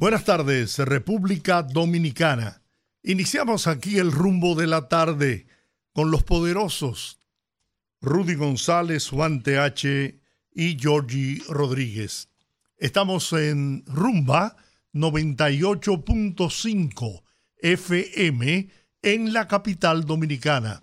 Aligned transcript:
Buenas 0.00 0.24
tardes, 0.24 0.78
República 0.78 1.62
Dominicana. 1.62 2.62
Iniciamos 3.02 3.66
aquí 3.66 3.98
el 3.98 4.12
rumbo 4.12 4.54
de 4.54 4.66
la 4.66 4.88
tarde 4.88 5.46
con 5.92 6.10
los 6.10 6.22
poderosos 6.22 7.20
Rudy 8.00 8.34
González, 8.34 9.10
Juan 9.10 9.42
TH 9.42 10.18
y 10.54 10.78
Georgie 10.80 11.42
Rodríguez. 11.50 12.30
Estamos 12.78 13.30
en 13.34 13.84
Rumba 13.84 14.56
98.5 14.94 17.22
FM 17.58 18.70
en 19.02 19.32
la 19.34 19.48
capital 19.48 20.06
dominicana 20.06 20.82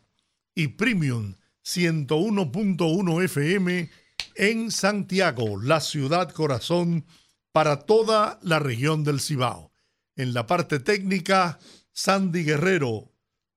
y 0.53 0.67
Premium 0.67 1.33
101.1 1.65 3.23
FM 3.23 3.89
en 4.35 4.69
Santiago, 4.69 5.59
la 5.59 5.79
ciudad 5.79 6.31
corazón 6.31 7.03
para 7.57 7.79
toda 7.87 8.37
la 8.43 8.59
región 8.59 9.03
del 9.03 9.19
Cibao. 9.19 9.71
En 10.15 10.35
la 10.35 10.45
parte 10.45 10.79
técnica, 10.79 11.57
Sandy 11.91 12.43
Guerrero, 12.43 13.11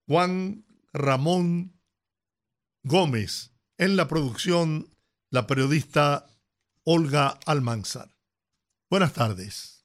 Juan 0.06 0.64
Ramón 0.94 1.78
Gómez. 2.82 3.52
En 3.76 3.96
la 3.96 4.08
producción, 4.08 4.88
la 5.28 5.46
periodista 5.46 6.26
Olga 6.82 7.38
Almanzar. 7.44 8.16
Buenas 8.88 9.12
tardes. 9.12 9.84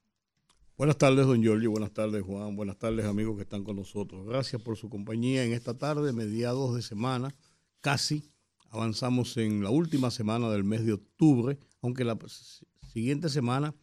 Buenas 0.78 0.96
tardes, 0.96 1.26
don 1.26 1.42
Giorgio. 1.42 1.70
Buenas 1.70 1.92
tardes, 1.92 2.22
Juan. 2.22 2.56
Buenas 2.56 2.78
tardes, 2.78 3.04
amigos 3.04 3.36
que 3.36 3.42
están 3.42 3.64
con 3.64 3.76
nosotros. 3.76 4.26
Gracias 4.26 4.62
por 4.62 4.78
su 4.78 4.88
compañía 4.88 5.44
en 5.44 5.52
esta 5.52 5.76
tarde, 5.76 6.14
mediados 6.14 6.74
de 6.74 6.80
semana. 6.80 7.34
Casi 7.82 8.32
avanzamos 8.70 9.36
en 9.36 9.62
la 9.62 9.68
última 9.68 10.10
semana 10.10 10.48
del 10.48 10.64
mes 10.64 10.86
de 10.86 10.94
octubre, 10.94 11.58
aunque 11.82 12.02
la 12.02 12.16
siguiente 12.90 13.28
semana 13.28 13.74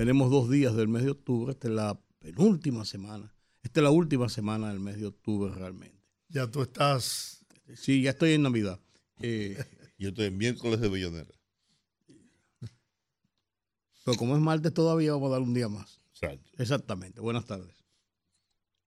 tenemos 0.00 0.30
dos 0.30 0.48
días 0.48 0.74
del 0.74 0.88
mes 0.88 1.04
de 1.04 1.10
octubre, 1.10 1.52
esta 1.52 1.68
es 1.68 1.74
la 1.74 2.00
penúltima 2.20 2.86
semana, 2.86 3.34
esta 3.62 3.80
es 3.80 3.84
la 3.84 3.90
última 3.90 4.30
semana 4.30 4.70
del 4.70 4.80
mes 4.80 4.98
de 4.98 5.04
octubre 5.04 5.52
realmente. 5.54 6.02
Ya 6.28 6.50
tú 6.50 6.62
estás... 6.62 7.44
Sí, 7.74 8.00
ya 8.00 8.12
estoy 8.12 8.32
en 8.32 8.40
Navidad. 8.40 8.80
Eh, 9.20 9.62
Yo 9.98 10.08
estoy 10.08 10.28
en 10.28 10.38
miércoles 10.38 10.80
de 10.80 10.88
Bellonera. 10.88 11.30
pero 14.02 14.16
como 14.16 14.36
es 14.36 14.40
martes 14.40 14.72
todavía 14.72 15.12
vamos 15.12 15.28
a 15.28 15.32
dar 15.32 15.42
un 15.42 15.52
día 15.52 15.68
más. 15.68 16.00
Exacto. 16.14 16.50
Exactamente. 16.56 17.20
Buenas 17.20 17.44
tardes. 17.44 17.84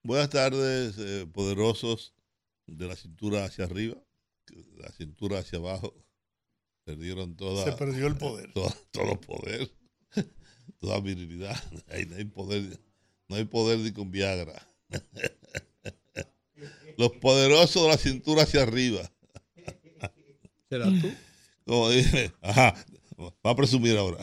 Buenas 0.02 0.32
tardes, 0.32 0.98
eh, 0.98 1.28
poderosos 1.32 2.16
de 2.66 2.88
la 2.88 2.96
cintura 2.96 3.46
hacia 3.46 3.66
arriba, 3.66 4.04
la 4.78 4.92
cintura 4.92 5.38
hacia 5.38 5.60
abajo. 5.60 5.94
Perdieron 6.86 7.36
toda. 7.36 7.66
Se 7.66 7.74
perdió 7.74 8.08
el 8.08 8.18
poder. 8.18 8.52
Todo, 8.54 8.74
todo 8.92 9.22
poder, 9.22 9.72
toda 10.84 11.00
virilidad. 11.00 11.56
Ahí 11.90 12.06
no 12.06 12.18
hay 12.18 12.26
poder, 12.26 12.78
no 13.30 13.38
hay 13.38 13.46
poder 13.46 13.80
ni 13.80 13.92
con 13.94 14.12
Viagra. 14.12 14.68
Los 16.98 17.12
poderosos 17.14 17.84
de 17.84 17.90
la 17.90 17.98
cintura 17.98 18.44
hacia 18.44 18.64
arriba. 18.64 19.10
¿Será 20.70 20.86
tú? 20.86 21.12
Como 21.66 21.90
dije, 21.90 22.32
ajá, 22.42 22.76
va 23.18 23.52
a 23.52 23.56
presumir 23.56 23.98
ahora. 23.98 24.18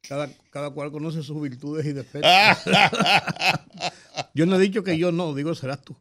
Cada, 0.00 0.28
cada 0.50 0.70
cual 0.70 0.90
conoce 0.90 1.22
sus 1.22 1.40
virtudes 1.40 1.86
y 1.86 1.92
defectos. 1.92 2.30
yo 4.34 4.46
no 4.46 4.56
he 4.56 4.60
dicho 4.60 4.82
que 4.82 4.98
yo 4.98 5.12
no, 5.12 5.34
digo 5.34 5.54
serás 5.54 5.82
tú. 5.82 5.96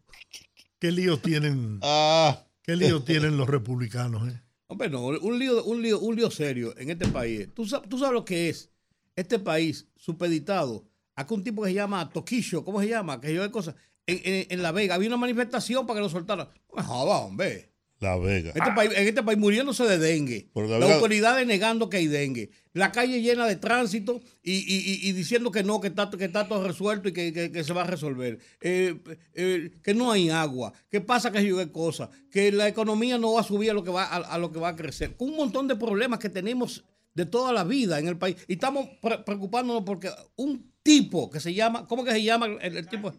¿Qué 0.80 0.92
lío 0.92 1.20
tienen, 1.20 1.80
Ah, 1.84 2.44
qué 2.64 2.76
lío 2.76 3.04
tienen 3.04 3.38
los 3.38 3.48
republicanos? 3.48 4.28
eh? 4.28 4.42
Hombre, 4.72 4.90
no, 4.90 5.06
un 5.08 5.38
lío, 5.38 5.64
un 5.66 5.82
lío, 5.82 6.00
un 6.00 6.16
lío 6.16 6.32
serio 6.32 6.74
en 6.78 6.90
este 6.90 7.06
país. 7.10 7.50
¿Tú 7.54 7.66
sabes, 7.66 7.90
tú 7.90 7.98
sabes 7.98 8.14
lo 8.14 8.24
que 8.24 8.48
es 8.48 8.72
este 9.18 9.38
país 9.38 9.90
supeditado 9.98 10.86
a 11.14 11.28
un 11.30 11.44
tipo 11.44 11.62
que 11.64 11.70
se 11.72 11.76
llama 11.76 12.10
Toquillo, 12.10 12.64
¿cómo 12.64 12.80
se 12.80 12.88
llama? 12.88 13.20
Que 13.20 13.34
yo 13.34 13.42
de 13.42 13.52
cosas. 13.52 13.76
En, 14.08 14.22
en- 14.24 14.48
en 14.50 14.62
La 14.64 14.72
Vega 14.72 14.96
había 14.96 15.10
una 15.10 15.18
manifestación 15.18 15.86
para 15.86 15.98
que 15.98 16.04
lo 16.04 16.10
soltaran. 16.10 16.48
Me 16.74 16.82
joda, 16.84 17.18
hombre. 17.18 17.71
La 18.02 18.18
Vega. 18.18 18.52
En 18.56 18.62
este, 18.64 18.72
país, 18.76 18.92
en 18.96 19.08
este 19.08 19.24
país 19.24 19.38
muriéndose 19.38 19.84
de 19.86 19.98
dengue. 20.00 20.50
Por 20.54 20.66
la 20.68 20.80
Las 20.80 20.90
Vega- 20.90 20.96
autoridades 20.96 21.48
negando 21.48 21.88
que 21.90 21.98
hay 21.98 22.08
dengue. 22.08 22.50
La 22.74 22.92
calle 22.92 23.22
llena 23.22 23.46
de 23.46 23.56
tránsito 23.58 24.22
y, 24.44 24.54
y- 24.54 25.08
y- 25.08 25.12
diciendo 25.14 25.52
que 25.52 25.64
no, 25.64 25.80
que 25.80 25.88
está, 25.90 26.10
que 26.10 26.26
está 26.26 26.48
todo 26.48 26.68
resuelto 26.68 27.10
y 27.10 27.14
que, 27.14 27.32
que- 27.32 27.52
que 27.52 27.64
se 27.64 27.74
va 27.74 27.84
a 27.84 27.86
resolver. 27.88 28.40
Eh, 28.60 29.00
eh, 29.36 29.72
que 29.84 29.94
no 29.94 30.12
hay 30.12 30.30
agua. 30.32 30.74
Que 30.90 31.00
pasa 31.00 31.32
que 31.32 31.46
yo 31.46 31.58
qué 31.58 31.72
cosa. 31.72 32.10
Que 32.32 32.52
la 32.52 32.68
economía 32.68 33.18
no 33.20 33.34
va 33.34 33.42
a 33.42 33.44
subir 33.44 33.70
a 33.70 33.74
lo 33.74 33.84
que 33.84 33.92
va 33.92 34.04
a, 34.06 34.18
a 34.18 34.38
lo 34.40 34.52
que 34.52 34.60
va 34.60 34.70
a 34.70 34.76
crecer. 34.76 35.14
Un 35.20 35.36
montón 35.36 35.68
de 35.68 35.76
problemas 35.76 36.18
que 36.20 36.30
tenemos 36.30 36.84
de 37.14 37.26
toda 37.28 37.54
la 37.54 37.64
vida 37.64 38.00
en 38.00 38.08
el 38.08 38.18
país. 38.18 38.36
Y 38.48 38.54
estamos 38.54 38.88
pre- 39.02 39.20
preocupándonos 39.20 39.84
porque 39.86 40.10
un 40.38 40.72
tipo 40.82 41.30
que 41.30 41.40
se 41.40 41.54
llama, 41.54 41.86
¿cómo 41.88 42.04
que 42.04 42.12
se 42.14 42.24
llama 42.24 42.48
el, 42.48 42.78
el 42.78 42.88
tipo? 42.88 43.14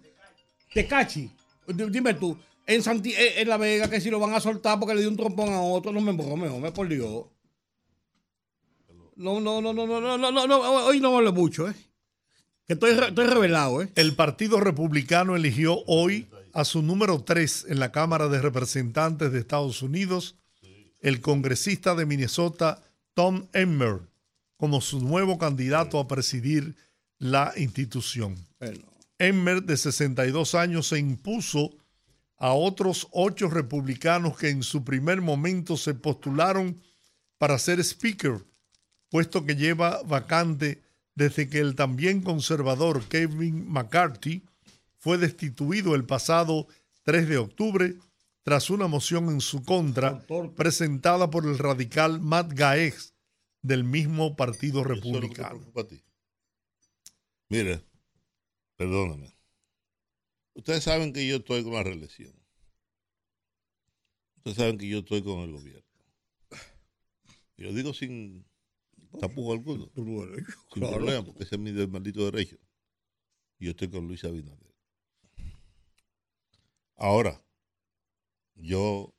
Tecachi. 0.75 1.31
Dime 1.69 2.15
tú, 2.15 2.37
en, 2.67 2.83
Santi, 2.83 3.13
eh, 3.13 3.41
en 3.41 3.49
La 3.49 3.57
Vega 3.57 3.89
que 3.89 4.01
si 4.01 4.11
lo 4.11 4.19
van 4.19 4.35
a 4.35 4.41
soltar 4.41 4.79
porque 4.79 4.95
le 4.95 5.01
dio 5.01 5.11
un 5.11 5.17
trompón 5.17 5.53
a 5.53 5.61
otro. 5.61 5.93
No 5.93 6.01
me 6.01 6.13
brome, 6.13 6.49
hombre, 6.49 6.73
por 6.73 6.89
Dios. 6.89 7.27
No, 9.17 9.41
no, 9.41 9.61
no, 9.61 9.73
no, 9.73 9.87
no, 9.87 10.01
no, 10.01 10.19
no, 10.19 10.47
no, 10.47 10.61
hoy 10.87 11.01
no 11.01 11.17
hable 11.17 11.33
mucho, 11.33 11.69
¿eh? 11.69 11.75
Que 12.67 12.75
estoy, 12.75 12.93
estoy 12.93 13.27
revelado, 13.27 13.83
¿eh? 13.83 13.91
El 13.95 14.15
Partido 14.15 14.59
Republicano 14.61 15.37
eligió 15.37 15.83
hoy 15.87 16.27
a 16.53 16.65
su 16.65 16.83
número 16.83 17.23
3 17.23 17.67
en 17.69 17.79
la 17.79 17.93
Cámara 17.93 18.29
de 18.29 18.41
Representantes 18.41 19.33
de 19.33 19.39
Estados 19.39 19.83
Unidos, 19.83 20.37
el 21.01 21.21
congresista 21.21 21.95
de 21.95 22.07
Minnesota, 22.07 22.83
Tom 23.15 23.47
Emmer, 23.53 24.01
como 24.57 24.81
su 24.81 25.01
nuevo 25.01 25.39
candidato 25.39 25.99
a 25.99 26.09
presidir 26.09 26.77
la 27.19 27.53
institución. 27.57 28.37
Emmer, 29.19 29.63
de 29.63 29.77
62 29.77 30.55
años, 30.55 30.89
se 30.89 30.99
impuso 30.99 31.71
a 32.43 32.55
otros 32.55 33.07
ocho 33.13 33.49
republicanos 33.49 34.37
que 34.37 34.49
en 34.49 34.65
su 34.65 34.83
primer 34.83 35.21
momento 35.21 35.77
se 35.77 35.95
postularon 35.95 36.83
para 37.39 37.57
ser 37.57 37.79
speaker, 37.79 38.45
puesto 39.11 39.47
que 39.47 39.55
lleva 39.55 40.03
vacante 40.03 40.83
desde 41.15 41.49
que 41.49 41.61
el 41.61 41.77
también 41.77 42.21
conservador 42.21 43.05
Kevin 43.05 43.71
McCarthy 43.71 44.43
fue 44.99 45.19
destituido 45.19 45.95
el 45.95 46.05
pasado 46.05 46.67
3 47.05 47.29
de 47.29 47.39
octubre 47.39 47.95
tras 48.43 48.71
una 48.71 48.89
moción 48.89 49.29
en 49.29 49.41
su 49.41 49.63
contra 49.63 50.27
presentada 50.57 51.31
por 51.31 51.47
el 51.47 51.59
radical 51.59 52.21
Matt 52.21 52.55
Gaetz 52.55 53.15
del 53.61 53.85
mismo 53.85 54.35
Partido 54.35 54.83
Republicano. 54.83 55.61
Mire, 57.49 57.85
perdóname. 58.77 59.32
Ustedes 60.55 60.85
saben 60.85 61.13
que 61.13 61.27
yo 61.27 61.37
estoy 61.37 61.63
con 61.63 61.75
la 61.75 61.83
reelección. 61.83 62.33
Ustedes 64.37 64.57
saben 64.59 64.77
que 64.77 64.87
yo 64.89 64.99
estoy 64.99 65.23
con 65.23 65.41
el 65.41 65.53
gobierno. 65.53 65.89
Y 67.57 67.63
lo 67.63 67.73
digo 67.73 67.95
sin 67.95 68.45
tapujo 69.21 69.53
alguno. 69.53 69.91
Sin 69.95 70.35
claro. 70.69 70.97
problema, 70.97 71.25
porque 71.25 71.45
ese 71.45 71.57
es 71.57 71.61
mi 71.61 71.73
del 71.73 71.89
maldito 71.89 72.25
derecho. 72.31 72.57
Y 73.59 73.67
yo 73.67 73.71
estoy 73.71 73.89
con 73.91 74.07
Luis 74.09 74.25
Abinader. 74.25 74.75
Ahora, 76.97 77.43
yo 78.57 79.13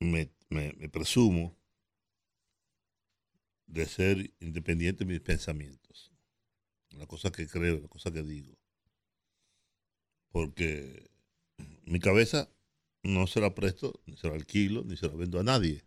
me, 0.00 0.30
me- 0.50 0.72
me 0.78 0.88
presumo 0.88 1.56
de 3.66 3.84
ser 3.84 4.32
independiente 4.40 5.04
de 5.04 5.12
mis 5.12 5.20
pensamientos. 5.20 5.83
La 6.98 7.06
cosa 7.06 7.30
que 7.30 7.46
creo, 7.46 7.80
la 7.80 7.88
cosa 7.88 8.10
que 8.12 8.22
digo. 8.22 8.56
Porque 10.30 11.10
mi 11.84 12.00
cabeza 12.00 12.50
no 13.02 13.26
se 13.26 13.40
la 13.40 13.54
presto, 13.54 14.00
ni 14.06 14.16
se 14.16 14.28
la 14.28 14.34
alquilo, 14.34 14.82
ni 14.84 14.96
se 14.96 15.08
la 15.08 15.14
vendo 15.14 15.38
a 15.38 15.44
nadie. 15.44 15.84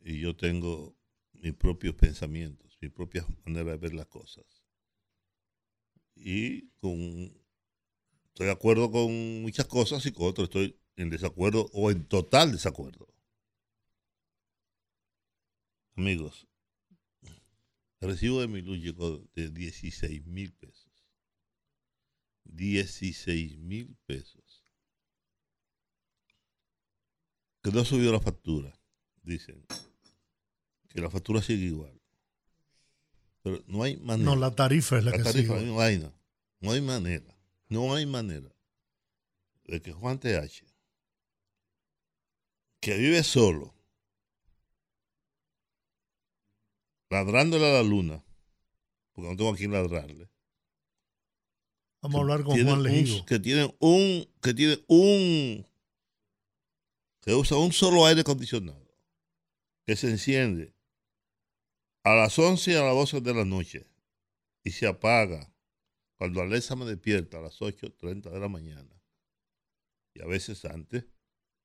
Y 0.00 0.20
yo 0.20 0.34
tengo 0.34 0.96
mis 1.32 1.54
propios 1.54 1.94
pensamientos, 1.94 2.76
mi 2.80 2.88
propia 2.88 3.26
manera 3.44 3.72
de 3.72 3.76
ver 3.76 3.94
las 3.94 4.06
cosas. 4.06 4.44
Y 6.14 6.70
estoy 6.76 8.46
de 8.46 8.50
acuerdo 8.50 8.90
con 8.90 9.42
muchas 9.42 9.66
cosas 9.66 10.04
y 10.06 10.12
con 10.12 10.28
otras 10.28 10.44
estoy 10.44 10.78
en 10.96 11.10
desacuerdo 11.10 11.68
o 11.72 11.90
en 11.90 12.04
total 12.04 12.52
desacuerdo. 12.52 13.08
Amigos, 15.94 16.48
El 18.02 18.08
recibo 18.08 18.40
de 18.40 18.48
mi 18.48 18.62
luz 18.62 18.80
llegó 18.80 19.24
de 19.36 19.48
16 19.48 20.26
mil 20.26 20.52
pesos. 20.54 20.90
16 22.42 23.58
mil 23.58 23.96
pesos. 24.06 24.64
Que 27.62 27.70
no 27.70 27.78
ha 27.78 27.84
subido 27.84 28.10
la 28.10 28.18
factura, 28.18 28.76
dicen. 29.22 29.64
Que 30.88 31.00
la 31.00 31.10
factura 31.10 31.40
sigue 31.42 31.66
igual. 31.66 31.96
Pero 33.40 33.62
no 33.68 33.84
hay 33.84 33.96
manera. 33.98 34.28
No, 34.28 34.34
la 34.34 34.52
tarifa 34.52 34.98
es 34.98 35.04
la, 35.04 35.12
La 35.12 35.18
que 35.18 35.22
tarifa 35.22 35.60
sigue. 35.60 35.70
no 35.70 35.80
hay, 35.80 35.98
no. 36.00 36.12
No 36.58 36.72
hay 36.72 36.80
manera. 36.80 37.38
No 37.68 37.94
hay 37.94 38.04
manera 38.04 38.52
de 39.62 39.80
que 39.80 39.92
Juan 39.92 40.18
TH, 40.18 40.64
que 42.80 42.98
vive 42.98 43.22
solo, 43.22 43.72
ladrándole 47.12 47.68
a 47.68 47.74
la 47.74 47.82
luna, 47.82 48.24
porque 49.12 49.30
no 49.30 49.36
tengo 49.36 49.50
a 49.50 49.56
quién 49.56 49.70
ladrarle. 49.70 50.30
Vamos 52.00 52.16
a 52.16 52.22
hablar 52.22 52.42
con 52.42 52.64
Juan 52.64 52.82
Legido. 52.82 53.24
que 53.26 53.38
tiene 53.38 53.72
un, 53.80 54.26
que 54.40 54.54
tiene 54.54 54.82
un, 54.88 55.66
que 57.20 57.34
usa 57.34 57.58
un 57.58 57.72
solo 57.72 58.06
aire 58.06 58.22
acondicionado, 58.22 58.96
que 59.84 59.94
se 59.94 60.08
enciende 60.08 60.74
a 62.02 62.14
las 62.14 62.38
11 62.38 62.72
y 62.72 62.74
a 62.76 62.82
las 62.82 62.94
12 62.94 63.20
de 63.20 63.34
la 63.34 63.44
noche 63.44 63.86
y 64.64 64.70
se 64.70 64.86
apaga 64.86 65.52
cuando 66.16 66.40
Alexa 66.40 66.76
me 66.76 66.86
despierta 66.86 67.38
a 67.38 67.42
las 67.42 67.60
8.30 67.60 68.30
de 68.30 68.40
la 68.40 68.48
mañana 68.48 69.02
y 70.14 70.22
a 70.22 70.26
veces 70.26 70.64
antes, 70.64 71.04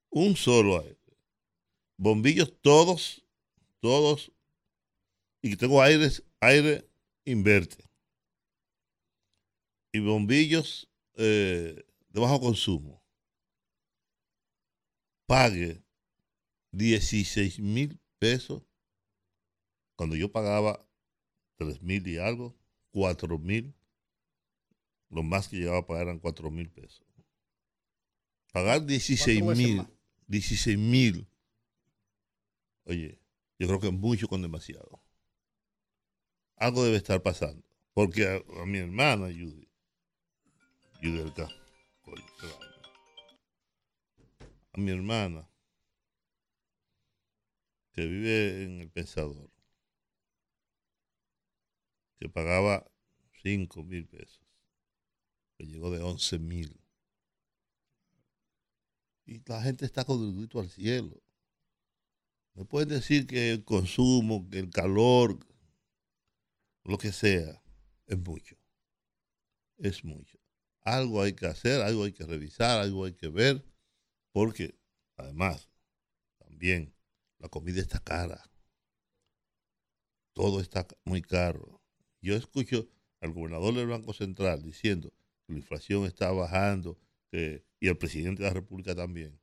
un 0.10 0.36
solo 0.36 0.82
aire. 0.82 0.98
Bombillos 1.96 2.54
todos, 2.62 3.26
todos, 3.80 4.32
y 5.42 5.56
tengo 5.56 5.82
aires, 5.82 6.24
aire 6.40 6.90
inverte. 7.26 7.84
Y 9.92 10.00
bombillos 10.00 10.90
eh, 11.16 11.86
de 12.10 12.20
bajo 12.20 12.40
consumo. 12.40 13.04
Pague 15.26 15.84
16 16.72 17.60
mil 17.60 18.00
pesos 18.20 18.64
cuando 19.96 20.16
yo 20.16 20.32
pagaba 20.32 20.88
3 21.58 21.82
mil 21.82 22.08
y 22.08 22.18
algo, 22.18 22.56
4 22.92 23.40
mil. 23.40 23.74
Lo 25.10 25.24
más 25.24 25.48
que 25.48 25.58
llegaba 25.58 25.80
a 25.80 25.88
pagar 25.88 26.04
eran 26.04 26.20
4 26.20 26.52
mil 26.52 26.70
pesos. 26.70 27.06
Pagar 28.54 28.86
16 28.86 29.40
Cuatro 29.40 29.50
veces 29.50 29.66
mil, 29.66 29.78
más. 29.78 29.88
16 30.28 30.78
mil. 30.78 31.28
Oye, 32.86 33.20
yo 33.60 33.68
creo 33.68 33.80
que 33.80 33.88
es 33.88 33.94
mucho 33.94 34.28
con 34.28 34.42
demasiado. 34.42 35.02
Algo 36.58 36.84
debe 36.84 36.98
estar 36.98 37.22
pasando. 37.22 37.64
Porque 37.94 38.28
a, 38.28 38.66
mi 38.66 38.80
hermana 38.80 39.28
Judy, 39.28 39.68
vaina. 41.02 41.50
a 44.74 44.80
mi 44.80 44.92
hermana, 44.92 45.50
que 47.94 48.06
vive 48.06 48.64
en 48.64 48.82
El 48.82 48.90
Pensador, 48.90 49.52
que 52.20 52.30
pagaba 52.30 52.86
5 53.42 53.84
mil 53.84 54.08
pesos, 54.08 54.46
que 55.58 55.66
llegó 55.66 55.92
de 55.92 56.02
11 56.02 56.40
mil. 56.40 56.80
Y 59.26 59.42
la 59.46 59.62
gente 59.62 59.86
está 59.86 60.06
con 60.06 60.24
el 60.24 60.36
grito 60.36 60.60
al 60.60 60.70
cielo. 60.70 61.22
Me 62.54 62.66
pueden 62.66 62.90
decir 62.90 63.28
que 63.28 63.52
el 63.52 63.64
consumo, 63.64 64.48
que 64.50 64.60
el 64.60 64.70
calor, 64.70 65.40
lo 66.88 66.98
que 66.98 67.12
sea, 67.12 67.62
es 68.08 68.18
mucho. 68.18 68.56
Es 69.80 70.04
mucho. 70.04 70.38
Algo 70.82 71.22
hay 71.22 71.34
que 71.34 71.48
hacer, 71.48 71.82
algo 71.82 72.04
hay 72.04 72.14
que 72.14 72.26
revisar, 72.26 72.80
algo 72.80 73.06
hay 73.06 73.14
que 73.14 73.28
ver, 73.30 73.66
porque 74.34 74.76
además, 75.18 75.70
también 76.40 76.94
la 77.40 77.50
comida 77.50 77.82
está 77.82 78.00
cara. 78.00 78.44
Todo 80.34 80.62
está 80.62 80.88
muy 81.04 81.22
caro. 81.22 81.82
Yo 82.22 82.36
escucho 82.36 82.88
al 83.20 83.34
gobernador 83.34 83.74
del 83.74 83.88
Banco 83.88 84.14
Central 84.14 84.64
diciendo 84.64 85.10
que 85.46 85.54
la 85.54 85.60
inflación 85.60 86.06
está 86.06 86.32
bajando 86.32 86.98
y 87.80 87.88
el 87.88 87.98
presidente 87.98 88.44
de 88.44 88.50
la 88.50 88.54
República 88.54 88.96
también. 88.96 89.40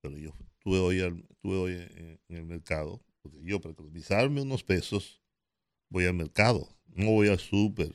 Pero 0.00 0.16
yo 0.18 0.30
estuve 0.56 0.78
hoy, 0.78 1.00
al- 1.00 1.26
hoy 1.42 1.72
en, 1.72 2.20
en 2.28 2.36
el 2.36 2.44
mercado, 2.44 3.02
porque 3.22 3.38
yo 3.44 3.60
para 3.60 3.72
economizarme 3.72 4.42
unos 4.42 4.62
pesos 4.64 5.22
voy 5.88 6.06
al 6.06 6.14
mercado, 6.14 6.68
no 6.94 7.10
voy 7.12 7.28
al 7.28 7.38
súper 7.40 7.92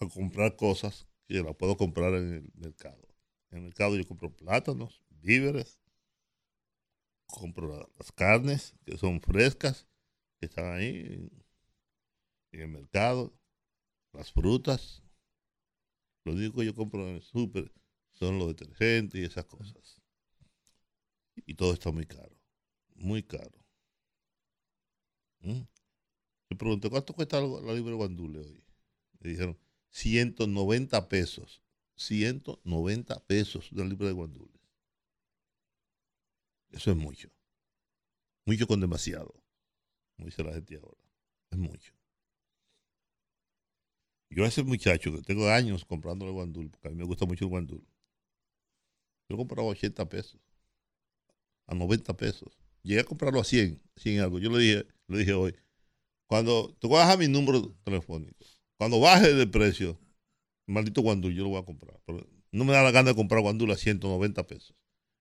a 0.00 0.06
comprar 0.08 0.54
cosas 0.56 1.06
que 1.26 1.42
las 1.42 1.56
puedo 1.56 1.76
comprar 1.76 2.14
en 2.14 2.32
el 2.34 2.50
mercado. 2.54 3.02
En 3.50 3.58
el 3.58 3.64
mercado 3.64 3.96
yo 3.96 4.06
compro 4.06 4.30
plátanos, 4.32 5.02
víveres, 5.22 5.78
compro 7.26 7.68
la- 7.68 7.88
las 7.98 8.12
carnes 8.12 8.74
que 8.86 8.96
son 8.96 9.20
frescas, 9.20 9.86
que 10.40 10.46
están 10.46 10.66
ahí 10.74 10.88
en, 11.10 11.44
en 12.52 12.60
el 12.62 12.68
mercado, 12.68 13.34
las 14.12 14.32
frutas. 14.32 15.02
Lo 16.24 16.32
único 16.32 16.58
que 16.60 16.66
yo 16.66 16.74
compro 16.74 17.08
en 17.08 17.14
el 17.14 17.22
súper 17.22 17.72
son 18.12 18.38
los 18.38 18.48
detergentes 18.48 19.18
y 19.18 19.24
esas 19.24 19.46
cosas. 19.46 20.02
Y 21.46 21.54
todo 21.54 21.72
está 21.72 21.90
muy 21.92 22.04
caro, 22.06 22.36
muy 22.96 23.22
caro. 23.22 23.58
¿Mm? 25.42 25.66
Pregunté, 26.56 26.90
¿cuánto 26.90 27.12
cuesta 27.14 27.40
la 27.40 27.72
libra 27.72 27.94
guandule 27.94 28.40
hoy? 28.40 28.64
Me 29.20 29.30
dijeron, 29.30 29.58
190 29.90 31.08
pesos. 31.08 31.62
190 31.96 33.20
pesos 33.26 33.70
la 33.72 33.84
libra 33.84 34.08
de 34.08 34.12
guandules. 34.12 34.60
Eso 36.70 36.90
es 36.90 36.96
mucho. 36.96 37.30
Mucho 38.44 38.66
con 38.66 38.80
demasiado. 38.80 39.32
Como 40.16 40.26
dice 40.26 40.42
la 40.42 40.52
gente 40.52 40.76
ahora. 40.76 41.00
Es 41.50 41.58
mucho. 41.58 41.92
Yo 44.30 44.44
a 44.44 44.48
ese 44.48 44.64
muchacho 44.64 45.12
que 45.12 45.22
tengo 45.22 45.48
años 45.48 45.84
comprándole 45.84 46.32
guandul, 46.32 46.68
porque 46.70 46.88
a 46.88 46.90
mí 46.90 46.96
me 46.96 47.04
gusta 47.04 47.24
mucho 47.24 47.44
el 47.44 47.50
guandul. 47.50 47.86
Yo 49.28 49.36
compraba 49.36 49.68
80 49.68 50.08
pesos. 50.08 50.40
A 51.66 51.74
90 51.74 52.16
pesos. 52.16 52.58
Llegué 52.82 53.00
a 53.00 53.04
comprarlo 53.04 53.40
a 53.40 53.44
100, 53.44 53.80
100 53.96 54.14
y 54.14 54.18
algo. 54.18 54.38
Yo 54.40 54.50
le 54.50 54.58
dije, 54.58 54.86
le 55.06 55.18
dije 55.18 55.32
hoy, 55.32 55.56
cuando 56.26 56.74
te 56.80 56.86
voy 56.86 57.00
a 57.00 57.16
mi 57.16 57.28
número 57.28 57.74
telefónico, 57.84 58.44
cuando 58.78 59.00
baje 59.00 59.34
de 59.34 59.46
precio, 59.46 59.98
maldito 60.66 61.02
guandul, 61.02 61.34
yo 61.34 61.44
lo 61.44 61.50
voy 61.50 61.60
a 61.60 61.64
comprar. 61.64 62.00
Pero 62.06 62.26
no 62.52 62.64
me 62.64 62.72
da 62.72 62.82
la 62.82 62.90
gana 62.90 63.10
de 63.10 63.16
comprar 63.16 63.40
guandul 63.40 63.70
a 63.70 63.76
190 63.76 64.46
pesos. 64.46 64.76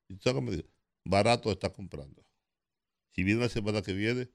Y 0.10 0.16
tú 0.16 0.22
sabes 0.24 0.44
me 0.44 0.52
dijo, 0.52 0.70
barato 1.06 1.52
está 1.52 1.72
comprando. 1.72 2.26
Si 3.14 3.24
viene 3.24 3.42
la 3.42 3.50
semana 3.50 3.82
que 3.82 3.94
viene, 3.94 4.30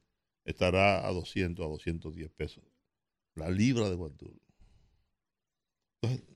estará 0.45 1.07
a 1.07 1.11
200, 1.11 1.65
a 1.65 1.69
210 1.69 2.29
pesos. 2.31 2.63
La 3.35 3.49
libra 3.49 3.89
de 3.89 3.95
guandul. 3.95 4.41
Entonces, 6.01 6.27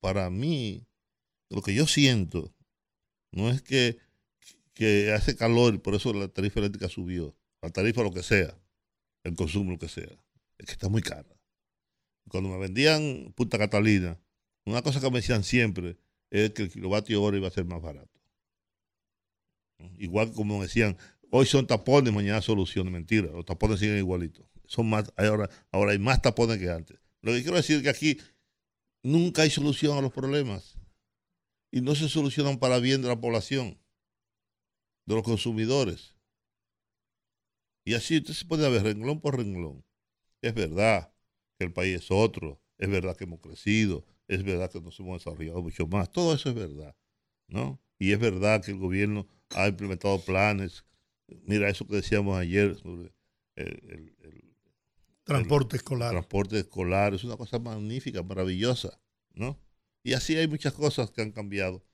para 0.00 0.30
mí, 0.30 0.86
lo 1.50 1.62
que 1.62 1.74
yo 1.74 1.86
siento 1.86 2.54
no 3.32 3.50
es 3.50 3.62
que, 3.62 3.98
que 4.74 5.12
hace 5.12 5.36
calor 5.36 5.74
y 5.74 5.78
por 5.78 5.94
eso 5.94 6.12
la 6.12 6.28
tarifa 6.28 6.60
eléctrica 6.60 6.88
subió. 6.88 7.36
La 7.62 7.70
tarifa 7.70 8.02
lo 8.02 8.12
que 8.12 8.22
sea, 8.22 8.56
el 9.28 9.36
consumo 9.36 9.72
lo 9.72 9.78
que 9.78 9.88
sea. 9.88 10.10
Es 10.58 10.66
que 10.66 10.72
está 10.72 10.88
muy 10.88 11.02
cara. 11.02 11.28
Cuando 12.28 12.50
me 12.50 12.58
vendían 12.58 13.32
Punta 13.34 13.58
Catalina, 13.58 14.18
una 14.64 14.82
cosa 14.82 15.00
que 15.00 15.10
me 15.10 15.18
decían 15.18 15.44
siempre 15.44 15.96
es 16.30 16.50
que 16.50 16.62
el 16.62 16.70
kilovatio 16.70 17.22
hora 17.22 17.36
iba 17.36 17.48
a 17.48 17.52
ser 17.52 17.64
más 17.64 17.80
barato. 17.80 18.20
Igual 19.96 20.32
como 20.32 20.60
decían, 20.62 20.96
hoy 21.30 21.46
son 21.46 21.66
tapones, 21.66 22.12
mañana 22.12 22.42
soluciones. 22.42 22.92
Mentira, 22.92 23.28
los 23.28 23.44
tapones 23.44 23.80
siguen 23.80 23.98
igualitos. 23.98 24.46
Son 24.66 24.88
más, 24.88 25.12
ahora, 25.16 25.48
ahora 25.72 25.92
hay 25.92 25.98
más 25.98 26.20
tapones 26.20 26.58
que 26.58 26.70
antes. 26.70 26.98
Lo 27.22 27.32
que 27.32 27.42
quiero 27.42 27.56
decir 27.56 27.76
es 27.76 27.82
que 27.82 27.88
aquí 27.88 28.18
nunca 29.02 29.42
hay 29.42 29.50
solución 29.50 29.96
a 29.96 30.02
los 30.02 30.12
problemas. 30.12 30.76
Y 31.70 31.80
no 31.80 31.94
se 31.94 32.08
solucionan 32.08 32.58
para 32.58 32.78
bien 32.78 33.02
de 33.02 33.08
la 33.08 33.20
población, 33.20 33.78
de 35.06 35.14
los 35.14 35.22
consumidores. 35.22 36.17
Y 37.88 37.94
así 37.94 38.18
usted 38.18 38.34
se 38.34 38.44
puede 38.44 38.68
ver 38.70 38.82
renglón 38.82 39.20
por 39.20 39.36
renglón. 39.36 39.84
Es 40.42 40.54
verdad 40.54 41.12
que 41.58 41.64
el 41.66 41.72
país 41.72 41.96
es 42.02 42.10
otro, 42.10 42.60
es 42.78 42.88
verdad 42.90 43.16
que 43.16 43.24
hemos 43.24 43.40
crecido, 43.40 44.04
es 44.28 44.44
verdad 44.44 44.70
que 44.70 44.80
nos 44.80 44.98
hemos 45.00 45.24
desarrollado 45.24 45.62
mucho 45.62 45.86
más. 45.88 46.12
Todo 46.12 46.34
eso 46.34 46.48
es 46.50 46.54
verdad, 46.54 46.94
¿no? 47.48 47.80
Y 47.98 48.12
es 48.12 48.18
verdad 48.20 48.62
que 48.64 48.72
el 48.72 48.78
gobierno 48.78 49.26
ha 49.56 49.68
implementado 49.68 50.20
planes. 50.24 50.84
Mira 51.46 51.68
eso 51.70 51.86
que 51.86 51.96
decíamos 51.96 52.38
ayer 52.38 52.76
sobre 52.76 53.12
el, 53.56 53.68
el- 53.90 54.16
el 54.22 54.56
Transporte 55.24 55.76
escolar. 55.76 56.10
transporte 56.10 56.58
escolar. 56.58 57.14
Es 57.14 57.24
una 57.24 57.36
cosa 57.36 57.58
magnífica, 57.58 58.22
maravillosa, 58.22 59.00
¿no? 59.34 59.58
Y 60.02 60.14
así 60.14 60.36
hay 60.36 60.48
muchas 60.48 60.72
cosas 60.74 61.10
que 61.10 61.22
han 61.22 61.32
cambiado 61.32 61.84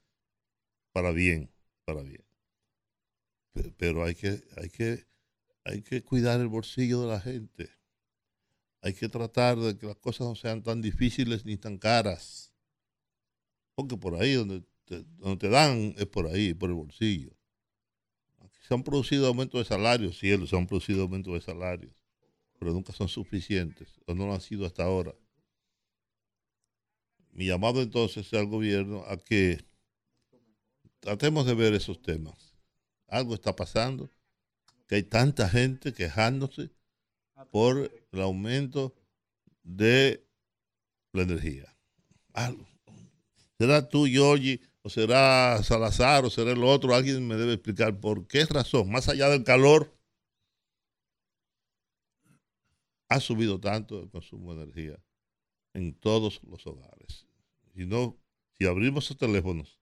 para 0.92 1.10
bien, 1.12 1.50
para 1.84 2.02
bien. 2.02 2.24
Pe- 3.52 3.72
Pero 3.78 4.04
hay 4.04 4.14
que, 4.14 4.40
hay 4.56 4.68
que, 4.70 5.06
hay 5.64 5.82
que 5.82 6.02
cuidar 6.02 6.40
el 6.40 6.48
bolsillo 6.48 7.02
de 7.02 7.08
la 7.08 7.20
gente. 7.20 7.70
hay 8.82 8.92
que 8.92 9.08
tratar 9.08 9.58
de 9.58 9.78
que 9.78 9.86
las 9.86 9.96
cosas 9.96 10.26
no 10.26 10.34
sean 10.34 10.62
tan 10.62 10.82
difíciles 10.82 11.46
ni 11.46 11.56
tan 11.56 11.78
caras. 11.78 12.52
Porque 13.74 13.96
por 13.96 14.14
ahí 14.14 14.34
donde 14.34 14.62
te, 14.84 15.02
donde 15.16 15.38
te 15.38 15.48
dan 15.48 15.94
es 15.96 16.06
por 16.06 16.26
ahí, 16.26 16.52
por 16.52 16.68
el 16.68 16.76
bolsillo. 16.76 17.34
Se 18.68 18.74
han 18.74 18.82
producido 18.82 19.26
aumentos 19.26 19.58
de 19.60 19.64
salarios, 19.64 20.18
sí, 20.18 20.46
se 20.46 20.56
han 20.56 20.66
producido 20.66 21.02
aumentos 21.02 21.34
de 21.34 21.40
salarios, 21.40 21.92
pero 22.58 22.72
nunca 22.72 22.92
son 22.92 23.08
suficientes, 23.08 23.88
o 24.06 24.14
no 24.14 24.26
lo 24.26 24.34
han 24.34 24.40
sido 24.40 24.64
hasta 24.64 24.84
ahora. 24.84 25.14
Mi 27.30 27.46
llamado 27.46 27.82
entonces 27.82 28.32
al 28.32 28.46
gobierno 28.46 29.04
a 29.06 29.16
que 29.16 29.64
tratemos 31.00 31.46
de 31.46 31.54
ver 31.54 31.74
esos 31.74 32.00
temas. 32.00 32.54
Algo 33.06 33.34
está 33.34 33.54
pasando, 33.54 34.10
que 34.86 34.96
hay 34.96 35.02
tanta 35.02 35.48
gente 35.48 35.92
quejándose 35.92 36.70
por 37.50 37.90
el 38.12 38.20
aumento 38.20 38.94
de 39.62 40.26
la 41.12 41.22
energía. 41.22 41.76
¿Será 43.58 43.88
tú, 43.88 44.06
Giorgi, 44.06 44.60
o 44.82 44.90
será 44.90 45.62
Salazar, 45.62 46.24
o 46.24 46.30
será 46.30 46.52
el 46.52 46.64
otro? 46.64 46.94
Alguien 46.94 47.26
me 47.26 47.36
debe 47.36 47.54
explicar 47.54 47.98
por 47.98 48.26
qué 48.26 48.44
razón, 48.44 48.90
más 48.90 49.08
allá 49.08 49.28
del 49.28 49.44
calor, 49.44 49.94
ha 53.08 53.20
subido 53.20 53.60
tanto 53.60 54.02
el 54.02 54.10
consumo 54.10 54.54
de 54.54 54.64
energía 54.64 55.02
en 55.72 55.94
todos 55.94 56.40
los 56.42 56.66
hogares. 56.66 57.26
Si 57.74 57.86
no, 57.86 58.18
si 58.58 58.66
abrimos 58.66 59.08
los 59.08 59.18
teléfonos, 59.18 59.78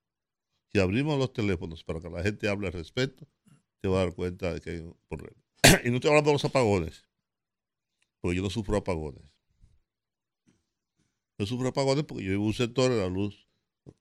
si 0.71 0.79
abrimos 0.79 1.17
los 1.17 1.33
teléfonos 1.33 1.83
para 1.83 1.99
que 1.99 2.09
la 2.09 2.23
gente 2.23 2.47
hable 2.47 2.67
al 2.67 2.73
respecto, 2.73 3.27
te 3.83 3.89
va 3.89 3.99
a 3.99 4.05
dar 4.05 4.15
cuenta 4.15 4.53
de 4.53 4.61
que 4.61 4.69
hay 4.69 4.77
un 4.77 4.97
problema. 5.09 5.35
y 5.83 5.89
no 5.89 5.95
estoy 5.95 6.09
hablando 6.09 6.29
de 6.29 6.35
los 6.35 6.45
apagones, 6.45 7.05
porque 8.21 8.37
yo 8.37 8.41
no 8.41 8.49
sufro 8.49 8.77
apagones. 8.77 9.25
Yo 11.37 11.45
sufro 11.45 11.67
apagones 11.67 12.05
porque 12.05 12.23
yo 12.23 12.29
vivo 12.29 12.43
en 12.43 12.47
un 12.47 12.53
sector 12.53 12.89
de 12.89 12.99
la 12.99 13.09
luz 13.09 13.45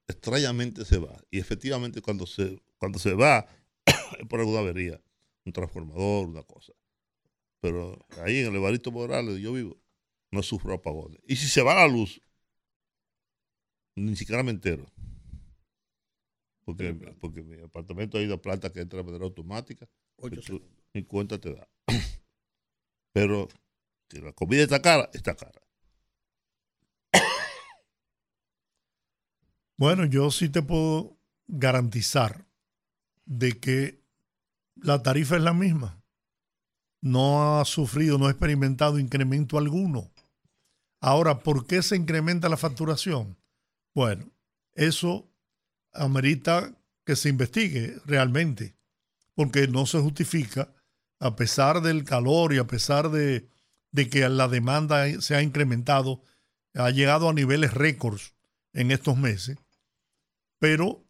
extrañamente 0.07 0.85
se 0.85 0.99
va. 0.99 1.21
Y 1.33 1.41
efectivamente 1.41 2.01
cuando 2.01 2.29
se, 2.29 2.63
cuando 2.79 3.01
se 3.01 3.15
va 3.15 3.49
es 3.85 4.27
por 4.29 4.39
alguna 4.39 4.61
avería, 4.61 5.03
un 5.45 5.53
transformador, 5.53 6.29
una 6.29 6.45
cosa. 6.45 6.73
Pero 7.61 8.07
ahí 8.23 8.39
en 8.39 8.47
el 8.47 8.55
Evarito 8.55 8.93
Morales 8.93 9.41
yo 9.41 9.53
vivo, 9.53 9.81
no 10.31 10.45
sufro 10.45 10.75
apagones. 10.75 11.21
Y 11.27 11.35
si 11.35 11.49
se 11.49 11.61
va 11.61 11.75
la 11.75 11.89
luz, 11.89 12.21
ni 13.97 14.15
siquiera 14.15 14.45
me 14.45 14.53
entero. 14.53 14.87
Porque, 16.65 16.95
porque 17.21 17.43
mi 17.43 17.61
apartamento 17.61 18.19
hay 18.19 18.27
una 18.27 18.37
planta 18.37 18.71
que 18.71 18.81
entra 18.81 18.99
de 18.99 19.05
manera 19.05 19.25
automática. 19.25 19.89
ni 20.95 21.05
cuenta 21.05 21.39
te 21.39 21.55
da. 21.55 21.69
Pero 23.13 23.49
si 24.09 24.21
la 24.21 24.33
comida 24.33 24.63
está 24.63 24.81
cara, 24.81 25.11
está 25.13 25.35
cara. 25.35 25.61
Bueno, 29.79 30.05
yo 30.05 30.31
sí 30.31 30.49
te 30.49 30.63
puedo 30.63 31.19
garantizar 31.49 32.47
de 33.25 33.59
que 33.59 34.01
la 34.77 35.03
tarifa 35.03 35.37
es 35.37 35.43
la 35.43 35.53
misma. 35.53 36.01
No 37.01 37.59
ha 37.59 37.65
sufrido, 37.65 38.17
no 38.17 38.27
ha 38.27 38.31
experimentado 38.31 39.01
incremento 39.01 39.59
alguno. 39.59 40.13
Ahora, 41.01 41.41
¿por 41.41 41.67
qué 41.67 41.83
se 41.83 41.97
incrementa 41.97 42.49
la 42.49 42.57
facturación? 42.57 43.37
Bueno, 43.93 44.31
eso 44.75 45.32
amerita 45.93 46.75
que 47.05 47.17
se 47.17 47.29
investigue 47.29 47.97
realmente, 48.05 48.77
porque 49.35 49.67
no 49.69 49.87
se 49.87 49.99
justifica, 49.99 50.73
a 51.19 51.37
pesar 51.37 51.83
del 51.83 52.05
calor 52.05 52.53
y 52.53 52.59
a 52.59 52.67
pesar 52.67 53.11
de, 53.11 53.49
de 53.91 54.09
que 54.09 54.29
la 54.29 54.49
demanda 54.49 55.21
se 55.21 55.35
ha 55.35 55.43
incrementado, 55.43 56.23
ha 56.75 56.91
llegado 56.91 57.29
a 57.29 57.35
niveles 57.35 57.75
récords 57.75 58.35
en 58.73 58.91
estos 58.91 59.17
meses, 59.17 59.59
pero 60.59 61.05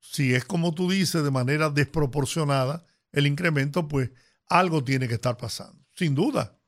si 0.00 0.34
es 0.34 0.44
como 0.44 0.74
tú 0.74 0.90
dices, 0.90 1.22
de 1.22 1.30
manera 1.30 1.70
desproporcionada 1.70 2.86
el 3.12 3.26
incremento, 3.26 3.88
pues 3.88 4.10
algo 4.48 4.84
tiene 4.84 5.08
que 5.08 5.14
estar 5.14 5.36
pasando, 5.36 5.84
sin 5.94 6.14
duda. 6.14 6.58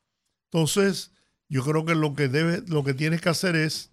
Entonces, 0.51 1.13
yo 1.49 1.65
creo 1.65 1.85
que 1.85 1.95
lo 1.95 2.15
que 2.15 2.29
debe, 2.29 2.63
lo 2.67 2.85
que 2.85 2.95
tienes 2.95 3.21
que 3.21 3.29
hacer 3.29 3.57
es 3.57 3.93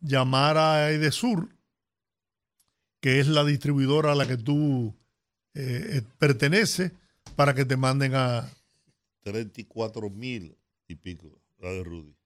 llamar 0.00 0.56
a 0.58 0.90
Edesur, 0.90 1.56
que 3.02 3.18
es 3.18 3.26
la 3.26 3.44
distribuidora 3.44 4.12
a 4.12 4.14
la 4.14 4.28
que 4.28 4.36
tú 4.36 4.94
eh, 5.54 5.98
eh, 5.98 6.02
perteneces, 6.18 6.92
para 7.34 7.52
que 7.52 7.64
te 7.64 7.76
manden 7.76 8.14
a... 8.14 8.48
34 9.24 10.08
mil 10.08 10.56
y 10.86 10.94
pico, 10.94 11.42
la 11.58 11.70
de 11.72 11.82
Rudy. 11.82 12.16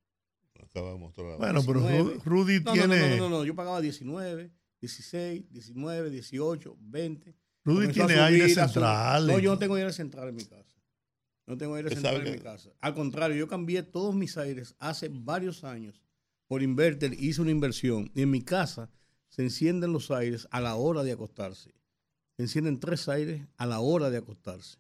Acaba 0.63 0.93
de 0.93 0.99
mostrar. 0.99 1.39
Bueno, 1.39 1.63
pero 1.65 1.81
Rudy 2.25 2.61
tiene... 2.61 3.17
No, 3.17 3.17
no, 3.17 3.17
no, 3.17 3.29
no, 3.39 3.45
yo 3.45 3.55
pagaba 3.55 3.81
19, 3.81 4.53
16, 4.83 5.51
19, 5.51 6.11
18, 6.11 6.77
20. 6.79 7.35
Rudy 7.65 7.89
tiene 7.89 8.15
aire 8.21 8.49
central. 8.51 9.27
No, 9.27 9.39
yo 9.39 9.53
no 9.53 9.59
tengo 9.59 9.77
aire 9.77 9.93
central 9.95 10.29
en 10.29 10.37
mi 10.37 10.45
casa. 10.45 10.77
No 11.47 11.57
tengo 11.57 11.75
aire 11.77 11.89
central 11.89 12.27
en 12.27 12.35
mi 12.35 12.39
casa. 12.39 12.71
Al 12.81 12.95
contrario, 12.95 13.37
yo 13.37 13.49
cambié 13.49 13.83
todos 13.83 14.15
mis 14.15 14.37
aires 14.37 14.75
hace 14.79 15.09
varios 15.11 15.65
años 15.65 16.03
por 16.49 16.63
inverter, 16.63 17.15
hice 17.15 17.41
una 17.41 17.51
inversión 17.51 18.11
y 18.15 18.23
en 18.23 18.31
mi 18.31 18.43
casa 18.43 18.91
se 19.29 19.43
encienden 19.43 19.93
los 19.93 20.11
aires 20.11 20.49
a 20.51 20.61
la 20.61 20.77
hora 20.77 21.03
de 21.03 21.13
acostarse. 21.13 21.75
Se 22.37 22.43
encienden 22.43 22.81
tres 22.81 23.09
aires 23.09 23.47
a 23.57 23.67
la 23.67 23.81
hora 23.81 24.11
de 24.11 24.19
acostarse. 24.19 24.79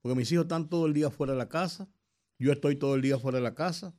Porque 0.00 0.16
mis 0.16 0.30
hijos 0.32 0.44
están 0.44 0.68
todo 0.68 0.86
el 0.86 0.94
día 0.94 1.10
fuera 1.10 1.32
de 1.32 1.38
la 1.38 1.48
casa, 1.48 1.88
yo 2.38 2.52
estoy 2.52 2.76
todo 2.76 2.94
el 2.94 3.02
día 3.02 3.18
fuera 3.18 3.38
de 3.38 3.44
la 3.44 3.54
casa, 3.54 3.94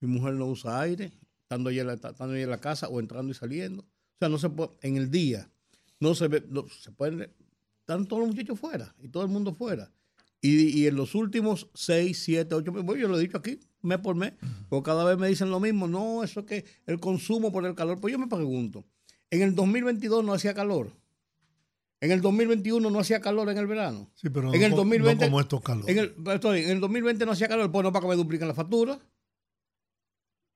mi 0.00 0.08
mujer 0.08 0.34
no 0.34 0.46
usa 0.46 0.80
aire, 0.80 1.12
estando 1.42 1.70
allá, 1.70 1.92
estando 1.92 2.36
en 2.36 2.50
la 2.50 2.60
casa 2.60 2.88
o 2.88 3.00
entrando 3.00 3.32
y 3.32 3.34
saliendo. 3.34 3.82
O 3.82 4.18
sea, 4.18 4.28
no 4.28 4.38
se 4.38 4.48
puede, 4.48 4.70
en 4.82 4.96
el 4.96 5.10
día, 5.10 5.50
no 5.98 6.14
se 6.14 6.28
ve, 6.28 6.44
no, 6.48 6.68
se 6.68 6.92
pueden, 6.92 7.30
están 7.80 8.06
todos 8.06 8.20
los 8.20 8.28
muchachos 8.28 8.58
fuera 8.58 8.94
y 9.00 9.08
todo 9.08 9.24
el 9.24 9.28
mundo 9.28 9.52
fuera. 9.52 9.90
Y, 10.42 10.86
en 10.86 10.96
los 10.96 11.14
últimos 11.14 11.68
seis, 11.74 12.22
siete, 12.22 12.54
ocho 12.54 12.72
meses, 12.72 13.00
yo 13.00 13.08
lo 13.08 13.18
he 13.18 13.20
dicho 13.20 13.36
aquí, 13.36 13.60
mes 13.82 13.98
por 13.98 14.14
mes, 14.14 14.32
porque 14.70 14.86
cada 14.86 15.04
vez 15.04 15.18
me 15.18 15.28
dicen 15.28 15.50
lo 15.50 15.60
mismo, 15.60 15.86
no, 15.86 16.24
eso 16.24 16.40
es 16.40 16.46
que 16.46 16.64
el 16.86 16.98
consumo 16.98 17.52
por 17.52 17.66
el 17.66 17.74
calor. 17.74 18.00
Pues 18.00 18.12
yo 18.12 18.18
me 18.18 18.26
pregunto, 18.26 18.86
en 19.30 19.42
el 19.42 19.54
2022 19.54 20.24
no 20.24 20.32
hacía 20.32 20.54
calor. 20.54 20.92
En 22.00 22.12
el 22.12 22.22
2021 22.22 22.90
no 22.90 22.98
hacía 22.98 23.20
calor 23.20 23.50
en 23.50 23.58
el 23.58 23.66
verano. 23.66 24.10
Sí, 24.14 24.30
pero 24.30 24.52
en 24.54 24.62
el 24.62 24.70
2020, 24.72 25.26
como 25.26 25.40
estos 25.40 25.60
calores. 25.60 25.88
En 25.88 25.98
el, 25.98 26.14
en 26.16 26.70
el 26.70 26.80
2020 26.80 27.26
no 27.26 27.32
hacía 27.32 27.48
calor, 27.48 27.70
pues 27.70 27.84
no 27.84 27.92
para 27.92 28.02
que 28.02 28.08
me 28.08 28.16
dupliquen 28.16 28.48
la 28.48 28.54
factura. 28.54 28.98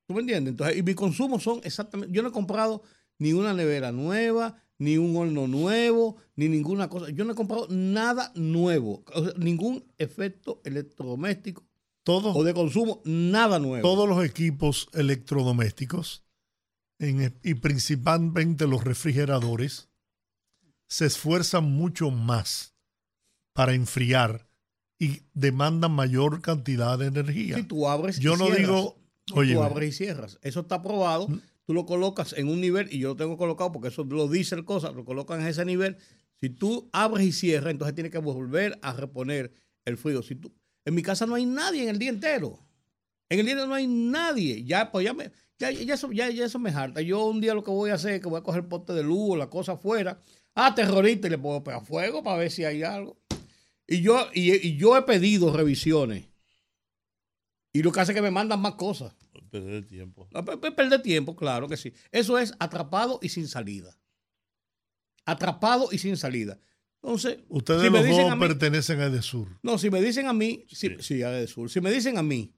¿Tú 0.06 0.14
me 0.14 0.20
entiendes? 0.20 0.52
Entonces, 0.52 0.78
y 0.78 0.82
mis 0.82 0.94
consumos 0.94 1.42
son 1.42 1.60
exactamente. 1.64 2.14
Yo 2.14 2.22
no 2.22 2.30
he 2.30 2.32
comprado 2.32 2.82
ni 3.18 3.32
una 3.32 3.52
nevera 3.52 3.92
nueva, 3.92 4.62
ni 4.78 4.96
un 4.96 5.16
horno 5.16 5.46
nuevo, 5.46 6.16
ni 6.34 6.48
ninguna 6.48 6.88
cosa. 6.88 7.10
Yo 7.10 7.24
no 7.24 7.32
he 7.32 7.36
comprado 7.36 7.68
nada 7.70 8.32
nuevo, 8.34 9.04
ningún 9.36 9.84
efecto 9.98 10.62
electrodoméstico 10.64 11.62
o 12.06 12.44
de 12.44 12.54
consumo, 12.54 13.00
nada 13.04 13.58
nuevo. 13.58 13.82
Todos 13.82 14.08
los 14.08 14.24
equipos 14.24 14.88
electrodomésticos 14.92 16.23
y 16.98 17.54
principalmente 17.54 18.66
los 18.66 18.84
refrigeradores 18.84 19.88
se 20.86 21.06
esfuerzan 21.06 21.64
mucho 21.64 22.10
más 22.10 22.74
para 23.52 23.74
enfriar 23.74 24.48
y 24.98 25.22
demandan 25.32 25.92
mayor 25.92 26.40
cantidad 26.40 26.98
de 26.98 27.06
energía. 27.06 27.56
Si 27.56 27.64
tú 27.64 27.88
abres 27.88 28.18
Yo 28.18 28.36
no 28.36 28.50
digo, 28.50 28.96
oye, 29.32 29.54
tú 29.54 29.62
abres 29.62 29.90
y 29.90 29.92
cierras. 29.92 30.38
Eso 30.42 30.60
está 30.60 30.82
probado. 30.82 31.28
Mm 31.28 31.40
tú 31.64 31.74
lo 31.74 31.86
colocas 31.86 32.34
en 32.34 32.48
un 32.48 32.60
nivel, 32.60 32.88
y 32.92 32.98
yo 32.98 33.08
lo 33.08 33.16
tengo 33.16 33.36
colocado 33.36 33.72
porque 33.72 33.88
eso 33.88 34.04
lo 34.04 34.28
dice 34.28 34.54
el 34.54 34.64
cosa, 34.64 34.92
lo 34.92 35.04
colocan 35.04 35.40
en 35.40 35.48
ese 35.48 35.64
nivel. 35.64 35.96
Si 36.40 36.50
tú 36.50 36.88
abres 36.92 37.26
y 37.26 37.32
cierras, 37.32 37.70
entonces 37.70 37.94
tienes 37.94 38.12
que 38.12 38.18
volver 38.18 38.78
a 38.82 38.92
reponer 38.92 39.52
el 39.84 39.96
frío. 39.96 40.22
Si 40.22 40.34
tú, 40.34 40.52
en 40.84 40.94
mi 40.94 41.02
casa 41.02 41.26
no 41.26 41.34
hay 41.34 41.46
nadie 41.46 41.84
en 41.84 41.88
el 41.88 41.98
día 41.98 42.10
entero. 42.10 42.58
En 43.28 43.40
el 43.40 43.46
día 43.46 43.52
entero 43.52 43.68
no 43.68 43.74
hay 43.74 43.86
nadie. 43.86 44.64
Ya, 44.64 44.90
pues 44.90 45.04
ya, 45.04 45.14
me, 45.14 45.32
ya, 45.70 45.94
eso, 45.94 46.12
ya, 46.12 46.28
eso 46.28 46.58
me 46.58 46.70
harta. 46.70 47.00
Yo 47.00 47.24
un 47.24 47.40
día 47.40 47.54
lo 47.54 47.62
que 47.62 47.70
voy 47.70 47.90
a 47.90 47.94
hacer 47.94 48.14
es 48.14 48.20
que 48.20 48.28
voy 48.28 48.38
a 48.38 48.42
coger 48.42 48.68
pote 48.68 48.92
de 48.92 49.02
luz 49.02 49.30
o 49.30 49.36
la 49.36 49.48
cosa 49.48 49.72
afuera. 49.72 50.20
Ah, 50.54 50.74
terrorista, 50.74 51.26
y 51.26 51.30
le 51.30 51.38
puedo 51.38 51.62
pegar 51.64 51.84
fuego 51.84 52.22
para 52.22 52.38
ver 52.38 52.50
si 52.50 52.64
hay 52.64 52.82
algo. 52.82 53.18
Y 53.86 54.00
yo, 54.00 54.28
y 54.32 54.76
yo 54.76 54.96
he 54.96 55.02
pedido 55.02 55.54
revisiones. 55.54 56.26
Y 57.72 57.82
lo 57.82 57.90
que 57.90 58.00
hace 58.00 58.12
es 58.12 58.16
que 58.16 58.22
me 58.22 58.30
mandan 58.30 58.60
más 58.60 58.74
cosas. 58.74 59.14
Perder 59.50 59.84
tiempo. 59.84 60.28
Perder 60.76 61.02
tiempo, 61.02 61.36
claro 61.36 61.68
que 61.68 61.76
sí. 61.76 61.92
Eso 62.10 62.38
es 62.38 62.54
atrapado 62.58 63.20
y 63.22 63.28
sin 63.28 63.46
salida. 63.46 63.96
Atrapado 65.24 65.88
y 65.92 65.98
sin 65.98 66.16
salida. 66.16 66.58
Entonces, 67.02 67.38
ustedes 67.48 67.82
si 67.82 67.90
los 67.90 68.06
dos 68.08 68.38
pertenecen 68.38 69.00
a 69.00 69.06
Edesur. 69.06 69.48
No, 69.62 69.76
si 69.78 69.90
me 69.90 70.00
dicen 70.00 70.26
a 70.26 70.32
mí, 70.32 70.64
sí, 70.68 70.96
sí, 71.00 71.22
a 71.22 71.30
Edesur. 71.36 71.70
Si 71.70 71.80
me 71.80 71.90
dicen 71.90 72.16
a 72.16 72.22
mí, 72.22 72.54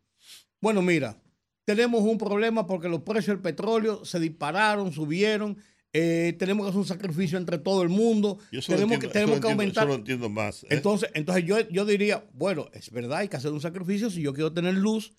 bueno, 0.60 0.82
mira, 0.82 1.20
tenemos 1.66 2.00
un 2.02 2.16
problema 2.16 2.66
porque 2.66 2.88
los 2.88 3.02
precios 3.02 3.36
del 3.36 3.42
petróleo 3.42 4.04
se 4.06 4.18
dispararon, 4.20 4.92
subieron. 4.92 5.58
Eh, 5.92 6.34
tenemos 6.38 6.64
que 6.64 6.70
hacer 6.70 6.78
un 6.80 6.86
sacrificio 6.86 7.38
entre 7.38 7.58
todo 7.58 7.82
el 7.82 7.88
mundo. 7.88 8.38
Yo 8.52 8.60
tenemos 8.62 8.98
que, 8.98 9.08
tenemos 9.08 9.40
que 9.40 9.50
aumentar. 9.50 9.84
Yo 9.84 9.88
lo 9.88 9.94
entiendo 9.96 10.28
más. 10.28 10.62
¿eh? 10.64 10.68
Entonces, 10.70 11.10
entonces 11.14 11.44
yo, 11.44 11.58
yo 11.68 11.84
diría, 11.84 12.24
bueno, 12.34 12.68
es 12.72 12.90
verdad, 12.90 13.18
hay 13.18 13.28
que 13.28 13.36
hacer 13.36 13.52
un 13.52 13.60
sacrificio 13.60 14.08
si 14.10 14.20
yo 14.22 14.32
quiero 14.32 14.52
tener 14.52 14.74
luz 14.74 15.12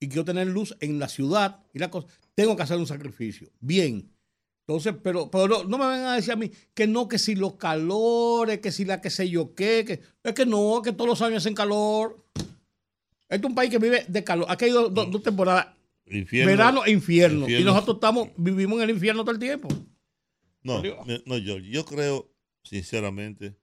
y 0.00 0.08
quiero 0.08 0.24
tener 0.24 0.46
luz 0.48 0.76
en 0.80 0.98
la 0.98 1.08
ciudad 1.08 1.60
y 1.72 1.78
la 1.78 1.90
cosa, 1.90 2.08
tengo 2.34 2.56
que 2.56 2.62
hacer 2.64 2.78
un 2.78 2.86
sacrificio. 2.86 3.48
Bien. 3.60 4.10
Entonces, 4.66 4.94
pero, 5.02 5.30
pero 5.30 5.46
no, 5.64 5.78
me 5.78 5.86
vengan 5.86 6.06
a 6.06 6.16
decir 6.16 6.32
a 6.32 6.36
mí 6.36 6.50
que 6.74 6.86
no, 6.86 7.06
que 7.06 7.18
si 7.18 7.34
los 7.34 7.54
calores, 7.54 8.58
que 8.60 8.72
si 8.72 8.84
la 8.84 9.00
que 9.00 9.10
sé 9.10 9.28
yo 9.28 9.54
qué, 9.54 9.84
que 9.86 10.00
es 10.22 10.34
que 10.34 10.46
no, 10.46 10.80
que 10.82 10.92
todos 10.92 11.08
los 11.08 11.22
años 11.22 11.38
hacen 11.44 11.54
calor. 11.54 12.24
Este 13.28 13.36
es 13.46 13.50
un 13.50 13.54
país 13.54 13.70
que 13.70 13.78
vive 13.78 14.04
de 14.08 14.24
calor. 14.24 14.46
Aquí 14.48 14.64
hay 14.66 14.70
dos, 14.72 14.92
dos- 14.92 15.10
dos 15.10 15.22
temporadas, 15.22 15.68
Infierno- 16.06 16.50
verano 16.50 16.84
e 16.84 16.90
infierno. 16.90 17.48
Y 17.48 17.64
nosotros 17.64 17.96
estamos, 17.96 18.28
vivimos 18.36 18.78
en 18.78 18.84
el 18.84 18.90
infierno 18.90 19.22
todo 19.22 19.32
el 19.32 19.38
tiempo. 19.38 19.68
No, 20.62 20.80
me- 21.06 21.22
no, 21.26 21.38
yo, 21.38 21.58
yo 21.58 21.84
creo 21.84 22.30
sinceramente 22.62 23.56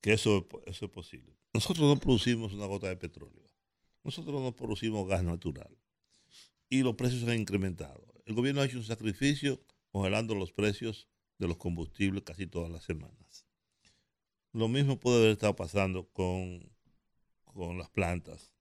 que 0.00 0.12
eso, 0.14 0.46
eso 0.66 0.84
es 0.86 0.90
posible. 0.90 1.36
Nosotros 1.54 1.86
no 1.86 1.98
producimos 2.00 2.52
una 2.52 2.66
gota 2.66 2.88
de 2.88 2.96
petróleo. 2.96 3.42
Nosotros 4.04 4.40
no 4.40 4.54
producimos 4.56 5.06
gas 5.06 5.22
natural. 5.22 5.76
Y 6.68 6.82
los 6.82 6.94
precios 6.96 7.22
se 7.22 7.30
han 7.30 7.38
incrementado. 7.38 8.06
El 8.24 8.34
gobierno 8.34 8.60
ha 8.60 8.64
hecho 8.64 8.78
un 8.78 8.84
sacrificio 8.84 9.62
congelando 9.90 10.34
los 10.34 10.52
precios 10.52 11.08
de 11.38 11.46
los 11.48 11.56
combustibles 11.58 12.22
casi 12.24 12.46
todas 12.46 12.70
las 12.70 12.84
semanas. 12.84 13.46
Lo 14.52 14.68
mismo 14.68 14.98
puede 14.98 15.18
haber 15.18 15.30
estado 15.32 15.54
pasando 15.56 16.08
con, 16.08 16.70
con 17.44 17.78
las 17.78 17.90
plantas 17.90 18.51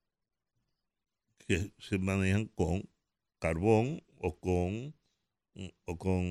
que 1.47 1.73
se 1.79 1.97
manejan 1.97 2.45
con 2.47 2.89
carbón 3.39 4.03
o 4.19 4.39
con, 4.39 4.95
o 5.85 5.97
con 5.97 6.21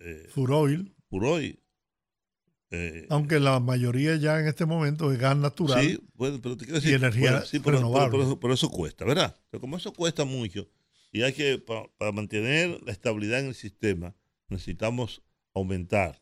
eh, 0.00 0.28
Furoil, 0.30 0.94
Puroy. 1.08 1.60
Eh, 2.70 3.06
aunque 3.10 3.38
la 3.38 3.60
mayoría 3.60 4.16
ya 4.16 4.40
en 4.40 4.48
este 4.48 4.64
momento 4.66 5.12
es 5.12 5.18
gas 5.18 5.36
natural. 5.36 5.80
sí, 5.84 6.00
bueno, 6.14 6.40
pero 6.42 6.56
te 6.56 6.64
quiero 6.64 6.78
y 6.78 6.80
decir, 6.82 6.96
energía 6.96 7.30
bueno, 7.32 7.46
sí, 7.46 7.60
pero, 7.60 7.76
renovable. 7.78 8.10
pero- 8.10 8.10
pero 8.10 8.24
eso, 8.24 8.40
pero 8.40 8.54
eso 8.54 8.70
cuesta, 8.70 9.04
¿verdad? 9.04 9.36
Pero 9.50 9.60
como 9.60 9.76
eso 9.76 9.92
cuesta 9.92 10.24
mucho 10.24 10.68
y 11.12 11.22
hay 11.22 11.32
que, 11.32 11.58
pa- 11.58 11.86
para 11.98 12.10
mantener 12.10 12.80
la 12.84 12.90
estabilidad 12.92 13.40
en 13.40 13.46
el 13.46 13.54
sistema, 13.54 14.16
necesitamos 14.48 15.22
aumentar 15.52 16.20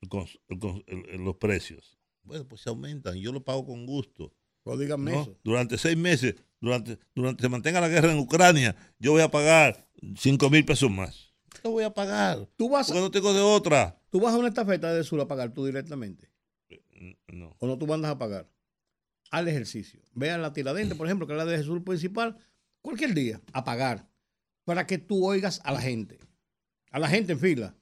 el 0.00 0.08
cons- 0.08 0.40
el 0.48 0.58
cons- 0.58 0.84
el- 0.86 1.06
el- 1.10 1.24
los 1.24 1.36
precios. 1.36 1.98
Bueno, 2.22 2.46
pues 2.48 2.62
se 2.62 2.70
aumentan, 2.70 3.16
yo 3.18 3.30
lo 3.32 3.44
pago 3.44 3.66
con 3.66 3.84
gusto. 3.84 4.32
Díganme 4.74 5.12
¿no? 5.12 5.22
eso. 5.22 5.38
Durante 5.44 5.78
seis 5.78 5.96
meses, 5.96 6.34
durante, 6.60 6.98
durante 7.14 7.42
se 7.42 7.48
mantenga 7.48 7.80
la 7.80 7.88
guerra 7.88 8.10
en 8.10 8.18
Ucrania, 8.18 8.74
yo 8.98 9.12
voy 9.12 9.22
a 9.22 9.30
pagar 9.30 9.86
cinco 10.16 10.50
mil 10.50 10.64
pesos 10.64 10.90
más. 10.90 11.32
Lo 11.62 11.70
voy 11.70 11.84
a 11.84 11.94
pagar, 11.94 12.48
¿Tú 12.56 12.68
vas, 12.68 12.86
porque 12.88 13.00
no 13.00 13.10
tengo 13.10 13.32
de 13.34 13.40
otra. 13.40 14.00
tú 14.10 14.20
vas 14.20 14.34
a 14.34 14.38
una 14.38 14.48
estafeta 14.48 14.92
de 14.92 15.04
sur 15.04 15.20
a 15.20 15.28
pagar 15.28 15.52
tú 15.52 15.64
directamente. 15.66 16.30
No. 17.28 17.54
o 17.60 17.66
no 17.66 17.76
tú 17.78 17.86
mandas 17.86 18.10
a 18.12 18.18
pagar 18.18 18.48
al 19.30 19.48
ejercicio. 19.48 20.00
Vean 20.14 20.40
la 20.42 20.52
tiradente, 20.52 20.94
por 20.94 21.06
ejemplo, 21.06 21.26
que 21.26 21.32
es 21.34 21.36
la 21.36 21.44
de 21.44 21.58
Jesús 21.58 21.82
principal, 21.82 22.36
cualquier 22.80 23.12
día, 23.14 23.40
a 23.52 23.64
pagar, 23.64 24.08
para 24.64 24.86
que 24.86 24.98
tú 24.98 25.26
oigas 25.26 25.60
a 25.64 25.72
la 25.72 25.80
gente, 25.80 26.18
a 26.90 26.98
la 26.98 27.08
gente 27.08 27.32
en 27.32 27.40
fila, 27.40 27.74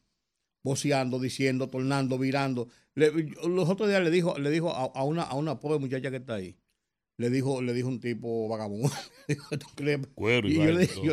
voceando, 0.62 1.18
diciendo, 1.20 1.68
tornando, 1.68 2.18
virando. 2.18 2.68
Le- 2.94 3.10
los 3.46 3.68
otros 3.68 3.88
días 3.88 4.02
le 4.02 4.10
dijo, 4.10 4.38
le 4.38 4.50
dijo 4.50 4.70
a, 4.74 4.84
a 4.98 5.04
una, 5.04 5.22
a 5.22 5.34
una 5.34 5.60
pobre 5.60 5.78
muchacha 5.78 6.10
que 6.10 6.16
está 6.16 6.34
ahí, 6.34 6.56
le 7.16 7.30
dijo, 7.30 7.62
le 7.62 7.72
dijo 7.72 7.88
un 7.88 8.00
tipo 8.00 8.48
vagabundo. 8.48 8.90
Cuero 10.14 10.48
y 10.48 10.52
y 10.52 10.54
yo 10.56 10.64
le 10.64 10.78
dije, 10.80 11.00
yo 11.02 11.12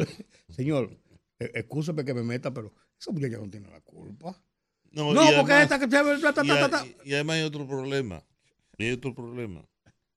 señor, 0.50 0.98
excúseme 1.40 2.04
que 2.06 2.14
me 2.14 2.24
meta, 2.24 2.54
pero 2.54 2.74
esa 3.00 3.12
muchacha 3.12 3.38
no 3.38 3.50
tiene 3.50 3.70
la 3.70 3.82
culpa. 3.82 4.44
No, 4.92 5.14
No, 5.14 5.22
porque 5.38 5.54
además- 5.54 5.64
esta 5.64 5.80
que 5.80 5.90
se 5.90 6.46
y, 6.46 6.50
a- 6.52 6.56
y 7.06 7.14
además 7.14 7.36
hay 7.38 7.44
otro 7.44 7.68
problema. 7.68 8.26
Hay 8.78 8.92
otro 8.92 9.14
problema. 9.16 9.66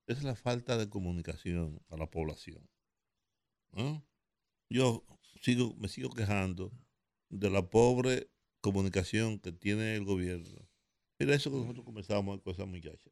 Es 0.06 0.22
la 0.22 0.34
falta 0.34 0.76
de 0.76 0.88
comunicación 0.88 1.80
a 1.88 1.96
la 1.96 2.10
población. 2.10 2.68
¿no? 3.72 4.04
Yo 4.70 5.04
sigo, 5.42 5.74
me 5.76 5.88
sigo 5.88 6.10
quejando 6.10 6.72
de 7.28 7.50
la 7.50 7.68
pobre 7.68 8.30
comunicación 8.60 9.38
que 9.38 9.52
tiene 9.52 9.94
el 9.96 10.04
gobierno. 10.04 10.68
Mira 11.18 11.34
eso 11.34 11.50
que 11.50 11.56
nosotros 11.58 11.84
conversábamos 11.84 12.40
con 12.42 12.52
esa 12.54 12.64
muchacha. 12.66 13.10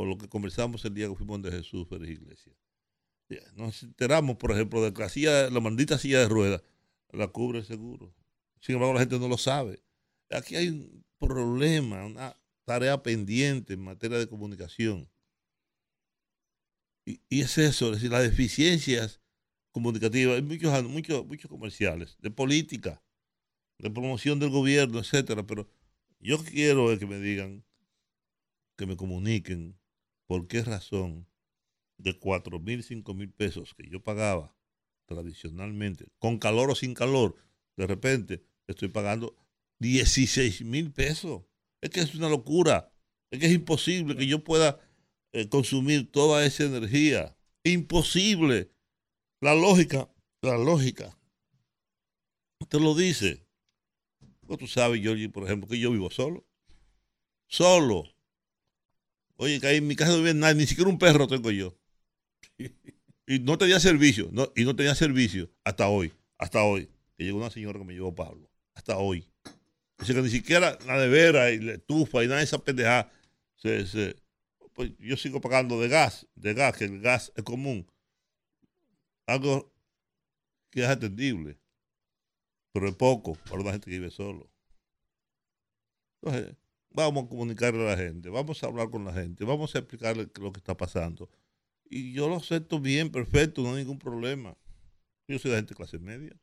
O 0.00 0.04
lo 0.04 0.16
que 0.16 0.28
conversamos 0.28 0.84
el 0.84 0.94
día 0.94 1.08
que 1.08 1.16
fuimos 1.16 1.42
de 1.42 1.50
Jesús 1.50 1.88
Férez 1.88 2.10
Iglesias. 2.10 2.54
Nos 3.56 3.82
enteramos, 3.82 4.36
por 4.36 4.52
ejemplo, 4.52 4.80
de 4.80 4.94
que 4.94 5.02
la, 5.02 5.08
silla- 5.08 5.50
la 5.50 5.58
maldita 5.58 5.98
silla 5.98 6.20
de 6.20 6.28
ruedas 6.28 6.62
la 7.10 7.26
cubre 7.26 7.58
el 7.58 7.64
seguro. 7.64 8.14
Sin 8.60 8.76
embargo, 8.76 8.94
la 8.94 9.00
gente 9.00 9.18
no 9.18 9.26
lo 9.26 9.36
sabe. 9.36 9.82
Aquí 10.30 10.54
hay 10.54 10.68
un 10.68 11.04
problema, 11.18 12.06
una 12.06 12.40
tarea 12.64 13.02
pendiente 13.02 13.72
en 13.72 13.82
materia 13.82 14.18
de 14.18 14.28
comunicación. 14.28 15.10
Y, 17.04 17.20
es 17.28 17.58
eso, 17.58 17.86
es 17.86 17.94
decir, 17.94 18.12
las 18.12 18.22
deficiencias 18.22 19.20
comunicativas. 19.72 20.36
Hay 20.36 20.42
muchos, 20.42 20.84
muchos, 20.84 21.26
muchos 21.26 21.50
comerciales 21.50 22.16
de 22.20 22.30
política, 22.30 23.02
de 23.78 23.90
promoción 23.90 24.38
del 24.38 24.50
gobierno, 24.50 25.00
etcétera. 25.00 25.44
Pero 25.44 25.68
yo 26.20 26.38
quiero 26.44 26.96
que 26.96 27.06
me 27.06 27.18
digan, 27.18 27.64
que 28.76 28.86
me 28.86 28.96
comuniquen 28.96 29.77
por 30.28 30.46
qué 30.46 30.62
razón 30.62 31.26
de 31.96 32.16
cuatro 32.16 32.60
mil, 32.60 32.84
cinco 32.84 33.14
mil 33.14 33.32
pesos 33.32 33.74
que 33.74 33.88
yo 33.88 34.00
pagaba 34.00 34.54
tradicionalmente, 35.06 36.06
con 36.20 36.38
calor 36.38 36.70
o 36.70 36.74
sin 36.76 36.94
calor, 36.94 37.34
de 37.76 37.86
repente 37.86 38.44
estoy 38.68 38.88
pagando 38.88 39.34
16 39.80 40.62
mil 40.64 40.92
pesos. 40.92 41.42
Es 41.80 41.90
que 41.90 42.00
es 42.00 42.14
una 42.14 42.28
locura. 42.28 42.92
Es 43.30 43.40
que 43.40 43.46
es 43.46 43.52
imposible 43.52 44.16
que 44.16 44.26
yo 44.26 44.44
pueda 44.44 44.80
eh, 45.32 45.48
consumir 45.48 46.10
toda 46.10 46.44
esa 46.44 46.64
energía. 46.64 47.36
Imposible. 47.64 48.70
La 49.40 49.54
lógica, 49.54 50.10
la 50.42 50.58
lógica, 50.58 51.16
te 52.68 52.80
lo 52.80 52.94
dice. 52.94 53.46
Pues 54.46 54.58
tú 54.58 54.66
sabes, 54.66 55.00
Georgie, 55.00 55.28
por 55.28 55.44
ejemplo, 55.44 55.68
que 55.68 55.78
yo 55.78 55.92
vivo 55.92 56.10
solo. 56.10 56.44
Solo. 57.46 58.04
Oye, 59.38 59.60
que 59.60 59.66
ahí 59.68 59.76
en 59.78 59.86
mi 59.86 59.96
casa 59.96 60.10
no 60.12 60.18
vive 60.18 60.34
nadie, 60.34 60.56
ni 60.56 60.66
siquiera 60.66 60.90
un 60.90 60.98
perro 60.98 61.26
tengo 61.28 61.50
yo. 61.50 61.74
Y 63.26 63.40
no 63.40 63.58
tenía 63.58 63.78
servicio, 63.78 64.30
y 64.56 64.64
no 64.64 64.74
tenía 64.74 64.94
servicio 64.94 65.50
hasta 65.64 65.88
hoy, 65.88 66.12
hasta 66.38 66.62
hoy. 66.62 66.88
Que 67.16 67.24
llegó 67.24 67.38
una 67.38 67.50
señora 67.50 67.78
que 67.78 67.84
me 67.84 67.92
llevó 67.92 68.14
Pablo, 68.14 68.50
hasta 68.74 68.96
hoy. 68.96 69.28
Dice 69.98 70.14
que 70.14 70.22
ni 70.22 70.30
siquiera 70.30 70.78
la 70.86 70.96
nevera 70.96 71.50
y 71.50 71.58
la 71.60 71.72
estufa 71.74 72.22
y 72.24 72.26
nada 72.28 72.38
de 72.38 72.44
esa 72.44 72.58
pendejada. 72.58 73.12
Se, 73.56 73.86
se- 73.86 74.16
pues 74.72 74.92
yo 74.98 75.16
sigo 75.16 75.40
pagando 75.40 75.80
de 75.80 75.88
gas, 75.88 76.26
de 76.36 76.54
gas, 76.54 76.76
que 76.76 76.84
el 76.84 77.00
gas 77.00 77.32
es 77.36 77.42
común. 77.44 77.86
Algo 79.26 79.72
que 80.70 80.82
es 80.82 80.88
atendible, 80.88 81.58
pero 82.72 82.88
es 82.88 82.94
poco 82.94 83.34
para 83.34 83.60
una 83.60 83.72
gente 83.72 83.86
que 83.90 83.98
vive 83.98 84.10
solo. 84.10 84.50
Entonces, 86.22 86.56
vamos 86.90 87.24
a 87.24 87.28
comunicarle 87.28 87.86
a 87.86 87.90
la 87.92 87.96
gente, 87.96 88.28
vamos 88.28 88.62
a 88.62 88.66
hablar 88.66 88.90
con 88.90 89.04
la 89.04 89.12
gente, 89.12 89.44
vamos 89.44 89.74
a 89.74 89.78
explicarle 89.78 90.28
lo 90.40 90.52
que 90.52 90.58
está 90.58 90.76
pasando. 90.76 91.28
Y 91.90 92.12
yo 92.12 92.28
lo 92.28 92.36
acepto 92.36 92.80
bien, 92.80 93.10
perfecto, 93.10 93.62
no 93.62 93.70
hay 93.70 93.76
ningún 93.84 93.98
problema. 93.98 94.56
Yo 95.26 95.38
soy 95.38 95.50
de 95.52 95.56
gente 95.58 95.70
de 95.70 95.76
clase 95.76 95.98
media. 95.98 96.36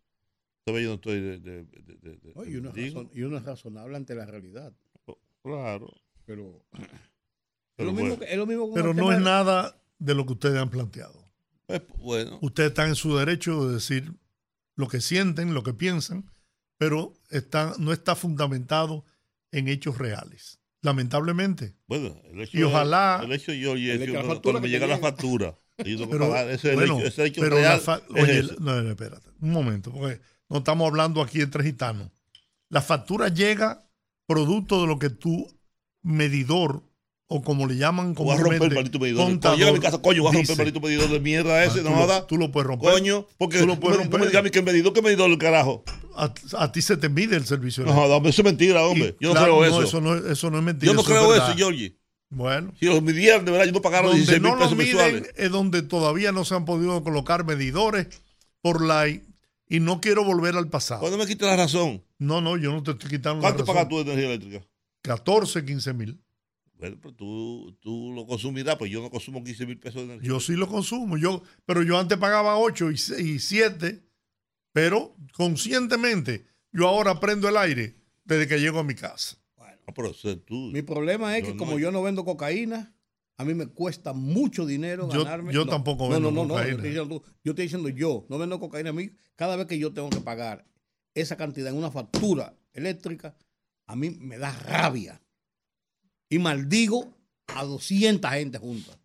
Todavía 0.64 0.86
yo 0.86 0.90
no 0.90 0.96
estoy 0.96 1.20
de... 1.22 1.40
de- 1.40 1.64
de- 1.64 1.96
de- 2.02 2.18
de- 2.18 2.34
No, 2.36 2.46
y, 2.46 2.56
uno 2.56 2.70
es 2.70 2.76
digo, 2.76 3.04
razon- 3.04 3.10
y 3.14 3.22
uno 3.22 3.38
es 3.38 3.44
razonable 3.44 3.96
ante 3.98 4.16
la 4.16 4.26
realidad. 4.26 4.74
Claro. 5.44 5.94
Pero, 6.26 6.66
es, 6.74 6.88
Pero 7.76 7.92
lo 7.92 7.94
mismo 7.96 8.18
que, 8.18 8.26
es 8.26 8.38
lo 8.38 8.48
mismo 8.48 8.74
Pero 8.74 8.94
no 8.96 9.12
es 9.12 9.20
de- 9.20 9.24
nada 9.24 9.80
de 10.00 10.16
lo 10.16 10.26
que 10.26 10.34
ustedes 10.34 10.58
han 10.58 10.70
planteado. 10.72 11.24
pues, 11.68 11.82
bueno, 12.00 12.40
Ustedes 12.42 12.70
están 12.70 12.90
en 12.90 12.96
su 12.96 13.16
derecho 13.16 13.68
de 13.68 13.76
decir 13.76 14.12
lo 14.76 14.88
que 14.88 15.02
sienten, 15.02 15.54
lo 15.54 15.62
que 15.64 15.74
piensan, 15.74 16.32
pero 16.78 17.14
está, 17.30 17.76
no 17.78 17.94
está 17.94 18.16
fundamentado 18.16 19.06
en 19.58 19.68
hechos 19.68 19.98
reales. 19.98 20.60
Lamentablemente. 20.82 21.76
bueno, 21.88 22.16
el 22.32 22.42
hecho 22.42 22.58
Y 22.58 22.64
ojalá- 22.64 23.22
El 23.24 23.32
hecho 23.34 23.52
yo 23.54 23.76
y 23.76 23.90
El 23.90 24.02
uno- 24.12 24.20
factura 24.24 24.42
cuando 24.42 24.62
me 24.62 24.70
llega 24.70 24.86
la 24.88 25.00
factura, 25.00 25.56
yo 25.84 26.10
Pero, 26.10 26.30
pagar. 26.30 26.50
Ese, 26.52 26.70
es 26.70 26.76
bueno, 26.76 26.94
el 26.96 27.00
hecho, 27.00 27.08
ese 27.08 27.26
hecho 27.26 27.42
pero 27.42 27.56
real 27.56 27.74
la 27.78 27.80
fa- 27.80 28.02
es 28.16 28.24
oye, 28.24 28.44
no, 28.60 28.82
no, 28.84 28.90
espérate, 28.92 29.30
un 29.42 29.52
momento, 29.52 29.92
porque 29.92 30.22
no 30.50 30.58
estamos 30.60 30.88
hablando 30.88 31.22
aquí 31.22 31.42
entre 31.42 31.64
gitanos. 31.64 32.12
La 32.70 32.82
factura 32.82 33.30
llega 33.30 33.88
producto 34.28 34.82
de 34.82 34.88
lo 34.88 35.00
que 35.00 35.10
tu 35.10 35.48
medidor, 36.04 36.84
o 37.28 37.42
como 37.42 37.66
le 37.66 37.76
llaman 37.78 38.14
Voy 38.14 38.36
a 38.36 38.38
romper 38.40 38.70
el 38.70 38.76
maldito 38.76 39.00
medidor. 39.00 39.26
Contador, 39.26 39.68
a 39.70 39.72
mi 39.72 39.80
casa, 39.80 39.98
coño, 40.00 40.22
voy 40.24 40.30
a 40.30 40.34
romper 40.34 40.42
dice, 40.42 40.54
el 40.54 40.58
maldito 40.60 40.80
medidor 40.82 41.10
de 41.10 41.20
mierda 41.20 41.64
ese, 41.64 41.80
ah, 41.80 41.84
no 41.84 41.90
tú, 41.90 41.96
lo, 41.96 42.02
joda. 42.02 42.28
tú 42.28 42.38
lo 42.38 42.52
puedes 42.52 42.68
romper. 42.68 42.92
Coño, 42.92 43.26
porque 43.38 43.60
Tú 43.60 43.66
lo 43.68 43.74
no 43.76 43.80
puedes 43.80 43.98
no 43.98 44.06
me 44.06 44.10
romper. 44.12 44.30
digas 44.30 44.52
que 44.52 44.62
medidor, 44.62 44.94
que 44.94 45.02
medidor 45.02 45.30
el 45.32 45.38
carajo. 45.38 45.84
A, 46.16 46.34
a 46.58 46.72
ti 46.72 46.82
se 46.82 46.98
te 46.98 47.10
mide 47.10 47.36
el 47.36 47.46
servicio. 47.46 47.84
No 47.84 47.94
hombre, 48.04 48.30
eso 48.30 48.42
es 48.42 48.46
mentira, 48.46 48.82
Y, 48.82 48.92
hombre. 48.92 49.16
Yo 49.20 49.30
no 49.30 49.34
claro, 49.36 49.60
creo 49.60 49.66
eso. 49.66 49.84
eso 49.84 50.02
no, 50.02 50.16
eso 50.16 50.52
no 50.52 50.58
es 50.60 50.64
mentira. 50.64 50.92
yo 50.92 50.94
no 50.96 51.02
eso 51.02 51.10
creo 51.10 51.34
eso, 51.36 51.54
Georgie. 51.56 51.98
Bueno. 52.30 52.74
Si 52.80 52.86
los 52.86 53.02
midieran, 53.02 53.44
de 53.46 53.52
verdad, 53.52 53.66
yo 53.66 53.72
no 53.72 53.82
pagaron 53.82 54.08
donde 54.12 54.20
16 54.20 54.42
mil 54.42 54.52
no 54.52 54.56
lo 54.58 54.62
pesos 54.64 54.78
miden 54.78 54.96
mensuales. 54.98 55.34
es 55.36 55.52
donde 55.52 55.82
todavía 55.84 56.32
no 56.32 56.44
se 56.46 56.56
han 56.56 56.66
podido 56.66 57.04
colocar 57.04 57.46
medidores 57.46 58.08
por 58.62 58.84
la 58.84 59.08
y 59.08 59.80
no 59.80 60.00
quiero 60.02 60.24
volver 60.24 60.56
al 60.56 60.68
pasado. 60.70 61.00
¿Cuándo 61.02 61.18
me 61.18 61.26
quitas 61.28 61.48
la 61.50 61.56
razón? 61.56 62.04
No, 62.20 62.42
no, 62.42 62.56
yo 62.58 62.72
no 62.72 62.84
te 62.84 62.92
estoy 62.92 63.10
quitando 63.10 63.38
la 63.38 63.42
¿Cuánto 63.54 63.60
razón. 63.64 63.76
pagas 63.76 63.90
tú 63.90 63.96
de 63.98 64.02
energía 64.04 64.28
eléctrica? 64.28 64.66
14, 65.02 65.66
15 65.66 65.94
mil. 65.94 66.22
Bueno, 66.78 66.98
pero 67.02 67.14
tú, 67.14 67.78
tú 67.80 68.12
lo 68.14 68.26
consumirás, 68.28 68.76
pues 68.78 68.92
yo 68.92 69.02
no 69.02 69.10
consumo 69.10 69.44
15 69.44 69.66
mil 69.66 69.80
pesos 69.80 70.02
de 70.02 70.14
energía. 70.14 70.28
Yo 70.28 70.40
sí 70.40 70.54
lo 70.54 70.68
consumo, 70.68 71.18
yo, 71.18 71.42
pero 71.66 71.84
yo 71.84 71.98
antes 71.98 72.18
pagaba 72.18 72.58
8 72.58 72.92
y 72.92 73.40
7, 73.40 74.04
pero 74.74 75.16
conscientemente 75.34 76.46
yo 76.72 76.88
ahora 76.88 77.20
prendo 77.20 77.48
el 77.48 77.58
aire 77.58 77.96
desde 78.26 78.48
que 78.48 78.60
llego 78.60 78.80
a 78.80 78.84
mi 78.84 78.94
casa. 78.96 79.38
Ah, 79.58 79.74
pero 79.96 80.12
eso 80.12 80.30
es 80.32 80.44
tú. 80.46 80.72
Mi 80.74 80.82
problema 80.82 81.38
es 81.38 81.44
Yo 81.44 81.50
que 81.50 81.54
no- 81.56 81.60
como 81.66 81.80
yo 81.80 81.92
no 81.92 82.04
vendo 82.04 82.26
cocaína, 82.26 82.94
a 83.38 83.46
mí 83.46 83.54
me 83.54 83.68
cuesta 83.68 84.14
mucho 84.14 84.66
dinero 84.66 85.10
Yo- 85.12 85.24
ganarme. 85.24 85.54
yo 85.54 85.64
no, 85.66 85.72
tampoco 85.72 86.06
no, 86.06 86.10
vendo 86.10 86.32
no, 86.32 86.42
no, 86.42 86.48
no, 86.48 86.54
cocaína. 86.56 86.72
yo 86.72 86.76
estoy 86.78 86.90
diciendo 86.90 87.20
tú, 87.20 87.26
yo 87.44 87.52
estoy 87.52 87.66
diciendo 87.66 87.90
yo, 87.90 88.26
no 88.30 88.38
vendo 88.38 88.60
cocaína 88.60 88.90
a 88.90 88.94
mí. 88.94 89.12
Cada 89.36 89.56
vez 89.56 89.66
que 89.68 89.78
yo 89.80 89.94
tengo 89.94 90.10
que 90.10 90.20
pagar 90.22 90.66
esa 91.14 91.38
cantidad 91.38 91.70
en 91.70 91.78
una 91.78 91.92
factura 91.92 92.54
eléctrica, 92.74 93.38
a 93.88 93.96
mí 93.96 94.10
me 94.10 94.38
da 94.38 94.52
rabia. 94.52 95.22
Y 96.36 96.40
maldigo 96.40 97.14
a 97.48 97.64
200 97.64 98.30
gente 98.32 98.58
juntas. 98.58 98.98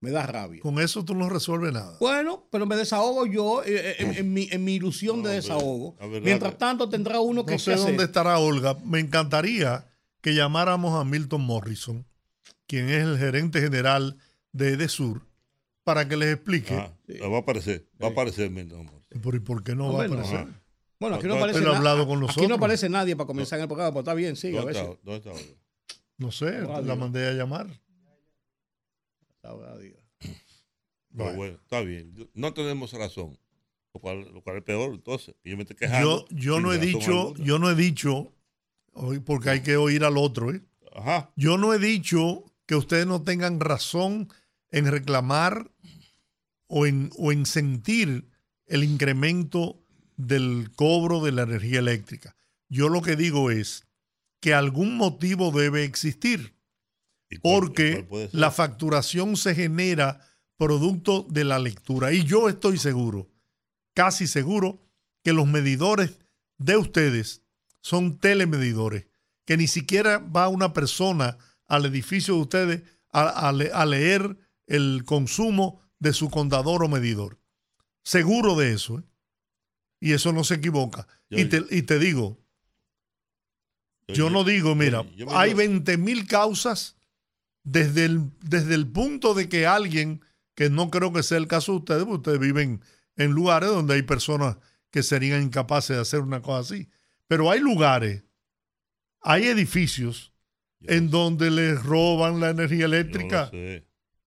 Me 0.00 0.10
da 0.10 0.26
rabia. 0.26 0.60
Con 0.62 0.80
eso 0.80 1.04
tú 1.04 1.14
no 1.14 1.28
resuelves 1.28 1.72
nada. 1.72 1.96
Bueno, 2.00 2.48
pero 2.50 2.66
me 2.66 2.74
desahogo 2.76 3.24
yo 3.26 3.62
eh, 3.62 3.90
eh, 3.90 3.94
en, 4.00 4.14
en 4.16 4.32
mi, 4.32 4.48
en 4.50 4.64
mi 4.64 4.74
ilusión 4.74 5.22
No, 5.22 5.28
de 5.28 5.34
desahogo. 5.36 5.94
verdad 6.00 6.20
Mientras 6.22 6.58
tanto 6.58 6.88
tendrá 6.88 7.20
uno 7.20 7.44
que 7.46 7.52
No 7.52 7.58
sé 7.58 7.74
hacer. 7.74 7.86
dónde 7.86 8.04
estará 8.04 8.38
Olga. 8.38 8.76
Me 8.84 8.98
encantaría 8.98 9.86
que 10.20 10.34
llamáramos 10.34 10.98
a 11.00 11.04
Milton 11.04 11.42
Morrison, 11.42 12.04
quien 12.66 12.88
es 12.88 13.02
el 13.04 13.18
gerente 13.18 13.60
general 13.60 14.16
de 14.52 14.70
Edesur, 14.70 15.22
para 15.84 16.08
que 16.08 16.16
les 16.16 16.34
explique. 16.34 16.74
Ah, 16.74 16.92
Va 17.30 17.36
a 17.36 17.40
aparecer, 17.40 17.86
va 18.02 18.08
a 18.08 18.10
aparecer, 18.10 18.50
mi 18.50 18.62
amor. 18.62 19.02
Pero 19.08 19.36
¿y 19.36 19.40
por 19.40 19.62
qué 19.62 19.74
no 19.76 19.88
Hombre, 19.90 20.08
va 20.08 20.14
a 20.14 20.16
no. 20.18 20.22
aparecer? 20.24 20.54
Bueno, 20.98 21.16
aquí 21.16 21.26
no 21.26 21.34
aparece 21.34 21.60
na- 21.60 22.26
Aquí 22.30 22.46
no 22.48 22.54
aparece 22.54 22.88
nadie 22.88 23.14
para 23.16 23.26
comenzar 23.26 23.58
en 23.58 23.62
el 23.64 23.68
programa, 23.68 23.90
pero 23.90 24.00
está 24.00 24.14
bien, 24.14 24.34
sigue. 24.36 24.58
A 24.58 24.62
¿Dónde 24.62 24.78
ver 24.80 24.90
si- 24.90 24.98
¿Dónde 25.04 25.16
está 25.18 25.30
Olga? 25.30 25.61
No 26.22 26.30
sé, 26.30 26.60
Radio. 26.60 26.82
la 26.82 26.94
mandé 26.94 27.26
a 27.26 27.32
llamar. 27.32 27.66
Dios. 29.80 29.98
Bueno. 31.10 31.36
bueno, 31.36 31.58
está 31.62 31.80
bien. 31.80 32.30
No 32.32 32.54
tenemos 32.54 32.92
razón. 32.92 33.38
Lo 33.92 34.00
cual, 34.00 34.32
lo 34.32 34.42
cual 34.42 34.58
es 34.58 34.62
peor, 34.62 34.94
entonces. 34.94 35.34
Yo 35.44 35.56
me 35.56 35.64
estoy 35.64 35.76
quejando. 35.76 36.26
Yo, 36.30 36.60
no 36.60 36.72
he 36.72 36.78
dicho, 36.78 37.28
alguna. 37.28 37.44
yo 37.44 37.58
no 37.58 37.70
he 37.70 37.74
dicho, 37.74 38.32
porque 39.26 39.50
hay 39.50 39.62
que 39.62 39.76
oír 39.76 40.04
al 40.04 40.16
otro, 40.16 40.50
¿eh? 40.52 40.62
Ajá. 40.94 41.30
Yo 41.36 41.58
no 41.58 41.74
he 41.74 41.78
dicho 41.78 42.44
que 42.66 42.76
ustedes 42.76 43.06
no 43.06 43.22
tengan 43.22 43.60
razón 43.60 44.28
en 44.70 44.90
reclamar 44.90 45.70
o 46.68 46.86
en, 46.86 47.10
o 47.18 47.32
en 47.32 47.44
sentir 47.44 48.28
el 48.66 48.84
incremento 48.84 49.82
del 50.16 50.70
cobro 50.74 51.20
de 51.20 51.32
la 51.32 51.42
energía 51.42 51.80
eléctrica. 51.80 52.36
Yo 52.68 52.88
lo 52.88 53.02
que 53.02 53.16
digo 53.16 53.50
es 53.50 53.86
que 54.42 54.52
algún 54.54 54.96
motivo 54.96 55.52
debe 55.52 55.84
existir, 55.84 56.54
¿Y 57.30 57.36
cuál- 57.38 57.60
porque 57.60 58.28
la 58.32 58.50
facturación 58.50 59.36
se 59.38 59.54
genera 59.54 60.20
producto 60.58 61.24
de 61.30 61.44
la 61.44 61.58
lectura. 61.60 62.12
Y 62.12 62.24
yo 62.24 62.48
estoy 62.48 62.76
seguro, 62.76 63.30
casi 63.94 64.26
seguro, 64.26 64.82
que 65.24 65.32
los 65.32 65.46
medidores 65.46 66.18
de 66.58 66.76
ustedes 66.76 67.42
son 67.80 68.18
telemedidores, 68.18 69.06
que 69.46 69.56
ni 69.56 69.68
siquiera 69.68 70.18
va 70.18 70.48
una 70.48 70.72
persona 70.72 71.38
al 71.66 71.86
edificio 71.86 72.34
de 72.34 72.40
ustedes 72.40 72.82
a, 73.12 73.48
a 73.48 73.52
le- 73.52 73.70
a 73.72 73.86
leer 73.86 74.36
el 74.66 75.04
consumo 75.04 75.80
de 76.00 76.12
su 76.12 76.30
contador 76.30 76.82
o 76.82 76.88
medidor. 76.88 77.38
Seguro 78.02 78.56
de 78.56 78.72
eso. 78.72 78.98
¿eh? 78.98 79.02
Y 80.00 80.12
eso 80.14 80.32
no 80.32 80.42
se 80.42 80.54
equivoca. 80.54 81.06
Yo- 81.30 81.38
y, 81.38 81.44
te, 81.44 81.62
y 81.70 81.82
te 81.82 82.00
digo, 82.00 82.40
yo 84.08 84.30
no 84.30 84.44
digo, 84.44 84.74
mira, 84.74 85.04
yo 85.16 85.26
hay 85.36 85.50
digo- 85.50 85.58
20 85.58 85.96
mil 85.98 86.26
causas 86.26 86.96
desde 87.64 88.04
el, 88.06 88.30
desde 88.40 88.74
el 88.74 88.86
punto 88.88 89.34
de 89.34 89.48
que 89.48 89.66
alguien, 89.66 90.24
que 90.54 90.68
no 90.70 90.90
creo 90.90 91.12
que 91.12 91.22
sea 91.22 91.38
el 91.38 91.46
caso 91.46 91.72
de 91.72 91.78
ustedes, 91.78 92.02
porque 92.04 92.16
ustedes 92.30 92.38
viven 92.40 92.82
en 93.16 93.30
lugares 93.32 93.68
donde 93.70 93.94
hay 93.94 94.02
personas 94.02 94.56
que 94.90 95.02
serían 95.02 95.42
incapaces 95.42 95.96
de 95.96 96.02
hacer 96.02 96.20
una 96.20 96.42
cosa 96.42 96.74
así. 96.74 96.88
Pero 97.28 97.50
hay 97.50 97.60
lugares, 97.60 98.24
hay 99.20 99.44
edificios 99.44 100.32
en 100.80 101.10
donde 101.10 101.50
les 101.50 101.82
roban 101.82 102.40
la 102.40 102.50
energía 102.50 102.84
eléctrica 102.86 103.48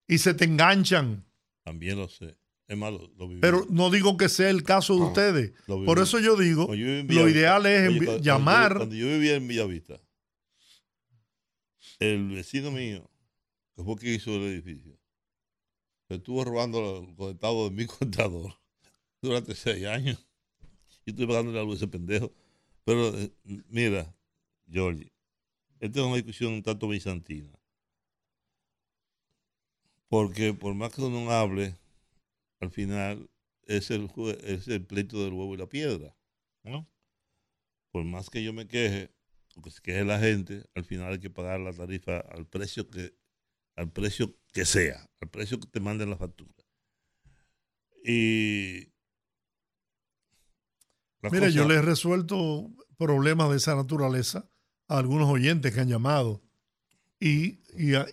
y 0.08 0.18
se 0.18 0.32
te 0.34 0.44
enganchan. 0.46 1.24
También 1.64 1.98
lo 1.98 2.08
sé. 2.08 2.36
Es 2.68 2.76
malo, 2.76 3.10
lo. 3.16 3.28
Pero 3.40 3.64
no 3.70 3.90
digo 3.90 4.16
que 4.16 4.28
sea 4.28 4.50
el 4.50 4.62
caso 4.64 4.96
de 4.96 5.02
ustedes. 5.02 5.52
Por 5.66 5.98
eso 6.00 6.18
yo 6.18 6.36
digo, 6.36 6.74
yo 6.74 6.86
lo 7.04 7.28
ideal 7.28 7.64
es 7.66 7.88
Oye, 7.88 7.98
envi- 8.00 8.04
cuando- 8.06 8.22
llamar. 8.22 8.76
Cuando 8.78 8.94
yo, 8.94 9.06
yo 9.06 9.12
vivía 9.12 9.34
en 9.36 9.46
Villavista, 9.46 10.00
el 12.00 12.28
vecino 12.30 12.70
mío, 12.72 13.08
que 13.76 13.84
fue 13.84 13.96
que 13.96 14.12
hizo 14.14 14.34
el 14.34 14.42
edificio, 14.42 14.98
se 16.08 16.16
estuvo 16.16 16.44
robando 16.44 17.06
el 17.08 17.14
conectado 17.14 17.68
de 17.68 17.74
mi 17.76 17.86
contador 17.86 18.54
durante 19.22 19.54
seis 19.54 19.86
años. 19.86 20.26
Y 21.04 21.10
estoy 21.10 21.26
pagando 21.26 21.52
la 21.52 21.62
luz 21.62 21.74
a 21.74 21.76
ese 21.76 21.88
pendejo. 21.88 22.32
Pero 22.84 23.16
eh, 23.16 23.30
mira, 23.68 24.12
Georgie, 24.68 25.12
esta 25.78 26.00
es 26.00 26.06
una 26.06 26.16
discusión 26.16 26.52
un 26.52 26.62
tanto 26.64 26.88
bizantina. 26.88 27.48
Porque 30.08 30.52
por 30.54 30.74
más 30.74 30.92
que 30.92 31.02
uno 31.02 31.30
hable, 31.30 31.74
al 32.60 32.70
final 32.70 33.30
es 33.64 33.90
el, 33.90 34.08
es 34.44 34.68
el 34.68 34.86
pleito 34.86 35.22
del 35.24 35.32
huevo 35.32 35.54
y 35.54 35.58
la 35.58 35.68
piedra. 35.68 36.16
¿no? 36.62 36.88
Por 37.92 38.04
más 38.04 38.30
que 38.30 38.42
yo 38.42 38.52
me 38.52 38.66
queje, 38.66 39.10
o 39.56 39.62
que 39.62 39.70
se 39.70 39.80
queje 39.80 40.04
la 40.04 40.18
gente, 40.18 40.64
al 40.74 40.84
final 40.84 41.12
hay 41.12 41.20
que 41.20 41.30
pagar 41.30 41.60
la 41.60 41.72
tarifa 41.72 42.18
al 42.20 42.46
precio 42.46 42.88
que, 42.88 43.14
al 43.76 43.90
precio 43.92 44.36
que 44.52 44.64
sea, 44.64 45.08
al 45.20 45.28
precio 45.30 45.58
que 45.60 45.66
te 45.68 45.80
manden 45.80 46.10
la 46.10 46.16
factura. 46.16 46.52
Y 48.04 48.92
Mira, 51.22 51.46
cosa- 51.46 51.50
yo 51.50 51.66
les 51.68 51.78
he 51.78 51.82
resuelto 51.82 52.70
problemas 52.98 53.50
de 53.50 53.56
esa 53.56 53.74
naturaleza 53.74 54.48
a 54.88 54.98
algunos 54.98 55.28
oyentes 55.28 55.74
que 55.74 55.80
han 55.80 55.88
llamado 55.88 56.42
y, 57.18 57.60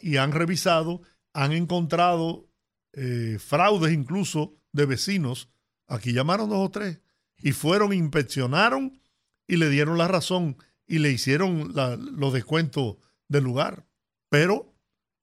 y 0.01 0.17
han 0.17 0.31
revisado, 0.31 1.01
han 1.33 1.51
encontrado 1.51 2.49
eh, 2.93 3.37
fraudes 3.39 3.93
incluso 3.93 4.55
de 4.71 4.85
vecinos. 4.85 5.49
Aquí 5.87 6.13
llamaron 6.13 6.49
dos 6.49 6.59
o 6.65 6.71
tres 6.71 6.99
y 7.37 7.51
fueron, 7.51 7.93
inspeccionaron 7.93 8.99
y 9.47 9.57
le 9.57 9.69
dieron 9.69 9.97
la 9.97 10.07
razón 10.07 10.57
y 10.87 10.99
le 10.99 11.11
hicieron 11.11 11.73
la- 11.75 11.95
los 11.97 12.33
descuentos 12.33 12.95
del 13.27 13.43
lugar. 13.43 13.85
Pero 14.29 14.73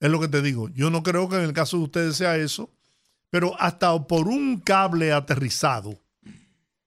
es 0.00 0.10
lo 0.10 0.20
que 0.20 0.28
te 0.28 0.42
digo, 0.42 0.68
yo 0.70 0.90
no 0.90 1.02
creo 1.02 1.28
que 1.28 1.36
en 1.36 1.42
el 1.42 1.52
caso 1.52 1.76
de 1.78 1.84
ustedes 1.84 2.16
sea 2.16 2.36
eso, 2.36 2.70
pero 3.30 3.58
hasta 3.60 4.06
por 4.06 4.28
un 4.28 4.60
cable 4.60 5.12
aterrizado, 5.12 5.98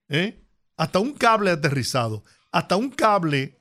¿eh? 0.08 0.40
hasta 0.76 0.98
un 0.98 1.12
cable 1.14 1.50
aterrizado, 1.50 2.24
hasta 2.52 2.76
un 2.76 2.90
cable 2.90 3.58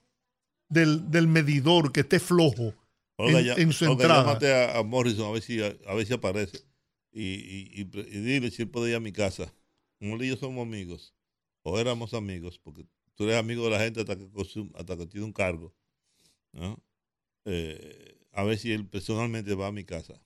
del, 0.70 1.10
del 1.12 1.28
medidor 1.28 1.92
que 1.92 2.02
esté 2.02 2.20
flojo 2.20 2.74
en, 3.18 3.46
ya- 3.46 3.54
en 3.56 3.72
su 3.74 3.86
entrada. 3.86 4.24
llámate 4.26 4.54
a, 4.54 4.80
a 4.80 4.84
Morrison 4.84 5.28
a 5.28 5.32
ver 5.32 5.42
si, 5.44 5.62
a, 5.62 5.74
a 5.88 5.94
ver 5.94 6.06
si 6.08 6.14
aparece. 6.14 6.64
Y, 7.13 7.21
y, 7.21 7.82
y 7.82 7.82
y 7.82 8.19
dile 8.21 8.49
si 8.52 8.63
él 8.63 8.69
puede 8.69 8.89
ir 8.89 8.95
a 8.95 8.99
mi 8.99 9.12
casa. 9.12 9.54
Como 9.99 10.15
él 10.15 10.23
y 10.23 10.30
yo 10.30 10.36
somos 10.38 10.65
amigos. 10.65 11.13
O 11.62 11.80
éramos 11.80 12.13
amigos, 12.13 12.60
porque 12.60 12.86
tú 13.15 13.23
eres 13.26 13.38
amigo 13.38 13.63
de 13.65 13.69
la 13.71 13.80
gente 13.80 13.99
hasta 14.02 14.17
que, 14.17 14.26
consum- 14.32 14.71
hasta 14.76 14.97
que 14.97 15.06
tiene 15.06 15.26
un 15.26 15.32
cargo. 15.34 15.73
¿no? 16.52 16.84
Eh, 17.45 18.17
a 18.32 18.43
ver 18.43 18.58
si 18.58 18.71
él 18.73 18.88
personalmente 18.88 19.54
va 19.54 19.67
a 19.67 19.71
mi 19.71 19.84
casa. 19.86 20.19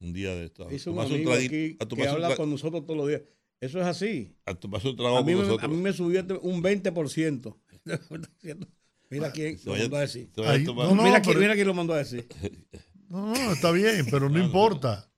Un 0.00 0.12
día 0.12 0.34
de 0.34 0.46
esto. 0.46 0.66
A 0.68 0.72
Hizo 0.72 0.90
un 0.92 0.98
un 0.98 1.04
amigo 1.04 1.30
traguito- 1.30 1.54
aquí 1.54 1.76
a 1.80 1.86
que 1.88 1.94
un 2.02 2.08
habla 2.08 2.36
con 2.36 2.50
nosotros 2.50 2.84
todos 2.86 2.96
los 2.96 3.08
días. 3.08 3.22
Eso 3.60 3.80
es 3.80 3.86
así. 3.86 4.34
a 4.46 4.50
un 4.52 4.96
trago 4.96 5.16
A 5.18 5.22
mí, 5.22 5.32
con 5.32 5.42
me, 5.42 5.46
nosotros. 5.46 5.62
a 5.62 5.68
mí 5.68 5.76
me 5.80 5.92
subió 5.92 6.20
este 6.20 6.34
un 6.34 6.62
20%. 6.62 7.56
Mira 9.10 9.30
quién 9.30 9.58
lo 9.64 9.74
mandó 9.76 9.96
a 9.96 10.00
decir. 10.00 10.30
Ahí- 10.38 10.64
no, 10.64 10.74
no, 10.94 11.02
mira, 11.02 11.22
quién, 11.22 11.34
pero- 11.34 11.40
mira 11.40 11.54
quién 11.54 11.66
lo 11.66 11.74
mandó 11.74 11.92
a 11.94 11.98
decir. 11.98 12.26
No, 13.06 13.32
no, 13.32 13.52
está 13.52 13.70
bien, 13.70 14.06
pero 14.10 14.28
no 14.28 14.42
importa. 14.42 15.08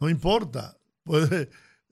No 0.00 0.08
importa. 0.08 0.76
Puede- 1.04 1.48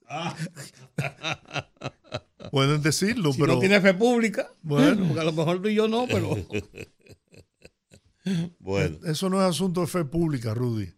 pueden 2.51 2.81
decirlo, 2.81 3.33
Si 3.33 3.39
pero 3.39 3.53
no 3.53 3.59
tiene 3.59 3.79
fe 3.81 3.93
pública, 3.93 4.49
Bueno. 4.61 5.05
porque 5.07 5.21
a 5.21 5.23
lo 5.23 5.33
mejor 5.33 5.61
tú 5.61 5.69
y 5.69 5.75
yo 5.75 5.87
no, 5.87 6.05
pero 6.07 6.35
Bueno, 8.59 8.97
eso 9.05 9.29
no 9.29 9.41
es 9.41 9.49
asunto 9.49 9.81
de 9.81 9.87
fe 9.87 10.05
pública, 10.05 10.53
Rudy. 10.53 10.89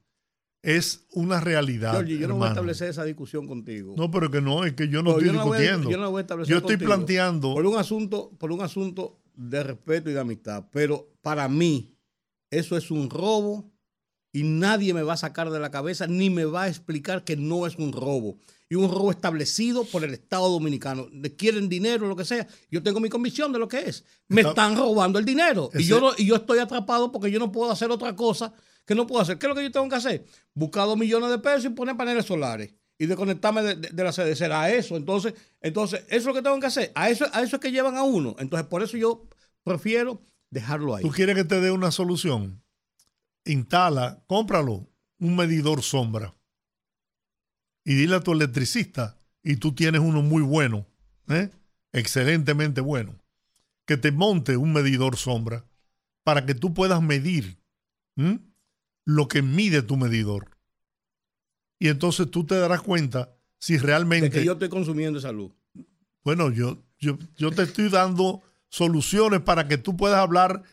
Es 0.61 1.05
una 1.13 1.39
realidad. 1.39 1.93
Georgie, 1.93 2.17
yo 2.19 2.27
no 2.27 2.35
voy 2.37 2.45
a 2.47 2.49
establecer 2.49 2.89
esa 2.89 3.03
discusión 3.03 3.47
contigo. 3.47 3.93
No, 3.97 4.09
pero 4.11 4.29
que 4.31 4.41
no, 4.41 4.63
es 4.63 4.73
que 4.73 4.89
yo 4.89 5.03
no 5.03 5.11
estoy 5.11 5.27
yo 5.27 5.33
no 5.33 5.45
voy 5.45 5.57
a- 5.57 5.61
discutiendo. 5.61 5.91
yo 5.91 5.97
no 5.97 6.11
voy 6.11 6.19
a 6.19 6.21
establecer 6.21 6.51
Yo 6.51 6.57
estoy 6.57 6.75
contigo. 6.75 6.89
planteando. 6.95 7.53
por 7.53 7.65
un 7.65 7.77
asunto, 7.77 8.31
por 8.39 8.51
un 8.51 8.61
asunto 8.61 9.21
de 9.35 9.63
respeto 9.63 10.09
y 10.09 10.13
de 10.13 10.19
amistad. 10.19 10.65
Pero 10.71 11.13
para 11.21 11.47
mí, 11.47 11.95
eso 12.49 12.77
es 12.77 12.89
un 12.91 13.09
robo 13.09 13.71
y 14.35 14.43
nadie 14.43 14.93
me 14.93 15.01
va 15.03 15.13
a 15.13 15.17
sacar 15.17 15.49
de 15.49 15.59
la 15.59 15.71
cabeza 15.71 16.07
ni 16.07 16.29
me 16.29 16.45
va 16.45 16.63
a 16.63 16.67
explicar 16.67 17.23
que 17.23 17.35
no 17.37 17.65
es 17.65 17.75
un 17.77 17.91
robo. 17.93 18.37
Y 18.67 18.75
un 18.75 18.89
robo 18.91 19.11
establecido 19.11 19.83
por 19.85 20.03
el 20.03 20.13
Estado 20.13 20.49
Dominicano. 20.49 21.07
Quieren 21.37 21.69
dinero, 21.69 22.07
lo 22.07 22.15
que 22.15 22.25
sea. 22.25 22.47
Yo 22.71 22.81
tengo 22.83 22.99
mi 22.99 23.09
convicción 23.09 23.53
de 23.53 23.59
lo 23.59 23.67
que 23.67 23.79
es. 23.79 24.03
Me 24.27 24.41
Está- 24.41 24.49
están 24.49 24.75
robando 24.75 25.19
el 25.19 25.25
dinero. 25.25 25.69
Y 25.73 25.83
yo, 25.83 25.99
no- 26.01 26.13
y 26.17 26.25
yo 26.25 26.35
estoy 26.35 26.59
atrapado 26.59 27.11
porque 27.11 27.29
yo 27.31 27.37
no 27.39 27.51
puedo 27.51 27.71
hacer 27.71 27.91
otra 27.91 28.15
cosa 28.15 28.51
que 28.85 28.95
no 28.95 29.05
puedo 29.07 29.21
hacer. 29.21 29.37
¿Qué 29.37 29.45
es 29.45 29.49
lo 29.49 29.55
que 29.55 29.63
yo 29.63 29.71
tengo 29.71 29.87
que 29.87 29.95
hacer? 29.95 30.25
Buscar 30.55 30.85
dos 30.87 30.97
millones 30.97 31.29
de 31.29 31.37
pesos 31.39 31.65
y 31.65 31.69
poner 31.69 31.95
paneles 31.95 32.25
solares. 32.25 32.73
Y 32.97 33.05
desconectarme 33.05 33.61
de, 33.61 33.75
de- 33.75 33.89
de 33.89 34.03
la 34.03 34.11
sede. 34.11 34.35
¿Será 34.35 34.69
eso? 34.71 34.97
Entonces, 34.97 35.33
entonces, 35.61 36.01
eso 36.07 36.17
es 36.17 36.25
lo 36.25 36.33
que 36.33 36.41
tengo 36.41 36.59
que 36.59 36.65
hacer. 36.65 36.91
A 36.95 37.09
eso, 37.09 37.25
a 37.33 37.41
eso 37.43 37.57
es 37.57 37.61
que 37.61 37.71
llevan 37.71 37.95
a 37.97 38.03
uno. 38.03 38.35
Entonces, 38.39 38.67
por 38.67 38.81
eso 38.81 38.97
yo 38.97 39.27
prefiero 39.63 40.21
dejarlo 40.49 40.95
ahí. 40.95 41.03
¿Tú 41.03 41.11
quieres 41.11 41.35
que 41.35 41.43
te 41.43 41.59
dé 41.61 41.71
una 41.71 41.91
solución? 41.91 42.61
Instala, 43.45 44.23
cómpralo, 44.27 44.89
un 45.19 45.35
medidor 45.35 45.81
sombra. 45.81 46.35
Y 47.83 47.93
dile 47.93 48.15
a 48.15 48.21
tu 48.21 48.33
electricista, 48.33 49.17
y 49.43 49.57
tú 49.57 49.73
tienes 49.73 50.01
uno 50.01 50.23
muy 50.23 50.41
bueno, 50.41 50.87
¿eh? 51.27 51.51
excelentemente 51.93 52.81
bueno, 52.81 53.15
que 53.85 53.95
te 53.95 54.11
monte 54.11 54.57
un 54.57 54.73
medidor 54.73 55.17
sombra 55.17 55.65
para 56.23 56.45
que 56.45 56.55
tú 56.55 56.73
puedas 56.73 57.01
medir 57.01 57.59
lo 59.05 59.27
que 59.27 59.43
mide 59.43 59.83
tu 59.83 59.95
medidor. 59.95 60.57
Y 61.79 61.89
entonces 61.89 62.31
tú 62.31 62.45
te 62.45 62.55
darás 62.55 62.81
cuenta 62.81 63.37
si 63.59 63.73
De 63.73 63.83
realmente... 63.83 64.31
que 64.31 64.43
yo 64.43 64.53
estoy 64.53 64.69
consumiendo 64.69 65.19
esa 65.19 65.31
luz. 65.31 65.51
Bueno, 66.23 66.51
yo, 66.51 66.83
yo, 66.97 67.19
yo 67.37 67.51
te 67.51 67.63
estoy 67.63 67.89
dando 67.89 68.41
soluciones 68.69 69.41
para 69.41 69.67
que 69.67 69.77
tú 69.77 69.95
puedas 69.95 70.17
hablar 70.17 70.63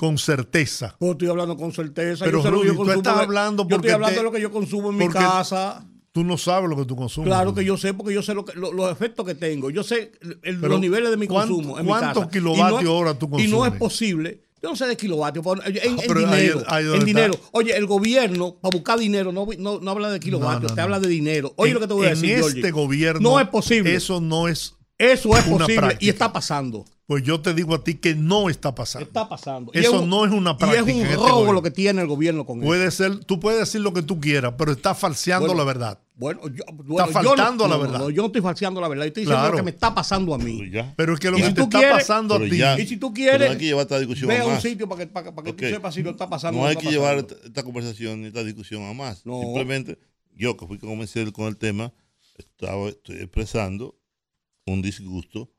con 0.00 0.16
certeza. 0.16 0.96
Yo 0.98 1.10
estoy 1.12 1.28
hablando 1.28 1.58
con 1.58 1.72
certeza. 1.72 2.24
Pero, 2.24 2.42
yo 2.42 2.50
Rudy, 2.50 2.68
yo 2.68 2.74
tú 2.74 2.82
estás 2.84 2.94
consumo 2.96 3.18
hablando 3.22 3.66
Yo 3.68 3.76
estoy 3.76 3.90
hablando 3.90 4.14
te- 4.14 4.20
de 4.20 4.24
lo 4.24 4.32
que 4.32 4.40
yo 4.40 4.50
consumo 4.50 4.88
en 4.90 4.96
mi 4.96 5.08
casa. 5.08 5.86
Tú 6.10 6.24
no 6.24 6.38
sabes 6.38 6.70
lo 6.70 6.76
que 6.76 6.86
tú 6.86 6.96
consumes. 6.96 7.28
Claro 7.28 7.52
que 7.54 7.64
yo 7.66 7.76
sé, 7.76 7.92
porque 7.92 8.14
yo 8.14 8.22
sé 8.22 8.32
lo 8.32 8.46
que- 8.46 8.54
lo- 8.58 8.72
los 8.72 8.90
efectos 8.90 9.26
que 9.26 9.34
tengo. 9.34 9.68
Yo 9.68 9.82
sé 9.82 10.12
el- 10.42 10.58
los 10.58 10.80
niveles 10.80 11.10
de 11.10 11.18
mi 11.18 11.26
¿cuánto- 11.26 11.54
consumo 11.54 11.78
en 11.78 11.84
cuántos 11.86 12.28
kilovatios 12.28 12.82
no- 12.82 12.96
hora 12.96 13.12
tú 13.18 13.26
Y 13.26 13.28
no 13.30 13.36
es 13.38 13.50
consumes? 13.72 13.78
posible. 13.78 14.40
Yo 14.62 14.70
no 14.70 14.76
sé 14.76 14.86
de 14.86 14.96
kilovatios. 14.96 15.44
En, 15.66 15.76
en 15.76 15.98
Ah, 15.98 16.02
ahí- 16.02 16.14
dinero. 16.46 16.62
ahí 16.66 16.84
en 16.94 17.04
dinero. 17.04 17.34
Oye, 17.52 17.76
el 17.76 17.86
gobierno, 17.86 18.56
para 18.60 18.72
buscar 18.76 18.98
dinero, 18.98 19.32
no, 19.32 19.46
no, 19.58 19.80
no 19.80 19.90
habla 19.90 20.10
de 20.10 20.18
kilovatios, 20.20 20.74
te 20.74 20.80
habla 20.80 20.98
de 20.98 21.08
dinero. 21.08 21.52
Oye, 21.56 21.70
En- 21.70 21.74
lo 21.74 21.80
que 21.80 21.86
te 21.88 21.92
voy 21.94 22.06
a 22.06 22.10
en 22.10 22.14
decir, 22.20 22.30
este 22.38 22.50
Georgie. 22.54 22.70
gobierno. 22.70 23.20
No 23.20 23.38
es 23.40 23.48
posible. 23.48 23.94
Eso 23.94 24.20
no 24.22 24.48
es. 24.48 24.74
Eso 25.00 25.36
es 25.36 25.46
una 25.46 25.58
posible 25.64 25.76
práctica. 25.80 26.04
y 26.04 26.08
está 26.10 26.32
pasando. 26.32 26.84
Pues 27.06 27.24
yo 27.24 27.40
te 27.40 27.54
digo 27.54 27.74
a 27.74 27.82
ti 27.82 27.94
que 27.96 28.14
no 28.14 28.48
está 28.48 28.72
pasando. 28.72 29.04
Está 29.04 29.28
pasando. 29.28 29.72
Eso 29.74 30.06
no 30.06 30.24
es 30.24 30.30
una 30.30 30.56
práctica 30.56 30.84
Y 30.84 30.90
es 30.90 30.96
un 30.96 31.02
este 31.02 31.14
robo 31.16 31.28
gobierno. 31.30 31.52
lo 31.54 31.62
que 31.62 31.70
tiene 31.72 32.02
el 32.02 32.06
gobierno 32.06 32.46
con 32.46 32.58
eso. 32.58 32.66
Puede 32.66 32.88
ser, 32.92 33.24
tú 33.24 33.40
puedes 33.40 33.58
decir 33.58 33.80
lo 33.80 33.92
que 33.92 34.02
tú 34.02 34.20
quieras, 34.20 34.54
pero 34.56 34.70
está 34.70 34.94
falseando 34.94 35.46
Bueno, 35.48 35.58
la 35.58 35.64
verdad. 35.64 35.98
Bueno, 36.14 36.42
yo, 36.48 36.62
bueno, 36.72 37.06
yo 37.08 37.12
faltando 37.12 37.64
no, 37.66 37.68
la 37.70 37.76
no, 37.76 37.82
verdad. 37.82 37.98
no, 37.98 38.10
yo 38.10 38.22
no 38.22 38.26
estoy 38.26 38.42
falseando 38.42 38.80
la 38.80 38.86
verdad. 38.86 39.04
Yo 39.04 39.08
estoy 39.08 39.22
diciendo 39.22 39.40
Claro. 39.40 39.52
lo 39.52 39.56
que 39.56 39.62
me 39.64 39.70
está 39.72 39.92
pasando 39.92 40.34
a 40.34 40.38
mí. 40.38 40.58
Pero 40.60 40.70
ya. 40.70 40.94
Pero 40.96 41.14
es 41.14 41.18
que 41.20 41.30
lo 41.32 41.36
que 41.38 41.46
si 41.46 41.54
te 41.54 41.62
está 41.62 41.80
pasando 41.90 42.34
a 42.36 42.38
ti. 42.38 42.56
ya. 42.58 42.78
Y 42.78 42.86
si 42.86 42.96
tú 42.98 43.12
quieres, 43.12 43.40
no 43.48 43.52
hay 43.54 43.58
que 43.58 43.64
llevar 43.64 43.82
esta 43.82 43.98
discusión 43.98 44.28
ve 44.28 44.38
a 44.38 44.44
un 44.44 44.52
más. 44.52 44.62
sitio 44.62 44.88
para 44.88 45.00
que, 45.00 45.06
para, 45.08 45.34
para 45.34 45.44
que 45.46 45.50
Ok. 45.50 45.56
tú 45.56 45.64
sepas 45.64 45.94
si 45.94 46.02
lo 46.04 46.10
está 46.10 46.28
pasando 46.28 46.58
o 46.60 46.62
No 46.62 46.68
hay 46.68 46.76
está 46.76 46.84
que 46.84 46.90
llevar 46.94 47.16
pasando. 47.24 47.44
esta, 47.46 47.62
conversación, 47.64 48.24
esta 48.26 48.44
discusión 48.44 48.84
a 48.84 48.92
más. 48.92 49.26
No. 49.26 49.40
Simplemente, 49.40 49.98
yo 50.36 50.56
que 50.56 50.64
fui 50.66 50.78
convencido 50.78 51.32
con 51.32 51.46
el 51.46 51.56
tema, 51.56 51.92
estaba, 52.38 52.88
estoy 52.90 53.16
expresando 53.16 53.96
un 54.66 54.82
disgusto. 54.82 55.50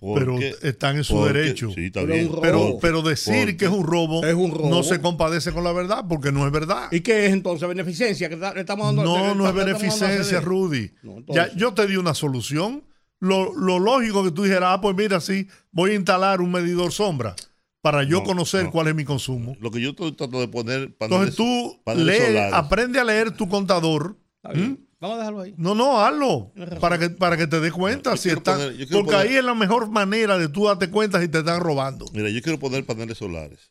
Pero 0.00 0.38
están 0.62 0.96
en 0.96 1.02
su 1.02 1.14
porque- 1.16 1.32
derecho. 1.38 1.70
Sí, 1.74 1.86
está 1.86 2.02
Pero 2.02 2.12
bien. 2.14 2.30
Pero, 2.40 2.78
pero 2.80 3.02
decir 3.02 3.34
Porque- 3.34 3.56
que 3.56 3.64
es 3.64 3.70
un 3.72 3.84
robo, 3.84 4.24
Es 4.24 4.34
un 4.34 4.52
robo. 4.52 4.70
no 4.70 4.84
se 4.84 5.00
compadece 5.00 5.50
con 5.52 5.64
la 5.64 5.72
verdad 5.72 6.04
porque 6.08 6.30
no 6.30 6.46
es 6.46 6.52
verdad. 6.52 6.86
¿Y 6.92 7.00
qué 7.00 7.26
es 7.26 7.32
entonces? 7.32 7.66
¿Beneficencia? 7.68 8.28
que 8.28 8.36
le 8.36 8.60
estamos 8.60 8.86
dando, 8.86 9.02
No, 9.02 9.28
le- 9.30 9.34
no 9.34 9.48
es 9.48 9.54
beneficencia? 9.54 10.40
Rudy. 10.40 10.92
No, 11.02 11.16
ya, 11.26 11.52
yo 11.56 11.74
te 11.74 11.86
di 11.88 11.96
una 11.96 12.14
solución. 12.14 12.84
Lo, 13.18 13.52
lo 13.56 13.80
lógico 13.80 14.22
que 14.22 14.30
tú 14.30 14.44
dijeras, 14.44 14.68
ah, 14.74 14.80
pues 14.80 14.94
mira, 14.94 15.20
sí, 15.20 15.48
voy 15.72 15.90
a 15.90 15.94
instalar 15.94 16.40
un 16.40 16.52
medidor 16.52 16.92
sombra 16.92 17.34
para 17.80 18.04
yo 18.04 18.18
No, 18.20 18.22
conocer 18.24 18.66
no. 18.66 18.70
cuál 18.70 18.86
es 18.86 18.94
mi 18.94 19.04
consumo. 19.04 19.56
Lo 19.58 19.72
que 19.72 19.80
yo 19.80 19.90
estoy 19.90 20.12
tratando 20.12 20.38
de 20.38 20.46
poner 20.46 20.96
paneles, 20.96 21.30
Entonces 21.30 21.34
tú 21.34 21.80
lee, 21.96 22.38
aprende 22.52 23.00
a 23.00 23.04
leer 23.04 23.32
tu 23.32 23.48
contador. 23.48 24.16
Está 24.36 24.52
bien. 24.52 24.87
Vamos 25.00 25.16
a 25.16 25.18
dejarlo 25.20 25.40
ahí. 25.42 25.54
No, 25.56 25.74
no, 25.76 26.00
hazlo. 26.00 26.52
Para 26.80 26.98
que, 26.98 27.10
para 27.10 27.36
que 27.36 27.46
te 27.46 27.60
des 27.60 27.72
cuenta 27.72 28.10
Yo 28.12 28.16
si 28.16 28.30
poner- 28.30 28.76
quiero 28.76 28.90
porque 28.90 29.12
poner- 29.12 29.28
ahí 29.28 29.36
es 29.36 29.44
la 29.44 29.54
mejor 29.54 29.88
manera 29.90 30.36
de 30.38 30.48
tú 30.48 30.66
darte 30.66 30.90
cuenta 30.90 31.20
si 31.20 31.28
te 31.28 31.38
están 31.38 31.60
robando. 31.60 32.06
Mira, 32.12 32.28
yo 32.30 32.42
quiero 32.42 32.58
poner 32.58 32.84
paneles 32.84 33.18
solares. 33.18 33.70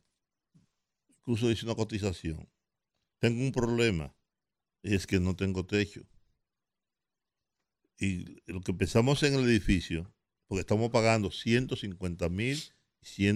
Incluso 1.19 1.51
hice 1.51 1.65
una 1.65 1.75
cotización. 1.75 2.47
Tengo 3.19 3.41
un 3.41 3.51
problema. 3.51 4.13
Y 4.83 4.95
es 4.95 5.05
que 5.05 5.19
no 5.19 5.35
tengo 5.35 5.65
techo. 5.65 6.01
Y 7.99 8.41
lo 8.51 8.61
que 8.61 8.73
pensamos 8.73 9.23
en 9.23 9.33
el 9.33 9.43
edificio, 9.45 10.13
porque 10.47 10.61
estamos 10.61 10.89
pagando 10.91 11.31
150 11.31 12.29
mil 12.29 12.57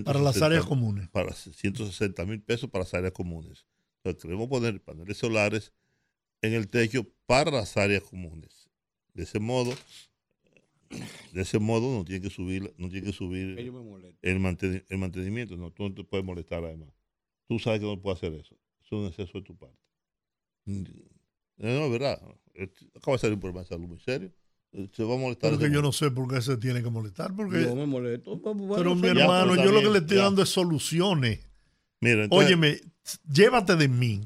Para 0.06 0.19
las 0.19 0.41
áreas 0.41 0.65
comunes. 0.65 1.10
para 1.10 1.34
160 1.34 2.25
mil 2.25 2.41
pesos 2.41 2.69
para 2.69 2.84
las 2.84 2.93
áreas 2.93 3.12
comunes. 3.13 3.65
Entonces, 3.97 4.21
queremos 4.21 4.47
poner 4.47 4.82
paneles 4.82 5.17
solares 5.17 5.73
en 6.41 6.54
el 6.54 6.67
techo 6.67 7.06
para 7.25 7.51
las 7.51 7.77
áreas 7.77 8.04
comunes. 8.04 8.69
De 9.13 9.23
ese 9.23 9.39
modo, 9.39 9.73
de 11.34 11.41
ese 11.41 11.60
modo 11.60 11.97
no 11.97 12.04
tiene 12.06 12.21
que 12.21 12.30
subir, 12.30 12.73
no 12.77 12.89
tiene 12.89 13.08
que 13.08 13.13
subir 13.13 13.58
el, 14.21 14.39
manten- 14.39 14.84
el 14.89 14.97
mantenimiento. 14.97 15.56
No, 15.58 15.71
tú 15.71 15.84
no 15.89 15.93
te 15.93 16.04
puedes 16.04 16.25
molestar 16.25 16.63
además. 16.63 16.89
Tú 17.47 17.60
sabes 17.60 17.80
que 17.80 17.86
no 17.86 17.99
puedes 18.01 18.17
hacer 18.19 18.34
eso. 18.34 18.56
Es 18.84 18.91
un 18.91 19.06
exceso 19.08 19.38
de 19.39 19.43
tu 19.43 19.58
parte. 19.58 19.77
Mm, 20.65 20.84
No, 21.58 21.86
es 21.86 21.91
verdad. 21.91 22.21
Acaba 22.95 23.15
de 23.15 23.19
salir 23.21 23.34
un 23.36 23.39
problema 23.39 23.62
de 23.62 23.67
salud 23.67 23.88
muy 23.88 23.99
serio. 23.99 24.32
Eh, 24.73 24.88
Se 24.93 25.04
va 25.04 25.15
a 25.15 25.17
molestar. 25.17 25.49
Pero 25.49 25.60
que 25.60 25.65
ese 25.65 25.73
yo 25.73 25.82
no 25.82 25.91
sé 25.91 26.12
por 26.12 26.34
qué 26.34 26.41
se 26.41 26.58
tiene 26.58 26.82
que 26.84 26.89
molestar. 26.89 27.36
Porque, 27.36 27.62
Yo 27.63 27.75
me 27.75 27.86
molesto. 27.86 28.41
Pues, 28.41 28.56
bueno, 28.56 28.75
pero 28.75 28.95
mi 28.95 29.01
Ya, 29.17 29.23
hermano, 29.23 29.56
yo 29.56 29.71
lo 29.71 29.82
que 29.82 29.89
le 29.89 29.97
estoy 29.99 30.17
ya. 30.17 30.23
dando 30.23 30.41
es 30.43 30.49
soluciones. 30.49 31.39
Mira, 32.01 32.23
entonces, 32.23 32.47
Óyeme, 32.47 32.82
llévate 33.32 33.75
de 33.75 33.88
mí. 33.88 34.21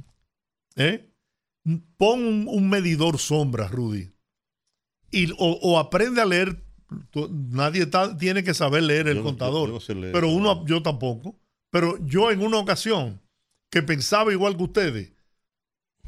¿eh? 0.78 1.12
Pon 1.97 2.23
un, 2.23 2.47
un 2.47 2.69
medidor 2.69 3.17
sombra, 3.17 3.67
Rudy. 3.67 4.12
Y, 5.12 5.32
o, 5.32 5.38
o 5.62 5.80
aprende 5.80 6.21
a 6.21 6.25
leer. 6.25 6.63
Tú- 7.10 7.30
nadie 7.32 7.84
está- 7.84 8.15
tiene 8.15 8.43
que 8.43 8.54
saber 8.54 8.84
leer 8.84 9.08
el 9.08 9.15
yo 9.17 9.21
no- 9.23 9.30
yo- 9.30 9.30
contador. 9.38 9.82
yo 9.82 9.93
leer. 9.95 10.13
pero 10.13 10.30
uno, 10.30 10.65
yo 10.67 10.82
tampoco. 10.84 11.39
Pero 11.71 11.97
yo 12.06 12.32
en 12.32 12.41
una 12.41 12.58
ocasión 12.60 13.19
que 13.71 13.82
pensaba 13.82 14.32
igual 14.32 14.56
que 14.58 14.63
ustedes, 14.63 15.12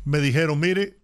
me 0.06 0.20
dijeron, 0.20 0.60
mire, 0.60 1.00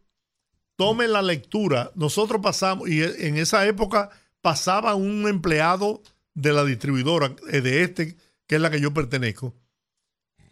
tome 0.78 1.08
la 1.08 1.22
lectura. 1.22 1.92
Nosotros 1.96 2.40
pasamos, 2.42 2.88
y 2.90 3.02
en 3.04 3.38
esa 3.38 3.66
época 3.68 4.10
pasaba 4.42 4.96
un 4.96 5.28
empleado 5.28 6.02
de 6.36 6.54
la 6.54 6.64
distribuidora, 6.64 7.36
eh, 7.52 7.62
de 7.62 7.84
este, 7.84 8.16
que 8.48 8.56
es 8.56 8.62
la 8.62 8.70
que 8.70 8.80
yo 8.80 8.94
pertenezco, 8.94 9.56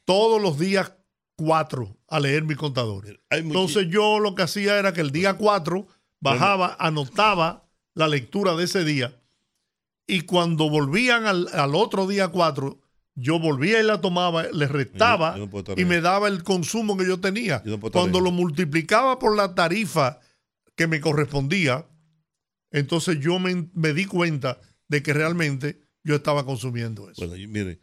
todos 0.06 0.42
los 0.42 0.58
días 0.60 0.94
cuatro 1.36 1.98
a 2.08 2.20
leer 2.20 2.44
mi 2.44 2.56
contador. 2.56 3.06
Entonces 3.30 3.88
yo 3.90 4.20
lo 4.20 4.36
que 4.36 4.44
hacía 4.44 4.78
era 4.78 4.94
que 4.94 5.02
el 5.02 5.12
día 5.12 5.36
4 5.38 5.88
bajaba, 6.20 6.76
anotaba 6.80 7.68
la 7.94 8.08
lectura 8.08 8.56
de 8.56 8.66
ese 8.66 8.84
día 8.86 9.18
y 10.08 10.22
cuando 10.22 10.70
volvían 10.70 11.26
al, 11.26 11.48
al 11.54 11.74
otro 11.76 12.06
día 12.08 12.28
4, 12.30 12.80
yo 13.16 13.40
volvía 13.40 13.80
y 13.80 13.84
la 13.84 14.02
tomaba, 14.02 14.44
le 14.44 14.68
restaba 14.68 15.32
Yo- 15.32 15.38
yo 15.38 15.46
no 15.46 15.50
puedo 15.50 15.62
estar 15.64 15.80
y 15.80 15.86
me 15.86 16.00
daba 16.02 16.28
el 16.28 16.44
consumo 16.44 16.96
que 16.98 17.06
yo 17.08 17.20
tenía. 17.20 17.62
Yo 17.66 17.72
no 17.78 17.80
cuando 17.92 18.20
lo 18.22 18.32
multiplicaba 18.32 19.20
por 19.20 19.36
la 19.36 19.54
tarifa 19.56 20.20
que 20.76 20.88
me 20.88 21.00
correspondía, 21.02 21.86
entonces 22.72 23.20
yo 23.20 23.40
me, 23.40 23.70
me 23.74 23.94
di 23.94 24.06
cuenta 24.06 24.60
de 24.88 25.04
que 25.04 25.14
realmente 25.14 25.82
yo 26.04 26.16
estaba 26.16 26.46
consumiendo 26.46 27.10
eso. 27.10 27.26
Bueno, 27.28 27.36
mire, 27.50 27.80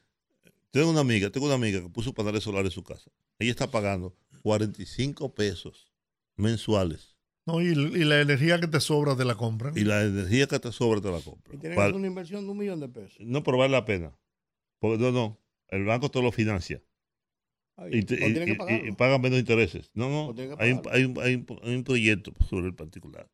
tengo 0.71 0.91
una 0.91 1.01
amiga, 1.01 1.31
tengo 1.31 1.47
una 1.47 1.55
amiga 1.55 1.81
que 1.83 1.89
puso 1.89 2.13
paneles 2.15 2.43
solares 2.43 2.71
en 2.73 2.75
su 2.75 2.83
casa. 2.85 3.11
Ella 3.39 3.51
está 3.51 3.71
pagando 3.71 4.17
45 4.43 5.35
pesos 5.35 5.93
mensuales. 6.37 7.17
¿no? 7.47 7.61
Y, 7.63 7.67
y 7.69 8.05
la 8.05 8.21
energía 8.21 8.61
que 8.61 8.67
te 8.67 8.81
sobra 8.81 9.17
te 9.17 9.25
la 9.25 9.35
compran. 9.37 9.77
Y 9.77 9.85
la 9.85 10.03
energía 10.03 10.47
que 10.47 10.59
te 10.59 10.71
sobra 10.73 11.01
te 11.01 11.11
la 11.11 11.21
compra. 11.21 11.55
Y 11.55 11.59
tiene 11.59 11.77
que 11.77 11.81
hacer 11.83 11.95
una 11.95 12.07
inversión 12.07 12.45
de 12.45 12.51
un 12.53 12.59
millón 12.59 12.81
de 12.81 12.89
pesos. 12.89 13.19
no, 13.21 13.43
pero 13.43 13.57
vale 13.59 13.73
la 13.73 13.85
pena. 13.85 14.13
Porque 14.81 14.99
no, 15.03 15.11
no. 15.13 15.41
El 15.69 15.85
banco 15.85 16.11
te 16.11 16.21
lo 16.23 16.31
financia. 16.33 16.83
Y, 17.91 18.03
te- 18.03 18.15
y- 18.15 18.35
que 18.35 18.87
y- 18.89 18.93
pagan 18.93 19.21
menos 19.21 19.39
intereses. 19.39 19.91
No, 19.95 20.09
no. 20.11 20.35
Hay 20.59 20.73
un, 20.73 20.83
hay, 20.91 21.05
un, 21.05 21.19
hay, 21.21 21.35
un, 21.37 21.47
hay 21.63 21.75
un 21.77 21.85
proyecto 21.85 22.33
sobre 22.49 22.67
el 22.67 22.75
particular. 22.75 23.31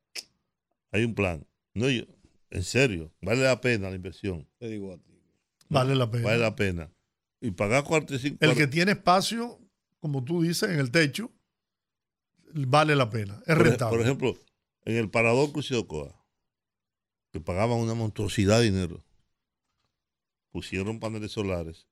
Hay 0.93 1.05
un 1.05 1.15
plan. 1.15 1.47
No, 1.73 1.89
yo, 1.89 2.05
en 2.51 2.63
serio, 2.63 3.11
vale 3.23 3.43
la 3.43 3.61
pena 3.61 3.89
la 3.89 3.97
inversión. 3.97 4.47
Te 4.59 4.69
digo 4.69 4.93
a 4.93 4.99
ti. 4.99 5.19
Vale 5.71 5.95
la 5.95 6.11
pena. 6.11 6.25
Vale 6.25 6.39
la 6.39 6.55
pena. 6.55 6.93
Y 7.41 7.51
pagar 7.53 7.85
45 7.85 8.37
El 8.41 8.55
que 8.55 8.67
tiene 8.67 8.93
espacio, 8.93 9.59
como 10.05 10.23
tú 10.23 10.43
dices, 10.43 10.69
en 10.69 10.79
el 10.79 10.91
techo, 10.91 11.33
vale 12.53 12.95
la 12.95 13.09
pena. 13.09 13.43
Es 13.47 13.57
por, 13.57 13.65
rentable. 13.65 13.97
por 13.97 14.05
ejemplo, 14.05 14.39
en 14.85 14.97
el 14.97 15.09
parador 15.09 15.51
Cruz 15.51 15.71
de 15.71 15.79
Ocoa, 15.79 16.23
que 17.33 17.41
pagaban 17.41 17.79
una 17.79 17.95
monstruosidad 17.95 18.59
de 18.59 18.67
dinero, 18.67 19.03
pusieron 20.51 21.01
paneles 21.01 21.33
solares, 21.33 21.89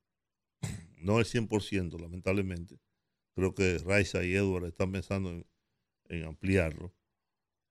no 0.98 1.20
el 1.20 1.24
100%, 1.24 1.98
lamentablemente, 1.98 2.78
creo 3.34 3.54
que 3.54 3.78
Raiza 3.78 4.22
y 4.24 4.34
Edward 4.34 4.66
están 4.66 4.92
pensando 4.92 5.30
en, 5.30 5.46
en 6.10 6.24
ampliarlo 6.24 6.94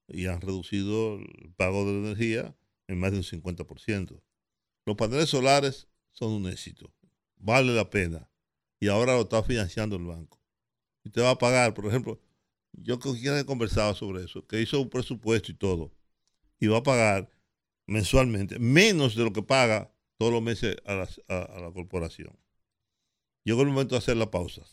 y 0.08 0.26
han 0.26 0.42
reducido 0.42 1.18
el 1.18 1.54
pago 1.56 1.86
de 1.86 2.00
energía 2.00 2.58
en 2.88 3.00
más 3.00 3.12
de 3.12 3.20
un 3.20 3.24
50%. 3.24 4.20
Los 4.88 4.96
paneles 4.96 5.30
solares 5.30 5.88
son 6.10 6.32
un 6.32 6.48
éxito, 6.48 6.92
vale 7.38 7.76
la 7.76 7.92
pena 7.92 8.31
y 8.82 8.90
ahora 8.90 9.14
lo 9.14 9.22
está 9.22 9.44
financiando 9.44 9.96
el 9.96 10.04
banco. 10.04 10.42
Y 11.06 11.12
te 11.12 11.22
va 11.22 11.30
a 11.30 11.38
pagar, 11.38 11.74
por 11.74 11.86
ejemplo, 11.86 12.20
yo 12.74 13.00
con 13.00 13.16
quien 13.16 13.38
he 13.38 13.46
conversado 13.46 13.94
sobre 13.94 14.26
eso, 14.26 14.46
que 14.48 14.60
hizo 14.60 14.82
un 14.82 14.90
presupuesto 14.90 15.52
y 15.52 15.56
todo, 15.56 15.94
y 16.60 16.68
va 16.68 16.80
a 16.80 16.84
pagar 16.84 17.30
mensualmente 17.86 18.58
menos 18.60 19.16
de 19.16 19.24
lo 19.24 19.32
que 19.32 19.44
paga 19.44 19.94
todos 20.18 20.34
los 20.34 20.42
meses 20.42 20.78
a 20.86 20.96
la, 20.96 21.10
a, 21.30 21.42
a 21.58 21.60
la 21.62 21.72
corporación. 21.72 22.36
Llegó 23.44 23.62
el 23.62 23.70
momento 23.70 23.96
de 23.96 24.00
hacer 24.00 24.18
la 24.18 24.32
pausa. 24.32 24.64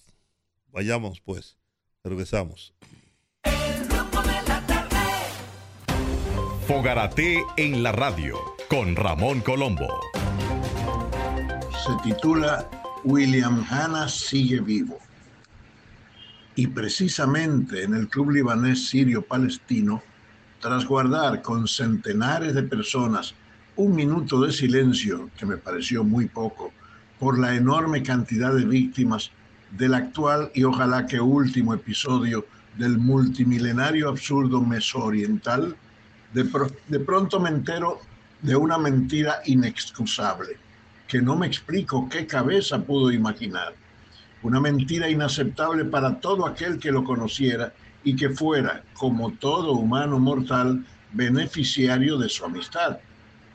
Vayamos 0.69 1.21
pues, 1.21 1.59
regresamos. 2.03 2.75
Fogarate 6.67 7.43
en 7.57 7.83
la 7.83 7.93
radio 7.93 8.39
con 8.71 8.97
Ramón 8.97 9.41
Colombo. 9.41 9.89
Se 11.85 12.11
titula 12.11 12.78
William 13.05 13.65
Hanna 13.71 14.09
sigue 14.09 14.61
vivo. 14.61 14.99
Y 16.55 16.67
precisamente 16.67 17.85
en 17.85 17.95
el 17.95 18.09
Club 18.09 18.31
Libanés 18.31 18.89
Sirio 18.89 19.23
Palestino, 19.23 20.03
tras 20.61 20.85
guardar 20.85 21.41
con 21.43 21.69
centenares 21.69 22.55
de 22.55 22.65
personas 22.65 23.35
un 23.77 23.95
minuto 23.95 24.41
de 24.41 24.53
silencio, 24.53 25.31
que 25.39 25.47
me 25.47 25.57
pareció 25.57 26.03
muy 26.03 26.27
poco, 26.27 26.73
por 27.21 27.39
la 27.39 27.55
enorme 27.55 28.03
cantidad 28.03 28.53
de 28.53 28.65
víctimas 28.65 29.31
del 29.71 29.95
actual 29.95 30.51
y 30.55 30.65
ojalá 30.65 31.07
que 31.07 31.21
último 31.21 31.75
episodio 31.75 32.47
del 32.77 32.99
multimilenario 32.99 34.09
absurdo 34.09 34.61
mesooriental, 34.61 35.77
de, 36.33 36.49
de 36.89 37.01
pronto 37.01 37.39
me 37.39 37.51
entero 37.51 38.01
de 38.43 38.57
una 38.57 38.79
mentira 38.79 39.41
inexcusable, 39.47 40.57
que 41.09 41.23
no 41.23 41.35
me 41.37 41.47
explico 41.47 42.09
qué 42.09 42.27
cabeza 42.27 42.79
pudo 42.79 43.11
imaginar. 43.11 43.75
Una 44.43 44.61
mentira 44.61 45.09
inaceptable 45.09 45.87
para 45.87 46.21
todo 46.21 46.47
aquel 46.47 46.79
que 46.79 46.93
lo 46.93 47.03
conociera 47.03 47.73
y 48.05 48.15
que 48.15 48.31
fuera, 48.31 48.85
como 48.93 49.33
todo 49.33 49.73
humano 49.73 50.19
mortal, 50.19 50.85
beneficiario 51.13 52.19
de 52.19 52.29
su 52.29 52.45
amistad. 52.45 52.99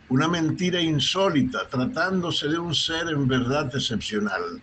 Una 0.09 0.27
mentira 0.27 0.81
insólita, 0.81 1.69
tratándose 1.69 2.47
de 2.47 2.57
un 2.57 2.73
ser 2.73 3.07
en 3.07 3.27
verdad 3.27 3.71
excepcional. 3.73 4.61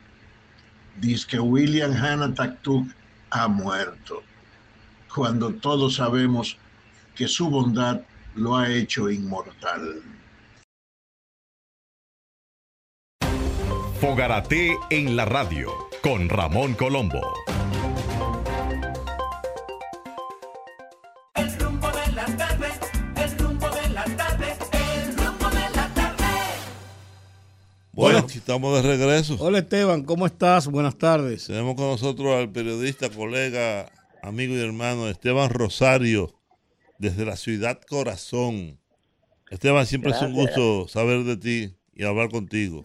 Dice 1.00 1.26
que 1.26 1.40
William 1.40 1.92
Hanna 1.92 2.34
Taktuk 2.34 2.88
ha 3.30 3.48
muerto, 3.48 4.22
cuando 5.14 5.54
todos 5.54 5.94
sabemos 5.94 6.58
que 7.14 7.28
su 7.28 7.48
bondad 7.48 8.00
lo 8.34 8.56
ha 8.56 8.68
hecho 8.68 9.08
inmortal. 9.08 10.02
Fogarate 14.00 14.78
en 14.88 15.14
la 15.14 15.26
radio 15.26 15.68
con 16.02 16.30
Ramón 16.30 16.72
Colombo. 16.72 17.20
El 21.34 21.58
rumbo 21.58 21.86
de 21.88 22.12
la 22.12 22.24
tarde, 22.24 22.68
el 23.16 23.38
rumbo 23.38 23.68
de 23.68 23.88
la 23.90 24.04
tarde, 24.04 24.56
el 24.72 25.16
rumbo 25.18 25.50
de 25.50 25.70
la 25.76 25.94
tarde. 25.94 26.24
Bueno, 27.92 28.18
Hola. 28.20 28.26
estamos 28.34 28.82
de 28.82 28.88
regreso. 28.88 29.36
Hola 29.38 29.58
Esteban, 29.58 30.02
¿cómo 30.04 30.24
estás? 30.24 30.66
Buenas 30.66 30.96
tardes. 30.96 31.48
Tenemos 31.48 31.74
con 31.74 31.90
nosotros 31.90 32.34
al 32.34 32.50
periodista, 32.50 33.10
colega, 33.10 33.92
amigo 34.22 34.54
y 34.54 34.60
hermano 34.60 35.08
Esteban 35.10 35.50
Rosario, 35.50 36.32
desde 36.98 37.26
la 37.26 37.36
ciudad 37.36 37.78
Corazón. 37.86 38.80
Esteban, 39.50 39.84
siempre 39.84 40.12
es 40.12 40.22
un 40.22 40.32
gusto 40.32 40.88
saber 40.88 41.24
de 41.24 41.36
ti 41.36 41.74
y 41.94 42.04
hablar 42.04 42.30
contigo. 42.30 42.80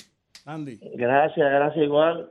Andy. 0.46 0.80
Gracias, 0.96 1.38
gracias 1.52 1.84
igual. 1.86 2.30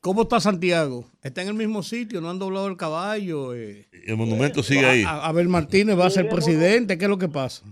¿Cómo 0.00 0.22
está 0.22 0.38
Santiago? 0.38 1.06
¿Está 1.22 1.42
en 1.42 1.48
el 1.48 1.54
mismo 1.54 1.82
sitio? 1.82 2.20
¿No 2.20 2.28
han 2.30 2.38
doblado 2.38 2.66
el 2.68 2.76
caballo? 2.76 3.54
Eh, 3.54 3.88
El 4.06 4.16
monumento 4.16 4.62
sigue 4.62 4.84
ahí. 4.84 5.02
a- 5.02 5.24
Abel 5.26 5.48
Martínez 5.48 5.98
va 5.98 6.06
a 6.06 6.10
ser 6.10 6.28
presidente. 6.28 6.98
¿Qué 6.98 7.04
es 7.04 7.10
lo 7.10 7.16
que 7.18 7.28
pasa? 7.28 7.64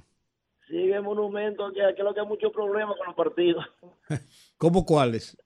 Sigue 0.66 0.94
el 0.96 1.02
monumento 1.02 1.70
que, 1.72 1.80
que 1.94 2.00
es 2.00 2.04
lo 2.04 2.14
que 2.14 2.20
hay 2.20 2.26
muchos 2.26 2.50
problemas 2.52 2.96
con 2.96 3.06
los 3.08 3.14
partidos. 3.16 3.64
¿Cómo 4.56 4.86
cuáles? 4.86 5.36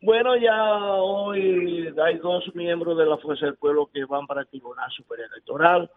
Bueno, 0.00 0.36
ya 0.36 0.74
hoy 1.02 1.88
hay 2.06 2.18
dos 2.18 2.44
miembros 2.54 2.96
de 2.96 3.06
la 3.06 3.16
Fuerza 3.18 3.46
del 3.46 3.56
Pueblo 3.56 3.90
que 3.92 4.04
van 4.04 4.26
para 4.28 4.42
el 4.42 4.46
Tribunal 4.48 4.88
Superior 4.96 5.28
Electoral. 5.32 5.90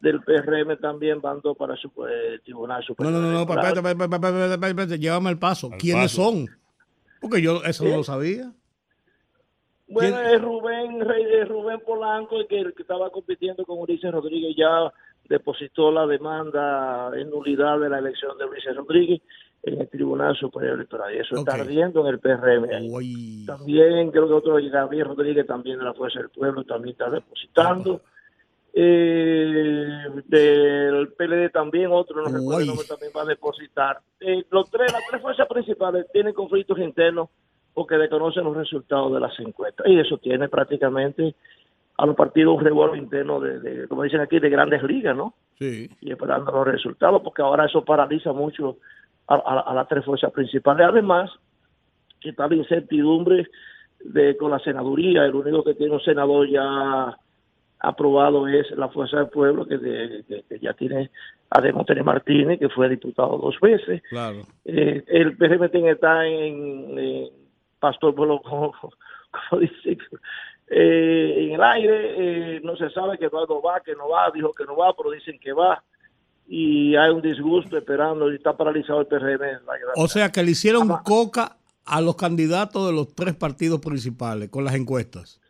Del 0.00 0.20
PRM 0.22 0.78
también 0.80 1.20
van 1.20 1.40
dos 1.42 1.56
para 1.56 1.76
su 1.76 1.88
eh, 2.08 2.40
Tribunal 2.42 2.80
No, 2.80 2.86
Superior 2.86 3.14
no, 3.14 3.20
no, 3.20 3.44
no, 3.44 4.60
espérate, 4.64 4.98
llévame 4.98 5.28
al 5.28 5.38
paso. 5.38 5.68
Al 5.72 5.78
¿Quiénes 5.78 6.12
paso. 6.16 6.30
son? 6.30 6.46
Porque 7.20 7.42
yo 7.42 7.62
eso 7.64 7.84
no 7.84 7.96
lo 7.98 8.04
sabía. 8.04 8.50
Bueno, 9.88 10.16
¿Quién? 10.22 10.34
es 10.34 10.40
Rubén, 10.42 11.48
Rubén 11.48 11.80
Polanco, 11.84 12.38
el 12.38 12.46
que, 12.46 12.60
el 12.60 12.74
que 12.74 12.82
estaba 12.82 13.10
compitiendo 13.10 13.64
con 13.64 13.78
Ulises 13.78 14.10
Rodríguez, 14.12 14.54
ya 14.56 14.90
depositó 15.28 15.90
la 15.92 16.06
demanda 16.06 17.10
en 17.16 17.28
nulidad 17.28 17.78
de 17.80 17.88
la 17.88 17.98
elección 17.98 18.38
de 18.38 18.44
Ulises 18.46 18.74
Rodríguez 18.76 19.20
en 19.64 19.80
el 19.80 19.88
Tribunal 19.88 20.34
Superior 20.36 20.74
Electoral. 20.76 21.14
Y 21.14 21.18
eso 21.18 21.34
Ok. 21.34 21.48
está 21.48 21.60
ardiendo 21.60 22.00
en 22.00 22.06
el 22.14 22.20
PRM. 22.20 22.88
Uy. 22.90 23.44
También 23.46 24.10
creo 24.12 24.28
que 24.28 24.32
otro, 24.32 24.54
Gabriel 24.70 25.06
Rodríguez, 25.08 25.46
también 25.46 25.78
de 25.78 25.84
la 25.84 25.92
Fuerza 25.92 26.20
del 26.20 26.30
Pueblo, 26.30 26.64
también 26.64 26.92
está 26.92 27.10
depositando. 27.10 28.00
Eh, 28.72 30.06
del 30.26 31.08
PLD 31.16 31.50
también, 31.52 31.90
otro, 31.92 32.22
no 32.22 32.28
recuerdo 32.28 32.60
el 32.60 32.66
nombre, 32.68 32.86
también 32.86 33.12
va 33.16 33.22
a 33.22 33.26
depositar. 33.26 33.98
Eh, 34.20 34.44
los 34.50 34.70
tres, 34.70 34.92
las 34.92 35.02
tres 35.10 35.22
fuerzas 35.22 35.46
principales 35.48 36.06
tienen 36.12 36.32
conflictos 36.34 36.78
internos 36.78 37.28
porque 37.74 37.96
desconocen 37.96 38.44
los 38.44 38.56
resultados 38.56 39.12
de 39.12 39.20
las 39.20 39.38
encuestas. 39.40 39.86
Y 39.88 39.98
eso 39.98 40.18
tiene 40.18 40.48
prácticamente 40.48 41.34
a 41.96 42.06
los 42.06 42.16
partidos 42.16 42.56
un 42.56 42.64
revuelo 42.64 42.96
interno 42.96 43.40
de, 43.40 43.60
de, 43.60 43.88
como 43.88 44.02
dicen 44.02 44.20
aquí, 44.20 44.38
de 44.38 44.48
grandes 44.50 44.82
ligas, 44.82 45.16
¿no? 45.16 45.34
Sí. 45.58 45.90
y 46.00 46.10
esperando 46.12 46.50
los 46.52 46.66
resultados, 46.66 47.20
porque 47.22 47.42
ahora 47.42 47.66
eso 47.66 47.84
paraliza 47.84 48.32
mucho 48.32 48.78
a, 49.28 49.34
a- 49.34 49.60
a 49.70 49.74
las 49.74 49.86
tres 49.88 50.04
fuerzas 50.04 50.32
principales. 50.32 50.86
Además, 50.88 51.30
que 52.20 52.30
está 52.30 52.48
la 52.48 52.54
incertidumbre 52.54 53.46
de 54.02 54.36
con 54.38 54.50
la 54.50 54.58
senaduría, 54.60 55.24
el 55.26 55.34
único 55.34 55.62
que 55.62 55.74
tiene 55.74 55.92
un 55.92 56.00
senador 56.00 56.48
ya 56.48 57.14
aprobado 57.80 58.46
es 58.46 58.70
la 58.72 58.88
Fuerza 58.88 59.16
del 59.18 59.28
Pueblo, 59.28 59.66
que, 59.66 59.78
de- 59.78 60.24
que- 60.28 60.44
que 60.48 60.58
ya 60.58 60.72
tiene 60.74 61.10
a 61.50 61.60
Demotenes 61.60 62.04
Martínez, 62.04 62.58
que 62.58 62.68
fue 62.68 62.88
diputado 62.88 63.38
dos 63.38 63.58
veces. 63.60 64.02
Claro. 64.10 64.42
Eh, 64.64 65.02
el 65.08 65.36
PRM 65.36 65.64
está 65.90 66.26
en, 66.26 66.98
en 66.98 67.28
Pastor 67.78 68.14
Pueblo, 68.14 68.40
como, 68.42 68.72
como 69.50 69.60
dice, 69.60 69.96
eh, 70.68 71.34
en 71.48 71.52
el 71.54 71.62
aire, 71.62 72.56
eh, 72.56 72.60
no 72.62 72.76
se 72.76 72.90
sabe 72.90 73.18
que 73.18 73.24
Eduardo 73.26 73.60
va, 73.60 73.80
que 73.80 73.94
no 73.96 74.08
va, 74.08 74.30
dijo 74.32 74.52
que 74.52 74.64
no 74.64 74.76
va, 74.76 74.94
pero 74.96 75.10
dicen 75.10 75.38
que 75.40 75.52
va. 75.52 75.82
Y 76.46 76.94
hay 76.96 77.10
un 77.10 77.22
disgusto 77.22 77.76
esperando 77.78 78.30
y 78.30 78.36
está 78.36 78.56
paralizado 78.56 79.00
el 79.00 79.06
PRM. 79.06 79.60
O 79.96 80.06
sea 80.08 80.30
que 80.30 80.42
le 80.42 80.50
hicieron 80.52 80.88
coca 81.04 81.56
a 81.86 82.00
los 82.00 82.16
candidatos 82.16 82.86
de 82.88 82.92
los 82.92 83.14
tres 83.14 83.34
partidos 83.34 83.80
principales 83.80 84.48
con 84.50 84.64
las 84.64 84.74
encuestas. 84.74 85.40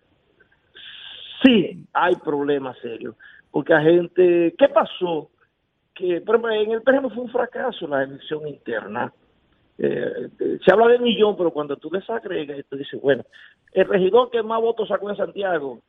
Sí, 1.43 1.70
hay 1.93 2.15
problemas 2.17 2.79
serios. 2.79 3.15
Porque 3.51 3.73
la 3.73 3.83
gente, 3.83 4.55
¿qué 4.59 4.69
pasó? 4.69 5.31
Que 5.95 6.17
en 6.17 6.71
el 6.71 6.83
PRM 6.83 7.11
fue 7.11 7.25
un 7.25 7.31
fracaso 7.31 7.87
la 7.87 8.05
elección 8.05 8.47
interna. 8.47 9.13
Eh, 9.79 10.29
se 10.65 10.73
habla 10.73 10.89
de 10.89 10.99
millón, 10.99 11.37
pero 11.37 11.51
cuando 11.51 11.77
tú 11.77 11.89
desagregas 11.91 12.65
tú 12.69 12.77
dices, 12.77 13.01
bueno, 13.01 13.25
el 13.73 13.87
regidor 13.87 14.31
que 14.31 14.43
más 14.43 14.61
votos 14.61 14.89
sacó 14.89 15.11
en 15.11 15.17
Santiago 15.17 15.81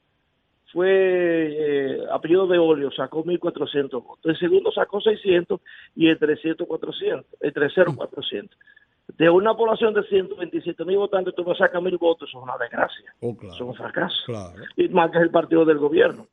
fue 0.72 0.88
eh, 0.90 2.00
apellido 2.12 2.48
de 2.48 2.58
Olio, 2.58 2.92
sacó 2.92 3.24
1.400 3.24 3.92
votos. 4.04 4.26
El 4.26 4.38
segundo 4.38 4.72
sacó 4.72 5.02
600 5.02 5.60
y 5.96 6.08
el 6.10 6.18
tercero 6.18 6.66
400, 6.66 7.26
el 7.40 7.54
tercero 7.54 7.96
400. 7.96 8.58
De 9.18 9.30
una 9.30 9.54
población 9.56 9.94
de 9.94 10.04
127 10.04 10.86
mil 10.86 10.98
votantes, 10.98 11.36
tú 11.36 11.44
me 11.44 11.56
sacas 11.56 11.82
mil 11.82 11.98
votos, 11.98 12.30
eso 12.30 12.38
es 12.40 12.44
una 12.44 12.58
desgracia. 12.58 13.14
Oh, 13.20 13.36
claro. 13.36 13.54
Eso 13.56 13.64
es 13.64 13.70
un 13.70 13.76
fracaso 13.76 14.16
Claro. 14.26 14.64
y 14.78 14.88
más 14.90 15.12
que 15.12 15.18
el 15.20 15.30
partido 15.32 15.66
del 15.66 15.80
gobierno. 15.80 16.28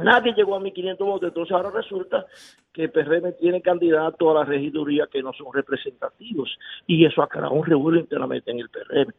Nadie 0.00 0.32
llegó 0.32 0.56
a 0.56 0.60
1.500 0.60 0.98
votos, 0.98 1.28
entonces 1.28 1.52
ahora 1.54 1.70
resulta 1.70 2.26
que 2.72 2.84
el 2.84 2.90
PRM 2.90 3.34
tiene 3.38 3.60
candidatos 3.60 4.30
a 4.30 4.38
la 4.38 4.44
regiduría 4.44 5.06
que 5.06 5.22
no 5.22 5.34
son 5.34 5.52
representativos 5.52 6.58
y 6.86 7.04
eso 7.04 7.22
ha 7.22 7.28
creado 7.28 7.52
un 7.52 7.66
revuelo 7.66 8.00
internamente 8.00 8.50
en 8.50 8.60
el 8.60 8.70
PRM. 8.70 9.12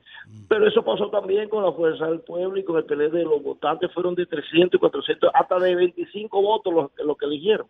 Pero 0.50 0.68
eso 0.68 0.84
pasó 0.84 1.10
también 1.10 1.48
con 1.48 1.64
la 1.64 1.72
Fuerza 1.72 2.08
del 2.08 2.22
Pueblo 2.22 2.58
y 2.58 2.64
con 2.64 2.78
el 2.78 2.86
PLD, 2.86 3.24
los 3.24 3.44
votantes 3.44 3.92
fueron 3.92 4.16
de 4.16 4.26
300 4.26 4.76
y 4.76 4.80
400, 4.80 5.30
hasta 5.32 5.60
de 5.60 5.76
25 5.76 6.42
votos 6.42 6.74
los, 6.74 6.92
los 7.06 7.18
que 7.18 7.26
eligieron. 7.26 7.68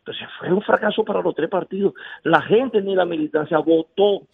Entonces 0.00 0.28
fue 0.38 0.52
un 0.52 0.60
fracaso 0.60 1.04
para 1.04 1.22
los 1.22 1.34
tres 1.34 1.48
partidos. 1.48 1.94
La 2.24 2.42
gente 2.42 2.82
ni 2.82 2.94
la 2.94 3.06
militancia 3.06 3.58
votó. 3.58 4.26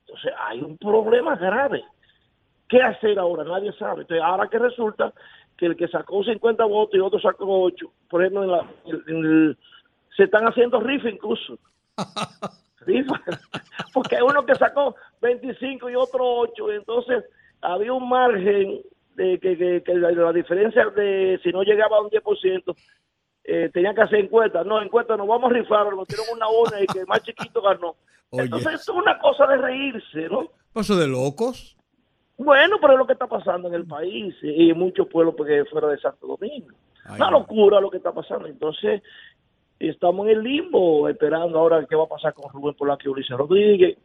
Entonces 0.00 0.32
hay 0.48 0.62
un 0.62 0.78
problema 0.78 1.36
grave. 1.36 1.84
¿Qué 2.68 2.82
hacer 2.82 3.18
ahora? 3.18 3.44
Nadie 3.44 3.72
sabe. 3.74 4.02
Entonces, 4.02 4.24
ahora 4.24 4.48
que 4.48 4.58
resulta 4.58 5.12
que 5.56 5.66
el 5.66 5.76
que 5.76 5.88
sacó 5.88 6.22
50 6.22 6.64
votos 6.64 6.94
y 6.94 7.00
otro 7.00 7.18
sacó 7.20 7.62
8, 7.62 7.90
por 8.10 8.22
ejemplo, 8.22 8.44
en 8.44 8.50
la- 8.50 8.70
en 8.84 9.16
el- 9.24 9.58
se 10.16 10.24
están 10.24 10.46
haciendo 10.46 10.80
rifa 10.80 11.08
incluso. 11.08 11.58
Rifa. 12.80 13.14
Porque 13.94 14.16
hay 14.16 14.22
uno 14.22 14.44
que 14.46 14.54
sacó 14.54 14.94
25 15.20 15.90
y 15.90 15.94
otro 15.96 16.24
8, 16.24 16.72
entonces 16.72 17.24
había 17.60 17.92
un 17.92 18.08
margen 18.08 18.80
de 19.14 19.38
que, 19.40 19.56
que- 19.56 19.82
que 19.82 19.94
la, 19.94 20.10
la 20.12 20.32
diferencia 20.32 20.86
de 20.90 21.40
si 21.42 21.50
no 21.50 21.62
llegaba 21.62 21.96
a 21.96 22.00
un 22.02 22.10
10%, 22.10 22.76
eh, 23.44 23.70
tenían 23.72 23.94
que 23.94 24.02
hacer 24.02 24.18
encuestas. 24.20 24.66
No, 24.66 24.80
encuestas 24.82 25.16
no, 25.18 25.26
vamos 25.26 25.50
a 25.50 25.54
rifar, 25.54 25.92
nos 25.94 26.06
dieron 26.08 26.26
una 26.34 26.48
una 26.48 26.80
y 26.80 26.86
que 26.86 27.00
el 27.00 27.06
más 27.06 27.22
chiquito 27.22 27.62
ganó. 27.62 27.96
Oye. 28.30 28.42
Entonces, 28.44 28.74
es 28.80 28.88
una 28.88 29.18
cosa 29.18 29.46
de 29.46 29.56
reírse, 29.56 30.28
¿no? 30.28 30.48
Paso 30.72 30.96
de 30.96 31.06
locos. 31.08 31.75
Bueno, 32.38 32.76
pero 32.80 32.92
es 32.92 32.98
lo 32.98 33.06
que 33.06 33.14
está 33.14 33.26
pasando 33.26 33.68
en 33.68 33.74
el 33.74 33.86
país 33.86 34.34
y 34.42 34.70
en 34.70 34.78
muchos 34.78 35.08
pueblos 35.08 35.34
porque 35.36 35.64
fuera 35.64 35.88
de 35.88 35.98
Santo 35.98 36.26
Domingo. 36.26 36.74
Ay, 37.04 37.16
Una 37.16 37.30
locura 37.30 37.80
lo 37.80 37.90
que 37.90 37.96
está 37.96 38.12
pasando. 38.12 38.46
Entonces, 38.46 39.02
estamos 39.78 40.26
en 40.26 40.36
el 40.36 40.42
limbo 40.42 41.08
esperando 41.08 41.58
ahora 41.58 41.86
qué 41.88 41.96
va 41.96 42.04
a 42.04 42.08
pasar 42.08 42.34
con 42.34 42.52
Rubén 42.52 42.74
Polanco 42.74 43.02
y 43.04 43.08
Ulises 43.08 43.36
Rodríguez, 43.36 43.96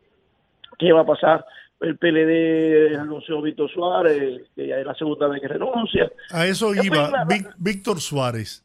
qué 0.77 0.91
va 0.93 1.01
a 1.01 1.05
pasar 1.05 1.45
el 1.82 1.97
PLD 1.97 2.95
anunció 2.97 3.41
Víctor 3.41 3.69
Suárez, 3.71 4.43
que 4.55 4.67
ya 4.67 4.77
es 4.77 4.86
la 4.86 4.93
segunda 4.93 5.27
vez 5.27 5.41
que 5.41 5.47
renuncia. 5.47 6.11
A 6.29 6.45
eso 6.45 6.73
iba 6.75 7.25
Víctor 7.57 7.99
Suárez. 7.99 8.63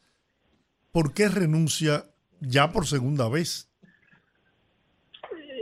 ¿Por 0.92 1.14
qué 1.14 1.28
renuncia 1.28 2.04
ya 2.40 2.70
por 2.70 2.86
segunda 2.86 3.28
vez? 3.28 3.70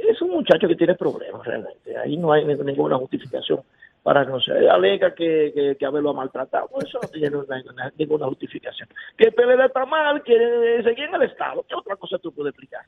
Es 0.09 0.21
un 0.21 0.31
muchacho 0.31 0.67
que 0.67 0.75
tiene 0.75 0.95
problemas 0.97 1.47
realmente. 1.47 1.97
Ahí 1.97 2.17
no 2.17 2.33
hay 2.33 2.45
ninguna 2.45 2.97
justificación 2.99 3.61
para 4.05 4.23
renunciar. 4.23 4.59
Él 4.59 4.69
alega 4.71 5.15
que, 5.15 5.51
que, 5.55 5.77
que 5.77 5.87
Abel 5.87 6.03
lo 6.05 6.11
ha 6.11 6.13
maltratado. 6.13 6.69
Eso 6.87 7.01
no 7.03 7.09
tiene 7.09 7.31
ninguna, 7.31 7.93
ninguna 7.99 8.27
justificación. 8.27 8.87
Que 9.17 9.25
el 9.25 9.33
PLD 9.35 9.65
está 9.65 9.85
mal, 9.87 10.23
quiere 10.23 10.83
seguir 10.85 11.07
en 11.07 11.15
el 11.15 11.23
Estado. 11.23 11.65
¿Qué 11.67 11.75
otra 11.75 11.97
cosa 11.97 12.19
tú 12.19 12.31
puedes 12.31 12.51
explicar? 12.51 12.83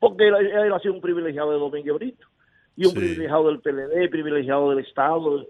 Porque 0.00 0.28
él, 0.28 0.34
él 0.34 0.72
ha 0.72 0.78
sido 0.80 0.94
un 0.94 1.00
privilegiado 1.02 1.52
de 1.52 1.58
Domingo 1.58 1.94
Brito. 1.94 2.26
Y 2.74 2.86
un 2.86 2.92
Sí. 2.92 2.98
privilegiado 2.98 3.48
del 3.48 3.60
PLD, 3.60 4.08
privilegiado 4.08 4.70
del 4.70 4.78
Estado. 4.78 5.46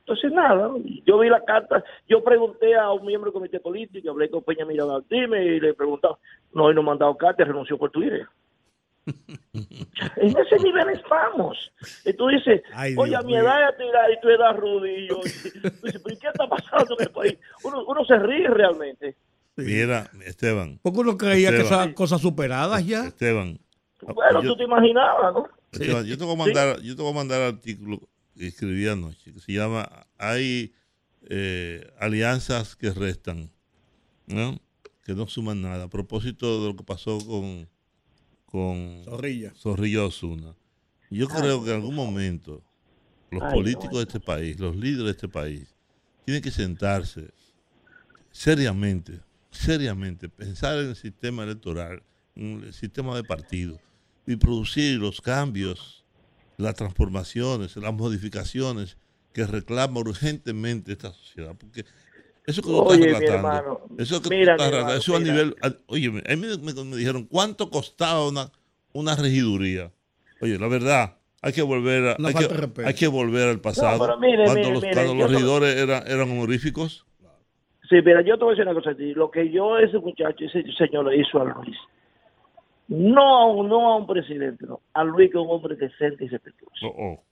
Entonces, 0.00 0.30
nada, 0.32 0.70
yo 1.06 1.18
vi 1.18 1.28
la 1.30 1.42
carta, 1.44 1.82
yo 2.08 2.22
pregunté 2.22 2.74
a 2.74 2.90
un 2.90 3.06
miembro 3.06 3.30
del 3.30 3.34
comité 3.34 3.60
político, 3.60 4.10
hablé 4.10 4.28
con 4.28 4.42
Peña 4.42 4.66
Miranda 4.66 4.94
Martínez 4.94 5.46
y 5.46 5.60
le 5.60 5.74
preguntaba, 5.74 6.18
no, 6.52 6.68
él 6.68 6.74
no 6.74 6.80
ha 6.82 6.84
mandado 6.84 7.16
carta, 7.16 7.44
renunció 7.44 7.78
por 7.78 7.90
Twitter. 7.90 8.26
En 9.06 10.36
ese 10.38 10.58
nivel 10.62 10.88
estamos. 10.90 11.72
Y 12.04 12.12
tú 12.14 12.28
dices, 12.28 12.62
Ay, 12.72 12.94
oye, 12.96 13.10
Dios 13.10 13.24
a 13.24 13.26
mi 13.26 13.36
edad 13.36 13.68
es 13.70 13.76
tirar 13.76 14.10
y 14.10 14.20
tu 14.20 14.28
edad 14.28 14.56
Rudy. 14.56 14.90
Y 14.90 15.08
yo, 15.08 15.20
y 15.24 15.60
tú 15.60 15.86
dices, 15.86 16.00
¿pero 16.02 16.14
¿y 16.14 16.18
qué 16.18 16.28
está 16.28 16.48
pasando 16.48 16.96
en 16.98 17.06
el 17.06 17.12
país? 17.12 17.38
Uno, 17.64 17.84
uno 17.86 18.04
se 18.04 18.18
ríe 18.18 18.48
realmente. 18.48 19.16
Mira, 19.56 20.10
Esteban, 20.24 20.78
Porque 20.82 21.00
uno 21.00 21.16
creía 21.18 21.50
que 21.50 21.60
esas 21.60 21.88
cosas 21.94 22.20
superadas 22.20 22.86
ya. 22.86 23.06
Esteban. 23.06 23.58
Bueno, 24.00 24.42
yo- 24.42 24.50
tú 24.52 24.56
te 24.56 24.64
imaginabas, 24.64 25.34
¿no? 25.34 25.48
Esteban, 25.72 26.04
yo 26.06 26.18
te 26.18 26.24
voy 26.24 26.34
a 26.34 26.38
mandar, 26.38 26.80
yo 26.80 26.96
te 26.96 27.02
voy 27.02 27.12
a 27.12 27.14
mandar 27.14 27.40
el 27.42 27.54
artículo 27.54 28.00
que 28.36 28.46
escribí 28.46 28.88
anoche, 28.88 29.32
que 29.32 29.40
se 29.40 29.52
llama 29.52 29.88
Hay 30.18 30.74
eh, 31.28 31.86
alianzas 32.00 32.74
que 32.76 32.90
restan, 32.90 33.50
¿no? 34.26 34.58
que 35.04 35.14
no 35.14 35.26
suman 35.26 35.62
nada. 35.62 35.84
A 35.84 35.88
propósito 35.88 36.60
de 36.62 36.68
lo 36.68 36.76
que 36.76 36.84
pasó 36.84 37.18
con, 37.26 37.68
con 38.52 39.02
Zorrilla. 39.04 39.52
Zorrilla 39.54 40.04
Osuna. 40.04 40.54
Yo 41.10 41.26
creo 41.26 41.64
que 41.64 41.70
en 41.70 41.76
algún 41.76 41.94
momento 41.94 42.62
los 43.30 43.42
Ay, 43.42 43.54
políticos 43.54 43.96
de 43.96 44.02
este 44.02 44.20
país, 44.20 44.60
los 44.60 44.76
líderes 44.76 45.04
de 45.04 45.10
este 45.10 45.28
país, 45.28 45.74
tienen 46.26 46.42
que 46.42 46.50
sentarse 46.50 47.30
seriamente, 48.30 49.20
seriamente, 49.50 50.28
pensar 50.28 50.78
en 50.78 50.90
el 50.90 50.96
sistema 50.96 51.44
electoral, 51.44 52.02
en 52.36 52.62
el 52.64 52.74
sistema 52.74 53.16
de 53.16 53.24
partido 53.24 53.80
y 54.26 54.36
producir 54.36 54.98
los 54.98 55.22
cambios, 55.22 56.04
las 56.58 56.74
transformaciones, 56.74 57.74
las 57.76 57.94
modificaciones 57.94 58.98
que 59.32 59.46
reclama 59.46 60.00
urgentemente 60.00 60.92
esta 60.92 61.12
sociedad. 61.12 61.56
Porque 61.56 61.86
eso 62.46 62.62
que 62.62 62.68
tú 62.68 62.76
Oye, 62.82 62.98
mi 62.98 63.06
estás 63.06 63.20
relatando, 63.20 63.34
hermano, 63.58 63.80
eso 63.98 64.16
que 64.22 64.28
tú 64.28 64.34
mira, 64.34 64.52
estás 64.54 64.70
mi 64.70 64.76
hermano, 64.76 64.88
relatando, 64.88 64.94
eso 65.00 65.16
a 65.16 65.18
mira. 65.20 65.32
nivel, 65.32 65.56
a- 65.62 65.72
oye, 65.86 66.06
a 66.08 66.36
mí 66.36 66.46
me, 66.46 66.72
me- 66.74 66.84
me 66.84 66.96
dijeron 66.96 67.24
cuánto 67.26 67.70
costaba 67.70 68.26
una, 68.28 68.50
una 68.92 69.14
regiduría. 69.16 69.90
Oye, 70.40 70.58
la 70.58 70.66
verdad, 70.68 71.16
hay 71.40 71.52
que 71.52 71.62
volver 71.62 72.08
a, 72.08 72.16
Una 72.18 72.28
hay, 72.28 72.34
que, 72.34 72.82
hay 72.84 72.94
que 72.94 73.06
volver 73.08 73.48
al 73.48 73.60
pasado. 73.60 74.18
mire, 74.18 74.44
cuando 74.44 74.54
mire, 74.60 74.72
los, 74.72 74.82
mire, 74.82 74.94
cuando 74.94 75.14
los 75.14 75.30
no- 75.30 75.36
regidores 75.38 75.76
eran, 75.76 76.02
eran 76.06 76.30
honoríficos. 76.30 77.06
Sí, 77.88 77.96
mira, 78.04 78.22
yo 78.22 78.38
te 78.38 78.44
voy 78.44 78.52
a 78.54 78.56
decir 78.56 78.66
una 78.66 78.74
cosa 78.74 78.90
a 78.90 78.94
ti. 78.96 79.12
Lo 79.14 79.30
que 79.30 79.50
yo, 79.50 79.76
ese 79.78 79.98
muchacho, 79.98 80.44
ese 80.44 80.64
señor 80.78 81.06
le 81.06 81.20
hizo 81.20 81.40
a 81.40 81.44
Luis, 81.44 81.76
no 82.88 83.22
a 83.38 83.46
un, 83.52 83.68
no 83.68 83.92
a 83.92 83.96
un 83.96 84.06
presidente, 84.06 84.66
no, 84.66 84.80
a 84.94 85.04
Luis 85.04 85.30
que 85.30 85.38
es 85.38 85.44
un 85.44 85.50
hombre 85.50 85.76
decente 85.76 86.24
y 86.24 86.28
respetuoso. 86.28 86.86
Oh, 86.86 86.94
oh. 87.12 87.22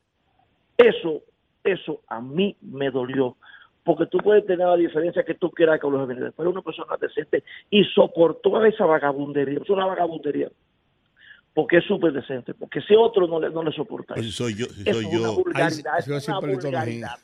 Eso, 0.76 1.22
eso 1.64 2.00
a 2.08 2.20
mí 2.20 2.56
me 2.60 2.90
dolió. 2.90 3.36
Porque 3.84 4.06
tú 4.06 4.18
puedes 4.18 4.44
tener 4.46 4.66
la 4.66 4.76
diferencia 4.76 5.22
que 5.24 5.34
tú 5.34 5.50
quieras 5.50 5.80
con 5.80 5.92
los 5.92 6.02
jóvenes, 6.02 6.32
pero 6.36 6.50
una 6.50 6.62
persona 6.62 6.96
decente 7.00 7.42
y 7.70 7.82
soportó 7.84 8.62
esa 8.64 8.84
vagabundería. 8.84 9.58
Es 9.62 9.70
una 9.70 9.86
vagabundería. 9.86 10.48
Porque 11.54 11.78
es 11.78 11.84
súper 11.84 12.12
decente. 12.12 12.54
Porque 12.54 12.80
si 12.82 12.94
otro 12.94 13.26
no 13.26 13.40
le, 13.40 13.50
no 13.50 13.62
le 13.64 13.72
soporta 13.72 14.14
Pues 14.14 14.34
soy 14.34 14.54
yo, 14.54 14.66
soy 14.66 14.84
es 14.86 14.96
una 14.96 15.10
yo, 15.10 15.34
vulgaridad. 15.34 15.92
Ay, 15.94 16.16
es 16.16 16.28
una 16.28 16.38
vulgaridad. 16.40 17.18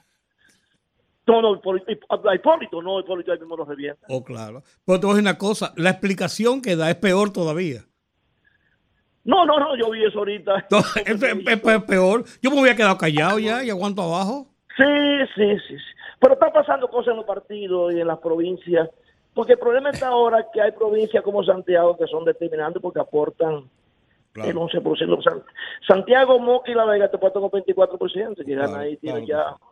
No, 1.27 1.43
no, 1.43 1.57
Hipólito, 1.57 1.87
a 2.09 2.35
Hipólito 2.35 2.81
no, 2.83 3.01
Hipólito 3.01 3.33
ahí 3.33 3.39
mismo 3.39 3.57
lo 3.57 3.65
revienta. 3.65 4.07
Oh, 4.09 4.23
claro. 4.25 4.63
Pero 4.85 5.01
te 5.01 5.07
voy 5.07 5.13
a 5.13 5.17
decir 5.17 5.29
una 5.29 5.39
cosa, 5.39 5.73
la 5.77 5.91
explicación 5.91 6.63
que 6.63 6.77
da 6.77 6.89
es 6.89 6.97
peor 6.97 7.33
todavía. 7.33 7.83
No, 9.25 9.45
no, 9.45 9.59
no, 9.59 9.77
yo 9.77 9.91
vi 9.91 10.05
eso 10.05 10.21
ahorita. 10.21 10.67
No, 10.71 10.79
es, 10.79 11.23
es- 11.23 11.47
es 11.47 11.83
peor. 11.83 12.25
Yo 12.41 12.51
me 12.51 12.61
hubiera 12.61 12.77
quedado 12.77 12.97
callado 12.97 13.39
ya 13.41 13.63
y 13.65 13.71
aguanto 13.71 14.03
abajo. 14.03 14.49
Sí, 14.77 14.85
sí, 15.35 15.59
sí, 15.69 15.77
sí. 15.79 15.96
Pero 16.19 16.35
está 16.35 16.53
pasando 16.53 16.89
cosas 16.89 17.13
en 17.13 17.17
los 17.19 17.27
partidos 17.27 17.93
y 17.93 18.01
en 18.01 18.07
las 18.07 18.19
provincias. 18.19 18.89
Porque 19.35 19.53
el 19.53 19.59
problema 19.59 19.91
está 19.91 20.09
ahora 20.09 20.47
que 20.53 20.63
hay 20.63 20.73
provincias 20.73 21.23
como 21.23 21.45
Santiago 21.45 21.97
que 21.97 22.07
son 22.07 22.25
determinantes 22.25 22.81
porque 22.81 23.01
aportan 23.01 23.65
el 24.35 24.57
11%. 24.57 25.23
San- 25.23 25.43
Santiago, 25.87 26.39
Moca 26.39 26.71
y 26.71 26.75
La 26.75 26.85
Vega 26.87 27.09
te 27.11 27.17
aportan 27.17 27.43
un 27.43 27.51
24%, 27.51 28.37
que 28.45 28.55
Claro, 28.55 28.77
ahí, 28.77 28.97
tienen 28.97 29.27
claro. 29.27 29.59
ya. 29.59 29.67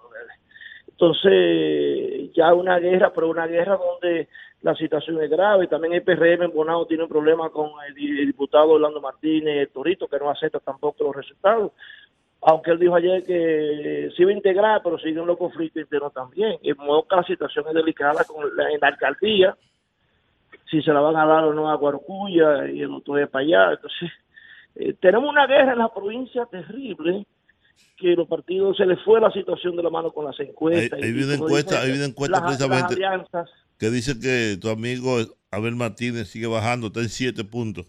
Entonces, 1.05 2.33
ya 2.35 2.55
una 2.55 2.79
guerra, 2.79 3.13
pero 3.13 3.29
una 3.29 3.47
guerra 3.47 3.77
donde 3.77 4.29
la 4.63 4.75
situación 4.75 5.23
es 5.23 5.31
grave. 5.31 5.67
También 5.67 5.95
el 5.95 6.03
PRM 6.03 6.45
en 6.45 6.53
Bonao 6.53 6.87
tiene 6.87 7.03
un 7.03 7.09
problema 7.09 7.51
con 7.51 7.71
el 7.89 7.95
diputado 7.95 8.71
Orlando 8.73 9.01
Martínez 9.01 9.71
Torito, 9.73 10.07
que 10.09 10.19
no 10.19 10.31
acepta 10.31 10.61
tampoco 10.61 11.05
los 11.05 11.17
resultados. 11.17 11.73
Aunque 12.47 12.73
él 12.73 12.79
dijo 12.79 12.95
ayer 12.95 13.25
que 13.25 14.11
se 14.15 14.23
iba 14.23 14.31
a 14.31 14.35
integrar, 14.35 14.81
pero 14.85 14.99
siguen 14.99 15.27
los 15.27 15.39
conflictos 15.39 15.83
internos 15.83 16.13
también. 16.13 16.59
En 16.63 16.77
Moca 16.77 17.17
la 17.17 17.23
situación 17.25 17.65
es 17.69 17.75
delicada 17.75 18.23
con 18.25 18.45
la, 18.57 18.71
en 18.71 18.79
la 18.81 18.89
alcaldía, 18.89 19.57
si 20.71 20.83
se 20.83 20.93
la 20.93 21.01
van 21.01 21.17
a 21.17 21.25
dar 21.27 21.45
o 21.45 21.55
no 21.55 21.71
a 21.71 21.77
Guarucuya 21.77 22.69
y 22.69 22.83
el 22.83 22.91
otro 22.93 23.17
es 23.19 23.29
para 23.31 23.45
allá. 23.45 23.73
Entonces, 23.73 24.11
eh, 24.75 24.95
tenemos 25.01 25.31
una 25.31 25.47
guerra 25.47 25.73
en 25.73 25.79
la 25.79 25.89
provincia 25.93 26.45
terrible 26.51 27.27
que 27.97 28.09
los 28.15 28.29
partidos 28.29 28.77
se 28.77 28.85
les 28.85 29.01
fue 29.05 29.21
la 29.21 29.31
situación 29.31 29.77
de 29.77 29.83
la 29.83 29.89
mano 29.91 30.11
con 30.13 30.25
las 30.27 30.39
encuestas. 30.41 30.99
Ahí- 30.99 31.05
ahí 31.05 31.11
y- 31.11 31.13
vi 31.13 31.23
una 31.25 31.35
encuesta- 31.35 31.85
vi 31.85 31.93
una 31.93 32.05
encuesta 32.07 32.41
las- 32.41 32.47
precisamente. 32.57 33.01
Las 33.01 33.51
que 33.79 33.91
dice 33.91 34.21
que 34.21 34.59
tu 34.61 34.69
amigo 34.69 35.17
Abel 35.51 35.77
Martínez 35.77 36.29
sigue 36.29 36.47
bajando, 36.47 36.89
está 36.89 37.01
en 37.01 37.09
siete 37.09 37.45
puntos. 37.45 37.87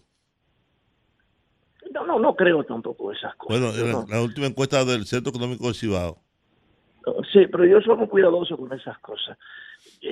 No, 2.06 2.18
no, 2.18 2.34
creo 2.36 2.62
tampoco 2.64 3.12
esas 3.12 3.34
cosas. 3.36 3.60
Bueno, 3.60 3.74
en 3.76 3.86
la, 3.86 3.92
No. 3.92 4.04
la 4.08 4.22
última 4.22 4.46
encuesta 4.46 4.84
del 4.84 5.04
Centro 5.06 5.30
Económico 5.30 5.64
del 5.66 5.74
Cibao. 5.74 6.18
Sí, 7.32 7.46
pero 7.50 7.64
yo 7.64 7.80
soy 7.80 7.96
muy 7.96 8.08
cuidadoso 8.08 8.56
con 8.56 8.72
esas 8.72 8.98
cosas. 8.98 9.36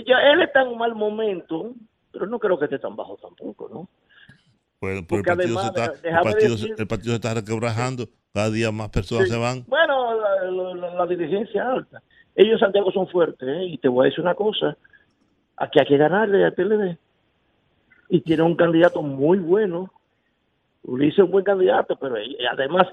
Ya 0.07 0.17
él 0.33 0.43
está 0.43 0.63
en 0.63 0.69
un 0.69 0.79
mal 0.79 0.95
momento, 0.95 1.73
pero 2.13 2.27
no 2.27 2.39
creo 2.39 2.59
que 2.59 2.67
esté 2.67 2.79
tan 2.79 2.95
bajo 2.97 3.17
tampoco, 3.21 3.69
¿no? 3.73 3.89
Pues, 4.79 5.03
pues 5.09 5.19
el, 5.21 5.25
partido 5.25 5.55
se 5.61 5.67
además, 5.67 5.67
está, 5.67 5.85
el, 5.97 6.03
déjame 6.03 6.23
partido, 6.33 6.57
se- 6.57 6.63
decir- 6.69 6.75
el 6.81 6.87
partido 6.87 7.11
se 7.11 7.17
está 7.17 7.35
requebrajando, 7.35 8.05
cada 8.33 8.51
día 8.51 8.71
más 8.71 8.91
personas 8.91 9.25
Sí. 9.29 9.33
se 9.33 9.39
van. 9.39 9.65
Bueno, 9.67 10.21
la, 10.21 10.51
la- 10.51 10.75
la- 10.75 10.95
la 10.95 11.07
dirigencia 11.07 11.69
alta. 11.71 12.03
Ellos, 12.37 12.61
Santiago, 12.61 12.91
son 12.93 13.09
fuertes, 13.09 13.49
¿eh? 13.49 13.65
Y 13.67 13.79
te 13.79 13.89
voy 13.89 14.07
a 14.07 14.09
decir 14.11 14.21
una 14.23 14.35
cosa. 14.35 14.77
Aquí 15.57 15.79
hay 15.79 15.87
que 15.87 15.97
ganarle 15.97 16.45
al 16.45 16.53
PLD. 16.55 16.99
Y 18.09 18.21
tiene 18.21 18.43
un 18.43 18.57
candidato 18.57 19.03
muy 19.03 19.39
bueno. 19.39 19.91
Ulises 20.85 21.19
es 21.19 21.25
un 21.25 21.31
buen 21.31 21.45
candidato, 21.45 21.97
pero 21.97 22.17
además, 22.51 22.87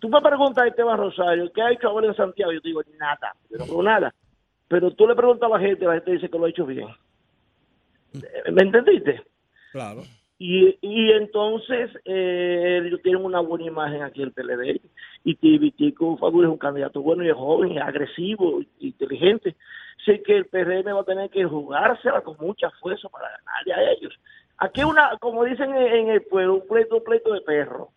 tú 0.00 0.08
me 0.08 0.20
preguntas 0.20 0.64
a 0.64 0.68
Esteban 0.68 0.98
Rosario, 0.98 1.50
¿qué 1.52 1.62
ha 1.62 1.72
hecho 1.72 1.88
Abel 1.88 2.06
en 2.06 2.16
Santiago? 2.16 2.52
Yo 2.52 2.60
te 2.60 2.68
digo, 2.68 2.82
nada, 2.98 3.34
yo 3.50 3.58
no 3.58 3.64
creo 3.64 3.82
nada. 3.82 4.14
Pero 4.68 4.90
tú 4.90 5.06
le 5.06 5.14
preguntas 5.14 5.50
a 5.50 5.58
la 5.58 5.60
gente, 5.60 5.84
la 5.84 5.94
gente 5.94 6.12
dice 6.12 6.28
que 6.28 6.38
lo 6.38 6.46
ha 6.46 6.50
hecho 6.50 6.66
bien. 6.66 6.88
¿Me 8.50 8.62
entendiste? 8.62 9.22
Claro. 9.72 10.02
Y, 10.38 10.76
y 10.82 11.12
entonces 11.12 11.90
eh, 12.04 12.82
ellos 12.84 13.00
tienen 13.02 13.24
una 13.24 13.40
buena 13.40 13.66
imagen 13.66 14.02
aquí 14.02 14.22
el 14.22 14.32
PLD. 14.32 14.80
Y 15.24 15.58
Vitico 15.58 16.16
Fabio 16.18 16.44
es 16.44 16.48
un 16.48 16.58
candidato 16.58 17.02
bueno 17.02 17.24
y 17.24 17.28
es 17.28 17.34
joven, 17.34 17.72
y 17.72 17.78
agresivo, 17.78 18.60
inteligente. 18.78 19.56
Sé 20.04 20.22
que 20.22 20.36
el 20.36 20.46
PRM 20.46 20.94
va 20.94 21.00
a 21.00 21.04
tener 21.04 21.30
que 21.30 21.44
jugársela 21.44 22.20
con 22.20 22.36
mucha 22.38 22.70
fuerza 22.70 23.08
para 23.08 23.28
ganarle 23.38 23.74
a 23.74 23.92
ellos. 23.92 24.14
Aquí 24.58 24.82
una, 24.84 25.16
como 25.20 25.44
dicen 25.44 25.74
en 25.74 26.08
el 26.08 26.22
pueblo, 26.22 26.54
un 26.54 26.66
pleito, 26.66 26.96
un 26.96 27.04
pleito 27.04 27.32
de 27.32 27.40
perro. 27.42 27.90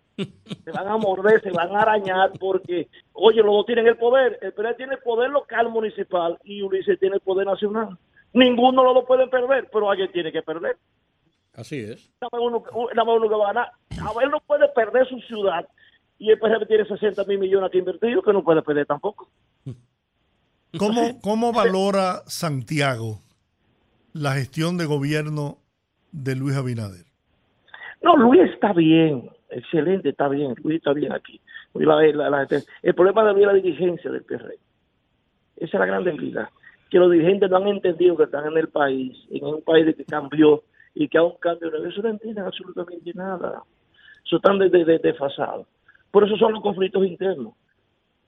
Se 0.66 0.72
van 0.72 0.88
a 0.88 0.98
morder, 0.98 1.42
se 1.42 1.52
van 1.52 1.74
a 1.76 1.82
arañar 1.82 2.32
porque, 2.38 2.90
oye, 3.14 3.42
los 3.42 3.54
dos 3.54 3.66
tienen 3.66 3.88
el 3.88 3.98
poder. 3.98 4.38
El 4.42 4.52
PRD 4.52 4.76
tiene 4.76 4.96
el 4.96 5.02
poder 5.02 5.30
local 5.30 5.70
municipal 5.70 6.38
y 6.44 6.62
Ulises 6.62 7.00
tiene 7.00 7.16
el 7.16 7.22
poder 7.22 7.48
nacional. 7.48 7.98
Ninguno 8.34 8.82
de 8.82 8.88
los 8.88 8.96
dos 8.96 9.06
puede 9.06 9.28
perder, 9.28 9.70
pero 9.72 9.90
alguien 9.90 10.12
tiene 10.12 10.32
que 10.32 10.42
perder. 10.42 10.78
Así 11.54 11.80
es. 11.80 12.12
Nada 12.22 12.30
más 12.34 12.42
uno, 12.42 12.64
nada 12.94 13.06
más 13.06 13.16
uno 13.16 13.30
que 13.30 13.36
va 13.36 13.50
a 13.50 13.54
ganar. 13.54 13.72
Él 14.22 14.30
no 14.30 14.40
puede 14.42 14.68
perder 14.70 15.08
su 15.08 15.20
ciudad 15.22 15.68
y 16.18 16.32
el 16.32 16.40
PRD 16.40 16.66
tiene 16.66 16.86
60 16.86 17.24
mil 17.24 17.40
millones 17.40 17.70
aquí 17.70 17.78
invertidos 17.78 18.24
que 18.24 18.34
no 18.34 18.44
puede 18.44 18.62
perder 18.62 18.86
tampoco. 18.86 19.30
¿Cómo, 20.78 21.20
¿Cómo 21.22 21.54
valora 21.54 22.24
Santiago 22.28 23.22
la 24.14 24.34
gestión 24.34 24.78
de 24.78 24.86
gobierno 24.86 25.58
de 26.12 26.36
Luis 26.36 26.56
Abinader? 26.56 27.06
No, 28.02 28.16
Luis 28.16 28.42
está 28.52 28.74
bien, 28.74 29.30
excelente, 29.50 30.10
está 30.10 30.28
bien, 30.28 30.56
Luis 30.64 30.78
está 30.78 30.94
bien 30.94 31.12
aquí. 31.12 31.40
El 31.74 32.96
problema 32.96 33.34
de 33.34 33.46
la 33.46 33.54
dirigencia 33.54 34.10
del 34.10 34.24
PRD. 34.24 34.58
Esa 35.58 35.78
es 35.78 35.80
la 35.80 35.86
gran 35.86 36.04
debilidad. 36.04 36.50
Que 36.90 36.98
los 36.98 37.12
dirigentes 37.12 37.50
no 37.50 37.58
han 37.58 37.68
entendido 37.68 38.18
que 38.18 38.24
están 38.24 38.48
en 38.48 38.58
el 38.58 38.70
país, 38.70 39.18
en 39.30 39.46
un 39.46 39.62
país 39.62 39.96
que 39.96 40.06
cambió 40.06 40.64
y 40.96 41.08
que 41.08 41.18
hay 41.18 41.26
un 41.26 41.38
cambio. 41.40 41.70
Eso 41.86 42.02
no 42.02 42.10
entienden 42.10 42.46
absolutamente 42.46 43.12
nada. 43.14 43.62
Eso 44.26 44.38
están 44.38 44.58
de, 44.58 44.70
de, 44.70 45.00
desfasados. 45.00 45.68
Por 46.12 46.26
eso 46.26 46.36
son 46.38 46.54
los 46.54 46.64
conflictos 46.64 47.06
internos. 47.06 47.54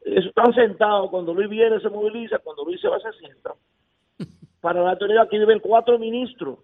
Eso 0.01 0.29
están 0.29 0.53
sentados. 0.53 1.09
Cuando 1.09 1.33
Luis 1.33 1.49
viene, 1.49 1.79
se 1.79 1.89
moviliza. 1.89 2.37
Cuando 2.39 2.65
Luis 2.65 2.79
se 2.79 2.87
va, 2.87 2.99
se 2.99 3.11
sienta. 3.13 3.53
Para 4.59 4.83
la 4.83 4.91
autoridad 4.91 5.23
aquí 5.23 5.39
viven 5.39 5.59
cuatro 5.59 5.97
ministros. 5.97 6.59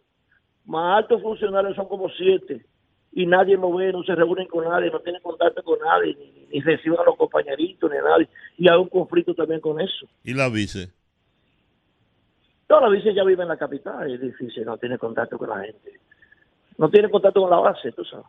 Más 0.68 0.98
altos 0.98 1.22
funcionarios 1.22 1.76
son 1.76 1.88
como 1.88 2.10
siete. 2.10 2.66
Y 3.14 3.26
nadie 3.26 3.56
lo 3.56 3.74
ve, 3.74 3.92
no 3.92 4.04
se 4.04 4.14
reúnen 4.14 4.48
con 4.48 4.66
nadie, 4.66 4.92
no 4.92 5.00
tienen 5.00 5.22
contacto 5.22 5.64
con 5.64 5.80
nadie, 5.80 6.16
ni, 6.16 6.46
ni 6.52 6.62
reciben 6.62 7.00
a 7.00 7.04
los 7.04 7.16
compañeritos, 7.16 7.90
ni 7.90 7.98
a 7.98 8.02
nadie. 8.02 8.30
Y 8.58 8.70
hay 8.70 8.78
un 8.78 8.90
conflicto 8.90 9.34
también 9.34 9.62
con 9.62 9.80
eso. 9.80 10.06
Y 10.24 10.34
la 10.34 10.50
vice. 10.50 10.92
No, 12.70 12.82
la 12.82 12.90
vice 12.90 13.14
ya 13.14 13.24
vive 13.24 13.44
en 13.44 13.50
la 13.50 13.58
capital, 13.58 14.14
es 14.14 14.22
difícil, 14.22 14.66
no 14.66 14.78
tiene 14.78 14.98
contacto 14.98 15.38
con 15.38 15.50
la 15.50 15.64
gente. 15.64 16.00
No 16.78 16.90
tiene 16.90 17.10
contacto 17.10 17.42
con 17.42 17.50
la 17.50 17.58
base, 17.58 17.92
tú 17.94 18.04
sabes. 18.04 18.28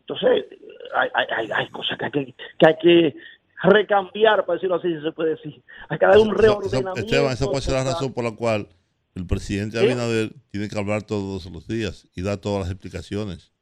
Entonces, 0.00 0.46
hay, 0.94 1.08
hay, 1.14 1.50
hay, 1.50 1.68
cosas 1.68 1.96
que 1.96 2.04
hay 2.06 2.10
que, 2.10 2.34
que 2.58 2.66
hay 2.66 2.76
que 2.82 3.16
recambiar, 3.62 4.44
para 4.44 4.54
decirlo 4.54 4.76
así, 4.76 4.94
si 4.94 5.02
se 5.02 5.12
puede 5.12 5.30
decir. 5.30 5.62
Hay 5.88 5.98
que 5.98 6.06
dar 6.06 6.18
un 6.18 6.34
reordenamiento. 6.34 7.00
Esteban, 7.00 7.32
esa 7.32 7.46
puede 7.46 7.60
ser 7.60 7.74
la 7.74 7.84
razón 7.84 8.12
por 8.12 8.24
la 8.24 8.34
cual 8.34 8.66
el 9.18 9.26
presidente. 9.26 9.78
Abinader 9.78 10.32
tiene 10.50 10.68
que 10.68 10.78
hablar 10.78 11.02
todos 11.02 11.46
los 11.50 11.66
días 11.68 12.08
y 12.14 12.22
dar 12.22 12.38
todas 12.38 12.60
las 12.60 12.70
explicaciones. 12.70 13.52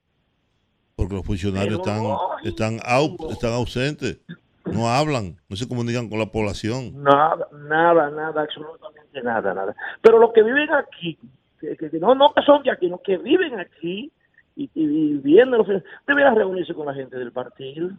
Porque 0.94 1.14
los 1.14 1.26
funcionarios 1.26 1.78
están, 1.78 2.02
están, 2.44 2.78
au- 2.80 3.30
están 3.30 3.52
ausentes, 3.52 4.18
no 4.64 4.88
hablan, 4.88 5.36
no 5.48 5.57
se 5.57 5.68
comunican 5.68 6.09
con 6.09 6.18
la 6.18 6.26
población. 6.26 7.02
Nada, 7.02 7.46
nada, 7.68 8.11
nada, 8.11 8.42
absolutamente 8.42 9.22
nada, 9.22 9.52
nada. 9.54 9.74
Pero 10.00 10.18
los 10.18 10.32
que 10.32 10.42
viven 10.42 10.68
aquí, 10.72 11.18
que, 11.61 11.76
no, 12.00 12.14
no 12.14 12.32
que 12.34 12.42
son 12.42 12.62
de 12.62 12.70
aquí, 12.70 12.88
no 12.88 12.98
que 13.02 13.18
viven 13.18 13.59
aquí 13.61 14.11
y, 14.57 14.70
y 14.74 14.86
viviendo, 14.86 15.59
los- 15.59 15.82
deberían 16.07 16.34
reunirse 16.34 16.72
con 16.72 16.86
la 16.86 16.94
gente 16.94 17.18
del 17.18 17.30
partido, 17.32 17.90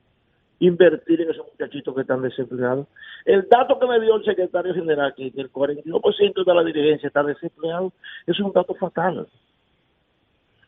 invertir 0.60 1.22
en 1.22 1.32
esos 1.32 1.46
muchachitos 1.46 1.94
que 1.94 2.02
están 2.02 2.22
desempleados. 2.22 2.88
El 3.26 3.48
dato 3.50 3.80
que 3.80 3.88
me 3.88 4.00
dio 4.00 4.16
el 4.16 4.26
secretario 4.26 4.74
general, 4.74 5.14
que, 5.16 5.28
el 5.36 5.52
42% 5.52 6.46
de 6.46 6.54
la 6.54 6.64
dirigencia 6.64 7.08
está 7.08 7.24
desempleado, 7.24 7.94
es 8.26 8.40
un 8.40 8.52
dato 8.52 8.74
fatal. 8.76 9.28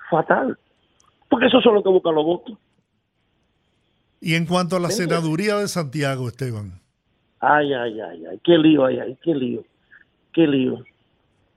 Fatal. 0.09 0.57
Porque 1.29 1.47
esos 1.47 1.63
son 1.63 1.75
los 1.75 1.83
que 1.83 1.89
buscan 1.89 2.15
los 2.15 2.25
votos. 2.25 2.57
Y 4.21 4.35
en 4.35 4.45
cuanto 4.45 4.75
a 4.75 4.79
la 4.79 4.89
senaduría 4.89 5.57
de 5.57 5.67
Santiago, 5.67 6.27
Esteban, 6.27 6.79
Ay, 7.39 7.73
ay, 7.73 8.01
ay, 8.01 8.25
ay, 8.25 8.39
qué 8.43 8.57
lío, 8.57 8.85
ay, 8.85 8.99
ay, 8.99 9.17
qué 9.23 9.33
lío, 9.33 9.63
qué 10.33 10.45
lío. 10.45 10.83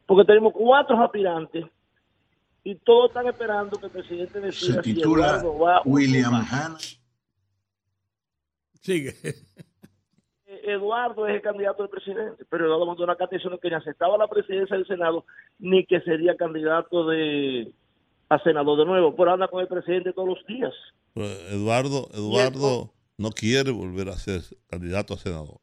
Porque 0.07 0.25
tenemos 0.25 0.53
cuatro 0.53 1.03
aspirantes 1.03 1.65
y 2.63 2.77
todos 2.77 3.09
están 3.09 3.27
esperando 3.27 3.77
que 3.79 3.87
el 3.87 3.93
presidente 3.93 4.35
Se 4.35 4.41
decida 4.41 4.83
si 4.83 4.95
titula 4.95 5.27
Eduardo 5.27 5.59
va 5.59 5.81
o 5.81 5.85
no 5.85 5.91
William. 5.93 6.35
Hanna. 6.35 6.79
Sigue. 8.83 9.15
Eduardo 10.65 11.27
es 11.27 11.37
el 11.37 11.43
candidato 11.43 11.83
del 11.83 11.91
presidente, 11.91 12.45
pero 12.51 12.67
Eduardo 12.67 12.85
carta 13.17 13.35
diciendo 13.37 13.59
que 13.59 13.69
ni 13.71 13.75
aceptaba 13.77 14.19
la 14.19 14.29
presidencia 14.29 14.77
del 14.77 14.87
Senado 14.87 15.25
ni 15.59 15.87
que 15.87 16.01
sería 16.03 16.37
candidato 16.37 17.07
de 17.09 17.73
a 18.29 18.39
senador 18.43 18.79
de 18.79 18.85
nuevo, 18.87 19.15
pero 19.17 19.33
anda 19.33 19.49
con 19.49 19.61
el 19.61 19.69
presidente 19.69 20.13
todos 20.13 20.29
los 20.29 20.47
días. 20.47 20.73
Pero 21.15 21.27
Eduardo, 21.27 22.09
Eduardo 22.15 22.93
no 23.19 23.31
quiere 23.31 23.71
volver 23.71 24.09
a 24.09 24.13
ser 24.17 24.41
candidato 24.69 25.15
a 25.15 25.19
senador. 25.19 25.59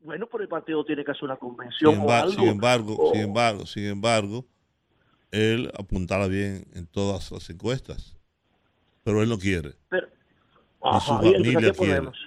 Bueno, 0.00 0.26
pero 0.30 0.42
el 0.42 0.48
partido 0.48 0.84
tiene 0.84 1.04
que 1.04 1.12
hacer 1.12 1.24
una 1.24 1.34
Sin 1.36 1.48
convención 1.48 1.94
o 1.94 2.00
embargo, 2.00 2.22
algo. 2.30 2.34
sin 2.42 2.48
embargo, 2.48 2.96
o- 2.98 3.12
sin 3.12 3.20
embargo, 3.22 3.66
sin 3.66 3.84
embargo, 3.86 4.46
él 5.30 5.70
apuntala 5.78 6.26
bien 6.26 6.64
en 6.74 6.86
todas 6.88 7.30
las 7.30 7.48
encuestas. 7.50 8.16
Pero 9.04 9.22
él 9.22 9.28
no 9.28 9.38
quiere. 9.38 9.74
Pero, 9.88 10.08
Su 10.82 10.88
Ajá, 10.88 11.14
entonces, 11.22 11.30
familia 11.42 11.58
¿a 11.58 11.60
quiere. 11.60 11.74
ponemos? 11.74 12.18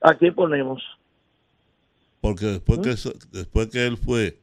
¿A 0.00 0.18
qué 0.18 0.32
ponemos? 0.32 0.82
Porque 2.20 2.46
después 2.46 2.80
que, 2.80 2.90
eso- 2.90 3.12
después 3.30 3.68
que 3.68 3.86
él 3.86 3.96
fue 3.96 4.40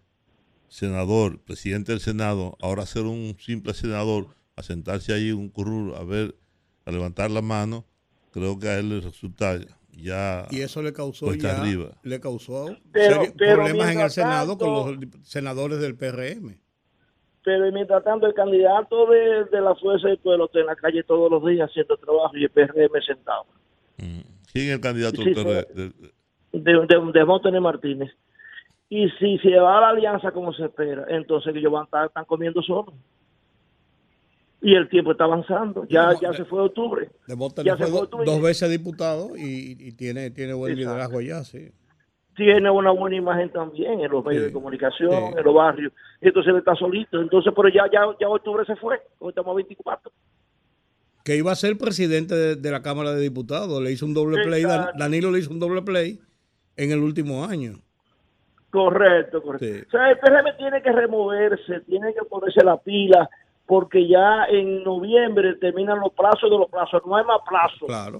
senador, 0.69 1.39
presidente 1.41 1.91
del 1.91 2.01
Senado, 2.01 2.57
ahora 2.61 2.85
ser 2.85 3.03
un 3.03 3.35
simple 3.39 3.73
senador, 3.73 4.27
a 4.55 4.63
sentarse 4.63 5.13
allí 5.13 5.29
en 5.29 5.37
un 5.37 5.49
curul, 5.49 5.93
a 5.95 6.03
ver, 6.03 6.35
a 6.85 6.91
levantar 6.91 7.29
la 7.31 7.41
mano, 7.41 7.85
creo 8.31 8.57
que 8.57 8.69
a 8.69 8.79
él 8.79 8.89
le 8.89 9.01
resulta 9.01 9.59
ya 9.91 10.47
Y 10.51 10.61
eso 10.61 10.81
le 10.81 10.93
causó 10.93 11.33
ya, 11.33 11.59
arriba. 11.61 11.91
le 12.03 12.19
causó 12.21 12.77
Pero- 12.91 13.15
serios 13.15 13.33
pero 13.37 13.55
problemas 13.57 13.91
en 13.91 13.99
el 14.01 14.09
Senado 14.11 14.57
tanto- 14.57 14.65
con 14.85 14.95
los 15.11 15.27
senadores 15.27 15.79
del 15.79 15.95
PRM. 15.95 16.57
Pero 17.45 17.71
mientras 17.71 18.03
tanto, 18.03 18.25
el 18.25 18.33
candidato 18.33 19.05
de, 19.05 19.45
de 19.45 19.61
la 19.61 19.75
Fuerza 19.75 20.07
del 20.07 20.17
Pueblo 20.17 20.45
está 20.45 20.59
en 20.61 20.65
la 20.65 20.75
calle 20.75 21.03
todos 21.03 21.29
los 21.31 21.45
días 21.45 21.69
haciendo 21.69 21.95
trabajo 21.97 22.35
y 22.35 22.43
el 22.43 22.49
PRM 22.49 23.01
sentado. 23.05 23.45
Mm. 23.97 24.19
¿Quién 24.51 24.65
es 24.67 24.71
el 24.73 24.81
candidato 24.81 25.21
Sí, 25.21 25.31
De, 25.31 25.93
de, 26.53 27.11
de 27.13 27.25
Montaner 27.25 27.61
Martínez. 27.61 28.11
Y 28.89 29.09
si 29.19 29.37
se 29.39 29.55
va 29.59 29.77
a 29.77 29.81
la 29.81 29.89
alianza 29.89 30.31
como 30.31 30.53
se 30.53 30.65
espera, 30.65 31.05
entonces 31.09 31.55
ellos 31.55 31.71
van 31.71 31.83
a 31.83 31.85
estar 31.85 32.05
están 32.07 32.25
comiendo 32.25 32.61
solos. 32.63 32.93
Y 34.61 34.73
el 34.73 34.89
tiempo 34.89 35.11
está 35.11 35.25
avanzando. 35.25 35.85
Ya, 35.87 36.13
ya 36.19 36.33
se 36.33 36.45
fue 36.45 36.61
octubre. 36.63 37.09
De 37.27 37.35
Ya 37.63 37.75
fue 37.77 37.85
se 37.85 37.91
fue 37.91 37.99
do- 37.99 38.03
octubre. 38.05 38.25
dos 38.25 38.41
veces 38.41 38.69
diputado 38.71 39.37
y, 39.37 39.75
y 39.79 39.91
tiene, 39.91 40.31
tiene 40.31 40.53
buen 40.53 40.71
Exacto. 40.73 40.89
liderazgo 40.91 41.19
allá, 41.19 41.43
sí. 41.43 41.71
Tiene 42.35 42.69
una 42.69 42.91
buena 42.91 43.15
imagen 43.15 43.49
también 43.49 44.01
en 44.01 44.11
los 44.11 44.23
medios 44.25 44.43
Sí, 44.43 44.47
de 44.47 44.53
comunicación, 44.53 45.11
sí. 45.11 45.33
en 45.37 45.43
los 45.43 45.53
barrios. 45.53 45.93
Y 46.21 46.27
entonces 46.27 46.51
él 46.51 46.59
está 46.59 46.75
solito. 46.75 47.21
Entonces, 47.21 47.53
pero 47.55 47.69
ya, 47.69 47.83
ya, 47.91 48.01
ya 48.19 48.27
octubre 48.27 48.65
se 48.65 48.75
fue. 48.75 49.01
Hoy 49.19 49.29
estamos 49.29 49.51
a 49.51 49.55
24. 49.55 50.11
Que 51.23 51.37
iba 51.37 51.51
a 51.51 51.55
ser 51.55 51.77
presidente 51.77 52.35
de, 52.35 52.55
de 52.55 52.71
la 52.71 52.81
Cámara 52.81 53.11
de 53.13 53.21
Diputados. 53.21 53.81
Le 53.81 53.91
hizo 53.91 54.05
un 54.05 54.13
doble 54.13 54.43
play. 54.43 54.63
Dan-. 54.63 54.89
Danilo 54.97 55.31
le 55.31 55.39
hizo 55.39 55.51
un 55.51 55.59
doble 55.59 55.81
play 55.81 56.19
en 56.75 56.91
el 56.91 56.99
último 56.99 57.45
año. 57.45 57.75
Correcto, 58.69 59.41
correcto. 59.41 59.65
Sí. 59.65 59.83
O 59.87 59.89
sea, 59.91 60.11
el 60.11 60.17
PRM 60.19 60.57
tiene 60.57 60.81
que 60.81 60.91
removerse, 60.91 61.79
tiene 61.87 62.13
que 62.13 62.23
ponerse 62.25 62.63
la 62.63 62.75
pila, 62.77 63.29
porque 63.65 64.05
ya 64.07 64.45
en 64.49 64.83
noviembre 64.83 65.55
terminan 65.55 65.99
los 66.01 66.11
plazos 66.11 66.49
de 66.49 66.57
los 66.57 66.69
plazos, 66.69 67.01
no 67.05 67.15
hay 67.15 67.23
más 67.23 67.39
plazos. 67.47 67.87
Claro, 67.87 68.19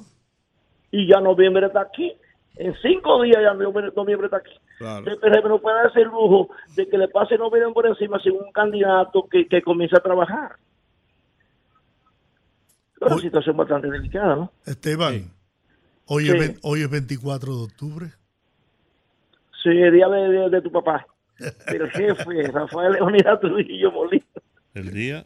Y 0.92 1.08
ya 1.12 1.20
noviembre 1.20 1.68
está 1.68 1.82
aquí. 1.82 2.14
En 2.58 2.74
cinco 2.82 3.22
días 3.24 3.40
ya 3.42 3.54
noviembre, 3.54 4.26
está 4.28 4.38
aquí. 4.38 4.52
claro. 4.78 5.06
El 5.06 5.18
PRM 5.18 5.50
no 5.50 5.60
puede 5.60 5.76
darse 5.84 6.00
el 6.00 6.06
lujo 6.08 6.50
de 6.76 6.88
que 6.88 6.98
le 6.98 7.08
pase 7.10 7.38
noviembre 7.38 7.74
por 7.74 7.86
encima 7.88 8.18
sin 8.20 8.34
un 8.34 8.52
candidato 8.54 9.28
que, 9.30 9.48
que 9.48 9.62
comience 9.62 9.96
a 9.98 10.00
trabajar. 10.00 10.56
Es 13.02 13.12
una 13.12 13.18
situación 13.22 13.58
bastante 13.58 13.90
delicada, 13.90 14.36
¿no? 14.36 14.52
Esteban, 14.66 15.32
hoy, 16.06 16.26
Sí. 16.28 16.38
es, 16.38 16.60
hoy 16.64 16.82
es 16.82 16.90
24 16.90 17.56
de 17.58 17.64
octubre. 17.64 18.08
Sí, 19.62 19.70
el 19.70 19.94
día 19.94 20.08
de, 20.08 20.30
de- 20.30 20.50
de 20.50 20.62
tu 20.62 20.72
papá. 20.72 21.06
El 21.68 21.90
jefe, 21.92 22.44
Rafael 22.54 22.94
Leonidas 22.94 23.40
Trujillo 23.42 23.92
Molina. 23.92 24.24
el 24.76 24.92
día 24.94 25.26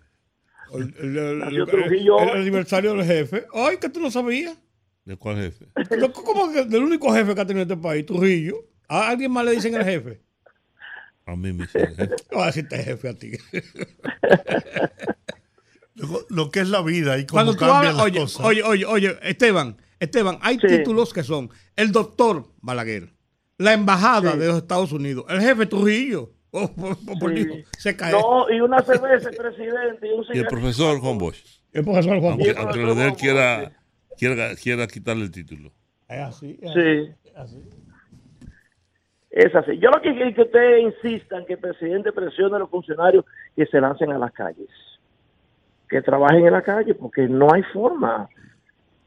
El, 0.73 0.93
el- 0.99 1.17
el- 1.17 1.41
el 1.43 2.29
aniversario 2.31 2.93
del 2.95 3.05
jefe. 3.05 3.45
Ay, 3.53 3.77
que 3.77 3.89
tú 3.89 3.99
no 3.99 4.09
sabías. 4.09 4.57
De 5.09 5.17
cuál 5.17 5.37
jefe. 5.37 5.65
Pero, 5.89 6.13
¿Cómo 6.13 6.51
que 6.53 6.65
del 6.65 6.83
único 6.83 7.11
jefe 7.11 7.33
que 7.33 7.41
ha 7.41 7.45
tenido 7.45 7.63
este 7.63 7.77
país? 7.77 8.05
Trujillo. 8.05 8.57
¿A 8.87 9.09
alguien 9.09 9.31
más 9.31 9.43
le 9.43 9.51
dicen 9.53 9.73
el 9.73 9.83
jefe? 9.83 10.21
A 11.25 11.35
mí 11.35 11.51
me 11.51 11.63
dicen 11.63 11.95
jefe. 11.95 12.15
No 12.31 12.37
va 12.37 12.43
a 12.43 12.47
decirte 12.47 12.77
jefe 12.83 13.09
a 13.09 13.13
ti. 13.15 13.31
lo 16.29 16.51
que 16.51 16.59
es 16.61 16.69
la 16.69 16.81
vida 16.81 17.17
y 17.17 17.25
cómo 17.25 17.37
Cuando 17.37 17.53
tú 17.53 17.59
cambian 17.59 17.77
hablas, 17.77 17.95
las 17.95 18.05
oye, 18.05 18.19
cosas. 18.19 18.45
oye, 18.45 18.63
oye, 18.63 18.85
oye, 18.85 19.17
Esteban, 19.23 19.77
Esteban, 19.99 20.37
hay 20.41 20.59
Sí. 20.59 20.67
títulos 20.67 21.11
que 21.13 21.23
son 21.23 21.49
el 21.75 21.91
doctor 21.91 22.45
Balaguer, 22.61 23.13
la 23.57 23.73
embajada 23.73 24.33
Sí. 24.33 24.37
de 24.37 24.47
los 24.47 24.57
Estados 24.57 24.91
Unidos, 24.91 25.25
el 25.27 25.41
jefe 25.41 25.65
Trujillo, 25.65 26.31
oh, 26.51 26.71
por, 26.73 26.97
por- 27.03 27.19
por 27.19 27.35
Sí. 27.35 27.43
Dios, 27.45 27.67
se 27.77 27.95
cae. 27.95 28.11
No, 28.13 28.49
y 28.49 28.61
una 28.61 28.81
cerveza, 28.83 29.29
el 29.29 29.35
presidente, 29.35 30.07
y 30.07 30.11
un 30.11 30.23
Y 30.33 30.37
el 30.39 30.45
profesor 30.47 30.99
Juan 30.99 31.17
Bosch. 31.17 31.43
El 31.73 31.83
profesor 31.83 32.19
Juan 32.19 32.33
Aunque, 32.33 32.53
Bosch. 32.53 32.57
aunque 32.61 32.77
Leonel 32.79 33.13
quiera, 33.15 33.71
quiera, 34.19 34.55
quiera 34.55 34.85
quitarle 34.87 35.23
el 35.23 35.31
título. 35.31 35.71
Es 36.07 36.19
así, 36.19 36.59
es 36.61 36.71
Sí. 36.73 37.29
así. 37.35 37.57
Es 39.31 39.53
así. 39.55 39.77
Yo 39.79 39.89
lo 39.91 40.01
que 40.01 40.11
quiero 40.11 40.29
es 40.29 40.35
que 40.35 40.41
ustedes 40.41 40.81
insistan 41.03 41.45
que 41.45 41.53
el 41.53 41.59
presidente 41.59 42.11
presione 42.11 42.55
a 42.55 42.59
los 42.59 42.69
funcionarios 42.69 43.25
que 43.55 43.65
se 43.67 43.79
lancen 43.79 44.11
a 44.11 44.17
las 44.17 44.31
calles. 44.31 44.67
Que 45.87 46.01
trabajen 46.01 46.45
en 46.45 46.53
la 46.53 46.61
calle, 46.63 46.93
porque 46.95 47.27
no 47.27 47.53
hay 47.53 47.61
forma. 47.73 48.27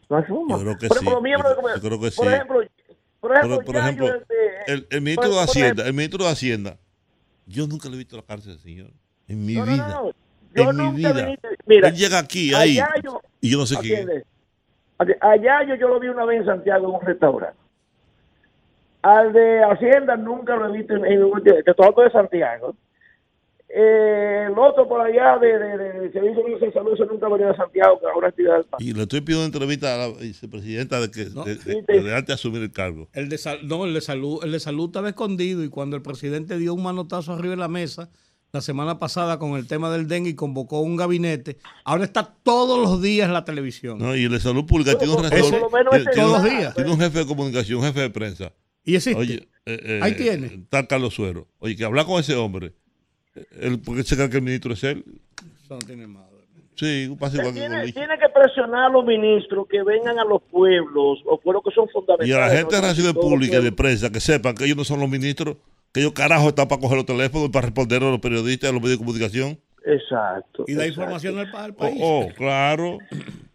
No 0.08 0.16
hay 0.16 0.24
forma. 0.24 0.56
Yo 0.56 0.62
creo 0.62 0.78
que 0.78 0.88
por 0.88 0.98
sí. 0.98 1.04
ejemplo, 1.04 1.14
los 1.14 1.22
miembros 1.22 1.56
Yo- 1.60 1.68
de- 1.68 1.74
yo 1.74 1.80
creo 1.80 2.00
que 2.00 2.10
por 2.16 2.26
sí. 2.26 2.34
ejemplo, 2.34 2.62
por 3.20 3.32
ejemplo, 3.36 3.56
Por, 3.56 3.64
por 3.64 3.74
ya 3.74 3.80
ejemplo, 3.80 4.06
yo, 4.08 4.14
este, 4.14 4.72
el, 4.72 4.86
el 4.90 5.00
ministro 5.00 5.28
por- 5.30 5.38
de 5.38 5.42
Hacienda, 5.44 5.86
el 5.86 5.92
ministro 5.92 6.24
de 6.24 6.30
Hacienda, 6.30 6.78
yo 7.46 7.66
nunca 7.66 7.88
le 7.88 7.94
he 7.96 7.98
visto 7.98 8.16
la 8.16 8.22
cárcel, 8.22 8.58
señor. 8.58 8.90
En 9.28 9.44
mi 9.44 9.54
No, 9.54 9.64
vida. 9.64 9.88
no, 9.88 10.02
no. 10.04 10.12
Yo 10.54 10.70
en 10.70 10.76
mi 10.76 10.82
nunca 10.84 11.12
vida. 11.12 11.26
vi- 11.26 11.38
mira, 11.66 11.88
Él 11.88 11.94
llega 11.96 12.18
aquí, 12.18 12.52
ahí, 12.54 12.78
yo- 13.02 13.20
y 13.40 13.50
yo 13.50 13.58
no 13.58 13.66
sé 13.66 13.76
quién 13.80 14.08
Allá 15.20 15.64
yo, 15.68 15.74
yo 15.76 15.88
lo 15.88 16.00
vi 16.00 16.08
una 16.08 16.24
vez 16.24 16.40
en 16.40 16.46
Santiago 16.46 16.88
en 16.88 16.94
un 16.94 17.00
restaurante. 17.00 17.58
Al 19.02 19.32
de 19.32 19.62
Hacienda 19.64 20.16
nunca 20.16 20.54
lo 20.56 20.68
he 20.68 20.78
visto 20.78 20.94
en, 20.94 21.04
en 21.04 21.24
un 21.24 21.42
de 21.42 21.62
todo 21.76 22.02
de 22.04 22.10
Santiago. 22.10 22.74
Eh, 23.74 24.48
el 24.50 24.58
otro 24.58 24.86
por 24.86 25.00
allá 25.00 25.38
de, 25.38 25.58
de, 25.58 25.78
de, 25.78 25.92
de 26.00 26.12
Servicio 26.12 26.58
de 26.60 26.72
Salud, 26.72 26.98
nunca 27.10 27.26
venía 27.28 27.46
de 27.48 27.56
Santiago, 27.56 27.98
que 27.98 28.06
ahora 28.06 28.28
actividad 28.28 28.56
del 28.56 28.64
país. 28.66 28.86
Y 28.86 28.92
le 28.92 29.02
estoy 29.02 29.22
pidiendo 29.22 29.46
entrevista 29.46 29.94
a 29.94 29.98
la 30.08 30.08
vicepresidenta 30.14 31.00
de 31.00 31.10
que 31.10 31.24
No. 31.34 31.42
de, 31.44 31.56
te- 31.56 31.94
antes 32.12 32.26
de 32.26 32.32
asumir 32.34 32.62
el 32.62 32.70
cargo. 32.70 33.08
El 33.14 33.30
de, 33.30 33.38
sal- 33.38 33.60
no, 33.66 33.86
el 33.86 33.94
de 33.94 34.02
salud, 34.02 34.40
el 34.44 34.52
de 34.52 34.60
salud 34.60 34.86
estaba 34.90 35.08
escondido 35.08 35.64
y 35.64 35.70
cuando 35.70 35.96
el 35.96 36.02
presidente 36.02 36.58
dio 36.58 36.74
un 36.74 36.82
manotazo 36.82 37.32
arriba 37.32 37.52
de 37.52 37.56
la 37.56 37.68
mesa 37.68 38.10
la 38.52 38.60
semana 38.60 38.98
pasada 38.98 39.38
con 39.38 39.52
el 39.56 39.66
tema 39.66 39.90
del 39.90 40.06
dengue 40.06 40.30
y 40.30 40.34
convocó 40.34 40.80
un 40.80 40.96
gabinete, 40.96 41.56
ahora 41.84 42.04
está 42.04 42.34
todos 42.42 42.78
los 42.78 43.00
días 43.00 43.26
en 43.26 43.32
la 43.32 43.44
televisión. 43.46 43.98
¿no? 43.98 44.14
Y 44.14 44.24
el 44.24 44.32
de 44.32 44.40
salud 44.40 44.66
pública 44.66 44.96
tiene 44.98 45.14
un 45.14 45.22
menos 45.22 45.30
tiene- 45.32 45.46
ese 45.48 46.10
tiene 46.10 46.12
todos 46.14 46.38
un- 46.38 46.44
los 46.44 46.58
días. 46.58 46.74
Tiene 46.74 46.90
un 46.90 47.00
jefe 47.00 47.18
de 47.20 47.26
comunicación, 47.26 47.78
un 47.80 47.86
jefe 47.86 48.00
de 48.00 48.10
prensa. 48.10 48.52
Y 48.84 48.96
existe. 48.96 49.18
Oye, 49.18 49.48
eh, 49.64 49.80
eh, 49.82 50.00
Ahí 50.02 50.14
tiene. 50.16 50.46
Está 50.48 50.86
Carlos 50.86 51.14
Suero. 51.14 51.46
Oye, 51.60 51.76
que 51.76 51.84
hablar 51.84 52.04
con 52.04 52.20
ese 52.20 52.34
hombre. 52.34 52.72
Él, 53.58 53.80
porque 53.80 54.02
se 54.02 54.16
cree 54.16 54.28
que 54.28 54.36
el 54.36 54.42
ministro 54.42 54.74
es 54.74 54.84
él. 54.84 55.02
Eso 55.64 55.74
no 55.74 55.78
tiene 55.78 56.06
madre. 56.06 56.28
Sí, 56.74 57.14
pasa 57.18 57.36
igual 57.36 57.54
que 57.54 57.60
Tiene, 57.60 57.82
Luis. 57.82 57.94
tiene 57.94 58.18
que 58.18 58.28
presionar 58.28 58.86
a 58.86 58.88
los 58.90 59.04
ministros 59.04 59.66
que 59.70 59.82
vengan 59.82 60.18
a 60.18 60.24
los 60.24 60.42
pueblos, 60.50 61.20
los 61.24 61.40
pueblos 61.40 61.62
que 61.64 61.70
son 61.74 61.88
fundamentales. 61.88 62.28
Y 62.28 62.32
a 62.34 62.38
la 62.40 62.50
gente 62.50 62.76
de 62.76 63.02
los 63.04 63.14
públicas 63.14 63.60
y 63.60 63.64
de 63.64 63.72
prensa 63.72 64.10
que 64.10 64.20
sepan 64.20 64.54
que 64.54 64.64
ellos 64.64 64.76
no 64.76 64.84
son 64.84 64.98
los 65.00 65.08
ministros, 65.08 65.56
que 65.92 66.00
ellos 66.00 66.12
carajo 66.12 66.48
están 66.48 66.68
para 66.68 66.80
coger 66.80 66.96
los 66.96 67.06
teléfonos 67.06 67.48
y 67.48 67.50
para 67.52 67.66
responder 67.66 68.02
a 68.02 68.10
los 68.10 68.20
periodistas 68.20 68.68
y 68.68 68.70
a 68.70 68.72
los 68.72 68.82
medios 68.82 68.98
de 68.98 69.04
comunicación. 69.04 69.60
Exacto. 69.84 70.64
Y 70.66 70.74
da 70.74 70.84
exacto. 70.86 71.02
información 71.02 71.38
al, 71.38 71.54
al 71.54 71.70
Oh, 71.72 71.76
país. 71.76 71.98
oh, 72.02 72.28
claro. 72.36 72.98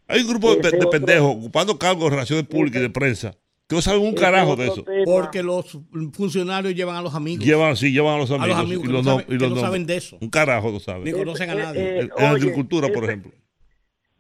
Hay 0.08 0.22
un 0.22 0.28
grupo 0.28 0.56
de, 0.56 0.72
pendejos 0.92 1.36
ocupando 1.36 1.78
cargos 1.78 2.06
de 2.06 2.10
relaciones 2.12 2.46
públicas 2.48 2.80
y 2.80 2.84
de 2.84 2.90
prensa 2.90 3.36
que 3.68 3.76
no 3.76 3.82
saben 3.82 4.02
un 4.02 4.14
carajo 4.14 4.56
de 4.56 4.68
eso. 4.68 4.84
tema. 4.84 5.04
Porque 5.06 5.44
los 5.44 5.78
funcionarios 6.14 6.74
llevan 6.74 6.96
a 6.96 7.02
los 7.02 7.14
amigos. 7.14 7.44
Llevan, 7.46 7.76
sí, 7.76 7.92
llevan 7.92 8.16
a 8.16 8.18
los 8.20 8.32
A 8.32 8.36
amigos. 8.36 8.50
los 8.50 8.60
amigos 8.66 8.84
y 8.84 8.88
que 8.88 8.94
los 8.94 9.04
no 9.06 9.12
saben- 9.12 9.26
y 9.28 9.38
que 9.38 9.44
los 9.44 9.50
no 9.56 9.60
saben 9.62 9.86
de 9.86 9.96
eso. 9.98 10.18
Un 10.22 10.30
carajo 10.30 10.68
no 10.68 10.74
Ni 10.76 10.80
sabe. 10.80 11.12
conocen 11.12 11.50
a 11.50 11.54
eh, 11.54 11.58
nadie. 11.58 11.82
eh, 11.82 12.00
En- 12.00 12.06
en 12.06 12.12
oye, 12.14 12.26
agricultura, 12.28 12.88
por 12.88 13.04
ejemplo. 13.04 13.32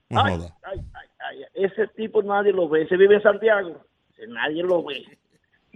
No 0.09 0.21
Ay, 0.23 0.33
joda. 0.35 0.57
ay, 0.63 0.79
ay, 0.93 1.07
ay, 1.39 1.65
ese 1.65 1.87
tipo 1.95 2.21
nadie 2.23 2.51
lo 2.51 2.67
ve. 2.67 2.87
Se 2.89 2.97
vive 2.97 3.15
en 3.15 3.21
Santiago. 3.21 3.81
Nadie 4.27 4.63
lo 4.63 4.83
ve. 4.83 5.03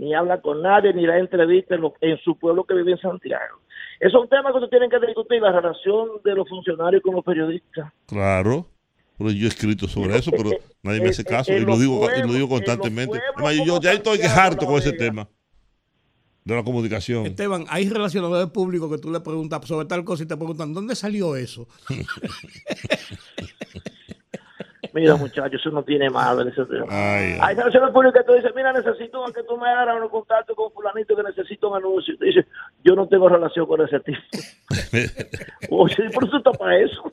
Ni 0.01 0.15
habla 0.15 0.41
con 0.41 0.63
nadie, 0.63 0.91
ni 0.95 1.05
da 1.05 1.19
entrevistas 1.19 1.79
en, 2.01 2.17
su 2.17 2.35
pueblo 2.35 2.63
que 2.63 2.73
vive 2.73 2.93
en 2.93 2.97
Santiago. 2.97 3.59
Es 3.99 4.11
un 4.15 4.27
tema 4.27 4.49
que 4.49 4.57
ustedes 4.57 4.71
tienen 4.71 4.89
que 4.89 4.99
discutir, 5.05 5.39
la 5.39 5.51
relación 5.51 6.09
de 6.25 6.33
los 6.33 6.49
funcionarios 6.49 7.03
con 7.03 7.13
los 7.13 7.23
periodistas. 7.23 7.93
Claro. 8.07 8.65
Pero 9.19 9.29
yo 9.29 9.45
he 9.45 9.49
escrito 9.49 9.87
sobre 9.87 10.17
eso, 10.17 10.31
pero 10.31 10.49
nadie 10.81 11.01
me 11.01 11.09
hace 11.09 11.23
caso 11.37 11.53
y 11.53 11.59
lo 11.59 11.77
digo, 11.77 12.09
y 12.17 12.27
lo 12.27 12.33
digo 12.33 12.49
constantemente. 12.49 13.21
Además, 13.35 13.63
yo 13.63 13.79
ya 13.79 13.93
estoy 13.93 14.21
harto 14.21 14.65
con 14.65 14.79
ese 14.79 14.93
tema 14.93 15.29
de 16.45 16.55
la 16.55 16.63
comunicación. 16.63 17.27
Esteban, 17.27 17.65
hay 17.69 17.87
relacionadores 17.87 18.49
públicos 18.49 18.89
que 18.89 18.97
tú 18.97 19.11
le 19.11 19.19
preguntas 19.19 19.63
sobre 19.67 19.85
tal 19.85 20.03
cosa 20.03 20.23
y 20.23 20.25
te 20.25 20.35
preguntan, 20.35 20.73
¿dónde 20.73 20.95
salió 20.95 21.35
eso? 21.35 21.67
Mira, 24.93 25.15
muchachos, 25.15 25.59
eso 25.59 25.69
no 25.71 25.83
tiene 25.83 26.09
madre. 26.09 26.49
Ese 26.49 26.65
tema. 26.65 26.85
Ay, 26.89 27.33
ay. 27.33 27.39
Hay 27.41 27.55
relaciones 27.55 27.91
públicas 27.91 28.21
que 28.21 28.27
tú 28.27 28.33
dices, 28.33 28.51
mira, 28.55 28.73
necesito 28.73 29.23
que 29.33 29.43
tú 29.43 29.57
me 29.57 29.69
hagas 29.69 30.01
un 30.01 30.09
contacto 30.09 30.55
con 30.55 30.71
fulanito 30.71 31.15
que 31.15 31.23
necesito 31.23 31.69
un 31.69 31.77
anuncio. 31.77 32.13
Y 32.13 32.17
tú 32.17 32.25
dices, 32.25 32.45
yo 32.83 32.95
no 32.95 33.07
tengo 33.07 33.29
relación 33.29 33.65
con 33.65 33.81
ese 33.81 33.99
tipo. 34.01 34.19
Oye, 35.69 36.09
por 36.13 36.25
eso 36.25 36.37
está 36.37 36.51
para 36.51 36.77
eso. 36.79 37.11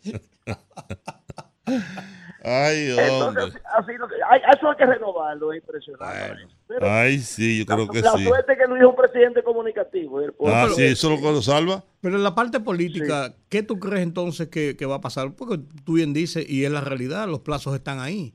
Ay, 2.44 2.90
hombre. 2.90 3.06
Entonces, 3.08 3.62
así 3.76 3.92
hay- 4.30 4.40
eso 4.56 4.70
hay 4.70 4.76
que 4.76 4.86
renovarlo, 4.86 5.52
es 5.52 5.60
impresionante. 5.60 6.46
Ay, 6.82 7.18
sí, 7.18 7.58
yo 7.58 7.66
creo 7.66 7.86
la, 7.86 7.92
que 7.92 8.00
la 8.00 8.12
sí. 8.12 8.24
suerte 8.24 8.52
es 8.52 8.58
que 8.58 8.66
Luis 8.66 8.82
es 8.82 8.88
un 8.88 8.94
presidente 8.96 9.42
comunicativo. 9.42 10.20
puede- 10.38 10.54
Ah, 10.54 10.68
sí, 10.74 10.82
eso 10.84 11.12
es 11.12 11.20
lo 11.20 11.26
que 11.28 11.32
lo 11.34 11.42
salva. 11.42 11.84
Pero 12.00 12.16
en 12.16 12.22
la 12.22 12.34
parte 12.34 12.60
política, 12.60 13.34
¿qué 13.48 13.62
tú 13.64 13.78
crees 13.80 14.02
entonces 14.04 14.48
que, 14.48 14.76
que 14.76 14.86
va 14.86 14.96
a 14.96 15.00
pasar? 15.00 15.34
Porque 15.34 15.58
tú 15.84 15.94
bien 15.94 16.12
dices, 16.12 16.48
y 16.48 16.64
es 16.64 16.70
la 16.70 16.80
realidad, 16.80 17.26
los 17.26 17.40
plazos 17.40 17.74
están 17.74 17.98
ahí. 17.98 18.34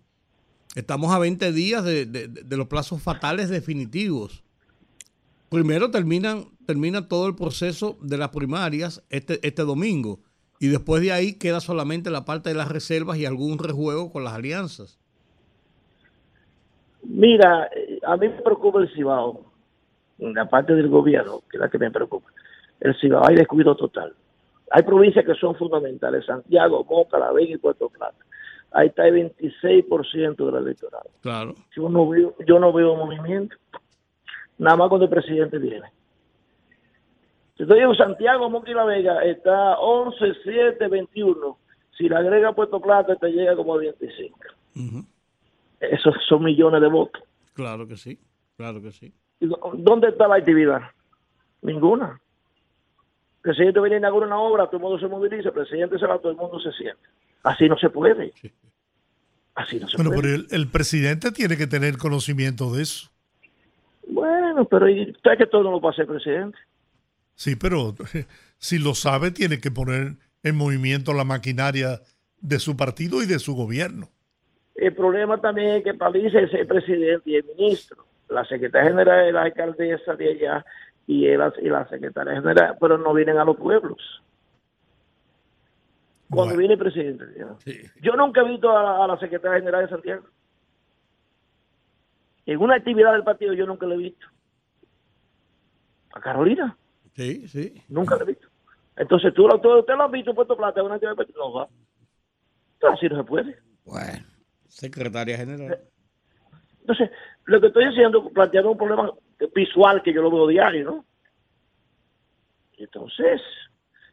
Estamos 0.75 1.13
a 1.13 1.19
20 1.19 1.51
días 1.53 1.83
de, 1.85 2.05
de- 2.05 2.27
de 2.27 2.57
los 2.57 2.67
plazos 2.67 3.01
fatales 3.01 3.49
definitivos. 3.49 4.43
Primero 5.49 5.91
terminan, 5.91 6.49
termina 6.65 7.07
todo 7.07 7.27
el 7.27 7.35
proceso 7.35 7.97
de 8.01 8.17
las 8.17 8.29
primarias 8.29 9.01
este, 9.09 9.39
este 9.47 9.61
domingo. 9.63 10.19
Y 10.63 10.69
después 10.69 11.01
de 11.01 11.11
ahí 11.11 11.37
queda 11.37 11.59
solamente 11.59 12.09
la 12.09 12.23
parte 12.23 12.47
de 12.47 12.55
las 12.55 12.71
reservas 12.71 13.17
y 13.17 13.25
algún 13.25 13.59
rejuego 13.59 14.13
con 14.13 14.23
las 14.23 14.31
alianzas. 14.31 14.97
Mira, 17.03 17.69
eh, 17.75 17.99
a 18.07 18.15
mí 18.15 18.29
me 18.29 18.41
preocupa 18.41 18.79
el 18.79 18.87
Cibao, 18.93 19.41
la 20.19 20.47
parte 20.47 20.73
del 20.73 20.87
gobierno, 20.87 21.41
que 21.51 21.57
es 21.57 21.59
la 21.59 21.69
que 21.69 21.77
me 21.77 21.91
preocupa. 21.91 22.29
El 22.79 22.97
Cibao 22.97 23.27
hay 23.27 23.35
descuido 23.35 23.75
total. 23.75 24.13
Hay 24.71 24.83
provincias 24.83 25.25
que 25.25 25.35
son 25.35 25.53
fundamentales, 25.57 26.25
Santiago, 26.25 26.85
Moca, 26.89 27.19
La 27.19 27.33
Vega 27.33 27.55
y 27.55 27.57
Puerto 27.57 27.89
Plata. 27.89 28.23
Ahí 28.71 28.87
está 28.87 29.05
el 29.05 29.33
26% 29.35 30.45
del 30.45 30.63
electorado. 30.63 31.09
Claro. 31.19 31.55
Yo 31.75 31.89
no 31.89 32.07
veo, 32.07 32.37
yo 32.47 32.57
no 32.57 32.71
veo 32.71 32.95
movimiento. 32.95 33.57
Nada 34.59 34.77
más 34.77 34.87
cuando 34.87 35.07
el 35.07 35.11
presidente 35.11 35.57
viene. 35.57 35.87
Si 37.57 37.63
estoy 37.63 37.79
en 37.79 37.95
Santiago, 37.95 38.49
Moca 38.49 38.71
y 38.71 38.73
La 38.73 38.83
Vega, 38.85 39.23
está 39.23 39.77
11, 39.79 40.17
7, 40.43 40.87
21. 40.87 41.57
Si 41.97 42.09
le 42.09 42.15
agrega 42.15 42.53
Puerto 42.53 42.81
Plata, 42.81 43.15
te 43.15 43.27
llega 43.29 43.55
como 43.55 43.75
a 43.75 43.77
25. 43.77 44.39
Ujú. 44.75 45.05
Esos 45.79 46.15
son 46.27 46.43
millones 46.43 46.81
de 46.81 46.87
votos. 46.87 47.21
Claro 47.53 47.87
que 47.87 47.95
sí. 47.97 48.17
Claro 48.57 48.81
que 48.81 48.91
sí. 48.91 49.13
¿Y 49.39 49.45
dó- 49.47 49.59
¿Dónde 49.75 50.07
está 50.09 50.27
la 50.27 50.35
actividad? 50.35 50.81
Ninguna. 51.61 52.19
El 53.37 53.41
presidente 53.51 53.79
viene 53.81 53.95
a 53.97 53.99
inaugurar 53.99 54.27
una 54.29 54.39
obra, 54.39 54.65
todo 54.67 54.77
el 54.77 54.81
mundo 54.83 54.99
se 54.99 55.07
moviliza, 55.07 55.49
el 55.49 55.53
presidente 55.53 55.99
se 55.99 56.07
va, 56.07 56.17
todo 56.17 56.31
el 56.31 56.37
mundo 56.37 56.59
se 56.59 56.71
siente. 56.71 57.01
Así 57.43 57.67
no 57.69 57.77
se 57.77 57.89
puede. 57.89 58.33
Así 59.55 59.79
no 59.79 59.87
se 59.87 59.97
Bueno, 59.97 60.11
puede. 60.11 60.21
pero 60.21 60.35
el, 60.35 60.47
el 60.49 60.67
presidente 60.71 61.31
tiene 61.31 61.57
que 61.57 61.67
tener 61.67 61.97
conocimiento 61.97 62.71
de 62.73 62.83
eso. 62.83 63.09
Bueno, 64.07 64.65
pero 64.65 64.89
¿y 64.89 65.11
usted 65.11 65.37
que 65.37 65.45
todo 65.45 65.63
no 65.63 65.71
lo 65.71 65.81
pasa 65.81 66.01
el 66.01 66.07
presidente? 66.07 66.57
Sí, 67.35 67.55
pero 67.55 67.95
si 68.57 68.79
lo 68.79 68.93
sabe, 68.93 69.31
tiene 69.31 69.59
que 69.59 69.71
poner 69.71 70.17
en 70.43 70.55
movimiento 70.55 71.13
la 71.13 71.23
maquinaria 71.23 72.01
de 72.41 72.59
su 72.59 72.75
partido 72.75 73.21
y 73.23 73.25
de 73.25 73.39
su 73.39 73.55
gobierno. 73.55 74.09
El 74.75 74.93
problema 74.95 75.39
también 75.39 75.69
es 75.77 75.83
que 75.83 75.93
Paliza 75.93 76.39
es 76.39 76.53
el 76.53 76.67
presidente 76.67 77.29
y 77.29 77.35
el 77.35 77.45
ministro, 77.45 78.05
la 78.29 78.43
secretaria 78.45 78.89
general 78.89 79.25
de 79.25 79.31
la 79.31 79.43
alcaldesa 79.43 80.15
de 80.15 80.31
allá 80.31 80.65
y, 81.07 81.27
el- 81.27 81.53
y 81.61 81.69
la 81.69 81.87
secretaria 81.87 82.33
general, 82.41 82.75
pero 82.79 82.97
no 82.97 83.13
vienen 83.13 83.37
a 83.37 83.45
los 83.45 83.55
pueblos. 83.57 83.97
Cuando 86.29 86.55
Bueno. 86.55 86.59
viene 86.59 86.73
el 86.73 86.79
presidente. 86.79 87.25
Yo 88.01 88.13
nunca 88.15 88.41
he 88.41 88.49
visto 88.49 88.75
a 88.75 88.81
la, 88.81 89.03
a 89.03 89.07
la 89.07 89.19
secretaria 89.19 89.59
general 89.59 89.83
de 89.83 89.89
Santiago. 89.89 90.23
En 92.45 92.59
una 92.59 92.75
actividad 92.75 93.13
del 93.13 93.23
partido 93.23 93.53
yo 93.53 93.65
nunca 93.65 93.85
la 93.85 93.93
he 93.93 93.97
visto. 93.99 94.25
A 96.15 96.19
Carolina, 96.19 96.75
Sí, 97.15 97.47
sí. 97.47 97.81
nunca 97.89 98.15
la 98.15 98.23
he 98.23 98.27
visto. 98.27 98.47
Entonces, 98.95 99.33
¿tú, 99.33 99.47
lo- 99.47 99.59
tú- 99.59 99.79
¿usted 99.79 99.95
lo 99.95 100.03
has 100.03 100.11
visto 100.11 100.31
en 100.31 100.35
Puerto 100.35 100.55
Plata 100.57 100.83
una 100.83 100.95
actividad? 100.95 101.15
No 101.35 101.67
así 102.89 103.07
no 103.07 103.17
se 103.17 103.23
puede. 103.23 103.57
Bueno, 103.85 104.25
secretaria 104.67 105.37
general. 105.37 105.79
Entonces, 106.81 107.09
lo 107.45 107.61
que 107.61 107.67
estoy 107.67 107.87
diciendo, 107.89 108.29
planteando 108.29 108.71
un 108.71 108.77
problema 108.77 109.11
visual 109.55 110.01
que 110.03 110.13
yo 110.13 110.21
lo 110.21 110.31
veo 110.31 110.47
diario, 110.47 110.85
¿no? 110.85 111.05
Entonces, 112.77 113.41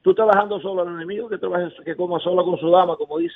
tú 0.02 0.10
estás 0.10 0.26
bajando 0.26 0.60
solo 0.60 0.82
al 0.82 0.88
enemigo, 0.94 1.28
que 1.28 1.38
trabaje, 1.38 1.74
que 1.84 1.96
coma 1.96 2.20
solo 2.20 2.44
con 2.44 2.58
su 2.58 2.70
dama, 2.70 2.96
como 2.96 3.18
dice. 3.18 3.34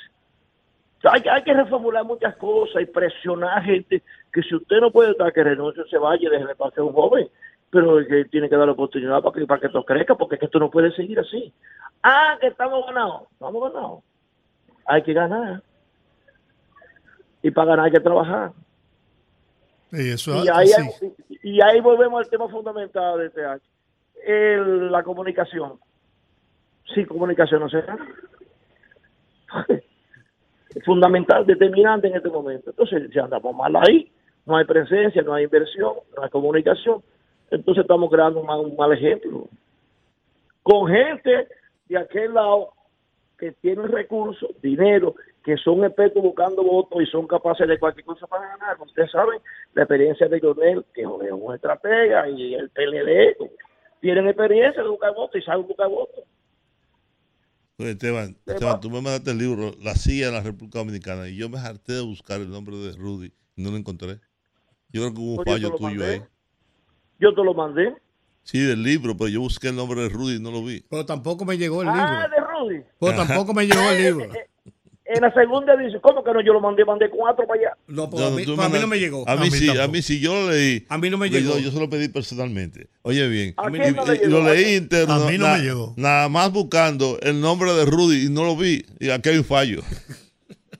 Hay, 1.03 1.21
que- 1.21 1.29
hay 1.29 1.43
que 1.43 1.53
reformular 1.53 2.03
muchas 2.05 2.35
cosas 2.37 2.81
y 2.81 2.85
presionar 2.85 3.59
a 3.59 3.61
gente 3.61 4.01
que 4.33 4.41
si 4.41 4.55
usted 4.55 4.79
no 4.79 4.91
puede 4.91 5.11
estar 5.11 5.31
que 5.33 5.43
renuncie, 5.43 5.83
se 5.89 5.97
vaya 5.97 6.27
y 6.27 6.31
déjele 6.31 6.55
pasar 6.55 6.79
a 6.79 6.83
un 6.83 6.93
joven. 6.93 7.29
Pero 7.75 7.97
que 8.07 8.23
tiene 8.31 8.47
que 8.47 8.55
dar 8.55 8.67
la 8.67 8.71
oportunidad 8.71 9.21
para 9.21 9.33
que, 9.37 9.45
para 9.45 9.59
que 9.59 9.67
esto 9.67 9.83
crezca, 9.83 10.15
porque 10.15 10.35
es 10.35 10.39
que 10.39 10.45
esto 10.45 10.59
no 10.59 10.71
puede 10.71 10.91
seguir 10.93 11.19
así. 11.19 11.51
Ah, 12.01 12.37
que 12.39 12.47
estamos 12.47 12.85
ganados. 12.85 13.23
Estamos 13.33 13.73
ganados. 13.73 14.03
Hay 14.85 15.03
que 15.03 15.11
ganar. 15.11 15.61
Y 17.43 17.51
para 17.51 17.71
ganar 17.71 17.85
hay 17.87 17.91
que 17.91 17.99
trabajar. 17.99 18.51
Y 19.91 20.09
eso 20.11 20.41
Y 20.45 20.47
ahí, 20.47 20.69
así. 20.71 21.13
y 21.43 21.61
ahí 21.61 21.81
volvemos 21.81 22.23
al 22.23 22.29
tema 22.29 22.47
fundamental 22.47 23.19
de 23.19 23.25
este 23.25 23.45
año. 23.45 23.61
El- 24.25 24.89
la 24.89 25.03
comunicación. 25.03 25.73
Sin 26.93 27.05
comunicación 27.07 27.59
no 27.59 27.67
se 27.69 27.81
gana. 27.81 28.07
Es 30.73 30.83
fundamental, 30.85 31.45
determinante 31.45 32.07
en 32.07 32.15
este 32.15 32.29
momento. 32.29 32.69
Entonces, 32.69 33.09
si 33.11 33.19
andamos 33.19 33.53
mal 33.53 33.75
ahí, 33.75 34.09
no 34.45 34.55
hay 34.55 34.63
presencia, 34.63 35.21
no 35.23 35.33
hay 35.33 35.43
inversión, 35.43 35.93
no 36.15 36.23
hay 36.23 36.29
comunicación. 36.29 37.03
Entonces 37.51 37.83
estamos 37.83 38.09
creando 38.09 38.39
un 38.39 38.45
mal, 38.45 38.59
un 38.59 38.75
mal 38.75 38.91
ejemplo. 38.93 39.47
Con 40.63 40.87
gente 40.87 41.47
de 41.87 41.97
aquel 41.97 42.33
lado 42.33 42.73
que 43.37 43.51
tienen 43.53 43.91
recursos, 43.91 44.49
dinero, 44.61 45.15
que 45.43 45.57
son 45.57 45.83
expertos 45.83 46.23
buscando 46.23 46.63
votos 46.63 47.01
y 47.01 47.05
son 47.05 47.27
capaces 47.27 47.67
de 47.67 47.77
cualquier 47.77 48.05
cosa 48.05 48.25
para 48.27 48.47
ganar. 48.47 48.81
Ustedes 48.81 49.11
saben 49.11 49.39
la 49.73 49.83
experiencia 49.83 50.27
de 50.27 50.39
Lionel, 50.39 50.85
que 50.93 51.01
es 51.01 51.07
un 51.07 51.53
estratega, 51.53 52.27
y 52.29 52.55
el 52.55 52.69
PLD, 52.69 53.37
tienen 54.01 54.27
experiencia 54.27 54.81
de 54.81 54.89
buscar 54.89 55.13
votos 55.13 55.39
y 55.39 55.45
saben 55.45 55.67
buscar 55.67 55.89
votos. 55.89 56.23
Esteban, 57.77 58.37
Esteban, 58.45 58.79
tú 58.79 58.89
me 58.89 59.01
mandaste 59.01 59.31
el 59.31 59.37
libro 59.37 59.73
La 59.83 59.95
silla 59.95 60.27
de 60.27 60.31
la 60.31 60.41
República 60.41 60.79
Dominicana 60.79 61.27
y 61.27 61.35
yo 61.35 61.49
me 61.49 61.59
harté 61.59 61.93
de 61.93 62.01
buscar 62.01 62.39
el 62.39 62.49
nombre 62.49 62.77
de 62.77 62.93
Rudy 62.93 63.33
y 63.55 63.63
no 63.63 63.69
lo 63.69 63.77
encontré. 63.77 64.19
Yo 64.89 65.01
creo 65.01 65.13
que 65.13 65.19
hubo 65.19 65.39
un 65.39 65.45
fallo 65.45 65.75
tuyo 65.75 65.89
mandé. 65.89 66.05
ahí. 66.05 66.21
Yo 67.25 67.33
te 67.33 67.43
lo 67.43 67.53
mandé. 67.55 67.93
Sí, 68.43 68.59
del 68.59 68.83
libro, 68.83 69.17
pero 69.17 69.27
yo 69.27 69.39
busqué 69.41 69.69
el 69.69 69.75
nombre 69.75 70.01
de 70.01 70.09
Rudy 70.09 70.35
y 70.35 70.39
no 70.39 70.51
lo 70.51 70.63
vi. 70.63 70.83
Pero 70.87 71.03
tampoco 71.05 71.43
me 71.45 71.57
llegó 71.57 71.81
el 71.81 71.89
Ah, 71.89 72.27
libro. 72.29 72.29
de 72.29 72.75
Rudy. 72.77 72.85
Pero 72.99 73.15
tampoco 73.15 73.53
me 73.55 73.65
llegó 73.65 73.81
el 73.91 74.03
libro. 74.03 74.27
En 75.07 75.21
la 75.21 75.31
segunda 75.35 75.75
edición, 75.75 76.01
¿cómo 76.01 76.23
que 76.23 76.33
no? 76.33 76.41
Yo 76.41 76.51
lo 76.51 76.59
mandé, 76.59 76.83
mandé 76.83 77.07
cuatro 77.11 77.45
para 77.45 77.59
allá. 77.61 77.77
No, 77.85 78.09
pues 78.09 78.21
No, 78.21 78.27
a, 78.27 78.31
mí, 78.31 78.43
pues 78.43 78.47
a 78.47 78.51
mí 78.53 78.57
mandas- 78.57 78.81
no 78.81 78.87
me 78.87 78.97
llegó. 78.99 79.29
A 79.29 79.35
mí, 79.35 79.41
A 79.41 79.43
mí 79.43 79.51
sí, 79.51 79.69
a 79.77 79.87
mí 79.87 80.01
sí, 80.01 80.19
yo 80.19 80.33
lo 80.33 80.49
leí. 80.49 80.83
A 80.89 80.97
mí 80.97 81.11
no 81.11 81.17
me 81.19 81.29
Yo- 81.29 81.37
llegó. 81.37 81.59
Yo, 81.59 81.69
se 81.69 81.79
lo 81.79 81.87
pedí 81.91 82.07
personalmente. 82.07 82.87
Oye 83.03 83.27
bien. 83.27 83.53
¿A 83.57 83.69
mí 83.69 83.77
Y, 83.77 83.91
no 83.91 84.03
le 84.03 84.15
y 84.15 84.27
lo 84.27 84.43
leí 84.43 84.75
interno. 84.77 85.13
A 85.13 85.29
mí 85.29 85.37
no 85.37 85.45
na- 85.45 85.57
me 85.57 85.63
llegó. 85.63 85.93
Nada 85.95 86.27
más 86.27 86.51
buscando 86.51 87.19
el 87.21 87.39
nombre 87.39 87.71
de 87.73 87.85
Rudy 87.85 88.25
y 88.25 88.29
no 88.31 88.45
lo 88.45 88.57
vi. 88.57 88.83
Y 88.99 89.11
aquí 89.11 89.29
hay 89.29 89.37
un 89.37 89.43
fallo. 89.45 89.83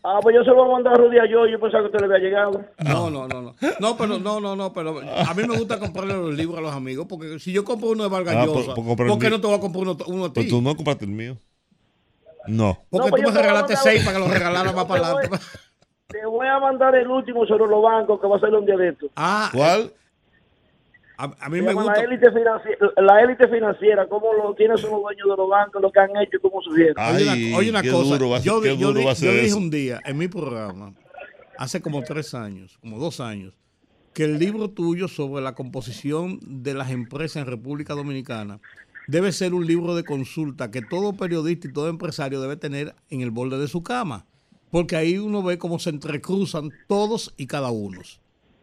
Ah, 0.07 0.19
pues 0.21 0.35
yo 0.35 0.43
se 0.43 0.49
lo 0.51 0.57
voy 0.57 0.69
a 0.69 0.73
mandar 0.73 0.93
a 0.93 0.97
Rudy 0.97 1.17
a 1.17 1.25
yo, 1.25 1.47
yo 1.47 1.59
pensaba 1.59 1.81
que 1.81 1.87
usted 1.87 1.99
le 2.01 2.05
había 2.05 2.19
llegado. 2.29 2.63
No, 2.83 3.09
no, 3.09 3.27
no, 3.27 3.41
no. 3.41 3.55
No, 3.79 3.97
pero 3.97 4.19
no, 4.19 4.39
no, 4.39 4.55
no, 4.55 4.71
pero 4.71 4.99
a 4.99 5.33
mí 5.33 5.43
me 5.47 5.57
gusta 5.57 5.79
comprarle 5.79 6.13
los 6.13 6.33
libros 6.35 6.59
a 6.59 6.61
los 6.61 6.73
amigos 6.73 7.07
porque 7.09 7.39
si 7.39 7.51
yo 7.51 7.65
compro 7.65 7.89
uno 7.89 8.03
de 8.03 8.09
Vargas 8.09 8.35
Ah, 8.37 8.45
Llosa, 8.45 8.75
por- 8.75 8.75
por 8.75 8.85
comprar 8.85 9.09
¿por 9.09 9.19
qué 9.19 9.29
no 9.31 9.41
te 9.41 9.47
voy 9.47 9.55
a 9.55 9.59
comprar 9.59 9.81
uno, 9.83 9.97
uno 10.05 10.25
a 10.25 10.27
ti? 10.27 10.33
Pero 10.41 10.47
tú 10.49 10.61
no 10.61 10.75
compraste 10.75 11.05
el 11.05 11.11
mío. 11.11 11.37
No. 12.47 12.77
Porque 12.91 13.05
No, 13.07 13.09
pues 13.09 13.23
tú 13.23 13.29
yo 13.29 13.33
me 13.33 13.41
regalaste 13.41 13.73
mandar- 13.73 13.83
seis 13.93 14.05
para 14.05 14.17
que 14.17 14.23
los 14.23 14.31
regalara 14.33 14.71
más 14.73 14.85
para 14.89 15.07
adelante. 15.07 15.37
Te 16.07 16.25
voy 16.27 16.47
a 16.47 16.59
mandar 16.59 16.95
el 16.95 17.07
último 17.07 17.45
sobre 17.47 17.65
los 17.65 17.81
bancos 17.81 18.21
que 18.21 18.27
va 18.27 18.37
a 18.37 18.39
ser 18.39 18.53
un 18.53 18.65
día 18.65 18.77
de 18.77 18.89
esto. 18.89 19.07
Ah, 19.15 19.49
¿Cuál? 19.51 19.91
A, 21.17 21.31
a 21.39 21.49
mí 21.49 21.61
me 21.61 21.73
gusta. 21.73 21.93
La 21.93 22.03
élite 22.03 22.31
financiera, 22.31 22.91
la 22.97 23.21
élite 23.21 23.47
financiera, 23.47 24.07
cómo 24.07 24.33
lo 24.33 24.53
tienen 24.55 24.77
son 24.77 24.91
los 24.91 25.01
dueños 25.01 25.27
de 25.29 25.37
los 25.37 25.49
bancos, 25.49 25.81
lo 25.81 25.91
que 25.91 25.99
han 25.99 26.09
hecho 26.17 26.37
y 26.37 26.39
cómo 26.39 26.61
surgieron. 26.61 26.95
Ay, 26.97 27.15
Oye 27.15 27.23
una, 27.49 27.57
oye 27.57 27.69
una 27.69 27.81
cosa, 27.83 28.17
duro 28.17 28.39
yo, 28.39 28.61
dije 28.61 29.45
eso. 29.45 29.57
un 29.57 29.69
día 29.69 29.99
en 30.05 30.17
mi 30.17 30.27
programa, 30.27 30.93
hace 31.57 31.81
como 31.81 32.03
tres 32.03 32.33
años, 32.33 32.77
como 32.79 32.99
dos 32.99 33.19
años, 33.19 33.53
que 34.13 34.23
el 34.23 34.39
libro 34.39 34.69
tuyo 34.69 35.07
sobre 35.07 35.43
la 35.43 35.55
composición 35.55 36.39
de 36.41 36.73
las 36.73 36.91
empresas 36.91 37.43
en 37.43 37.47
República 37.47 37.93
Dominicana 37.93 38.59
debe 39.07 39.31
ser 39.31 39.53
un 39.53 39.65
libro 39.67 39.95
de 39.95 40.03
consulta 40.03 40.71
que 40.71 40.81
todo 40.81 41.13
periodista 41.13 41.67
y 41.67 41.73
todo 41.73 41.89
empresario 41.89 42.41
debe 42.41 42.55
tener 42.57 42.95
en 43.09 43.21
el 43.21 43.31
borde 43.31 43.59
de 43.59 43.67
su 43.67 43.83
cama, 43.83 44.25
porque 44.71 44.95
ahí 44.95 45.17
uno 45.17 45.43
ve 45.43 45.57
cómo 45.57 45.79
se 45.79 45.89
entrecruzan 45.89 46.71
todos 46.87 47.33
y 47.37 47.47
cada 47.47 47.71
uno. 47.71 48.01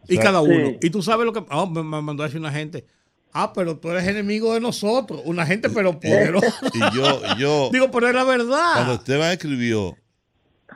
Y 0.09 0.17
cada 0.19 0.41
uno. 0.41 0.69
Sí. 0.71 0.79
Y 0.83 0.91
tú 0.91 1.03
sabes 1.03 1.25
lo 1.27 1.33
que... 1.33 1.45
ah, 1.49 1.67
me, 1.67 1.83
me 1.83 2.01
mandó 2.03 2.23
a 2.23 2.27
decir 2.27 2.41
una 2.41 2.53
gente. 2.53 2.85
Ah, 3.33 3.53
pero 3.55 3.79
tú 3.79 3.91
eres 3.91 4.07
enemigo 4.07 4.53
de 4.55 4.61
nosotros. 4.61 5.23
Una 5.25 5.47
gente 5.47 5.71
pero 5.71 5.99
poderosa. 5.99 6.55
Y 6.75 6.97
yo, 6.97 7.21
yo, 7.39 7.71
Digo, 7.73 7.91
pero 7.91 8.09
es 8.09 8.15
la 8.15 8.25
cuando 8.25 8.45
verdad. 8.45 8.95
Esteban 8.95 9.33
escribió 9.33 9.97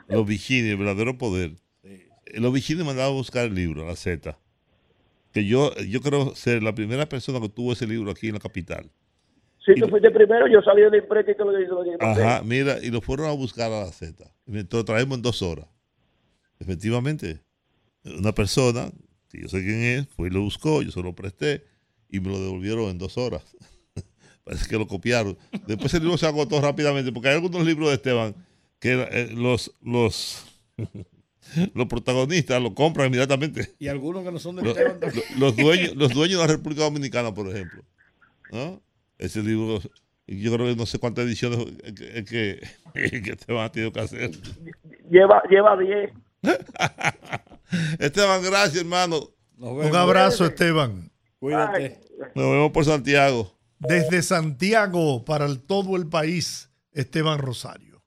Los 0.07 0.25
Vigines, 0.25 0.71
el 0.71 0.77
verdadero 0.77 1.17
poder, 1.17 1.51
eh, 1.83 2.07
los 2.35 2.51
Vigines 2.53 2.85
mandaba 2.85 3.09
a 3.09 3.11
buscar 3.13 3.45
el 3.45 3.55
libro, 3.55 3.85
la 3.85 3.95
Z. 3.95 4.37
Que 5.33 5.45
yo, 5.45 5.75
yo 5.75 6.01
creo 6.01 6.33
ser 6.35 6.63
la 6.63 6.73
primera 6.73 7.07
persona 7.07 7.39
que 7.39 7.49
tuvo 7.49 7.73
ese 7.73 7.85
libro 7.85 8.09
aquí 8.09 8.27
en 8.27 8.33
la 8.35 8.39
capital. 8.39 8.89
Si 9.63 9.75
tú 9.75 9.87
fuiste 9.89 10.09
primero, 10.09 10.47
yo 10.47 10.61
salí 10.61 10.81
de 10.81 10.89
la 10.91 10.97
empresa 10.97 11.29
y 11.29 11.35
te 11.35 11.43
lo 11.43 11.83
Ajá, 11.99 12.41
mira, 12.43 12.77
y 12.81 12.89
lo 12.89 13.01
fueron 13.01 13.27
a 13.27 13.33
buscar 13.33 13.69
a 13.71 13.81
la 13.83 13.91
Z. 13.91 14.23
Y 14.47 14.51
me- 14.51 14.65
lo 14.71 14.85
traemos 14.85 15.17
en 15.17 15.21
dos 15.21 15.41
horas. 15.41 15.67
Efectivamente, 16.59 17.41
una 18.17 18.33
persona, 18.33 18.89
yo 19.41 19.47
sé 19.47 19.63
quién 19.63 19.81
es, 19.83 20.07
fue 20.07 20.27
y 20.27 20.31
lo 20.31 20.41
buscó, 20.41 20.81
yo 20.81 20.91
se 20.91 21.01
lo 21.01 21.13
presté 21.13 21.63
y 22.09 22.19
me 22.19 22.29
lo 22.29 22.39
devolvieron 22.39 22.89
en 22.89 22.97
dos 22.97 23.17
horas. 23.17 23.43
Parece 24.43 24.69
que 24.69 24.77
lo 24.77 24.87
copiaron. 24.87 25.37
Después 25.67 25.93
el 25.93 26.03
libro 26.03 26.17
se 26.17 26.25
agotó 26.25 26.61
rápidamente, 26.61 27.11
porque 27.11 27.29
hay 27.29 27.35
algunos 27.35 27.65
libros 27.65 27.89
de 27.89 27.95
Esteban 27.95 28.35
que 28.79 29.07
eh, 29.11 29.29
los, 29.33 29.73
los, 29.81 30.45
los 31.73 31.87
protagonistas 31.87 32.61
lo 32.61 32.73
compran 32.73 33.07
inmediatamente. 33.07 33.73
Y 33.79 33.87
algunos 33.87 34.23
que 34.23 34.31
no 34.31 34.39
son 34.39 34.55
de 34.57 34.63
Los, 34.63 34.77
Esteban 34.77 34.99
también. 34.99 35.23
los 35.37 35.55
dueños, 35.55 35.95
los 35.95 36.13
dueños 36.13 36.39
de 36.41 36.47
la 36.47 36.53
República 36.53 36.83
Dominicana, 36.83 37.33
por 37.33 37.49
ejemplo. 37.49 37.83
¿no? 38.51 38.81
Ese 39.17 39.41
libro, 39.43 39.81
yo 40.27 40.53
creo 40.53 40.67
que 40.67 40.75
no 40.75 40.85
sé 40.85 40.99
cuántas 40.99 41.25
ediciones 41.25 41.59
que, 41.95 42.61
que, 42.93 43.21
que 43.21 43.31
Esteban 43.31 43.65
ha 43.65 43.71
tenido 43.71 43.91
que 43.91 43.99
hacer. 43.99 44.31
Lleva, 45.09 45.41
lleva 45.49 45.77
10. 45.77 46.11
Esteban, 47.99 48.41
gracias, 48.43 48.77
hermano. 48.77 49.29
Nos 49.57 49.85
Un 49.85 49.95
abrazo, 49.95 50.45
Esteban. 50.45 51.11
Cuídate. 51.39 51.99
Nos 52.35 52.45
vemos 52.51 52.71
por 52.71 52.85
Santiago. 52.85 53.57
Desde 53.79 54.21
Santiago 54.21 55.23
para 55.25 55.45
el- 55.45 55.61
todo 55.61 55.95
el 55.97 56.07
país, 56.07 56.69
Esteban 56.91 57.39
Rosario. 57.39 58.03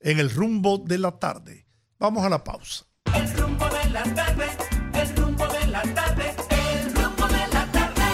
En 0.00 0.18
el 0.20 0.30
rumbo 0.30 0.78
de 0.78 0.98
la 0.98 1.18
tarde. 1.18 1.66
Vamos 1.98 2.24
a 2.24 2.28
la 2.28 2.42
pausa. 2.44 2.86
El 3.14 3.30
rumbo 3.36 3.66
de 3.68 3.90
la 3.90 4.02
tarde, 4.14 4.46
el 4.94 5.16
rumbo 5.16 5.46
de 5.48 5.66
la 5.66 5.82
tarde, 5.82 6.34
el 6.50 6.94
rumbo 6.94 7.26
de 7.26 7.48
la 7.52 7.72
tarde. 7.72 8.04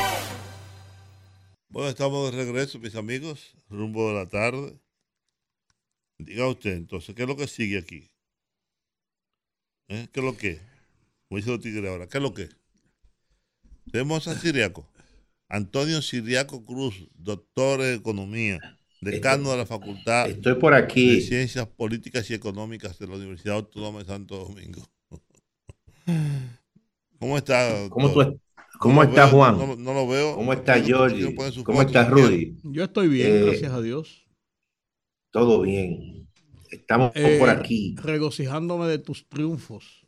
Bueno, 1.68 1.88
estamos 1.90 2.30
de 2.32 2.36
regreso, 2.44 2.78
mis 2.78 2.94
amigos. 2.94 3.54
Rumbo 3.68 4.08
de 4.08 4.14
la 4.14 4.28
tarde. 4.28 4.80
Diga 6.18 6.46
usted, 6.48 6.72
entonces, 6.72 7.14
¿qué 7.14 7.22
es 7.22 7.28
lo 7.28 7.36
que 7.36 7.46
sigue 7.48 7.78
aquí? 7.78 8.10
¿Eh? 9.88 10.08
¿Qué 10.12 10.20
es 10.20 10.26
lo 10.26 10.36
que? 10.36 10.60
Como 11.28 11.38
dice 11.38 11.50
los 11.50 11.60
tigres 11.60 11.90
ahora, 11.90 12.06
¿qué 12.06 12.18
es 12.18 12.22
lo 12.22 12.34
que? 12.34 12.48
Tenemos 13.90 14.26
a 14.28 14.38
Siriaco. 14.38 14.86
Antonio 15.48 16.00
Siriaco 16.02 16.64
Cruz, 16.64 17.08
doctor 17.14 17.82
en 17.82 17.94
economía, 17.94 18.58
decano 19.00 19.50
de 19.50 19.58
la 19.58 19.66
Facultad 19.66 20.28
Estoy 20.28 20.54
por 20.54 20.74
de. 20.74 21.20
Ciencias 21.20 21.66
Políticas 21.66 22.28
y 22.30 22.34
Económicas 22.34 22.98
de 22.98 23.06
la 23.06 23.16
Universidad 23.16 23.56
Autónoma 23.56 24.00
de 24.00 24.04
Santo 24.06 24.36
Domingo. 24.36 24.82
¿Cómo 27.18 27.38
está? 27.38 27.88
¿Cómo, 27.90 28.12
tú 28.12 28.40
cómo 28.78 29.02
No 29.02 29.02
lo 29.04 29.08
está 29.08 29.26
veo, 29.26 29.34
Juan? 29.34 29.58
No, 29.58 29.76
no 29.76 29.94
lo 29.94 30.08
veo. 30.08 30.34
¿Cómo 30.34 30.52
está 30.52 30.74
Jordi? 30.74 31.34
¿Cómo 31.34 31.52
foto, 31.52 31.80
está. 31.82 32.08
Rudy? 32.08 32.56
Yo 32.64 32.84
estoy 32.84 33.08
bien, 33.08 33.32
Eh, 33.32 33.44
gracias 33.46 33.72
a 33.72 33.80
Dios. 33.80 34.26
Todo 35.30 35.62
bien. 35.62 36.23
Estamos 36.74 37.12
Eh, 37.14 37.36
por 37.38 37.48
aquí. 37.50 37.94
Regocijándome 38.02 38.86
de 38.88 38.98
tus 38.98 39.28
triunfos. 39.28 40.06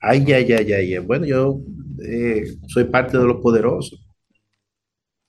Ay, 0.00 0.24
ay, 0.32 0.52
ay, 0.52 0.72
ay. 0.72 0.98
Bueno, 0.98 1.24
yo 1.26 1.60
eh, 2.06 2.44
soy 2.68 2.84
parte 2.84 3.16
de 3.18 3.24
los 3.24 3.40
poderosos. 3.40 4.03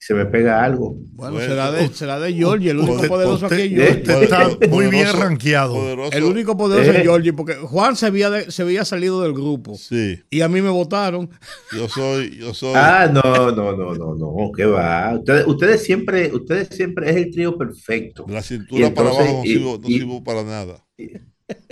Se 0.07 0.13
me 0.13 0.27
pega 0.27 0.63
algo. 0.63 0.97
Bueno, 1.13 1.39
será 1.39 1.71
de, 1.71 1.87
será 1.87 2.19
de 2.19 2.31
Georgie, 2.31 2.69
el 2.69 2.77
único 2.77 3.07
poderoso 3.07 3.47
aquí 3.47 3.55
es 3.63 3.69
Georgie. 3.71 4.01
usted 4.01 4.23
está 4.23 4.49
muy 4.69 4.85
bien 4.87 5.07
rankeado. 5.11 5.73
poderoso- 5.73 6.13
El 6.15 6.23
único 6.25 6.55
poderoso 6.55 6.91
Eh. 6.91 6.97
es 6.97 7.01
Georgie, 7.01 7.33
porque 7.33 7.55
Juan 7.55 7.95
se 7.95 8.05
había, 8.05 8.29
de- 8.29 8.51
se 8.51 8.61
había 8.61 8.85
salido 8.85 9.23
del 9.23 9.33
grupo 9.33 9.73
Sí, 9.75 10.19
y 10.29 10.41
a 10.41 10.47
mí 10.47 10.61
me 10.61 10.69
votaron. 10.69 11.27
yo 11.75 11.89
soy, 11.89 12.37
yo 12.37 12.53
soy. 12.53 12.73
Ah, 12.75 13.09
no, 13.11 13.49
no, 13.51 13.75
no, 13.75 13.95
no, 13.95 14.13
no. 14.15 14.51
¿Qué 14.55 14.65
va? 14.65 15.15
Ustedes, 15.17 15.47
ustedes 15.47 15.81
siempre, 15.83 16.31
ustedes 16.31 16.67
siempre 16.69 17.09
es 17.09 17.15
el 17.15 17.31
trío 17.31 17.57
perfecto. 17.57 18.25
la 18.29 18.43
cintura 18.43 18.87
Y 18.87 18.91
para 18.91 19.09
abajo 19.09 19.23
no 19.39 19.43
y- 19.43 19.47
sirvo, 19.47 19.79
no 19.81 19.89
y- 19.89 19.93
sirvo 19.93 20.23
para 20.23 20.43
nada. 20.43 20.85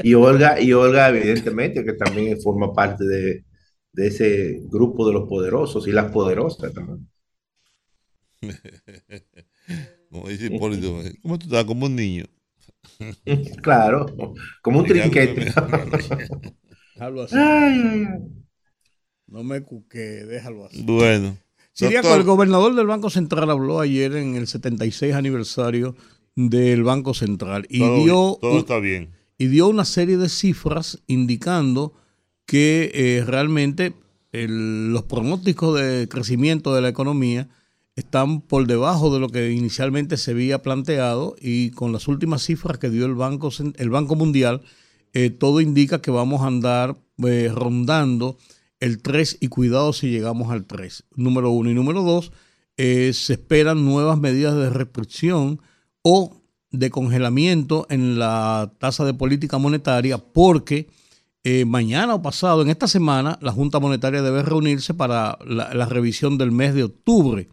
Y 0.03 0.13
Olga, 0.15 0.59
y 0.59 0.73
Olga, 0.73 1.09
evidentemente, 1.09 1.83
que 1.85 1.93
también 1.93 2.41
forma 2.41 2.73
parte 2.73 3.03
de, 3.05 3.43
de 3.91 4.07
ese 4.07 4.59
grupo 4.71 5.05
de 5.05 5.13
los 5.13 5.29
poderosos 5.29 5.87
y 5.87 5.91
las 5.91 6.11
poderosas 6.11 6.73
también. 6.73 7.07
Como 10.09 10.27
dice 10.29 10.47
Hipólito, 10.47 11.01
¿cómo 11.21 11.39
tú 11.39 11.45
estás? 11.45 11.65
Como 11.65 11.85
un 11.85 11.95
niño. 11.95 12.25
Claro, 13.61 14.05
como 14.61 14.79
un 14.79 14.85
trinquete. 14.85 15.45
Déjalo 16.95 17.23
así. 17.23 17.35
Ay, 17.35 17.81
ay, 17.83 18.03
ay. 18.11 18.19
No 19.27 19.43
me 19.43 19.61
cuque, 19.61 19.97
déjalo 19.99 20.65
así. 20.65 20.83
Bueno. 20.83 21.37
Siriaco, 21.71 22.13
el 22.15 22.23
gobernador 22.23 22.75
del 22.75 22.85
Banco 22.85 23.09
Central 23.09 23.49
habló 23.49 23.79
ayer 23.79 24.15
en 24.15 24.35
el 24.35 24.45
76 24.47 25.13
aniversario 25.15 25.95
del 26.35 26.83
Banco 26.83 27.13
Central 27.15 27.65
y 27.69 27.79
todo, 27.79 28.03
dio 28.03 28.37
todo 28.39 28.59
está 28.59 28.77
bien. 28.79 29.09
y 29.39 29.47
dio 29.47 29.67
una 29.69 29.85
serie 29.85 30.17
de 30.17 30.29
cifras 30.29 31.01
indicando 31.07 31.93
que 32.45 32.91
eh, 32.93 33.23
realmente 33.25 33.93
el- 34.31 34.91
los 34.93 35.03
pronósticos 35.03 35.79
de 35.79 36.07
crecimiento 36.09 36.75
de 36.75 36.81
la 36.81 36.89
economía 36.89 37.49
están 37.95 38.41
por 38.41 38.65
debajo 38.65 39.13
de 39.13 39.19
lo 39.19 39.29
que 39.29 39.51
inicialmente 39.51 40.17
se 40.17 40.31
había 40.31 40.61
planteado 40.61 41.35
y 41.39 41.71
con 41.71 41.91
las 41.91 42.07
últimas 42.07 42.43
cifras 42.43 42.79
que 42.79 42.89
dio 42.89 43.05
el 43.05 43.13
Banco, 43.13 43.49
el 43.75 43.89
Banco 43.89 44.15
Mundial, 44.15 44.61
eh, 45.13 45.29
todo 45.29 45.61
indica 45.61 46.01
que 46.01 46.09
vamos 46.09 46.41
a 46.41 46.47
andar 46.47 46.97
eh, 47.23 47.51
rondando 47.53 48.37
el 48.79 49.01
3 49.01 49.37
y 49.41 49.47
cuidado 49.47 49.93
si 49.93 50.09
llegamos 50.09 50.51
al 50.51 50.65
3, 50.65 51.05
número 51.15 51.51
uno. 51.51 51.69
Y 51.69 51.75
número 51.75 52.01
dos, 52.01 52.31
eh, 52.77 53.11
se 53.13 53.33
esperan 53.33 53.85
nuevas 53.85 54.19
medidas 54.19 54.55
de 54.55 54.71
restricción 54.71 55.61
o 56.01 56.41
de 56.71 56.89
congelamiento 56.89 57.85
en 57.91 58.17
la 58.17 58.73
tasa 58.79 59.05
de 59.05 59.13
política 59.13 59.59
monetaria 59.59 60.17
porque 60.17 60.89
mañana 61.67 62.15
o 62.15 62.21
pasado, 62.21 62.61
en 62.61 62.69
esta 62.69 62.87
semana, 62.87 63.37
la 63.41 63.51
Junta 63.51 63.81
Monetaria 63.81 64.21
debe 64.21 64.43
reunirse 64.43 64.93
para 64.93 65.37
la 65.45 65.85
revisión 65.85 66.37
del 66.37 66.53
mes 66.53 66.73
de 66.73 66.85
octubre 66.85 67.49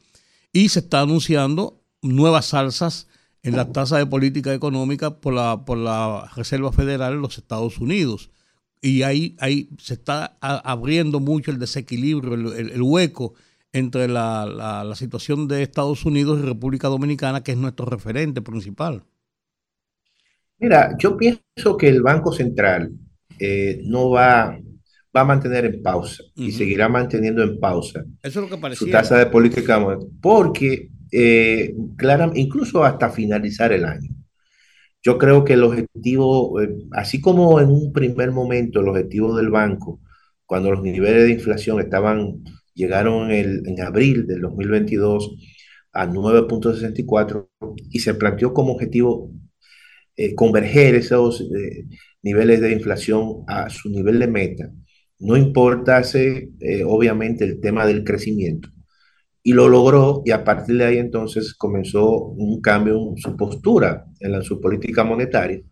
y 0.52 0.68
se 0.70 0.80
está 0.80 1.00
anunciando 1.02 1.82
nuevas 2.02 2.54
alzas 2.54 3.08
en 3.42 3.56
la 3.56 3.72
tasa 3.72 3.98
de 3.98 4.06
política 4.06 4.54
económica 4.54 5.20
por 5.20 5.34
la, 5.34 5.64
por 5.64 5.78
la 5.78 6.30
Reserva 6.36 6.72
Federal 6.72 7.14
de 7.14 7.20
los 7.20 7.38
Estados 7.38 7.78
Unidos. 7.78 8.30
Y 8.82 9.02
ahí, 9.02 9.36
ahí 9.40 9.70
se 9.78 9.94
está 9.94 10.38
abriendo 10.40 11.20
mucho 11.20 11.50
el 11.50 11.58
desequilibrio, 11.58 12.34
el 12.54 12.82
hueco 12.82 13.34
entre 13.72 14.08
la, 14.08 14.46
la- 14.46 14.84
la 14.84 14.94
situación 14.96 15.46
de 15.48 15.62
Estados 15.62 16.04
Unidos 16.04 16.38
y 16.40 16.42
República 16.42 16.88
Dominicana, 16.88 17.42
que 17.42 17.52
es 17.52 17.58
nuestro 17.58 17.86
referente 17.86 18.42
principal. 18.42 19.04
Mira, 20.58 20.96
yo 20.98 21.16
pienso 21.16 21.76
que 21.78 21.88
el 21.88 22.02
Banco 22.02 22.32
Central 22.32 22.92
eh, 23.38 23.80
no 23.84 24.10
va, 24.10 24.58
va 25.16 25.22
a 25.22 25.24
mantener 25.24 25.64
en 25.64 25.82
pausa 25.82 26.22
y 26.36 26.52
seguirá 26.52 26.88
manteniendo 26.88 27.42
en 27.42 27.58
pausa 27.58 28.04
Eso 28.22 28.44
es 28.44 28.50
lo 28.50 28.60
que 28.60 28.76
su 28.76 28.84
tasa 28.92 29.18
de 29.18 29.26
política 29.26 29.78
monetaria, 29.78 30.12
porque 30.22 30.88
eh, 31.12 31.74
clara- 31.96 32.30
incluso 32.34 32.84
hasta 32.84 33.10
finalizar 33.10 33.72
el 33.72 33.84
año. 33.84 34.10
Yo 35.02 35.18
creo 35.18 35.44
que 35.44 35.54
el 35.54 35.64
objetivo, 35.64 36.60
eh, 36.60 36.70
así 36.92 37.20
como 37.20 37.60
en 37.60 37.70
un 37.70 37.92
primer 37.92 38.32
momento 38.32 38.80
el 38.80 38.88
objetivo 38.88 39.36
del 39.36 39.50
banco, 39.50 40.00
cuando 40.46 40.70
los 40.72 40.82
niveles 40.82 41.24
de 41.24 41.32
inflación 41.32 41.80
estaban, 41.80 42.44
llegaron 42.74 43.30
en, 43.30 43.38
el- 43.64 43.68
en 43.68 43.80
abril 43.80 44.26
del 44.26 44.42
2022 44.42 45.36
a 45.92 46.06
9.64 46.06 47.48
y 47.90 48.00
se 48.00 48.14
planteó 48.14 48.52
como 48.54 48.72
objetivo 48.74 49.32
eh, 50.16 50.34
converger 50.34 50.94
esos 50.96 51.40
eh, 51.42 51.86
niveles 52.22 52.60
de 52.60 52.72
inflación 52.72 53.44
a 53.48 53.70
su 53.70 53.88
nivel 53.90 54.18
de 54.18 54.26
meta, 54.28 54.70
no 55.20 55.36
importase 55.36 56.50
eh, 56.60 56.84
obviamente 56.84 57.44
el 57.44 57.60
tema 57.60 57.86
del 57.86 58.04
crecimiento. 58.04 58.70
Y 59.42 59.52
lo 59.54 59.68
logró 59.68 60.22
y 60.26 60.32
a 60.32 60.44
partir 60.44 60.76
de 60.76 60.84
ahí 60.84 60.98
entonces 60.98 61.54
comenzó 61.54 62.16
un 62.16 62.60
cambio 62.60 63.10
en 63.10 63.16
su 63.16 63.36
postura, 63.36 64.06
en, 64.20 64.32
la, 64.32 64.38
en 64.38 64.44
su 64.44 64.60
política 64.60 65.04
monetaria 65.04 65.62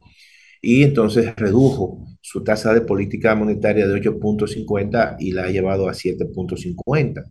y 0.61 0.83
entonces 0.83 1.35
redujo 1.37 2.07
su 2.21 2.43
tasa 2.43 2.75
de 2.75 2.81
política 2.83 3.35
monetaria 3.35 3.87
de 3.87 4.01
8.50 4.01 5.17
y 5.19 5.33
la 5.33 5.45
ha 5.45 5.51
llevado 5.51 5.89
a 5.89 5.95
7.50 5.95 7.25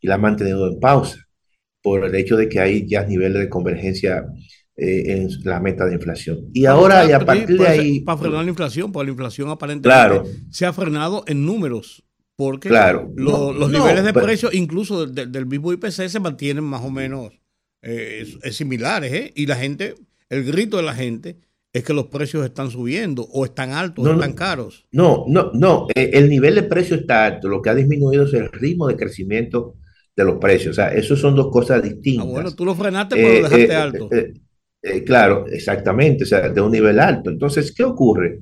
y 0.00 0.06
la 0.06 0.14
ha 0.16 0.18
mantenido 0.18 0.68
en 0.68 0.80
pausa 0.80 1.18
por 1.82 2.04
el 2.04 2.14
hecho 2.14 2.36
de 2.36 2.48
que 2.48 2.60
hay 2.60 2.86
ya 2.88 3.04
niveles 3.04 3.40
de 3.40 3.48
convergencia 3.48 4.26
eh, 4.76 5.04
en 5.12 5.28
la 5.44 5.58
meta 5.60 5.86
de 5.86 5.94
inflación. 5.94 6.50
Y 6.52 6.66
ahora, 6.66 7.04
y 7.08 7.12
a 7.12 7.20
partir 7.20 7.58
de 7.58 7.66
ahí... 7.66 8.00
Para 8.00 8.18
frenar 8.18 8.44
la 8.44 8.50
inflación, 8.50 8.92
porque 8.92 9.06
la 9.06 9.10
inflación 9.12 9.48
aparentemente 9.48 9.88
Claro. 9.98 10.24
se 10.50 10.66
ha 10.66 10.72
frenado 10.72 11.24
en 11.26 11.46
números. 11.46 12.02
Porque 12.36 12.68
Claro. 12.68 13.10
lo- 13.16 13.30
No, 13.30 13.52
los 13.54 13.70
no, 13.70 13.78
niveles 13.78 14.04
de 14.04 14.12
pero- 14.12 14.26
precios, 14.26 14.52
incluso 14.54 15.06
del, 15.06 15.32
del- 15.32 15.46
mismo 15.46 15.72
IPC, 15.72 16.08
se 16.10 16.20
mantienen 16.20 16.64
más 16.64 16.82
o 16.82 16.90
menos 16.90 17.32
eh, 17.82 18.18
es- 18.22 18.38
es 18.42 18.56
similares. 18.56 19.12
¿eh? 19.12 19.32
Y 19.34 19.46
la 19.46 19.56
gente, 19.56 19.94
el 20.28 20.44
grito 20.44 20.76
de 20.76 20.82
la 20.82 20.92
gente 20.94 21.38
es 21.72 21.82
que 21.84 21.94
los 21.94 22.06
precios 22.08 22.44
están 22.44 22.70
subiendo, 22.70 23.22
o 23.32 23.44
están 23.46 23.70
altos, 23.72 24.04
No, 24.04 24.10
o 24.10 24.14
no. 24.14 24.20
están 24.20 24.34
caros. 24.36 24.86
No, 24.92 25.24
no, 25.28 25.50
no. 25.54 25.86
eh, 25.94 26.10
El 26.14 26.28
nivel 26.28 26.54
de 26.56 26.64
precio 26.64 26.96
está 26.96 27.24
alto. 27.26 27.48
Lo 27.48 27.62
que 27.62 27.70
ha 27.70 27.74
disminuido 27.74 28.24
es 28.24 28.34
el 28.34 28.50
ritmo 28.52 28.88
de 28.88 28.96
crecimiento 28.96 29.76
de 30.16 30.24
los 30.24 30.36
precios. 30.38 30.72
O 30.72 30.74
sea, 30.74 30.88
eso 30.88 31.16
son 31.16 31.34
dos 31.36 31.50
cosas 31.50 31.78
Ah, 31.78 31.82
distintas. 31.88 32.26
bueno, 32.26 32.54
tú 32.54 32.64
lo 32.66 32.74
frenaste, 32.74 33.14
Eh, 33.14 33.22
pero 33.22 33.34
lo 33.42 33.48
dejaste 33.48 33.72
eh, 33.72 33.76
alto. 33.76 34.08
Eh, 34.82 35.04
claro, 35.04 35.46
exactamente, 35.48 36.24
o 36.24 36.26
sea, 36.26 36.48
de 36.48 36.60
un 36.60 36.72
nivel 36.72 36.98
alto. 37.00 37.30
Entonces, 37.30 37.72
¿qué 37.74 37.84
ocurre 37.84 38.40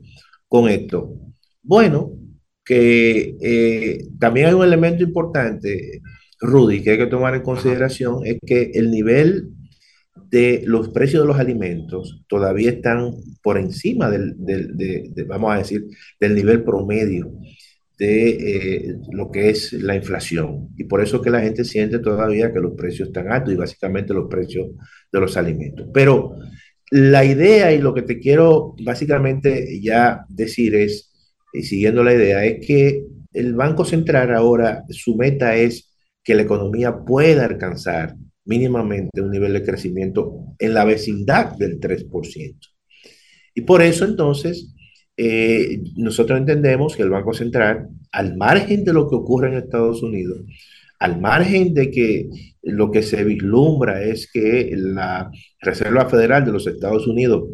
con 0.49 0.69
esto? 0.69 1.15
Bueno, 1.63 2.13
que 2.65 3.37
eh, 3.41 3.99
también 4.19 4.47
hay 4.49 4.55
un 4.55 4.65
elemento 4.65 5.03
importante, 5.05 6.01
Rudy, 6.41 6.83
que 6.83 6.93
hay 6.93 6.99
que 6.99 7.07
tomar 7.07 7.35
en 7.35 7.43
consideración, 7.43 8.27
es 8.27 8.39
que 8.47 8.71
el 8.75 8.91
nivel 8.91 9.51
de 10.31 10.63
los 10.67 10.89
precios 10.91 11.23
de 11.23 11.29
los 11.29 11.39
alimentos 11.39 12.25
todavía 12.29 12.71
están 12.71 13.13
por 13.43 13.59
encima 13.59 14.11
del, 14.11 14.35
del- 14.39 14.77
de, 14.77 15.11
de, 15.15 15.25
vamos 15.25 15.53
a 15.55 15.59
decir, 15.59 15.85
del 16.21 16.35
nivel 16.35 16.65
promedio 16.65 17.33
de 17.99 18.29
eh, 18.29 18.97
lo 19.13 19.31
que 19.31 19.51
es 19.51 19.73
la 19.73 19.95
inflación. 19.95 20.71
Y 20.77 20.85
por 20.85 21.03
eso 21.03 21.23
que 21.23 21.31
la 21.31 21.41
gente 21.41 21.65
siente 21.65 21.99
todavía 21.99 22.53
que 22.53 22.61
los 22.61 22.75
precios 22.75 23.09
están 23.09 23.31
altos 23.31 23.55
y 23.55 23.57
básicamente 23.57 24.15
los 24.15 24.29
precios 24.29 24.69
de 25.13 25.21
los 25.21 25.37
alimentos. 25.37 25.89
Pero 25.93 26.37
la 26.91 27.25
idea 27.25 27.73
y 27.73 27.81
lo 27.81 27.95
que 27.95 28.03
te 28.03 28.19
quiero 28.19 28.75
básicamente 28.85 29.81
ya 29.81 30.25
decir 30.29 30.75
es, 30.75 31.13
y 31.53 31.63
siguiendo 31.63 32.03
la 32.03 32.15
idea, 32.15 32.45
es 32.45 32.67
que 32.67 33.05
el 33.33 33.55
Banco 33.55 33.85
Central 33.85 34.35
ahora, 34.35 34.85
su 34.91 35.17
meta 35.17 35.57
es 35.57 35.93
que 36.23 36.35
la 36.35 36.43
economía 36.43 37.05
pueda 37.05 37.45
alcanzar 37.45 38.17
mínimamente 38.45 39.21
un 39.21 39.31
nivel 39.31 39.53
de 39.55 39.63
crecimiento 39.63 40.55
en 40.59 40.75
la 40.75 40.85
vecindad 40.85 41.57
del 41.57 41.81
3%. 41.81 42.57
Y 43.55 43.61
por 43.63 43.83
eso 43.83 44.05
entonces 44.05 44.74
eh, 45.17 45.81
nosotros 45.97 46.39
entendemos 46.39 46.97
que 46.97 47.03
el 47.03 47.11
Banco 47.11 47.35
Central, 47.35 47.89
al 48.13 48.37
margen 48.37 48.85
de 48.85 48.93
lo 48.93 49.09
que 49.09 49.17
ocurre 49.17 49.49
en 49.49 49.55
Estados 49.55 50.03
Unidos, 50.03 50.41
al 50.99 51.21
margen 51.21 51.75
de 51.75 51.91
que 51.91 52.29
lo 52.63 52.91
que 52.91 53.03
se 53.03 53.25
vislumbra 53.25 54.03
es 54.03 54.31
que 54.33 54.73
la 54.77 55.31
Reserva 55.61 56.09
Federal 56.09 56.45
de 56.45 56.53
los 56.53 56.67
Estados 56.67 57.07
Unidos 57.07 57.49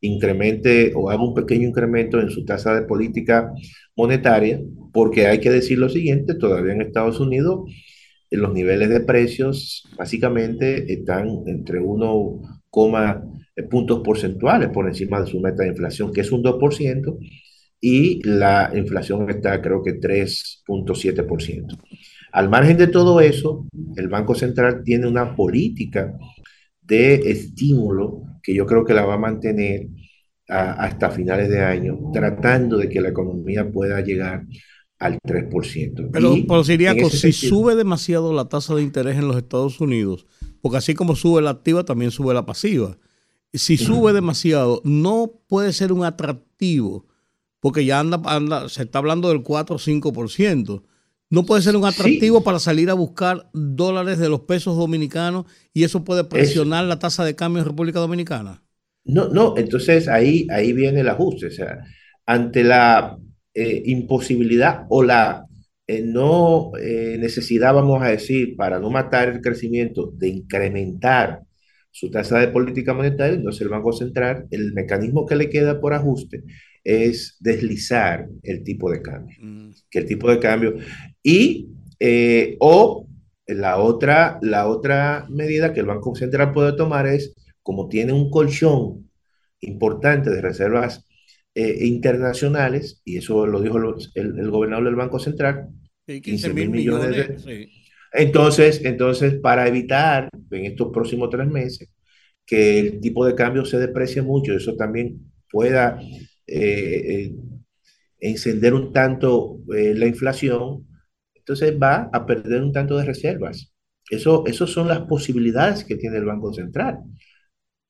incremente 0.00 0.92
o 0.94 1.10
haga 1.10 1.22
un 1.22 1.34
pequeño 1.34 1.68
incremento 1.68 2.20
en 2.20 2.30
su 2.30 2.44
tasa 2.44 2.74
de 2.74 2.86
política 2.86 3.52
monetaria, 3.96 4.60
porque 4.92 5.26
hay 5.26 5.40
que 5.40 5.50
decir 5.50 5.78
lo 5.78 5.88
siguiente, 5.88 6.34
todavía 6.34 6.72
en 6.74 6.82
Estados 6.82 7.20
Unidos 7.20 7.70
eh, 8.30 8.36
los 8.36 8.52
niveles 8.52 8.88
de 8.88 9.00
precios 9.00 9.88
básicamente 9.96 10.92
están 10.92 11.28
entre 11.46 11.80
1, 11.80 12.40
eh, 12.70 13.14
puntos 13.70 14.00
porcentuales 14.00 14.68
por 14.70 14.86
encima 14.88 15.20
de 15.20 15.26
su 15.28 15.40
meta 15.40 15.62
de 15.62 15.68
inflación, 15.70 16.12
que 16.12 16.22
es 16.22 16.32
un 16.32 16.42
2%, 16.42 17.18
y 17.80 18.22
la 18.26 18.72
inflación 18.74 19.28
está 19.30 19.60
creo 19.62 19.82
que 19.82 19.92
3.7%. 20.00 21.76
Al 22.32 22.48
margen 22.48 22.76
de 22.76 22.88
todo 22.88 23.20
eso, 23.20 23.66
el 23.96 24.08
Banco 24.08 24.34
Central 24.34 24.82
tiene 24.84 25.06
una 25.06 25.36
política 25.36 26.12
de 26.82 27.14
estímulo 27.30 28.22
que 28.42 28.54
yo 28.54 28.66
creo 28.66 28.84
que 28.84 28.94
la 28.94 29.04
va 29.04 29.14
a 29.14 29.18
mantener 29.18 29.86
a- 30.48 30.72
hasta 30.84 31.10
finales 31.10 31.48
de 31.48 31.60
año, 31.60 31.98
tratando 32.12 32.76
de 32.76 32.88
que 32.88 33.00
la 33.00 33.08
economía 33.10 33.70
pueda 33.70 34.00
llegar 34.02 34.44
al 34.98 35.18
3%. 35.24 36.10
Pero, 36.12 36.34
pero 36.46 36.64
Siriaco, 36.64 37.08
si 37.10 37.32
sentido- 37.32 37.48
sube 37.56 37.74
demasiado 37.76 38.32
la 38.34 38.48
tasa 38.48 38.74
de 38.74 38.82
interés 38.82 39.16
en 39.16 39.28
los 39.28 39.36
Estados 39.36 39.80
Unidos, 39.80 40.26
porque 40.60 40.78
así 40.78 40.94
como 40.94 41.14
sube 41.16 41.40
la 41.40 41.50
activa, 41.50 41.84
también 41.84 42.10
sube 42.10 42.34
la 42.34 42.44
pasiva. 42.46 42.98
Si 43.54 43.76
sube 43.76 44.12
demasiado, 44.12 44.82
no 44.84 45.30
puede 45.48 45.72
ser 45.72 45.92
un 45.92 46.04
atractivo, 46.04 47.06
porque 47.60 47.84
ya 47.84 48.00
anda, 48.00 48.20
anda 48.24 48.68
se 48.68 48.82
está 48.82 48.98
hablando 48.98 49.28
del 49.28 49.42
4 49.42 49.76
o 49.76 49.78
5%. 49.78 50.82
No 51.30 51.46
puede 51.46 51.62
ser 51.62 51.76
un 51.76 51.84
atractivo 51.84 52.42
para 52.42 52.58
salir 52.58 52.90
a 52.90 52.94
buscar 52.94 53.48
dólares 53.52 54.18
de 54.18 54.28
los 54.28 54.40
pesos 54.40 54.76
dominicanos 54.76 55.46
y 55.72 55.84
eso 55.84 56.04
puede 56.04 56.24
presionar 56.24 56.84
la 56.84 56.98
tasa 56.98 57.24
de 57.24 57.34
cambio 57.34 57.62
en 57.62 57.68
República 57.68 58.00
Dominicana. 58.00 58.62
No, 59.04 59.28
no, 59.28 59.54
entonces 59.56 60.08
ahí, 60.08 60.46
ahí 60.50 60.72
viene 60.72 61.00
el 61.00 61.08
ajuste. 61.08 61.46
O 61.46 61.50
sea, 61.50 61.78
ante 62.26 62.64
la 62.64 63.16
eh, 63.54 63.82
imposibilidad 63.86 64.86
o 64.88 65.02
la 65.02 65.46
eh, 65.86 66.02
no 66.02 66.72
eh, 66.80 67.16
necesidad, 67.20 67.74
vamos 67.74 68.02
a 68.02 68.08
decir, 68.08 68.56
para 68.56 68.78
no 68.78 68.90
matar 68.90 69.28
el 69.28 69.40
crecimiento, 69.40 70.10
de 70.12 70.28
incrementar 70.28 71.42
su 71.96 72.10
tasa 72.10 72.40
de 72.40 72.48
política 72.48 72.92
monetaria, 72.92 73.36
entonces 73.36 73.62
el 73.62 73.68
Banco 73.68 73.92
Central, 73.92 74.46
el 74.50 74.72
mecanismo 74.72 75.24
que 75.26 75.36
le 75.36 75.48
queda 75.48 75.80
por 75.80 75.94
ajuste 75.94 76.42
es 76.82 77.36
deslizar 77.38 78.26
el 78.42 78.64
tipo 78.64 78.90
de 78.90 79.00
cambio, 79.00 79.36
Mm. 79.40 79.70
que 79.88 80.00
el 80.00 80.06
tipo 80.06 80.28
de 80.28 80.40
cambio, 80.40 80.74
y 81.22 81.68
eh, 82.00 82.56
o 82.58 83.06
la 83.46 83.78
otra, 83.78 84.38
la 84.42 84.66
otra 84.66 85.26
medida 85.30 85.72
que 85.72 85.80
el 85.80 85.86
Banco 85.86 86.16
Central 86.16 86.52
puede 86.52 86.72
tomar 86.76 87.06
es, 87.06 87.32
como 87.62 87.88
tiene 87.88 88.12
un 88.12 88.28
colchón 88.28 89.08
importante 89.60 90.30
de 90.30 90.40
reservas 90.40 91.06
eh, 91.54 91.86
internacionales, 91.86 93.00
y 93.04 93.18
eso 93.18 93.46
lo 93.46 93.60
dijo 93.62 93.78
el, 93.78 93.94
el- 94.16 94.38
el 94.40 94.50
gobernador 94.50 94.86
del 94.86 94.96
Banco 94.96 95.20
Central, 95.20 95.68
Sí, 96.06 96.20
15 96.20 96.48
15 96.48 96.54
mil 96.54 96.68
mil 96.70 96.80
millones 96.80 97.10
millones. 97.10 97.44
de- 97.46 97.66
sí. 97.66 97.72
Entonces, 98.14 98.80
entonces, 98.84 99.34
para 99.40 99.66
evitar 99.68 100.28
en 100.50 100.64
estos 100.66 100.92
próximos 100.92 101.30
tres 101.30 101.48
meses 101.48 101.88
que 102.46 102.78
el 102.80 103.00
tipo 103.00 103.26
de 103.26 103.34
cambio 103.34 103.64
se 103.64 103.78
deprecie 103.78 104.22
mucho, 104.22 104.54
eso 104.54 104.76
también 104.76 105.32
pueda 105.50 105.98
eh, 106.46 107.26
eh, 107.26 107.34
encender 108.20 108.74
un 108.74 108.92
tanto 108.92 109.58
eh, 109.76 109.94
la 109.94 110.06
inflación, 110.06 110.86
entonces 111.34 111.74
va 111.80 112.10
a 112.12 112.26
perder 112.26 112.62
un 112.62 112.72
tanto 112.72 112.96
de 112.98 113.04
reservas. 113.04 113.72
Eso, 114.10 114.44
eso 114.46 114.66
son 114.66 114.88
las 114.88 115.00
posibilidades 115.02 115.84
que 115.84 115.96
tiene 115.96 116.18
el 116.18 116.26
Banco 116.26 116.52
Central, 116.52 116.98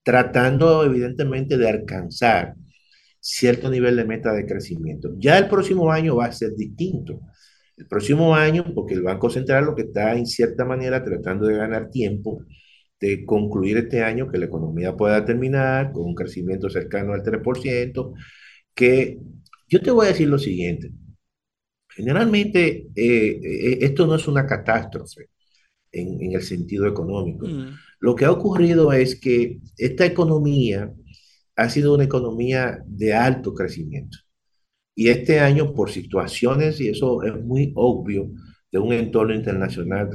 tratando 0.02 0.84
evidentemente 0.84 1.56
de 1.58 1.68
alcanzar 1.68 2.54
cierto 3.20 3.70
nivel 3.70 3.96
de 3.96 4.04
meta 4.04 4.32
de 4.32 4.46
crecimiento. 4.46 5.14
Ya 5.18 5.38
el 5.38 5.48
próximo 5.48 5.90
año 5.90 6.16
va 6.16 6.26
a 6.26 6.32
ser 6.32 6.54
distinto. 6.54 7.20
El 7.76 7.86
próximo 7.86 8.34
año, 8.34 8.64
porque 8.74 8.94
el 8.94 9.02
Banco 9.02 9.30
Central 9.30 9.64
lo 9.64 9.74
que 9.74 9.82
está 9.82 10.14
en 10.16 10.26
cierta 10.26 10.64
manera 10.64 11.04
tratando 11.04 11.46
de 11.46 11.56
ganar 11.56 11.90
tiempo, 11.90 12.44
de 13.00 13.24
concluir 13.24 13.76
este 13.78 14.02
año, 14.02 14.30
que 14.30 14.38
la 14.38 14.46
economía 14.46 14.96
pueda 14.96 15.24
terminar 15.24 15.92
con 15.92 16.04
un 16.06 16.14
crecimiento 16.14 16.70
cercano 16.70 17.12
al 17.12 17.22
3%, 17.22 18.14
que 18.74 19.18
yo 19.68 19.80
te 19.80 19.90
voy 19.90 20.06
a 20.06 20.10
decir 20.10 20.28
lo 20.28 20.38
siguiente. 20.38 20.90
Generalmente, 21.88 22.88
eh, 22.94 23.40
eh, 23.42 23.78
esto 23.82 24.06
no 24.06 24.16
es 24.16 24.26
una 24.26 24.46
catástrofe 24.46 25.30
en, 25.92 26.20
en 26.22 26.32
el 26.32 26.42
sentido 26.42 26.86
económico. 26.86 27.46
Mm. 27.46 27.76
Lo 28.00 28.14
que 28.14 28.24
ha 28.24 28.30
ocurrido 28.32 28.92
es 28.92 29.18
que 29.18 29.60
esta 29.76 30.04
economía 30.04 30.92
ha 31.56 31.68
sido 31.68 31.94
una 31.94 32.04
economía 32.04 32.82
de 32.86 33.14
alto 33.14 33.54
crecimiento. 33.54 34.18
Y 34.94 35.08
este 35.08 35.40
año, 35.40 35.72
por 35.74 35.90
situaciones, 35.90 36.80
y 36.80 36.88
eso 36.88 37.22
es 37.22 37.34
muy 37.44 37.72
obvio, 37.76 38.30
de 38.70 38.78
un 38.78 38.92
entorno 38.92 39.34
internacional 39.34 40.10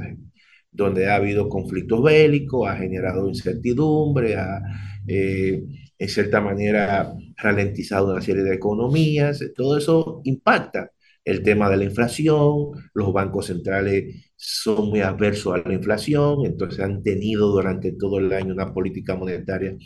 donde 0.70 1.08
ha 1.08 1.16
habido 1.16 1.48
conflictos 1.48 2.02
bélicos, 2.02 2.68
ha 2.68 2.76
generado 2.76 3.28
incertidumbre, 3.28 4.36
ha, 4.36 4.60
eh, 5.06 5.62
en 5.98 6.08
cierta 6.08 6.40
manera, 6.40 7.12
ralentizado 7.36 8.12
una 8.12 8.22
serie 8.22 8.42
de 8.42 8.54
economías, 8.54 9.42
todo 9.56 9.76
eso 9.78 10.20
impacta 10.24 10.90
el 11.24 11.42
tema 11.42 11.68
de 11.70 11.76
la 11.76 11.84
inflación, 11.84 12.70
los 12.94 13.12
bancos 13.12 13.46
centrales 13.46 14.32
son 14.36 14.88
muy 14.88 15.00
adversos 15.00 15.54
a 15.54 15.68
la 15.68 15.74
inflación, 15.74 16.46
entonces 16.46 16.80
han 16.80 17.02
tenido 17.02 17.48
durante 17.48 17.92
todo 17.92 18.18
el 18.18 18.32
año 18.32 18.54
una 18.54 18.72
política 18.72 19.14
monetaria 19.16 19.76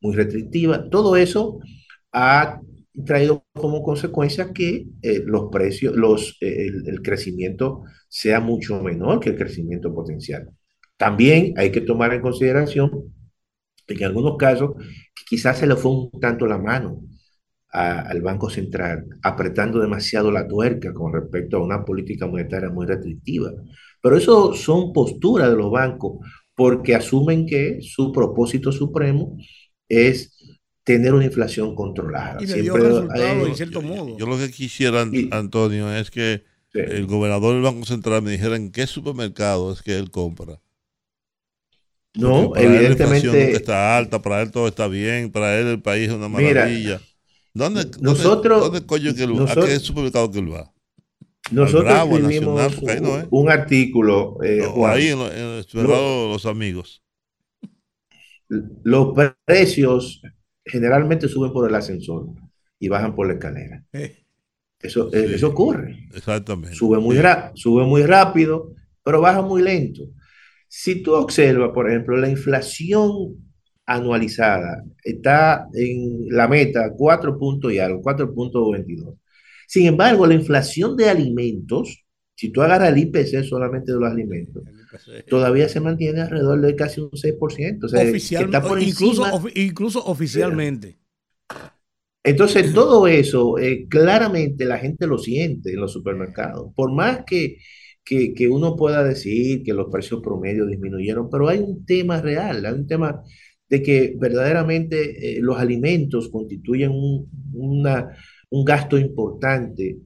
muy 0.00 0.14
restrictiva. 0.14 0.88
Todo 0.90 1.16
eso 1.16 1.58
ha 2.12 2.60
traído 3.04 3.44
como 3.52 3.82
consecuencia 3.82 4.52
que 4.52 4.86
eh, 5.02 5.22
los 5.24 5.50
precios, 5.50 5.94
los, 5.96 6.36
eh, 6.40 6.68
el, 6.86 7.02
crecimiento 7.02 7.82
sea 8.08 8.40
mucho 8.40 8.82
menor 8.82 9.20
que 9.20 9.30
el 9.30 9.36
crecimiento 9.36 9.94
potencial. 9.94 10.48
También 10.96 11.54
hay 11.56 11.70
que 11.70 11.82
tomar 11.82 12.14
en 12.14 12.22
consideración 12.22 12.90
que 13.86 13.94
en 13.94 14.04
algunos 14.04 14.36
casos 14.36 14.72
quizás 15.28 15.58
se 15.58 15.66
le 15.66 15.76
fue 15.76 15.92
un 15.92 16.10
tanto 16.20 16.46
la 16.46 16.58
mano 16.58 17.02
al 17.68 18.22
Banco 18.22 18.48
Central, 18.48 19.04
apretando 19.22 19.80
demasiado 19.80 20.30
la 20.30 20.48
tuerca 20.48 20.94
con 20.94 21.12
respecto 21.12 21.58
a 21.58 21.62
una 21.62 21.84
política 21.84 22.26
monetaria 22.26 22.70
muy 22.70 22.86
restrictiva. 22.86 23.50
Pero 24.00 24.16
eso 24.16 24.54
son 24.54 24.92
posturas 24.94 25.50
de 25.50 25.56
los 25.56 25.70
bancos 25.70 26.18
porque 26.54 26.94
asumen 26.94 27.44
que 27.46 27.78
su 27.82 28.12
propósito 28.12 28.72
supremo 28.72 29.36
es 29.88 30.35
tener 30.86 31.12
una 31.12 31.24
inflación 31.24 31.74
controlada. 31.74 32.38
Y 32.40 32.46
le 32.46 32.62
dio 32.62 32.76
resultado, 32.76 33.46
en 33.46 33.56
cierto 33.56 33.82
modo. 33.82 34.16
Yo 34.16 34.24
lo 34.26 34.38
que 34.38 34.52
quisiera, 34.52 35.04
Antonio, 35.32 35.92
es 35.92 36.10
que 36.12 36.44
Sí. 36.72 36.78
el 36.78 37.06
gobernador 37.06 37.54
del 37.54 37.62
Banco 37.62 37.84
Central 37.84 38.22
me 38.22 38.30
dijera 38.30 38.54
en 38.54 38.70
qué 38.70 38.86
supermercado 38.86 39.72
es 39.72 39.82
que 39.82 39.96
él 39.98 40.10
compra. 40.12 40.60
No, 42.14 42.50
para 42.50 42.62
él 42.62 42.68
la 42.74 42.82
inflación 42.90 43.34
evidentemente, 43.34 43.56
está 43.56 43.96
alta, 43.98 44.22
para 44.22 44.42
él 44.42 44.50
todo 44.52 44.68
está 44.68 44.86
bien, 44.86 45.30
para 45.32 45.58
él 45.58 45.66
el 45.66 45.82
país 45.82 46.08
es 46.08 46.14
una 46.14 46.28
Mira, 46.28 46.60
maravilla. 46.62 47.00
¿Dónde, 47.52 47.84
dónde- 47.84 47.98
nosotros- 48.02 48.60
dónde 48.60 48.86
coño 48.86 49.12
que 49.14 49.24
él 49.24 49.32
va? 49.40 49.50
¿A 49.50 49.54
qué 49.66 49.78
supermercado 49.80 50.30
que 50.30 50.38
él 50.38 50.52
va? 50.52 50.72
nosotros 51.50 51.84
Bravo, 51.84 52.16
al 52.16 52.22
escribimos 52.22 52.54
Nacional, 52.56 52.78
porque 52.80 52.92
ahí 52.92 53.00
no 53.00 53.18
es. 53.18 53.26
un 53.30 53.50
artículo, 53.50 54.38
eh, 54.44 54.62
Juan, 54.72 54.92
ahí 54.96 55.08
en, 55.08 55.18
lo- 55.18 55.32
en 55.32 55.38
el 55.58 55.64
supermercado 55.64 56.28
Los 56.28 56.46
Amigos. 56.46 57.02
los 58.84 59.14
precios 59.44 60.22
generalmente 60.66 61.28
suben 61.28 61.52
por 61.52 61.68
el 61.68 61.74
ascensor 61.74 62.26
y 62.78 62.88
bajan 62.88 63.14
por 63.14 63.26
la 63.26 63.34
escalera. 63.34 63.82
Eso, 64.80 65.08
eh, 65.12 65.26
Sí. 65.28 65.34
eso 65.36 65.48
ocurre. 65.48 66.08
Exactamente. 66.14 66.76
Sube 66.76 66.98
muy, 66.98 67.16
Sí. 67.16 67.22
sube 67.54 67.84
muy 67.84 68.02
rápido, 68.02 68.72
pero 69.02 69.20
baja 69.20 69.40
muy 69.42 69.62
lento. 69.62 70.02
Si 70.68 71.02
tú 71.02 71.14
observas, 71.14 71.70
por 71.72 71.88
ejemplo, 71.88 72.16
la 72.16 72.28
inflación 72.28 73.36
anualizada 73.86 74.84
está 75.02 75.68
en 75.72 76.26
la 76.28 76.48
meta 76.48 76.90
4 76.96 77.38
puntos 77.38 77.72
y 77.72 77.78
algo, 77.78 78.00
4.22. 78.02 79.14
Sin 79.68 79.86
embargo, 79.86 80.26
la 80.26 80.34
inflación 80.34 80.96
de 80.96 81.08
alimentos, 81.08 82.04
si 82.36 82.50
tú 82.50 82.62
agarras 82.62 82.90
el 82.92 82.98
IPC 82.98 83.44
solamente 83.44 83.92
de 83.92 84.00
los 84.00 84.10
alimentos, 84.10 84.64
todavía 85.28 85.68
se 85.68 85.80
mantiene 85.80 86.22
alrededor 86.22 86.60
de 86.62 86.76
casi 86.76 87.00
un 87.02 87.10
6%. 87.16 87.86
O 87.86 87.90
sea, 87.90 88.04
que 88.04 88.10
Oficial, 88.10 88.44
está 88.44 88.60
por 88.68 88.80
incluso, 88.80 89.22
incluso 89.54 90.04
oficialmente. 90.04 90.98
Entonces, 92.22 92.72
todo 92.74 93.06
eso, 93.06 93.56
eh, 93.58 93.86
claramente 93.88 94.64
la 94.64 94.78
gente 94.78 95.06
lo 95.06 95.18
siente 95.18 95.70
en 95.72 95.80
los 95.80 95.92
supermercados. 95.92 96.72
Por 96.74 96.92
más 96.92 97.20
que, 97.24 97.58
que, 98.04 98.34
que 98.34 98.48
uno 98.48 98.74
pueda 98.76 99.04
decir 99.04 99.62
que 99.62 99.72
los 99.72 99.86
precios 99.92 100.20
promedio 100.22 100.66
disminuyeron, 100.66 101.30
pero 101.30 101.48
hay 101.48 101.58
un 101.60 101.84
tema 101.86 102.20
real, 102.20 102.66
hay 102.66 102.72
un 102.74 102.86
tema 102.88 103.22
de 103.68 103.82
que 103.82 104.14
verdaderamente 104.18 105.38
eh, 105.38 105.40
los 105.40 105.56
alimentos 105.58 106.28
constituyen 106.28 106.90
un, 106.92 107.28
una- 107.52 108.16
un 108.50 108.64
gasto 108.64 108.98
importante 108.98 109.98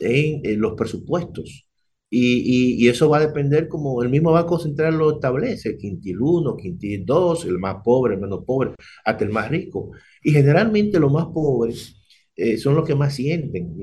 en, 0.00 0.40
en 0.44 0.60
los 0.60 0.74
presupuestos. 0.74 1.66
Y, 2.08 2.84
y- 2.84 2.88
eso 2.88 3.08
va 3.08 3.18
a 3.18 3.26
depender 3.26 3.68
como 3.68 4.02
el 4.02 4.08
mismo 4.08 4.30
Banco 4.32 4.58
Central 4.58 4.96
lo 4.96 5.12
establece, 5.14 5.76
quintil 5.76 6.18
1, 6.20 6.56
quintil 6.56 7.04
2, 7.04 7.44
el 7.46 7.58
más 7.58 7.76
pobre, 7.84 8.14
el 8.14 8.20
menos 8.20 8.44
pobre, 8.44 8.72
hasta 9.04 9.24
el 9.24 9.30
más 9.30 9.50
rico. 9.50 9.90
Y 10.22 10.30
generalmente 10.32 11.00
los 11.00 11.12
más 11.12 11.26
pobres 11.26 11.96
eh, 12.36 12.56
son 12.58 12.74
los 12.76 12.86
que 12.86 12.94
más 12.94 13.14
sienten. 13.14 13.74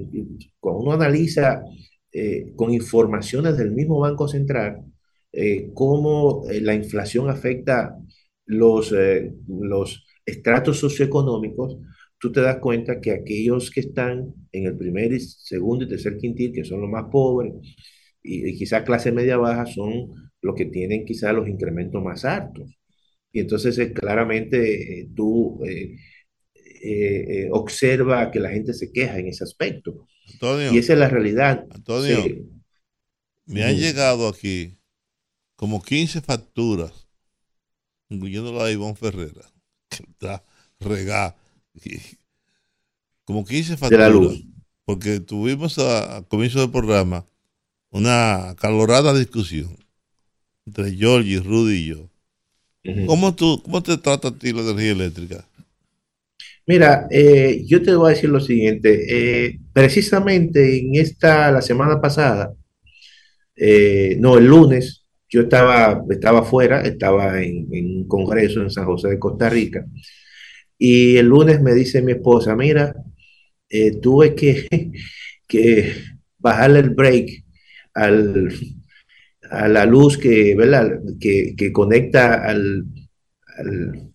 Cuando 0.59 0.81
uno 0.81 0.91
analiza 0.93 1.61
eh, 2.11 2.53
con 2.55 2.71
informaciones 2.73 3.57
del 3.57 3.71
mismo 3.71 3.99
Banco 3.99 4.27
Central 4.27 4.83
eh, 5.31 5.71
cómo 5.73 6.43
la 6.61 6.73
inflación 6.75 7.29
afecta 7.29 7.97
los, 8.45 8.93
los 9.47 10.05
estratos 10.25 10.79
socioeconómicos, 10.79 11.77
tú 12.23 12.33
te 12.33 12.41
das 12.41 12.57
cuenta 12.59 13.01
que 13.01 13.11
aquellos 13.11 13.71
que 13.71 13.81
están 13.81 14.33
en 14.53 14.67
el 14.67 14.77
primer, 14.77 15.13
y 15.13 15.21
segundo 15.21 15.85
y 15.85 15.89
tercer 15.89 16.17
quintil, 16.17 16.53
que 16.53 16.65
son 16.65 16.81
los 16.81 16.89
más 16.91 17.05
pobres, 17.11 17.53
y, 18.23 18.49
y 18.49 18.57
quizás 18.57 18.83
clase 18.83 19.11
media 19.11 19.37
baja, 19.37 19.65
son 19.67 20.13
los 20.41 20.55
que 20.55 20.65
tienen 20.65 21.05
quizás 21.05 21.33
los 21.35 21.49
incrementos 21.49 22.03
más 22.03 22.25
altos. 22.25 22.79
Y 23.31 23.41
entonces 23.41 23.77
eh, 23.79 23.93
claramente 23.93 25.01
eh, 25.01 25.09
tú 25.15 25.61
eh, 25.65 25.95
eh, 26.83 27.49
observa 27.51 28.31
que 28.31 28.39
la 28.39 28.49
gente 28.51 28.73
se 28.73 28.91
queja 28.91 29.19
en 29.19 29.27
ese 29.27 29.43
aspecto. 29.43 30.07
Antonio, 30.33 30.71
Y 30.73 30.77
esa 30.79 30.93
es 30.93 30.99
la 30.99 31.09
realidad. 31.09 31.65
Antonio, 31.71 32.19
Sí. 32.23 32.49
me 33.45 33.63
han 33.63 33.77
llegado 33.77 34.27
aquí 34.27 34.77
como 35.55 35.81
15 35.81 36.21
facturas, 36.21 37.07
incluyendo 38.09 38.53
la 38.53 38.65
de 38.65 38.73
Ivonne 38.73 38.95
Ferrera, 38.95 39.51
que 39.89 40.03
está 40.03 40.43
regada. 40.79 41.35
Como 43.25 43.45
15 43.45 43.77
De 43.87 43.97
facturas. 43.97 43.97
la 43.97 44.09
luz. 44.09 44.45
Porque 44.85 45.19
tuvimos 45.19 45.79
a, 45.79 46.17
a 46.17 46.23
comienzo 46.23 46.59
del 46.59 46.71
programa 46.71 47.25
una 47.91 48.51
acalorada 48.51 49.13
discusión 49.13 49.77
entre 50.65 50.95
Georgie, 50.95 51.39
Rudy 51.41 51.75
y 51.77 51.87
yo. 51.87 52.09
¿Cómo, 53.05 53.35
tú, 53.35 53.61
¿Cómo 53.63 53.83
te 53.83 53.97
trata 53.97 54.29
a 54.29 54.37
ti 54.39 54.53
la 54.53 54.61
energía 54.61 54.91
eléctrica? 54.93 55.47
Mira, 56.65 57.07
eh, 57.11 57.63
yo 57.67 57.81
te 57.81 57.93
voy 57.95 58.07
a 58.11 58.15
decir 58.15 58.29
lo 58.29 58.39
siguiente. 58.39 59.45
eh, 59.47 59.59
precisamente 59.73 60.79
en 60.79 60.95
esta, 60.95 61.51
la 61.51 61.61
semana 61.61 61.99
pasada, 62.01 62.53
eh, 63.55 64.17
no, 64.19 64.37
el 64.37 64.45
lunes, 64.47 65.05
yo 65.29 65.41
estaba, 65.41 66.03
estaba 66.09 66.43
fuera, 66.43 66.81
estaba 66.81 67.41
en, 67.41 67.67
en 67.71 67.85
un 67.97 68.07
congreso 68.07 68.61
en 68.61 68.69
San 68.69 68.85
José 68.85 69.09
de 69.09 69.19
Costa 69.19 69.49
Rica, 69.49 69.85
y 70.77 71.17
el 71.17 71.27
lunes 71.27 71.61
me 71.61 71.73
dice 71.73 72.01
mi 72.01 72.13
esposa, 72.13 72.55
mira, 72.55 72.95
eh, 73.69 73.99
tuve 73.99 74.35
que, 74.35 74.67
que 75.47 75.93
bajarle 76.37 76.79
el 76.79 76.89
break 76.91 77.43
al, 77.93 78.53
a 79.49 79.67
la 79.67 79.85
luz 79.85 80.17
que, 80.17 80.55
¿verdad? 80.55 80.99
que, 81.19 81.55
que 81.55 81.71
conecta 81.71 82.43
al, 82.43 82.85
al, 83.57 84.13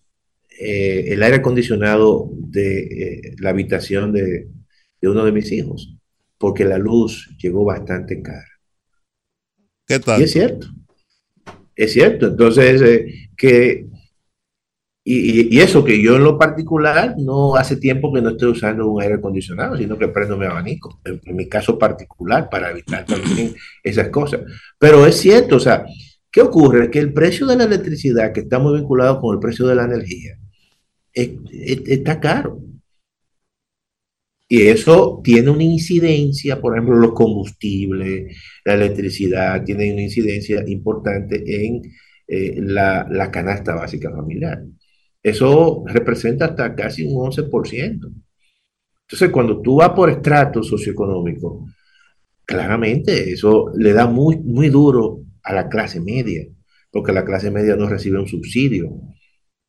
eh, 0.59 1.13
el 1.13 1.23
aire 1.23 1.37
acondicionado 1.37 2.29
de 2.33 2.79
eh, 2.81 3.35
la 3.39 3.51
habitación 3.51 4.11
de, 4.11 4.49
de 5.01 5.07
uno 5.07 5.23
de 5.25 5.31
mis 5.31 5.51
hijos, 5.51 5.95
porque 6.37 6.65
la 6.65 6.77
luz 6.77 7.35
llegó 7.41 7.63
bastante 7.63 8.21
cara. 8.21 8.45
¿Qué 9.87 9.99
tal? 9.99 10.21
Y 10.21 10.25
es 10.25 10.31
cierto. 10.31 10.67
Es 11.75 11.93
cierto. 11.93 12.27
Entonces, 12.27 12.81
eh, 12.81 13.29
que. 13.35 13.87
Y, 15.11 15.59
eso 15.59 15.83
que 15.83 15.99
yo 16.03 16.17
en 16.17 16.23
lo 16.23 16.37
particular 16.37 17.15
no 17.17 17.55
hace 17.55 17.77
tiempo 17.77 18.13
que 18.13 18.21
no 18.21 18.29
estoy 18.29 18.49
usando 18.51 18.87
un 18.87 19.01
aire 19.01 19.15
acondicionado, 19.15 19.75
sino 19.75 19.97
que 19.97 20.07
prendo 20.09 20.37
mi 20.37 20.45
abanico, 20.45 21.01
en, 21.03 21.35
mi 21.35 21.49
caso 21.49 21.79
particular, 21.79 22.47
para 22.47 22.69
evitar 22.69 23.05
también 23.05 23.55
esas 23.83 24.09
cosas. 24.09 24.41
Pero 24.77 25.07
es 25.07 25.15
cierto, 25.17 25.55
o 25.55 25.59
sea, 25.59 25.83
¿qué 26.31 26.41
ocurre? 26.41 26.91
Que 26.91 26.99
el 26.99 27.11
precio 27.11 27.47
de 27.47 27.55
la 27.57 27.63
electricidad, 27.63 28.31
que 28.31 28.41
está 28.41 28.59
muy 28.59 28.77
vinculado 28.79 29.19
con 29.19 29.33
el 29.33 29.39
precio 29.39 29.65
de 29.65 29.75
la 29.75 29.85
energía, 29.85 30.37
es- 31.13 31.31
es- 31.51 31.83
está 31.87 32.19
caro. 32.19 32.61
Y 34.47 34.63
eso 34.67 35.21
tiene 35.23 35.49
una 35.51 35.63
incidencia, 35.63 36.59
por 36.61 36.73
ejemplo, 36.75 36.95
los 36.97 37.13
combustibles, 37.13 38.35
la 38.65 38.73
electricidad, 38.75 39.63
tiene 39.63 39.91
una 39.93 40.01
incidencia 40.03 40.63
importante 40.67 41.43
en 41.65 41.81
eh, 42.27 42.55
la 42.61 43.31
canasta 43.31 43.73
básica 43.75 44.11
familiar. 44.11 44.63
Eso 45.23 45.83
representa 45.87 46.45
hasta 46.45 46.73
casi 46.75 47.03
un 47.03 47.15
11%. 47.15 48.09
Entonces, 49.07 49.29
cuando 49.31 49.61
tú 49.61 49.77
vas 49.77 49.89
por 49.89 50.09
estrato 50.09 50.63
socioeconómico, 50.63 51.65
claramente 52.45 53.31
eso 53.31 53.71
le 53.75 53.93
da 53.93 54.07
muy, 54.07 54.37
muy 54.37 54.69
duro 54.69 55.21
a 55.43 55.53
la 55.53 55.67
clase 55.69 55.99
media, 55.99 56.45
porque 56.91 57.11
la 57.11 57.25
clase 57.25 57.51
media 57.51 57.75
no 57.75 57.87
recibe 57.87 58.19
un 58.19 58.27
subsidio, 58.27 58.89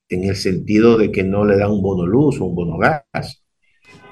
en 0.08 0.24
el 0.24 0.36
sentido 0.36 0.96
de 0.98 1.10
que 1.12 1.22
no 1.24 1.44
le 1.44 1.56
da 1.56 1.68
un 1.68 1.82
bono 1.82 2.06
luz 2.06 2.40
o 2.40 2.44
un 2.46 2.54
bono 2.54 2.76
gas. 2.78 3.42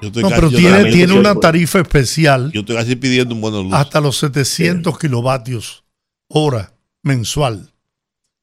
Yo 0.01 0.07
estoy 0.07 0.23
No, 0.23 0.29
casi- 0.29 0.41
pero 0.41 0.51
yo 0.51 0.57
tiene, 0.57 0.91
tiene 0.91 1.13
una 1.19 1.35
tarifa 1.35 1.79
especial 1.79 2.51
Yo 2.53 2.61
estoy 2.61 2.75
casi 2.77 2.95
pidiendo 2.95 3.35
un 3.35 3.41
bono 3.41 3.63
luz. 3.63 3.73
hasta 3.73 3.99
los 3.99 4.17
700 4.17 4.97
kilovatios 4.97 5.83
hora 6.29 6.73
mensual. 7.03 7.69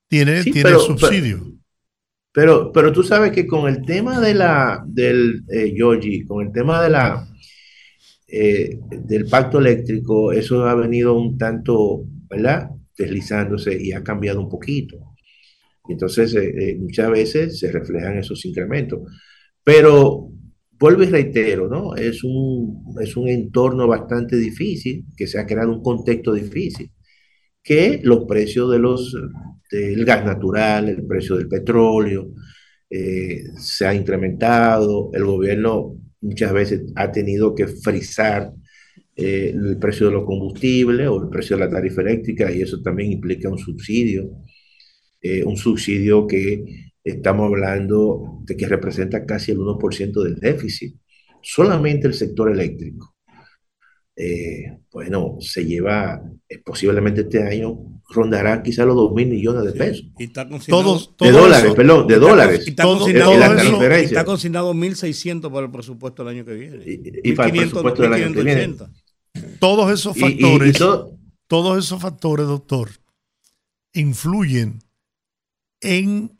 Tiene, 0.08 0.42
Sí, 0.42 0.52
tiene 0.52 0.68
pero- 0.70 0.80
subsidio. 0.80 1.38
Pero, 1.42 1.55
pero 2.72 2.92
tú 2.92 3.02
sabes 3.02 3.32
que 3.32 3.46
con 3.46 3.68
el 3.68 3.82
tema 3.84 4.20
de 4.20 4.34
la, 4.34 4.84
del, 4.86 5.44
eh, 5.48 5.72
Yogi, 5.74 6.24
con 6.24 6.46
el 6.46 6.52
tema 6.52 6.82
de 6.82 6.90
la, 6.90 7.26
eh, 8.28 8.78
del 8.90 9.26
pacto 9.26 9.58
eléctrico, 9.60 10.32
eso 10.32 10.64
ha 10.66 10.74
venido 10.74 11.14
un 11.14 11.38
tanto, 11.38 12.04
¿verdad? 12.28 12.70
Deslizándose 12.98 13.80
y 13.80 13.92
ha 13.92 14.02
cambiado 14.02 14.40
un 14.40 14.48
poquito. 14.48 15.14
Entonces, 15.88 16.34
eh, 16.34 16.70
eh, 16.72 16.76
muchas 16.78 17.10
veces 17.10 17.58
se 17.58 17.70
reflejan 17.70 18.18
esos 18.18 18.44
incrementos. 18.44 19.00
Pero 19.64 20.30
vuelvo 20.78 21.02
y 21.04 21.06
reitero, 21.06 21.68
¿no? 21.68 21.94
Es 21.96 22.24
un, 22.24 22.96
es 23.00 23.16
un 23.16 23.28
entorno 23.28 23.86
bastante 23.86 24.36
difícil, 24.36 25.04
que 25.16 25.26
se 25.26 25.38
ha 25.38 25.46
creado 25.46 25.72
un 25.72 25.82
contexto 25.82 26.32
difícil, 26.34 26.90
que 27.62 28.00
los 28.04 28.24
precios 28.26 28.70
de 28.72 28.78
los, 28.78 29.16
del 29.70 30.04
gas 30.04 30.24
natural, 30.24 30.88
el 30.88 31.06
precio 31.06 31.36
del 31.36 31.48
petróleo, 31.48 32.30
eh, 32.88 33.44
se 33.58 33.86
ha 33.86 33.94
incrementado, 33.94 35.10
el 35.12 35.24
gobierno 35.24 35.96
muchas 36.20 36.52
veces 36.52 36.82
ha 36.96 37.10
tenido 37.10 37.54
que 37.54 37.66
frizar 37.66 38.52
eh, 39.16 39.52
el 39.54 39.78
precio 39.78 40.06
de 40.06 40.12
los 40.12 40.24
combustibles 40.24 41.08
o 41.08 41.22
el 41.22 41.28
precio 41.28 41.56
de 41.56 41.64
la 41.64 41.70
tarifa 41.70 42.02
eléctrica 42.02 42.50
y 42.52 42.62
eso 42.62 42.82
también 42.82 43.12
implica 43.12 43.48
un 43.48 43.58
subsidio, 43.58 44.30
eh, 45.20 45.44
un 45.44 45.56
subsidio 45.56 46.26
que 46.26 46.92
estamos 47.02 47.46
hablando 47.46 48.40
de 48.44 48.56
que 48.56 48.68
representa 48.68 49.24
casi 49.26 49.52
el 49.52 49.58
1% 49.58 50.22
del 50.22 50.36
déficit, 50.36 50.96
solamente 51.42 52.06
el 52.08 52.14
sector 52.14 52.50
eléctrico. 52.52 53.14
Bueno, 54.96 55.36
se 55.40 55.62
lleva, 55.66 56.22
eh, 56.48 56.58
posiblemente 56.64 57.20
este 57.20 57.42
año 57.42 57.95
rondará 58.08 58.62
quizá 58.62 58.84
los 58.84 58.94
2 58.96 59.12
mil 59.14 59.28
millones 59.28 59.64
de 59.64 59.72
pesos. 59.72 60.06
Y 60.18 60.24
está 60.24 60.48
consignado, 60.48 60.82
Todos, 60.84 61.08
De 61.08 61.14
todo 61.16 61.40
dólares, 61.42 61.64
eso- 61.66 61.74
perdón, 61.74 62.06
de 62.06 62.12
y 62.12 62.16
está- 62.16 62.28
dólares. 62.28 62.56
y 62.66 62.70
está 62.70 64.00
y 64.00 64.04
está 64.04 64.24
consignado 64.24 64.74
1.600 64.74 65.52
para 65.52 65.66
el 65.66 65.72
presupuesto 65.72 66.24
del 66.24 66.36
año 66.36 66.44
que 66.44 66.54
viene. 66.54 66.76
Y- 66.86 67.30
y 67.30 67.32
para 67.32 67.48
el 67.48 67.54
1.500, 67.54 67.70
presupuesto 67.82 68.02
del 68.02 68.12
año 68.12 68.32
que 68.34 68.42
viene. 68.42 68.66
1.580. 68.68 68.90
todos 69.60 69.90
esos 69.92 70.16
Y- 70.16 70.20
y- 70.20 70.24
y 70.24 70.30
factores, 70.40 70.78
todo- 70.78 71.18
todos 71.46 71.84
esos 71.84 72.00
factores, 72.00 72.46
doctor, 72.46 72.90
influyen 73.92 74.82
en 75.80 76.38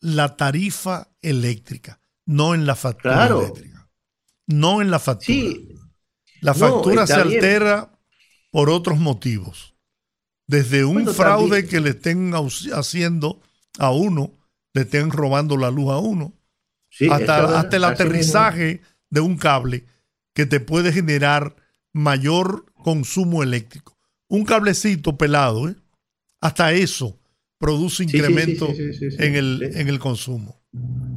la 0.00 0.36
tarifa 0.36 1.08
eléctrica, 1.22 2.00
no 2.26 2.54
en 2.54 2.66
la 2.66 2.74
factura 2.76 3.14
Claro. 3.14 3.40
eléctrica. 3.42 3.90
No 4.46 4.80
en 4.82 4.90
la 4.90 4.98
factura. 4.98 5.26
sí, 5.26 5.68
La 6.40 6.52
No, 6.52 6.58
factura 6.58 7.06
se 7.06 7.12
está 7.14 7.24
bien. 7.24 7.36
altera 7.42 7.98
por 8.50 8.68
otros 8.68 8.98
motivos. 8.98 9.73
Desde 10.46 10.84
un 10.84 10.94
Bueno, 10.94 11.12
fraude 11.14 11.62
también- 11.62 11.68
que 11.68 11.80
le 11.80 11.90
estén 11.90 12.32
haciendo 12.72 13.40
a 13.78 13.90
uno, 13.92 14.32
le 14.74 14.82
estén 14.82 15.10
robando 15.10 15.56
la 15.56 15.70
luz 15.70 15.90
a 15.90 15.98
uno, 15.98 16.34
sí, 16.90 17.08
hasta, 17.10 17.58
hasta 17.58 17.76
el 17.76 17.84
aterrizaje 17.84 18.80
de 19.10 19.20
un 19.20 19.36
cable 19.36 19.84
que 20.34 20.46
te 20.46 20.60
puede 20.60 20.92
generar 20.92 21.56
mayor 21.92 22.66
consumo 22.74 23.42
eléctrico. 23.42 23.96
Un 24.28 24.44
cablecito 24.44 25.16
pelado, 25.16 25.68
¿eh? 25.68 25.76
hasta 26.40 26.72
eso 26.72 27.18
produce 27.58 28.02
incremento 28.04 28.66
sí, 28.74 28.92
sí, 28.92 29.08
en, 29.18 29.36
el, 29.36 29.62
en 29.74 29.88
el 29.88 29.98
consumo. 29.98 30.60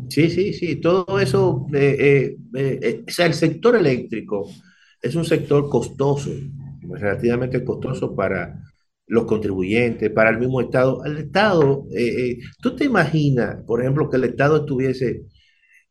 Sí, 0.10 0.30
sí, 0.30 0.54
sí, 0.54 0.78
todo 0.78 1.20
eso, 1.20 1.68
eh, 1.74 2.38
eh, 2.56 2.80
eh, 2.82 3.04
o 3.08 3.12
sea, 3.12 3.26
el 3.26 3.34
sector 3.34 3.76
eléctrico 3.76 4.50
es 5.02 5.16
un 5.16 5.26
sector 5.26 5.68
costoso, 5.68 6.30
relativamente 6.90 7.64
costoso 7.64 8.16
para 8.16 8.62
los 9.08 9.26
contribuyentes, 9.26 10.10
para 10.12 10.30
el 10.32 10.38
mismo 10.40 10.60
Estado. 10.62 11.04
El 11.06 11.18
Estado, 11.18 11.86
eh, 11.96 12.06
eh, 12.32 12.38
¿tú 12.62 12.76
te 12.76 12.86
imaginas, 12.86 13.64
por 13.66 13.82
ejemplo, 13.82 14.10
que 14.10 14.18
el 14.18 14.26
Estado 14.26 14.58
estuviese 14.58 15.24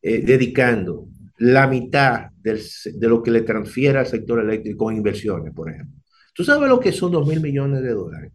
eh, 0.02 0.22
dedicando 0.22 1.08
la 1.38 1.66
mitad 1.66 2.30
del 2.42 2.60
de 2.94 3.08
lo 3.08 3.22
que 3.22 3.30
le 3.30 3.40
transfiere 3.42 3.98
al 3.98 4.06
sector 4.06 4.40
eléctrico 4.40 4.90
en 4.90 4.98
inversiones, 4.98 5.52
por 5.54 5.70
ejemplo? 5.70 5.96
¿Tú 6.34 6.44
sabes 6.44 6.68
lo 6.68 6.78
que 6.78 6.92
son 6.92 7.12
dos 7.12 7.26
mil 7.26 7.40
millones 7.40 7.82
de 7.82 7.90
dólares 7.94 8.32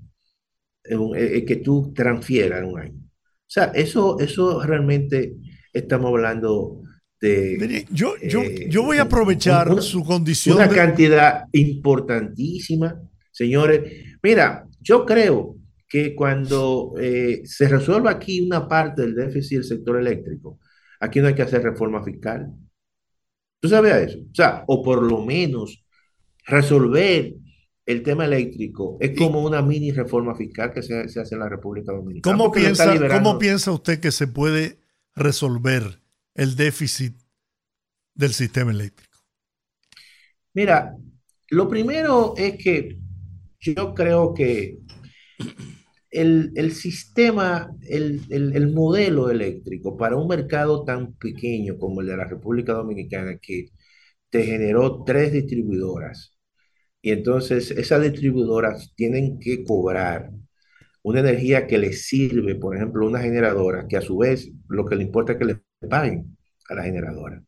que 0.83 1.61
tú 1.63 1.93
transfieras 1.95 2.59
en 2.63 2.65
un 2.69 2.79
año? 2.79 2.95
O 2.99 3.53
sea, 3.53 3.65
eso, 3.75 4.17
eso 4.19 4.63
realmente 4.63 5.35
estamos 5.73 6.07
hablando 6.09 6.81
de 7.19 7.85
yo, 7.91 8.15
yo, 8.27 8.41
yo 8.67 8.81
voy 8.83 8.97
a 8.97 9.03
aprovechar 9.03 9.69
una- 9.69 9.81
su 9.81 10.03
condición 10.03 10.55
una 10.55 10.67
de- 10.67 10.75
cantidad 10.75 11.43
importantísima, 11.51 12.99
señores. 13.31 13.93
Mira, 14.23 14.65
yo 14.81 15.05
creo 15.05 15.55
que 15.87 16.15
cuando 16.15 16.93
eh, 16.99 17.41
se 17.45 17.67
resuelva 17.67 18.11
aquí 18.11 18.41
una 18.41 18.67
parte 18.67 19.01
del 19.03 19.15
déficit 19.15 19.57
del 19.57 19.63
sector 19.65 19.97
eléctrico, 19.99 20.59
aquí 20.99 21.19
no 21.19 21.27
hay 21.27 21.35
que 21.35 21.41
hacer 21.41 21.61
reforma 21.63 22.03
fiscal. 22.03 22.51
¿Tú 23.59 23.67
sabes 23.69 23.93
eso? 24.09 24.19
O 24.19 24.33
sea, 24.35 24.63
o 24.67 24.81
por 24.81 25.03
lo 25.03 25.23
menos 25.23 25.85
resolver 26.45 27.33
el 27.85 28.03
tema 28.03 28.25
eléctrico 28.25 28.97
es 29.01 29.17
como 29.17 29.43
una 29.43 29.61
mini 29.61 29.91
reforma 29.91 30.33
fiscal 30.35 30.71
que 30.73 30.81
se, 30.81 31.09
se 31.09 31.19
hace 31.19 31.35
en 31.35 31.41
la 31.41 31.49
República 31.49 31.91
Dominicana. 31.91 32.35
¿Cómo 32.37 32.45
porque 32.45 32.61
le 32.61 32.69
está 32.71 32.85
piensa, 32.85 32.93
liberando- 33.05 33.23
¿Cómo 33.29 33.39
piensa 33.39 33.71
usted 33.71 33.99
que 33.99 34.11
se 34.11 34.27
puede 34.27 34.79
resolver 35.15 35.99
el 36.35 36.55
déficit 36.55 37.15
del 38.15 38.33
sistema 38.33 38.71
eléctrico? 38.71 39.19
Mira, 40.53 40.95
lo 41.49 41.67
primero 41.67 42.33
es 42.37 42.55
que 42.63 42.97
yo 43.61 43.93
creo 43.93 44.33
que 44.33 44.79
el, 46.11 46.51
el 46.55 46.73
sistema, 46.73 47.71
el, 47.87 48.21
el- 48.29 48.55
el 48.55 48.73
modelo 48.73 49.29
eléctrico 49.29 49.97
para 49.97 50.15
un 50.17 50.27
mercado 50.27 50.83
tan 50.83 51.13
pequeño 51.15 51.77
como 51.77 52.01
el 52.01 52.07
de 52.07 52.17
la 52.17 52.25
República 52.25 52.73
Dominicana, 52.73 53.37
que 53.41 53.69
te 54.29 54.43
generó 54.45 55.03
tres 55.05 55.33
distribuidoras, 55.33 56.37
y 57.01 57.11
entonces 57.11 57.71
esas 57.71 58.03
distribuidoras 58.03 58.93
tienen 58.95 59.39
que 59.39 59.63
cobrar 59.65 60.31
una 61.03 61.21
energía 61.21 61.67
que 61.67 61.77
les 61.79 62.07
sirve, 62.07 62.55
por 62.55 62.75
ejemplo, 62.77 63.07
una 63.07 63.21
generadora, 63.21 63.87
que 63.87 63.97
a 63.97 64.01
su 64.01 64.17
vez 64.19 64.51
lo 64.69 64.85
que 64.85 64.95
le 64.97 65.03
importa 65.03 65.33
es 65.33 65.39
que 65.39 65.45
le 65.45 65.61
paguen 65.89 66.37
a 66.69 66.75
la 66.75 66.83
generadora. 66.83 67.43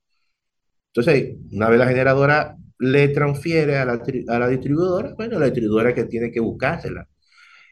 Entonces, 0.93 1.37
una 1.51 1.69
vez 1.69 1.79
la 1.79 1.87
generadora 1.87 2.57
le 2.83 3.07
transfiere 3.09 3.77
a 3.77 3.85
la, 3.85 4.03
a 4.27 4.39
la 4.39 4.47
distribuidora, 4.49 5.13
bueno, 5.15 5.39
la 5.39 5.45
distribuidora 5.45 5.93
que 5.93 6.05
tiene 6.05 6.31
que 6.31 6.39
buscársela. 6.41 7.07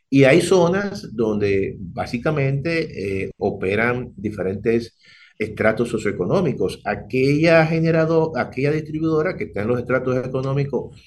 Y 0.09 0.23
hay 0.25 0.41
zonas 0.41 1.15
donde 1.15 1.75
básicamente 1.79 3.23
eh, 3.25 3.31
operan 3.37 4.13
diferentes 4.15 4.97
estratos 5.37 5.89
socioeconómicos. 5.89 6.81
Aquella 6.85 7.65
generado, 7.65 8.33
aquella 8.37 8.71
distribuidora 8.71 9.35
que 9.37 9.45
está 9.45 9.61
en 9.63 9.69
los 9.69 9.79
estratos 9.79 10.25
económicos 10.25 11.01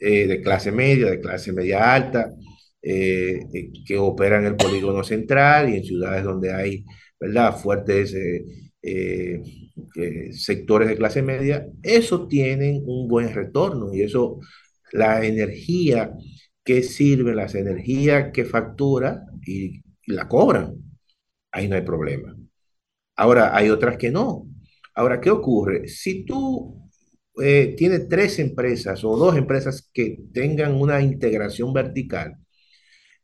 eh, 0.00 0.26
de 0.26 0.40
clase 0.42 0.72
media, 0.72 1.10
de 1.10 1.20
clase 1.20 1.52
media 1.52 1.94
alta, 1.94 2.32
eh, 2.82 3.40
que 3.86 3.98
operan 3.98 4.42
en 4.42 4.52
el 4.52 4.56
polígono 4.56 5.04
central 5.04 5.70
y 5.70 5.76
en 5.78 5.84
ciudades 5.84 6.24
donde 6.24 6.52
hay, 6.52 6.84
¿verdad?, 7.20 7.56
fuertes 7.56 8.14
sectores 10.32 10.88
de 10.88 10.96
clase 10.96 11.22
media, 11.22 11.66
eso 11.82 12.26
tienen 12.28 12.82
un 12.86 13.08
buen 13.08 13.32
retorno 13.34 13.92
y 13.94 14.02
eso, 14.02 14.40
la 14.92 15.24
energía 15.24 16.12
que 16.64 16.82
sirve, 16.82 17.34
las 17.34 17.54
energías 17.54 18.30
que 18.32 18.44
factura 18.44 19.22
y, 19.44 19.78
y 20.06 20.12
la 20.12 20.28
cobran, 20.28 20.74
ahí 21.52 21.68
no 21.68 21.76
hay 21.76 21.82
problema. 21.82 22.36
Ahora, 23.16 23.56
hay 23.56 23.70
otras 23.70 23.96
que 23.98 24.10
no. 24.10 24.46
Ahora, 24.94 25.20
¿qué 25.20 25.30
ocurre? 25.30 25.88
Si 25.88 26.24
tú 26.24 26.88
eh, 27.42 27.74
tienes 27.76 28.08
tres 28.08 28.38
empresas 28.38 29.04
o 29.04 29.16
dos 29.16 29.36
empresas 29.36 29.88
que 29.92 30.18
tengan 30.32 30.74
una 30.74 31.00
integración 31.02 31.72
vertical, 31.72 32.36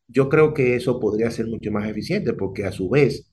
yo 0.06 0.28
creo 0.28 0.54
que 0.54 0.76
eso 0.76 1.00
podría 1.00 1.30
ser 1.30 1.46
mucho 1.46 1.70
más 1.72 1.88
eficiente 1.88 2.34
porque 2.34 2.64
a 2.64 2.72
su 2.72 2.88
vez, 2.90 3.30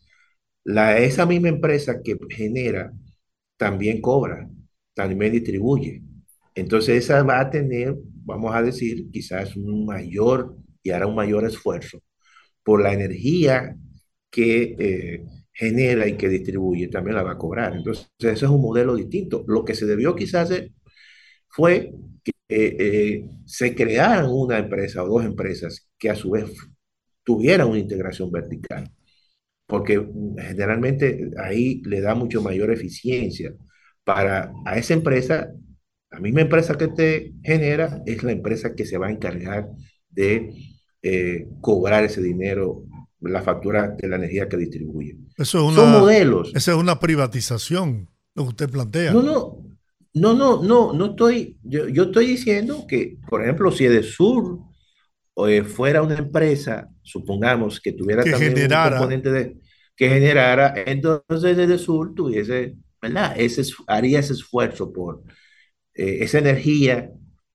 la, 0.64 1.00
esa 1.00 1.26
misma 1.26 1.50
empresa 1.50 2.02
que 2.04 2.18
genera 2.30 2.94
también 3.62 4.02
cobra, 4.02 4.50
también 4.96 5.34
distribuye. 5.34 6.02
Entonces 6.56 7.04
esa 7.06 7.22
va 7.22 7.40
a 7.42 7.50
tener, 7.52 7.96
vamos 8.26 8.56
a 8.56 8.64
decir, 8.64 9.12
quizás 9.12 9.56
un 9.56 9.86
mayor 9.86 10.58
y 10.82 10.90
hará 10.90 11.06
un 11.06 11.14
mayor 11.14 11.46
esfuerzo 11.46 12.00
por 12.64 12.82
la 12.82 12.92
energía 12.94 13.76
que 14.32 14.76
eh, 14.80 15.26
genera 15.54 16.08
y 16.08 16.18
que 16.18 16.28
distribuye, 16.30 16.88
también 16.88 17.16
la 17.18 17.24
va 17.24 17.34
a 17.34 17.38
cobrar. 17.38 17.76
Entonces, 17.76 18.08
ese 18.18 18.32
es 18.32 18.52
un 18.52 18.62
modelo 18.64 18.96
distinto. 18.96 19.44
Lo 19.48 19.64
que 19.64 19.76
se 19.76 19.86
debió 19.86 20.16
quizás 20.16 20.50
fue 21.48 21.92
que 22.24 22.32
eh, 22.50 22.78
eh, 22.80 23.30
se 23.46 23.76
crearan 23.76 24.28
una 24.32 24.58
empresa 24.58 25.04
o 25.04 25.08
dos 25.08 25.24
empresas 25.26 25.88
que 26.00 26.10
a 26.10 26.16
su 26.16 26.32
vez 26.32 26.52
tuvieran 27.24 27.70
una 27.70 27.80
integración 27.80 28.32
vertical, 28.32 28.92
porque 29.72 29.98
mm, 29.98 30.36
generalmente 30.38 31.32
ahí 31.42 31.82
le 31.86 32.02
da 32.02 32.14
mucho 32.14 32.42
mayor 32.42 32.72
eficiencia 32.72 33.54
para 34.04 34.52
a 34.66 34.78
esa 34.78 34.94
empresa, 34.94 35.50
la 36.12 36.20
misma 36.20 36.42
empresa 36.42 36.78
que 36.78 36.90
te 36.90 37.34
genera 37.42 38.04
es 38.06 38.22
la 38.22 38.34
empresa 38.34 38.76
que 38.76 38.86
se 38.86 38.98
va 38.98 39.08
a 39.08 39.12
encargar 39.12 39.70
de 40.10 40.54
eh, 41.02 41.48
cobrar 41.62 42.04
ese 42.04 42.22
dinero, 42.22 42.84
la 43.22 43.42
factura 43.42 43.96
de 43.98 44.10
la 44.10 44.18
energía 44.18 44.50
que 44.50 44.58
distribuye. 44.58 45.16
Eso 45.38 45.60
es 45.60 45.64
una, 45.64 45.76
Son 45.76 45.92
modelos. 45.92 46.52
Esa 46.54 46.72
es 46.72 46.78
una 46.78 47.00
privatización, 47.00 48.10
lo 48.36 48.44
que 48.44 48.50
usted 48.50 48.70
plantea. 48.70 49.14
No, 49.14 49.24
no, 49.24 49.64
no, 50.14 50.34
no, 50.34 50.62
no, 50.62 50.92
no 50.92 51.06
estoy, 51.12 51.58
yo, 51.64 51.88
yo 51.88 52.04
estoy 52.04 52.28
diciendo 52.28 52.86
que, 52.90 53.20
por 53.30 53.42
ejemplo, 53.42 53.72
si 53.72 53.86
Edesur 53.86 54.60
eh, 55.48 55.64
fuera 55.64 56.02
una 56.02 56.18
empresa, 56.18 56.90
supongamos 57.04 57.80
que 57.80 57.94
tuviera 57.94 58.22
Que 58.22 58.32
también 58.32 58.54
un 58.54 58.90
componente 58.90 59.32
de, 59.32 59.61
que 59.96 60.10
generara, 60.10 60.74
entonces 60.86 61.58
Edesur 61.58 62.14
tuviese, 62.16 62.76
¿verdad? 63.02 63.34
Ese, 63.38 63.62
es- 63.62 63.76
haría 63.88 64.20
ese 64.20 64.34
esfuerzo 64.34 64.92
por 64.94 65.24
eh, 65.94 66.20
esa 66.22 66.40
energía 66.40 67.12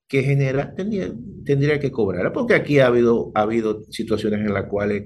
que 0.09 0.23
genera, 0.23 0.75
tendría, 0.75 1.13
tendría 1.45 1.81
que 1.81 1.91
cobrar, 1.91 2.33
porque 2.33 2.55
aquí 2.55 2.79
ha 2.79 2.87
habido, 2.89 3.33
ha 3.35 3.43
habido 3.43 3.83
situaciones 3.91 4.41
en 4.41 4.55
las 4.55 4.67
cuales 4.67 5.05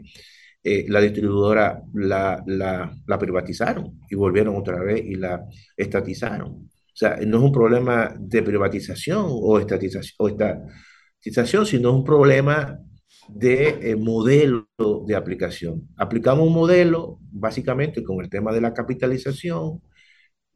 eh, 0.63 0.85
la 0.89 1.01
distribuidora 1.01 1.83
la, 1.95 2.43
la, 2.47 3.19
privatizaron 3.19 4.01
y 4.11 4.15
volvieron 4.17 4.57
otra 4.57 4.83
vez 4.83 5.03
y 5.05 5.15
la 5.17 5.45
estatizaron. 5.77 6.51
O 6.53 6.97
sea, 7.01 7.17
no 7.27 7.39
es 7.39 7.45
un 7.45 7.53
problema 7.53 8.15
de 8.19 8.43
privatización 8.43 9.25
o 9.29 9.59
estatización, 9.59 10.15
o 10.19 10.29
estatización, 10.29 11.67
sino 11.67 11.93
un 11.95 12.05
problema 12.05 12.79
de 13.35 13.91
eh, 13.91 13.97
modelo 13.97 14.69
de 15.07 15.15
aplicación. 15.17 15.89
Aplicamos 15.97 16.47
un 16.47 16.55
modelo 16.55 17.19
básicamente 17.33 18.03
con 18.03 18.23
el 18.23 18.31
tema 18.31 18.53
de 18.53 18.61
la 18.61 18.75
capitalización 18.75 19.83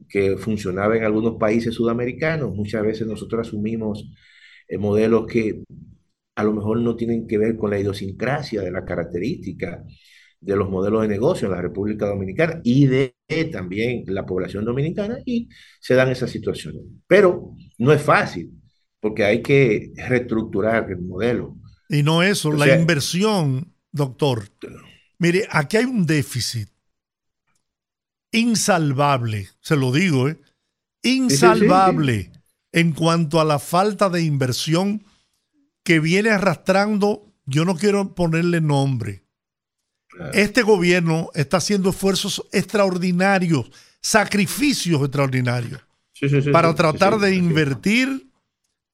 que 0.08 0.36
funcionaba 0.38 0.96
en 0.96 1.04
algunos 1.04 1.36
países 1.38 1.74
sudamericanos. 1.74 2.54
Muchas 2.54 2.82
veces 2.82 3.06
nosotros 3.06 3.46
asumimos 3.48 4.10
eh, 4.68 4.78
modelos 4.78 5.26
que 5.26 5.62
a 6.36 6.44
lo 6.44 6.52
mejor 6.52 6.80
no 6.80 6.96
tienen 6.96 7.26
que 7.26 7.38
ver 7.38 7.56
con 7.56 7.70
la 7.70 7.78
idiosincrasia 7.78 8.62
de 8.62 8.70
la 8.72 8.84
característica 8.84 9.84
de 10.40 10.56
los 10.56 10.68
modelos 10.68 11.02
de 11.02 11.08
negocio 11.08 11.46
en 11.48 11.54
la 11.54 11.62
República 11.62 12.06
Dominicana 12.06 12.60
y 12.64 12.86
de 12.86 13.14
también 13.50 14.04
la 14.06 14.26
población 14.26 14.64
dominicana 14.64 15.18
y 15.24 15.48
se 15.80 15.94
dan 15.94 16.10
esas 16.10 16.30
situaciones. 16.30 16.82
Pero 17.06 17.54
no 17.78 17.92
es 17.92 18.02
fácil 18.02 18.52
porque 19.00 19.24
hay 19.24 19.42
que 19.42 19.92
reestructurar 19.96 20.90
el 20.90 21.00
modelo. 21.00 21.56
Y 21.88 22.02
no 22.02 22.22
eso, 22.22 22.48
O 22.48 22.52
la 22.52 22.78
inversión, 22.78 23.74
doctor. 23.92 24.48
Mire, 25.18 25.46
aquí 25.50 25.76
hay 25.76 25.84
un 25.84 26.06
déficit 26.06 26.68
insalvable, 28.32 29.48
se 29.60 29.76
lo 29.76 29.92
digo, 29.92 30.28
¿eh? 30.28 30.38
Insalvable 31.02 32.32
en 32.72 32.92
cuanto 32.92 33.40
a 33.40 33.44
la 33.44 33.58
falta 33.58 34.10
de 34.10 34.22
inversión 34.22 35.04
que 35.84 36.00
viene 36.00 36.30
arrastrando, 36.30 37.32
yo 37.46 37.64
no 37.64 37.76
quiero 37.76 38.14
ponerle 38.14 38.60
nombre. 38.60 39.22
Este 40.32 40.62
gobierno 40.62 41.30
está 41.34 41.58
haciendo 41.58 41.90
esfuerzos 41.90 42.44
extraordinarios, 42.52 43.70
sacrificios 44.00 45.00
extraordinarios 45.02 45.80
para 46.52 46.74
tratar 46.74 47.18
de 47.18 47.34
invertir 47.34 48.30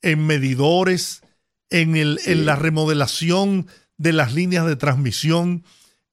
en 0.03 0.27
medidores, 0.27 1.23
en, 1.71 1.97
el, 1.97 2.19
Sí. 2.19 2.33
en 2.33 2.45
la 2.47 2.57
remodelación 2.57 3.67
de 3.97 4.13
las 4.13 4.35
líneas 4.35 4.67
de 4.67 4.77
transmisión, 4.77 5.65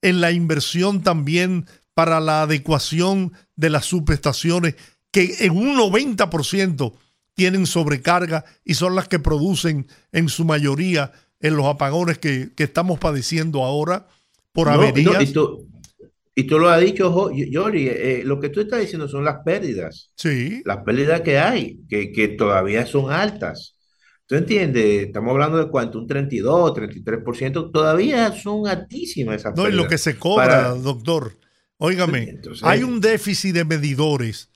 en 0.02 0.20
la 0.20 0.32
inversión 0.32 1.02
también 1.02 1.66
para 1.94 2.20
la 2.20 2.42
adecuación 2.42 3.32
de 3.56 3.70
las 3.70 3.86
subestaciones, 3.86 4.76
que 5.10 5.36
en 5.40 5.56
un 5.56 5.76
90% 5.76 6.94
tienen 7.34 7.66
sobrecarga 7.66 8.44
y 8.64 8.74
son 8.74 8.94
las 8.94 9.08
que 9.08 9.18
producen 9.18 9.86
en 10.12 10.28
su 10.28 10.44
mayoría 10.44 11.12
en 11.40 11.56
los 11.56 11.66
apagones 11.66 12.18
que, 12.18 12.50
que 12.56 12.64
estamos 12.64 12.98
padeciendo 12.98 13.64
ahora 13.64 14.06
por 14.52 14.68
No, 14.68 14.74
averías. 14.74 15.14
no, 15.14 15.22
y, 15.22 15.32
tú, 15.32 15.68
y 16.34 16.44
tú 16.44 16.58
lo 16.58 16.68
has 16.68 16.80
dicho, 16.80 17.30
Yori, 17.32 17.88
eh, 17.88 18.22
lo 18.24 18.40
que 18.40 18.48
tú 18.50 18.60
estás 18.60 18.80
diciendo 18.80 19.08
son 19.08 19.24
las 19.24 19.38
pérdidas. 19.44 20.12
Sí, 20.16 20.62
las 20.64 20.78
pérdidas 20.84 21.20
que 21.22 21.38
hay, 21.38 21.80
que, 21.88 22.12
que 22.12 22.28
todavía 22.28 22.86
son 22.86 23.12
altas. 23.12 23.77
¿Tú 24.28 24.34
entiendes? 24.34 25.06
Estamos 25.06 25.32
hablando 25.32 25.56
de 25.56 25.70
cuánto, 25.70 25.98
un 25.98 26.06
32, 26.06 26.72
33%, 26.74 27.72
todavía 27.72 28.30
son 28.32 28.68
altísimas 28.68 29.36
esas 29.40 29.56
no, 29.56 29.66
y 29.66 29.72
lo 29.72 29.88
que 29.88 29.96
se 29.98 30.18
cobra, 30.18 30.46
Para- 30.46 30.74
doctor. 30.74 31.36
Óigame, 31.78 32.24
Entonces- 32.30 32.62
hay 32.62 32.82
un 32.82 33.00
déficit 33.00 33.54
de 33.54 33.64
medidores 33.64 34.50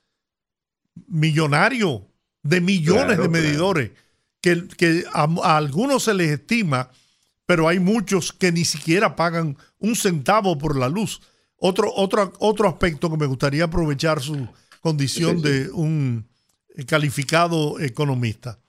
millonario, 1.07 2.07
de 2.43 2.61
millones 2.61 3.05
Claro, 3.15 3.23
de 3.23 3.29
claro. 3.29 3.31
medidores, 3.31 3.91
que, 4.41 4.67
que 4.77 5.05
a, 5.13 5.23
a 5.43 5.57
algunos 5.57 6.03
se 6.03 6.13
les 6.13 6.29
estima, 6.31 6.91
pero 7.45 7.67
hay 7.67 7.79
muchos 7.79 8.31
que 8.31 8.51
ni 8.51 8.65
siquiera 8.65 9.15
pagan 9.15 9.57
un 9.79 9.95
centavo 9.95 10.57
por 10.57 10.77
la 10.77 10.89
luz. 10.89 11.21
Otro, 11.57 11.91
otro, 11.95 12.31
otro 12.39 12.67
aspecto 12.67 13.09
que 13.09 13.17
me 13.17 13.25
gustaría 13.25 13.63
aprovechar 13.63 14.21
su 14.21 14.47
condición 14.81 15.37
Sí, 15.41 15.43
sí. 15.43 15.49
de 15.49 15.71
un 15.71 16.27
eh, 16.75 16.85
calificado 16.85 17.79
economista. 17.79 18.59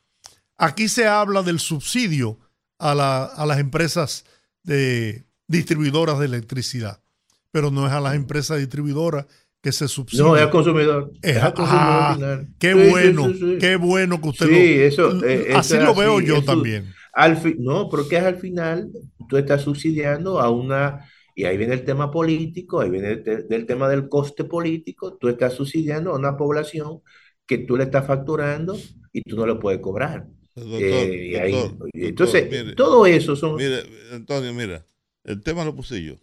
Aquí 0.65 0.89
se 0.89 1.07
habla 1.07 1.43
del 1.43 1.59
subsidio 1.59 2.39
a, 2.79 2.95
la- 2.95 3.25
a 3.25 3.45
las 3.47 3.59
empresas 3.59 4.25
de 4.63 5.25
distribuidoras 5.47 6.19
de 6.19 6.27
electricidad, 6.27 7.03
pero 7.51 7.71
no 7.71 7.87
es 7.87 7.93
a 7.93 8.01
las 8.01 8.15
empresas 8.15 8.59
distribuidoras 8.59 9.27
que 9.63 9.73
se 9.73 9.89
subsidia. 9.89 10.25
No, 10.25 10.37
es 10.37 10.43
al 10.43 10.51
consumidor. 10.51 11.11
Es- 11.23 11.37
al 11.43 11.55
consumidor 11.55 11.87
ah, 11.91 12.13
final. 12.15 12.49
Qué 12.59 12.73
Sí, 12.73 12.91
bueno, 12.91 13.29
sí, 13.29 13.39
sí. 13.39 13.59
qué 13.61 13.77
bueno 13.77 14.21
que 14.21 14.29
usted 14.29 14.47
Sí, 14.47 14.53
lo. 14.79 14.85
eso, 14.85 15.25
eh, 15.25 15.53
así 15.55 15.77
lo 15.79 15.95
veo 15.95 16.21
yo 16.21 16.37
eso- 16.37 16.45
también. 16.47 16.93
Al 17.13 17.37
fi- 17.37 17.57
no, 17.59 17.89
porque 17.89 18.17
es 18.17 18.25
al 18.25 18.37
final 18.37 18.91
tú 19.29 19.37
estás 19.37 19.63
subsidiando 19.63 20.41
a 20.41 20.51
una, 20.51 21.09
y 21.35 21.45
ahí 21.45 21.57
viene 21.57 21.75
el 21.75 21.85
tema 21.85 22.11
político, 22.11 22.81
ahí 22.81 22.91
viene 22.91 23.11
el, 23.13 23.23
te- 23.23 23.43
del 23.45 23.67
tema 23.67 23.89
del 23.89 24.09
coste 24.09 24.45
político, 24.45 25.17
tú 25.21 25.29
estás 25.29 25.53
subsidiando 25.55 26.11
a 26.13 26.17
una 26.19 26.37
población 26.37 27.01
que 27.47 27.59
tú 27.59 27.77
le 27.77 27.85
estás 27.85 28.07
facturando 28.07 28.77
y 29.13 29.23
tú 29.23 29.37
no 29.37 29.47
le 29.47 29.55
puedes 29.57 29.81
cobrar. 29.81 30.27
Doctor, 30.55 30.83
Eh, 30.83 31.27
y 31.27 31.35
ahí- 31.37 31.53
doctor, 31.53 31.89
y 31.93 32.07
entonces, 32.07 32.43
doctor, 32.43 32.63
mire, 32.65 32.77
todo 32.77 33.07
eso 33.07 33.35
son... 33.37 33.57
Mire, 33.57 33.83
Antonio, 34.13 34.53
mira, 34.55 34.87
el 35.25 35.43
tema 35.43 35.65
lo 35.65 35.75
puse 35.75 36.03
yo 36.03 36.15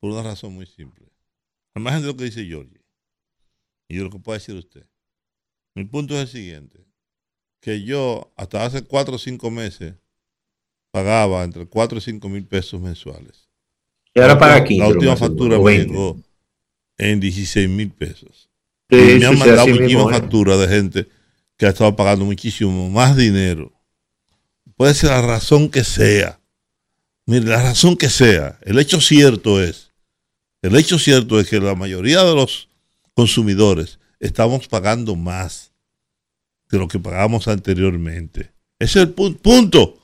por 0.00 0.10
una 0.12 0.22
razón 0.22 0.54
muy 0.54 0.66
simple. 0.66 1.06
Al 1.74 1.82
margen 1.82 2.02
de 2.02 2.08
lo 2.08 2.16
que 2.16 2.24
dice 2.24 2.44
Giorgi 2.44 2.80
y 3.88 3.96
de 3.96 4.02
lo 4.04 4.10
que 4.10 4.18
puede 4.18 4.38
decir 4.38 4.54
usted. 4.54 4.86
Mi 5.74 5.84
punto 5.84 6.14
es 6.14 6.20
el 6.22 6.28
siguiente, 6.28 6.86
que 7.60 7.82
yo 7.82 8.32
hasta 8.36 8.64
hace 8.64 8.82
cuatro 8.84 9.16
o 9.16 9.18
cinco 9.18 9.50
meses 9.50 9.94
pagaba 10.90 11.44
entre 11.44 11.66
4 11.66 11.98
y 11.98 12.00
5 12.00 12.26
mil 12.30 12.46
pesos 12.46 12.80
mensuales. 12.80 13.50
Y 14.14 14.20
ahora 14.20 14.38
paga 14.38 14.58
La 14.60 14.64
15. 14.64 14.82
lo 14.82 14.94
última 14.94 15.16
factura 15.16 15.58
me 15.58 15.64
20. 15.64 15.88
llegó 15.92 16.16
en 16.96 17.20
16 17.20 17.68
mil 17.68 17.90
pesos. 17.90 18.48
Sí, 18.88 18.96
y 18.96 19.18
me 19.18 19.26
han 19.26 19.38
mandado 19.38 19.66
muchísimas 19.66 20.06
¿eh? 20.06 20.20
facturas 20.20 20.58
de 20.60 20.68
gente 20.68 21.08
que 21.56 21.66
ha 21.66 21.70
estado 21.70 21.94
pagando 21.96 22.24
muchísimo 22.24 22.90
más 22.90 23.16
dinero. 23.16 23.72
Puede 24.76 24.94
ser 24.94 25.10
la 25.10 25.22
razón 25.22 25.70
que 25.70 25.84
sea. 25.84 26.40
Mire, 27.24 27.46
la 27.46 27.62
razón 27.62 27.96
que 27.96 28.10
sea. 28.10 28.58
El 28.62 28.78
hecho 28.78 29.00
cierto 29.00 29.62
es, 29.62 29.92
el 30.62 30.76
hecho 30.76 30.98
cierto 30.98 31.40
es 31.40 31.48
que 31.48 31.58
la 31.60 31.74
mayoría 31.74 32.22
de 32.22 32.34
los 32.34 32.68
consumidores 33.14 33.98
estamos 34.20 34.68
pagando 34.68 35.16
más 35.16 35.72
de 36.70 36.78
lo 36.78 36.88
que 36.88 36.98
pagábamos 36.98 37.48
anteriormente. 37.48 38.52
Ese 38.78 38.98
es 39.00 39.06
el 39.06 39.10
punto. 39.10 39.40
Punto. 39.42 39.98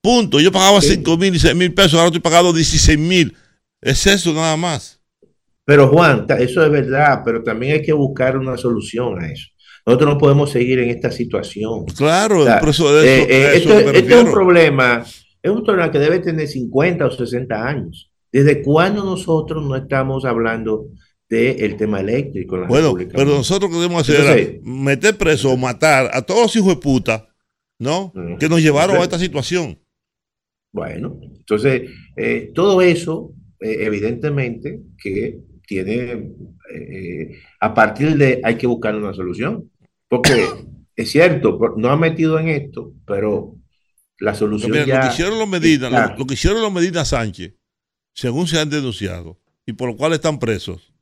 Punto. 0.00 0.40
Yo 0.40 0.50
pagaba 0.50 0.80
Sí. 0.80 0.94
5 0.96 1.16
mil 1.16 1.34
y 1.34 1.38
6 1.38 1.54
mil 1.54 1.72
pesos, 1.72 1.94
ahora 1.94 2.06
estoy 2.06 2.20
pagando 2.20 2.52
16 2.52 2.98
mil. 2.98 3.36
Es 3.80 4.06
eso 4.06 4.32
nada 4.32 4.56
más. 4.56 5.00
Pero 5.64 5.88
Juan, 5.88 6.26
eso 6.40 6.64
es 6.64 6.70
verdad, 6.70 7.22
pero 7.24 7.42
también 7.42 7.74
hay 7.74 7.82
que 7.82 7.92
buscar 7.92 8.36
una 8.36 8.56
solución 8.56 9.22
a 9.22 9.30
eso. 9.30 9.46
Nosotros 9.84 10.14
no 10.14 10.18
podemos 10.18 10.50
seguir 10.50 10.78
en 10.78 10.90
esta 10.90 11.10
situación. 11.10 11.86
Claro, 11.86 12.40
O 12.40 12.44
sea, 12.44 12.58
eso, 12.58 13.02
eh, 13.02 13.22
eh, 13.22 13.50
eso 13.56 13.76
esto, 13.76 13.92
me 13.92 13.98
esto 13.98 14.14
es 14.14 14.24
un 14.24 14.32
problema, 14.32 15.04
es 15.42 15.50
un 15.50 15.64
problema 15.64 15.90
que 15.90 15.98
debe 15.98 16.20
tener 16.20 16.46
50 16.46 17.06
o 17.06 17.10
60 17.10 17.66
años. 17.66 18.10
¿Desde 18.30 18.62
cuándo 18.62 19.04
nosotros 19.04 19.64
no 19.64 19.74
estamos 19.76 20.24
hablando 20.24 20.86
del 21.28 21.76
tema 21.76 22.00
eléctrico 22.00 22.56
en 22.56 22.62
la 22.62 22.68
Bueno, 22.68 22.88
República 22.88 23.12
pero 23.16 23.30
nosotros 23.30 23.72
debemos 23.72 24.02
hacer 24.02 24.20
Entonces- 24.20 24.60
meter 24.62 25.16
preso 25.16 25.50
o 25.50 25.56
matar 25.56 26.10
a 26.12 26.22
todos 26.22 26.42
los 26.42 26.56
hijos 26.56 26.68
de 26.74 26.80
puta, 26.80 27.26
¿no? 27.78 28.12
Que 28.38 28.48
nos 28.48 28.60
llevaron 28.62 28.96
a 28.96 29.02
esta 29.02 29.18
situación. 29.18 29.78
Bueno, 30.72 31.18
entonces, 31.36 31.90
eh, 32.16 32.50
todo 32.54 32.80
eso, 32.82 33.32
eh, 33.60 33.78
evidentemente, 33.80 34.80
que 35.02 35.38
tiene, 35.66 36.32
eh, 36.74 37.30
a 37.60 37.74
partir 37.74 38.16
de, 38.16 38.40
hay 38.44 38.56
que 38.56 38.66
buscar 38.66 38.94
una 38.94 39.12
solución. 39.14 39.70
Porque 40.12 40.46
es 40.94 41.10
cierto, 41.10 41.58
no 41.78 41.90
han 41.90 41.98
metido 41.98 42.38
en 42.38 42.48
esto, 42.48 42.92
pero 43.06 43.56
la 44.18 44.34
solución 44.34 44.70
Mira, 44.70 44.84
ya 44.84 44.96
lo 44.96 45.00
que 45.08 45.12
hicieron 45.14 45.38
los 45.38 45.48
Medina, 45.48 45.88
lo, 45.88 46.18
lo 46.18 46.26
que 46.26 46.34
hicieron 46.34 46.60
los 46.60 46.70
Medina 46.70 47.02
Sánchez, 47.06 47.54
según 48.12 48.46
se 48.46 48.60
han 48.60 48.68
denunciado, 48.68 49.40
y 49.64 49.72
por 49.72 49.88
lo 49.88 49.96
cual 49.96 50.12
están 50.12 50.38
presos, 50.38 50.92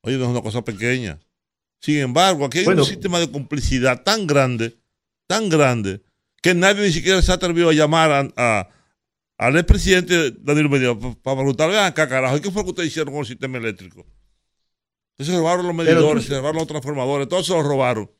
oye, 0.00 0.16
no 0.16 0.24
es 0.24 0.30
una 0.30 0.40
cosa 0.40 0.64
pequeña. 0.64 1.20
Sin 1.82 1.98
embargo, 1.98 2.46
aquí 2.46 2.60
hay 2.60 2.64
Bueno. 2.64 2.80
un 2.82 2.88
sistema 2.88 3.20
de 3.20 3.30
complicidad 3.30 4.02
tan 4.04 4.26
grande, 4.26 4.78
tan 5.26 5.50
grande, 5.50 6.00
que 6.40 6.54
nadie 6.54 6.86
ni 6.86 6.92
siquiera 6.92 7.20
se 7.20 7.32
ha 7.32 7.34
atrevido 7.34 7.68
a 7.68 7.74
llamar 7.74 8.10
a, 8.10 8.28
a- 8.38 8.68
al 9.36 9.56
expresidente 9.58 10.30
Danilo 10.40 10.70
Medina 10.70 10.98
para 11.22 11.36
preguntarle, 11.36 11.74
"Ven 11.76 11.84
acá, 11.84 12.08
carajo, 12.08 12.38
¿y 12.38 12.40
qué 12.40 12.50
fue 12.50 12.62
que 12.64 12.70
ustedes 12.70 12.88
hicieron 12.88 13.12
con 13.12 13.20
el 13.20 13.26
sistema 13.26 13.58
eléctrico? 13.58 14.06
Entonces 15.12 15.34
se 15.34 15.38
robaron 15.38 15.66
los 15.66 15.76
Pero 15.76 15.90
medidores, 16.00 16.24
se 16.24 16.36
robaron 16.36 16.56
los 16.56 16.66
transformadores, 16.66 17.28
todos 17.28 17.46
se 17.46 17.52
los 17.52 17.64
robaron. 17.66 18.10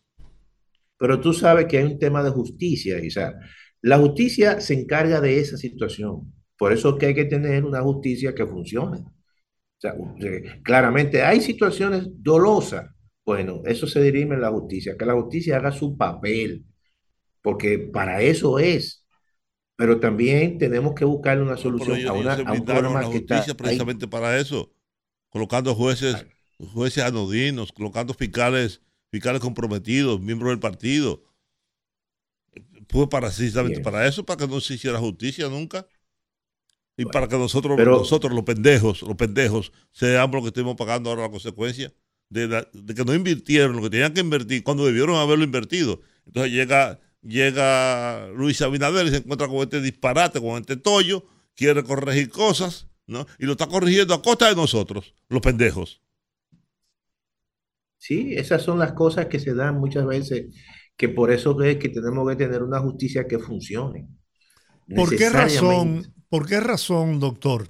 Pero 1.01 1.19
tú 1.19 1.33
sabes 1.33 1.65
que 1.65 1.79
hay 1.79 1.85
un 1.85 1.99
tema 1.99 2.23
de 2.23 2.29
justicia, 2.29 3.01
sea, 3.11 3.33
la 3.81 3.97
justicia 3.97 4.61
se 4.61 4.75
encarga 4.75 5.19
de 5.19 5.41
esa 5.41 5.57
situación. 5.57 6.31
Por 6.59 6.75
eso 6.75 6.91
es 6.91 6.97
que 6.97 7.07
hay 7.07 7.15
que 7.15 7.25
tener 7.25 7.65
una 7.65 7.81
justicia 7.81 8.35
que 8.35 8.47
funcione. 8.47 8.99
O 8.99 9.79
sea, 9.79 9.95
eh, 10.21 10.61
claramente 10.63 11.23
hay 11.23 11.41
situaciones 11.41 12.07
dolosas. 12.19 12.91
Bueno, 13.25 13.63
eso 13.65 13.87
se 13.87 14.03
dirime 14.03 14.35
en 14.35 14.43
la 14.43 14.51
justicia, 14.51 14.95
que 14.99 15.07
la 15.07 15.15
justicia 15.15 15.57
haga 15.57 15.73
su 15.73 15.97
papel, 15.97 16.67
porque 17.41 17.79
para 17.79 18.21
eso 18.21 18.59
es. 18.59 19.07
Pero 19.77 19.99
también 20.01 20.59
tenemos 20.59 20.95
que 20.95 21.07
buscarle 21.07 21.43
una 21.43 21.57
solución 21.57 21.97
ellos, 21.97 22.11
a, 22.11 22.13
una, 22.13 22.35
a 22.35 22.53
un 22.53 22.65
problema 22.67 23.01
la 23.01 23.11
que 23.11 23.17
está 23.17 23.41
ahí. 23.41 23.55
precisamente 23.55 24.07
para 24.07 24.39
eso, 24.39 24.71
colocando 25.31 25.75
jueces, 25.75 26.27
jueces 26.75 27.03
anodinos, 27.03 27.73
colocando 27.73 28.13
fiscales, 28.13 28.83
fiscales 29.11 29.41
comprometidos, 29.41 30.21
miembros 30.21 30.51
del 30.51 30.59
partido. 30.61 31.23
Fue 32.89 33.09
para 33.09 33.29
precisamente 33.29 33.77
Bien. 33.79 33.85
para 33.85 34.07
eso, 34.07 34.25
para 34.25 34.39
que 34.39 34.53
no 34.53 34.61
se 34.61 34.75
hiciera 34.75 34.99
justicia 34.99 35.49
nunca. 35.49 35.87
Y 36.97 37.05
para 37.07 37.29
que 37.29 37.39
nosotros, 37.39 37.77
pero- 37.77 37.99
nosotros 37.99 38.33
los 38.33 38.45
pendejos, 38.45 39.03
los 39.03 39.17
pendejos, 39.17 39.73
seamos 39.93 40.35
los 40.35 40.43
que 40.43 40.49
estemos 40.49 40.77
pagando 40.77 41.09
ahora 41.11 41.23
la 41.23 41.31
consecuencia 41.31 41.93
de, 42.29 42.49
la- 42.49 42.69
de 42.73 42.95
que 42.95 43.05
no 43.05 43.15
invirtieron 43.15 43.77
lo 43.77 43.83
que 43.83 43.91
tenían 43.91 44.13
que 44.13 44.21
invertir 44.21 44.63
cuando 44.63 44.85
debieron 44.85 45.17
haberlo 45.17 45.45
invertido. 45.45 46.01
Entonces 46.27 46.53
llega, 46.53 47.01
llega 47.23 48.29
Luis 48.37 48.61
Abinader 48.61 49.07
y 49.07 49.11
se 49.11 49.17
encuentra 49.19 49.49
con 49.49 49.59
este 49.59 49.81
disparate, 49.81 50.41
con 50.41 50.61
este 50.61 50.77
tollo, 50.77 51.25
quiere 51.55 51.83
corregir 51.85 52.29
cosas, 52.29 52.87
¿no? 53.07 53.27
Y 53.39 53.47
lo 53.47 53.53
está 53.53 53.67
corrigiendo 53.67 54.13
a 54.15 54.21
costa 54.23 54.49
de 54.49 54.57
nosotros, 54.57 55.15
los 55.29 55.41
pendejos. 55.41 56.03
Sí, 58.01 58.33
esas 58.35 58.63
son 58.63 58.79
las 58.79 58.95
cosas 58.95 59.27
que 59.27 59.39
se 59.39 59.55
dan 59.55 59.79
muchas 59.79 60.07
veces, 60.07 60.47
que 60.97 61.11
por 61.11 61.31
eso 61.31 61.61
es 61.63 61.77
que 61.77 61.91
tenemos 61.91 62.27
que 62.31 62.37
tener 62.37 62.63
una 62.63 62.81
justicia 62.81 63.29
que 63.29 63.39
funcione. 63.39 64.09
¿Por 64.97 65.15
qué 65.15 65.29
razón, 65.29 66.15
por 66.31 66.49
qué 66.49 66.61
razón, 66.61 67.21
doctor, 67.21 67.69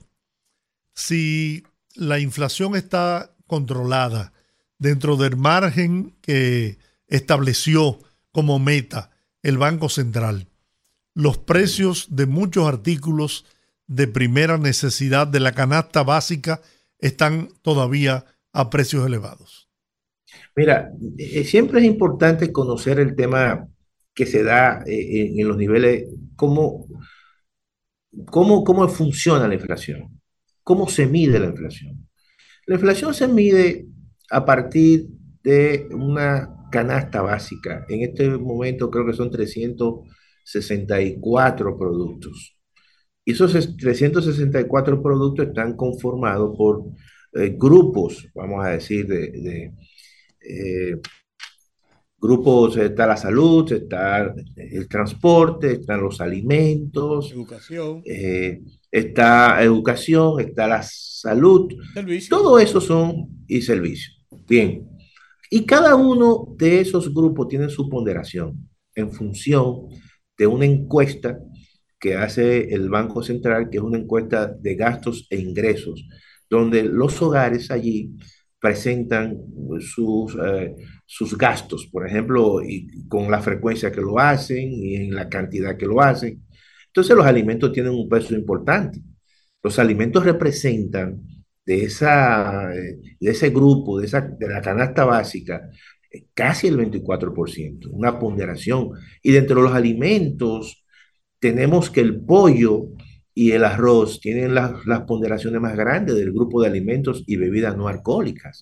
si 0.94 1.64
la 1.96 2.20
inflación 2.20 2.76
está 2.76 3.34
controlada 3.48 4.32
dentro 4.78 5.16
del 5.16 5.36
margen 5.36 6.14
que 6.20 6.78
estableció 7.08 7.98
como 8.30 8.60
meta 8.60 9.10
el 9.42 9.58
Banco 9.58 9.88
Central, 9.88 10.46
los 11.12 11.38
precios 11.38 12.06
de 12.08 12.26
muchos 12.26 12.68
artículos 12.68 13.46
de 13.88 14.06
primera 14.06 14.58
necesidad 14.58 15.26
de 15.26 15.40
la 15.40 15.50
canasta 15.50 16.04
básica 16.04 16.62
están 17.00 17.48
todavía 17.62 18.26
a 18.52 18.70
precios 18.70 19.04
elevados? 19.04 19.59
Mira, 20.56 20.92
eh, 21.18 21.44
siempre 21.44 21.80
es 21.80 21.86
importante 21.86 22.52
conocer 22.52 22.98
el 23.00 23.14
tema 23.16 23.68
que 24.14 24.26
se 24.26 24.42
da 24.42 24.82
eh, 24.86 25.28
en, 25.32 25.40
en 25.40 25.48
los 25.48 25.56
niveles, 25.56 26.08
cómo, 26.36 26.86
cómo, 28.26 28.64
cómo 28.64 28.88
funciona 28.88 29.48
la 29.48 29.54
inflación, 29.54 30.20
cómo 30.62 30.88
se 30.88 31.06
mide 31.06 31.38
la 31.38 31.46
inflación. 31.46 32.08
La 32.66 32.76
inflación 32.76 33.14
se 33.14 33.28
mide 33.28 33.86
a 34.30 34.44
partir 34.44 35.08
de 35.44 35.88
una 35.92 36.50
canasta 36.72 37.22
básica. 37.22 37.86
En 37.88 38.02
este 38.02 38.28
momento 38.30 38.90
creo 38.90 39.06
que 39.06 39.14
son 39.14 39.30
364 39.30 41.78
productos. 41.78 42.56
Y 43.24 43.32
esos 43.32 43.54
es- 43.54 43.76
364 43.76 45.02
productos 45.02 45.48
están 45.48 45.76
conformados 45.76 46.56
por 46.56 46.84
eh, 47.34 47.54
grupos, 47.58 48.28
vamos 48.34 48.64
a 48.64 48.70
decir, 48.70 49.06
de, 49.06 49.30
de, 49.32 49.72
eh, 50.40 50.96
grupos, 52.20 52.76
está 52.76 53.06
la 53.06 53.16
salud, 53.16 53.72
está 53.72 54.34
el 54.56 54.88
transporte, 54.88 55.72
están 55.72 56.02
los 56.02 56.20
alimentos, 56.20 57.32
Educación, 57.32 58.02
eh, 58.04 58.60
está 58.90 59.62
educación, 59.62 60.40
está 60.40 60.68
la 60.68 60.82
salud, 60.82 61.72
servicio. 61.94 62.36
todo 62.36 62.58
eso 62.58 62.80
son 62.80 63.44
y 63.46 63.62
servicios. 63.62 64.24
Bien. 64.46 64.86
Y 65.50 65.64
cada 65.64 65.96
uno 65.96 66.54
de 66.56 66.80
esos 66.80 67.12
grupos 67.12 67.48
tiene 67.48 67.68
su 67.68 67.88
ponderación 67.88 68.68
en 68.94 69.10
función 69.10 69.88
de 70.36 70.46
una 70.46 70.64
encuesta 70.64 71.38
que 71.98 72.16
hace 72.16 72.72
el 72.72 72.88
Banco 72.88 73.22
Central, 73.22 73.68
que 73.68 73.78
es 73.78 73.82
una 73.82 73.98
encuesta 73.98 74.46
de 74.46 74.74
gastos 74.74 75.26
e 75.28 75.38
ingresos, 75.38 76.06
donde 76.48 76.82
los 76.84 77.20
hogares 77.20 77.70
allí 77.70 78.12
presentan 78.60 79.38
sus, 79.80 80.36
eh, 80.36 80.74
sus 81.06 81.36
gastos, 81.36 81.86
por 81.86 82.06
ejemplo, 82.06 82.62
y 82.62 83.08
con 83.08 83.30
la 83.30 83.40
frecuencia 83.40 83.90
que 83.90 84.00
lo 84.00 84.18
hacen 84.18 84.70
y 84.72 84.96
en 84.96 85.14
la 85.14 85.28
cantidad 85.28 85.76
que 85.76 85.86
lo 85.86 86.00
hacen. 86.00 86.42
Entonces 86.86 87.16
los 87.16 87.26
alimentos 87.26 87.72
tienen 87.72 87.92
un 87.92 88.08
peso 88.08 88.34
importante. 88.34 89.00
Los 89.62 89.78
alimentos 89.78 90.24
representan 90.24 91.22
de, 91.64 91.84
esa, 91.84 92.74
eh, 92.74 92.98
de 93.18 93.30
ese 93.30 93.50
grupo, 93.50 93.98
de, 94.00 94.06
esa, 94.06 94.20
de 94.20 94.48
la 94.48 94.60
canasta 94.60 95.04
básica, 95.04 95.70
casi 96.34 96.68
el 96.68 96.78
24%, 96.78 97.88
una 97.92 98.18
ponderación. 98.18 98.90
Y 99.22 99.32
dentro 99.32 99.56
de 99.56 99.62
los 99.62 99.74
alimentos 99.74 100.84
tenemos 101.38 101.90
que 101.90 102.00
el 102.00 102.20
pollo 102.20 102.88
y 103.40 103.52
el 103.52 103.64
arroz 103.64 104.20
tienen 104.20 104.54
las, 104.54 104.84
las 104.84 105.00
ponderaciones 105.04 105.62
más 105.62 105.74
grandes 105.74 106.14
del 106.14 106.30
grupo 106.30 106.60
de 106.60 106.68
alimentos 106.68 107.24
y 107.26 107.36
bebidas 107.36 107.74
no 107.74 107.88
alcohólicas. 107.88 108.60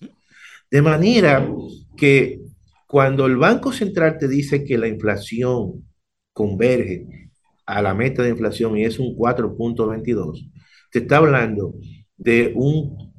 De 0.70 0.82
manera 0.82 1.52
que 1.96 2.42
cuando 2.86 3.26
el 3.26 3.36
Banco 3.36 3.72
Central 3.72 4.18
te 4.20 4.28
dice 4.28 4.62
que 4.62 4.78
la 4.78 4.86
inflación 4.86 5.84
converge 6.32 7.32
a 7.66 7.82
la 7.82 7.92
meta 7.92 8.22
de 8.22 8.28
inflación 8.28 8.78
y 8.78 8.84
es 8.84 9.00
un 9.00 9.16
4.22, 9.16 10.48
te 10.92 11.00
está 11.00 11.16
hablando 11.16 11.74
de 12.16 12.52
un 12.54 13.12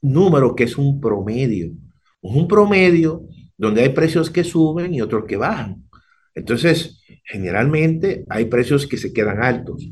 número 0.00 0.54
que 0.54 0.62
es 0.62 0.78
un 0.78 1.00
promedio. 1.00 1.72
Un 2.20 2.46
promedio 2.46 3.26
donde 3.58 3.82
hay 3.82 3.88
precios 3.88 4.30
que 4.30 4.44
suben 4.44 4.94
y 4.94 5.00
otros 5.00 5.24
que 5.24 5.38
bajan. 5.38 5.88
Entonces, 6.36 7.02
generalmente 7.24 8.24
hay 8.28 8.44
precios 8.44 8.86
que 8.86 8.96
se 8.96 9.12
quedan 9.12 9.42
altos. 9.42 9.84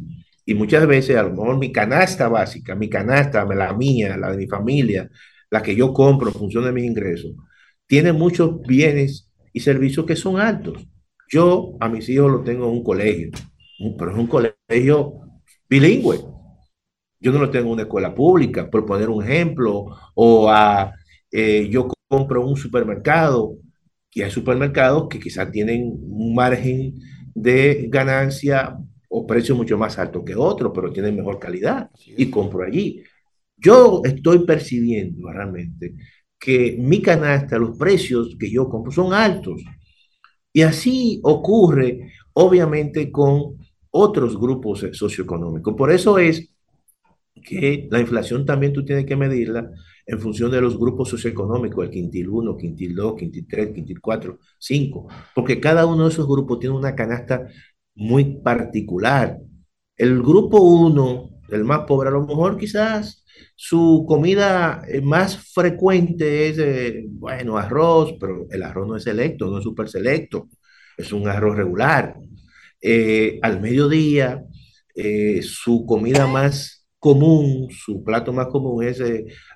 Y 0.44 0.54
muchas 0.54 0.86
veces, 0.86 1.16
a 1.16 1.22
lo 1.22 1.30
mejor 1.30 1.58
mi 1.58 1.72
canasta 1.72 2.28
básica, 2.28 2.74
mi 2.74 2.88
canasta, 2.88 3.44
la 3.44 3.72
mía, 3.74 4.16
la 4.16 4.32
de 4.32 4.38
mi 4.38 4.46
familia, 4.46 5.08
la 5.50 5.62
que 5.62 5.76
yo 5.76 5.92
compro 5.92 6.28
en 6.28 6.34
función 6.34 6.64
de 6.64 6.72
mis 6.72 6.84
ingresos, 6.84 7.32
tiene 7.86 8.12
muchos 8.12 8.60
bienes 8.62 9.30
y 9.52 9.60
servicios 9.60 10.06
que 10.06 10.16
son 10.16 10.40
altos. 10.40 10.86
Yo 11.30 11.76
a 11.80 11.88
mis 11.88 12.08
hijos 12.08 12.30
los 12.30 12.44
tengo 12.44 12.66
en 12.66 12.72
un 12.72 12.84
colegio, 12.84 13.30
pero 13.98 14.10
es 14.12 14.18
un 14.18 14.26
colegio 14.26 15.20
bilingüe. 15.68 16.20
Yo 17.20 17.32
no 17.32 17.38
lo 17.38 17.50
tengo 17.50 17.66
en 17.66 17.72
una 17.74 17.82
escuela 17.82 18.14
pública, 18.14 18.68
por 18.68 18.84
poner 18.84 19.08
un 19.08 19.22
ejemplo, 19.24 19.86
o 20.14 20.50
a, 20.50 20.92
eh, 21.30 21.68
yo 21.70 21.88
compro 22.08 22.46
un 22.46 22.56
supermercado 22.56 23.56
y 24.10 24.22
hay 24.22 24.30
supermercados 24.30 25.08
que 25.08 25.20
quizás 25.20 25.50
tienen 25.50 25.84
un 26.02 26.34
margen 26.34 26.94
de 27.34 27.86
ganancia 27.88 28.76
o 29.14 29.26
precio 29.26 29.54
mucho 29.54 29.76
más 29.76 29.98
alto 29.98 30.24
que 30.24 30.34
otros, 30.34 30.72
pero 30.74 30.90
tienen 30.90 31.14
mejor 31.14 31.38
calidad 31.38 31.90
y 32.16 32.30
compro 32.30 32.64
allí. 32.64 33.02
Yo 33.56 34.00
estoy 34.04 34.46
percibiendo 34.46 35.30
realmente 35.30 35.94
que 36.38 36.76
mi 36.78 37.02
canasta, 37.02 37.58
los 37.58 37.76
precios 37.76 38.34
que 38.40 38.50
yo 38.50 38.70
compro 38.70 38.90
son 38.90 39.12
altos. 39.12 39.62
Y 40.50 40.62
así 40.62 41.20
ocurre, 41.24 42.12
obviamente, 42.32 43.12
con 43.12 43.58
otros 43.90 44.38
grupos 44.38 44.86
socioeconómicos. 44.92 45.74
Por 45.74 45.92
eso 45.92 46.18
es 46.18 46.50
que 47.44 47.88
la 47.90 48.00
inflación 48.00 48.46
también 48.46 48.72
tú 48.72 48.82
tienes 48.82 49.04
que 49.04 49.16
medirla 49.16 49.70
en 50.06 50.20
función 50.20 50.50
de 50.50 50.60
los 50.60 50.78
grupos 50.78 51.10
socioeconómicos, 51.10 51.84
el 51.84 51.90
quintil 51.90 52.28
1, 52.28 52.56
quintil 52.56 52.94
2, 52.94 53.14
quintil 53.16 53.46
3, 53.46 53.72
quintil 53.74 54.00
4, 54.00 54.38
5, 54.58 55.08
porque 55.34 55.60
cada 55.60 55.86
uno 55.86 56.04
de 56.04 56.10
esos 56.10 56.26
grupos 56.26 56.58
tiene 56.58 56.74
una 56.76 56.94
canasta 56.94 57.46
muy 57.94 58.40
particular. 58.42 59.38
El 59.96 60.22
grupo 60.22 60.60
1, 60.60 61.30
el 61.50 61.64
más 61.64 61.80
pobre, 61.86 62.08
a 62.08 62.12
lo 62.12 62.26
mejor 62.26 62.58
quizás 62.58 63.24
su 63.56 64.04
comida 64.08 64.82
eh, 64.88 65.00
más 65.00 65.52
frecuente 65.52 66.48
es, 66.48 66.58
eh, 66.58 67.04
bueno, 67.08 67.56
arroz, 67.58 68.14
pero 68.20 68.46
el 68.50 68.62
arroz 68.62 68.88
no 68.88 68.96
es 68.96 69.04
selecto, 69.04 69.50
no 69.50 69.58
es 69.58 69.64
súper 69.64 69.88
selecto, 69.88 70.48
es 70.96 71.12
un 71.12 71.28
arroz 71.28 71.56
regular. 71.56 72.16
Eh, 72.80 73.38
al 73.42 73.60
mediodía, 73.60 74.42
su 75.42 75.86
comida 75.86 76.26
más 76.26 76.86
común, 76.98 77.68
su 77.70 78.02
plato 78.04 78.32
más 78.32 78.48
común 78.48 78.84
es 78.84 79.00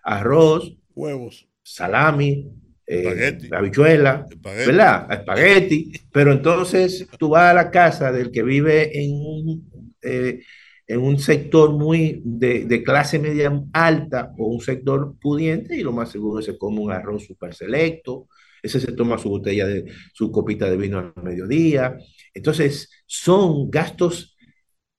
arroz, 0.02 0.76
huevos, 0.94 1.48
salami, 1.62 2.48
eh, 2.86 3.38
habichuela, 3.52 4.26
¿verdad? 4.66 5.10
Espagueti. 5.12 5.92
Pero 6.12 6.32
entonces 6.32 7.06
tú 7.18 7.30
vas 7.30 7.50
a 7.50 7.54
la 7.54 7.70
casa 7.70 8.12
del 8.12 8.30
que 8.30 8.42
vive 8.42 8.98
en 9.02 9.12
un, 9.12 9.70
eh, 10.02 10.40
en 10.86 11.00
un 11.00 11.18
sector 11.18 11.72
muy 11.72 12.22
de, 12.24 12.64
de, 12.64 12.82
clase 12.84 13.18
media 13.18 13.52
alta 13.72 14.32
o 14.38 14.46
un 14.46 14.60
sector 14.60 15.16
pudiente 15.20 15.76
y 15.76 15.82
lo 15.82 15.92
más 15.92 16.10
seguro 16.10 16.38
es 16.40 16.46
que 16.46 16.52
se 16.52 16.58
come 16.58 16.80
un 16.80 16.92
arroz 16.92 17.24
súper 17.26 17.54
selecto, 17.54 18.28
ese 18.62 18.80
se 18.80 18.92
toma 18.92 19.18
su 19.18 19.28
botella 19.28 19.66
de 19.66 19.84
su 20.12 20.30
copita 20.30 20.68
de 20.70 20.76
vino 20.76 20.98
al 20.98 21.12
mediodía. 21.22 21.96
Entonces 22.34 22.90
son 23.06 23.70
gastos 23.70 24.36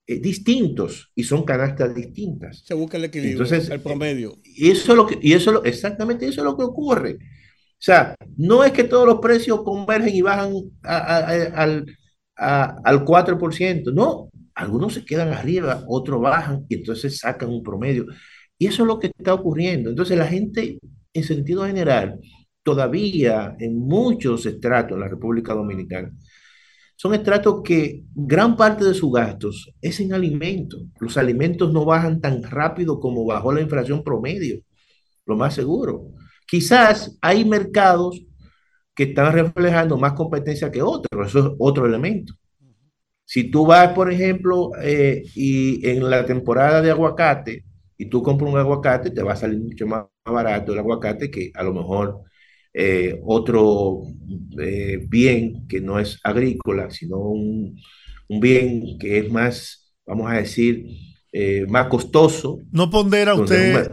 eh, 0.05 0.19
distintos 0.19 1.11
y 1.15 1.23
son 1.23 1.43
canastas 1.43 1.93
distintas. 1.93 2.63
Se 2.65 2.73
busca 2.73 2.97
el 2.97 3.05
equilibrio, 3.05 3.43
Entonces, 3.43 3.69
el 3.69 3.81
promedio. 3.81 4.37
Y 4.43 4.71
eso 4.71 4.91
es 4.93 4.97
lo 4.97 5.05
que, 5.05 5.19
y 5.21 5.33
eso 5.33 5.49
es 5.49 5.53
lo- 5.55 5.63
exactamente 5.65 6.27
eso 6.27 6.41
es 6.41 6.45
lo 6.45 6.57
que 6.57 6.63
ocurre. 6.63 7.17
O 7.79 7.83
sea, 7.87 8.15
no 8.37 8.63
es 8.63 8.71
que 8.71 8.83
todos 8.83 9.05
los 9.05 9.19
precios 9.19 9.61
convergen 9.63 10.15
y 10.15 10.21
bajan 10.21 10.53
al, 10.83 11.85
al 12.35 13.05
4%, 13.05 13.93
no, 13.93 14.29
algunos 14.55 14.95
se 14.95 15.05
quedan 15.05 15.29
arriba, 15.33 15.83
otros 15.87 16.19
bajan 16.21 16.65
y 16.69 16.75
entonces 16.75 17.19
sacan 17.19 17.49
un 17.49 17.61
promedio. 17.63 18.05
Y 18.57 18.67
eso 18.67 18.83
es 18.83 18.87
lo 18.87 18.99
que 18.99 19.11
está 19.15 19.33
ocurriendo. 19.33 19.89
Entonces 19.91 20.17
la 20.17 20.27
gente, 20.27 20.79
en 21.13 21.23
sentido 21.23 21.65
general, 21.65 22.19
todavía 22.63 23.55
en 23.59 23.77
muchos 23.77 24.45
estratos 24.45 24.95
en 24.95 25.01
la 25.01 25.07
República 25.07 25.53
Dominicana, 25.53 26.11
son 26.95 27.13
estratos 27.13 27.61
que 27.63 28.03
gran 28.15 28.57
parte 28.57 28.83
de 28.83 28.95
sus 28.95 29.13
gastos 29.13 29.71
es 29.81 29.99
en 29.99 30.13
alimentos. 30.13 30.83
Los 30.99 31.15
alimentos 31.17 31.71
no 31.71 31.85
bajan 31.85 32.19
tan 32.19 32.41
rápido 32.41 32.99
como 32.99 33.25
bajó 33.25 33.53
la 33.53 33.61
inflación 33.61 34.03
promedio, 34.03 34.61
lo 35.27 35.37
más 35.37 35.53
seguro. 35.53 36.07
Quizás 36.47 37.17
hay 37.21 37.43
mercados 37.43 38.21
que 38.95 39.03
están 39.03 39.33
reflejando 39.33 39.97
más 39.97 40.13
competencia 40.13 40.71
que 40.71 40.81
otros, 40.81 41.27
eso 41.27 41.39
es 41.39 41.53
otro 41.59 41.85
elemento. 41.85 42.33
Si 43.25 43.51
tú 43.51 43.65
vas, 43.65 43.91
por 43.91 44.11
ejemplo, 44.11 44.71
eh, 44.81 45.23
y 45.35 45.85
en 45.87 46.09
la 46.09 46.25
temporada 46.25 46.81
de 46.81 46.89
aguacate, 46.89 47.65
y 47.97 48.05
tú 48.05 48.23
compras 48.23 48.51
un 48.51 48.57
aguacate, 48.57 49.11
te 49.11 49.21
va 49.21 49.33
a 49.33 49.35
salir 49.35 49.59
mucho 49.59 49.85
más 49.85 50.05
barato 50.23 50.71
el 50.71 50.79
aguacate 50.79 51.29
que 51.29 51.51
a 51.53 51.63
lo 51.63 51.73
mejor 51.73 52.21
eh, 52.73 53.19
otro 53.25 54.03
eh, 54.59 55.05
bien 55.09 55.67
que 55.67 55.81
no 55.81 55.99
es 55.99 56.19
agrícola, 56.23 56.89
sino 56.89 57.17
un, 57.17 57.77
un 58.29 58.39
bien 58.39 58.97
que 58.97 59.19
es 59.19 59.29
más, 59.31 59.93
vamos 60.05 60.31
a 60.31 60.35
decir, 60.35 60.85
más 61.67 61.87
costoso. 61.87 62.59
¿No 62.71 62.89
pondera 62.89 63.35
usted 63.35 63.91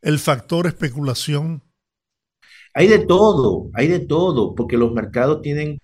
el 0.00 0.18
factor 0.18 0.66
especulación? 0.66 1.65
Hay 2.76 2.88
de 2.88 2.98
todo, 2.98 3.70
hay 3.74 3.88
de 3.88 4.00
todo, 4.00 4.54
porque 4.54 4.76
los 4.76 4.92
mercados 4.92 5.40
tienen 5.42 5.80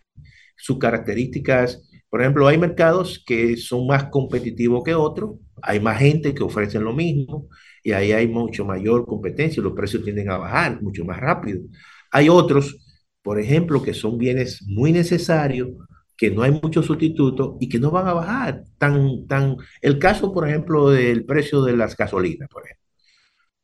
sus 0.56 0.78
características. 0.78 1.88
Por 2.10 2.20
ejemplo, 2.20 2.46
hay 2.48 2.58
mercados 2.58 3.22
que 3.26 3.56
son 3.56 3.86
más 3.86 4.04
competitivos 4.10 4.84
que 4.84 4.94
otros, 4.94 5.38
hay 5.62 5.80
más 5.80 5.98
gente 5.98 6.34
que 6.34 6.42
ofrecen 6.44 6.84
lo 6.84 6.92
mismo 6.92 7.48
y 7.82 7.92
ahí 7.92 8.12
hay 8.12 8.28
mucho 8.28 8.64
mayor 8.66 9.06
competencia 9.06 9.62
los 9.62 9.72
precios 9.74 10.04
tienden 10.04 10.30
a 10.30 10.36
bajar 10.38 10.82
mucho 10.82 11.04
más 11.04 11.18
rápido. 11.18 11.62
Hay 12.10 12.28
otros, 12.28 12.76
por 13.22 13.40
ejemplo, 13.40 13.82
que 13.82 13.94
son 13.94 14.18
bienes 14.18 14.62
muy 14.68 14.92
necesarios, 14.92 15.70
que 16.16 16.30
no 16.30 16.42
hay 16.42 16.52
muchos 16.52 16.86
sustitutos 16.86 17.56
y 17.60 17.68
que 17.70 17.78
no 17.78 17.90
van 17.90 18.06
a 18.08 18.12
bajar. 18.14 18.64
Tan, 18.78 19.26
tan, 19.26 19.56
el 19.80 19.98
caso, 19.98 20.32
por 20.32 20.46
ejemplo, 20.48 20.90
del 20.90 21.24
precio 21.24 21.62
de 21.62 21.76
las 21.76 21.96
gasolinas, 21.96 22.48
por 22.50 22.64
ejemplo. 22.66 22.81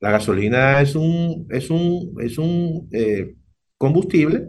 La 0.01 0.11
gasolina 0.13 0.81
es 0.81 0.95
un, 0.95 1.47
es 1.51 1.71
un, 1.71 2.15
es 2.21 2.39
un 2.39 2.89
eh, 2.93 3.35
combustible 3.77 4.49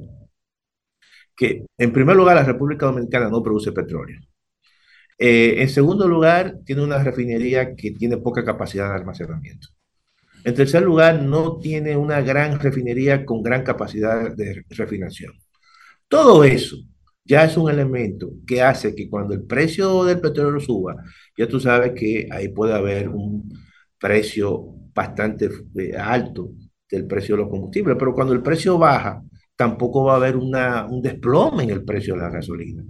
que, 1.36 1.66
en 1.78 1.94
primer 1.94 2.16
lugar, 2.16 2.36
la 2.36 2.44
República 2.44 2.86
Dominicana 2.86 3.30
no 3.30 3.42
produce 3.44 3.72
petróleo. 3.72 4.20
Eh, 5.18 5.62
en 5.62 5.70
segundo 5.70 6.08
lugar, 6.08 6.60
tiene 6.66 6.84
una 6.84 7.04
refinería 7.04 7.76
que 7.76 7.92
tiene 7.92 8.18
poca 8.18 8.44
capacidad 8.44 8.90
de 8.90 8.96
almacenamiento. 8.96 9.68
En 10.44 10.56
tercer 10.56 10.84
lugar, 10.84 11.22
no 11.22 11.60
tiene 11.60 11.98
una 11.98 12.22
gran 12.22 12.60
refinería 12.60 13.26
con 13.26 13.44
gran 13.44 13.64
capacidad 13.64 14.36
de 14.36 14.64
refinación. 14.70 15.34
Todo 16.08 16.44
eso 16.44 16.78
ya 17.26 17.46
es 17.46 17.58
un 17.58 17.70
elemento 17.70 18.32
que 18.48 18.62
hace 18.62 18.96
que 18.96 19.10
cuando 19.10 19.34
el 19.36 19.44
precio 19.44 20.04
del 20.06 20.20
petróleo 20.20 20.60
suba, 20.60 20.96
ya 21.38 21.48
tú 21.48 21.60
sabes 21.60 21.94
que 21.94 22.28
ahí 22.32 22.50
puede 22.50 22.74
haber 22.74 23.10
un 23.10 23.50
precio 24.00 24.79
bastante 25.04 25.50
eh, 25.76 25.96
alto 25.98 26.50
del 26.92 27.06
precio 27.06 27.36
de 27.36 27.42
los 27.44 27.50
combustibles, 27.50 27.96
pero 27.98 28.14
cuando 28.14 28.34
el 28.34 28.42
precio 28.42 28.78
baja, 28.78 29.22
tampoco 29.56 30.04
va 30.06 30.14
a 30.14 30.16
haber 30.18 30.36
una, 30.36 30.86
un 30.86 31.02
desplome 31.02 31.64
en 31.64 31.70
el 31.70 31.84
precio 31.84 32.16
de 32.16 32.22
la 32.22 32.30
gasolina. 32.30 32.84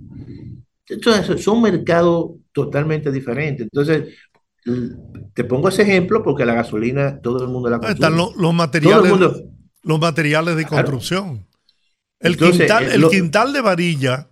Entonces, 0.88 1.44
son 1.44 1.62
mercados 1.62 2.32
totalmente 2.52 3.12
diferentes. 3.12 3.68
Entonces, 3.72 4.16
te 5.34 5.44
pongo 5.44 5.70
ese 5.70 5.84
ejemplo 5.84 6.24
porque 6.24 6.46
la 6.46 6.54
gasolina 6.56 7.20
todo 7.22 7.44
el 7.44 7.50
mundo 7.50 7.70
la 7.70 7.78
consume. 7.78 7.94
Están 7.94 8.18
lo- 8.18 8.34
los 8.36 8.54
materiales, 8.54 9.12
mundo, 9.12 9.36
los 9.84 10.00
materiales 10.00 10.56
de 10.56 10.66
construcción. 10.66 11.46
El, 12.20 12.34
Entonces, 12.34 12.58
quintal, 12.62 12.84
eh, 12.86 12.96
el 12.96 13.02
lo- 13.02 13.10
quintal 13.10 13.54
de 13.54 13.62
varilla 13.62 14.30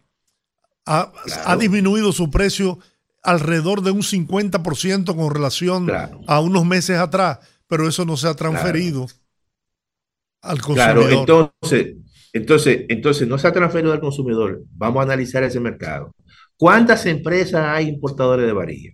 ha, 0.86 1.12
Claro. 1.26 1.42
ha 1.46 1.58
disminuido 1.58 2.12
su 2.12 2.30
precio 2.32 2.80
alrededor 3.24 3.82
de 3.82 3.92
un 3.92 4.02
50% 4.04 5.16
con 5.16 5.34
relación 5.34 5.86
Claro. 5.86 6.22
a 6.28 6.40
unos 6.40 6.66
meses 6.66 6.98
atrás, 6.98 7.40
pero 7.68 7.88
eso 7.88 8.06
no 8.06 8.18
se 8.18 8.28
ha 8.28 8.34
transferido 8.36 9.08
al 10.42 10.62
Claro, 10.72 11.02
consumidor. 11.02 11.10
entonces, 11.10 11.96
entonces, 12.34 12.86
entonces 12.90 13.28
no 13.28 13.38
se 13.38 13.48
ha 13.48 13.54
transferido 13.54 13.94
al 13.94 14.00
consumidor. 14.00 14.64
Vamos 14.76 15.00
a 15.02 15.04
analizar 15.04 15.44
ese 15.44 15.60
mercado. 15.60 16.12
¿Cuántas 16.58 17.06
empresas 17.06 17.64
hay 17.66 17.88
importadores 17.90 18.46
de 18.46 18.54
varilla? 18.54 18.92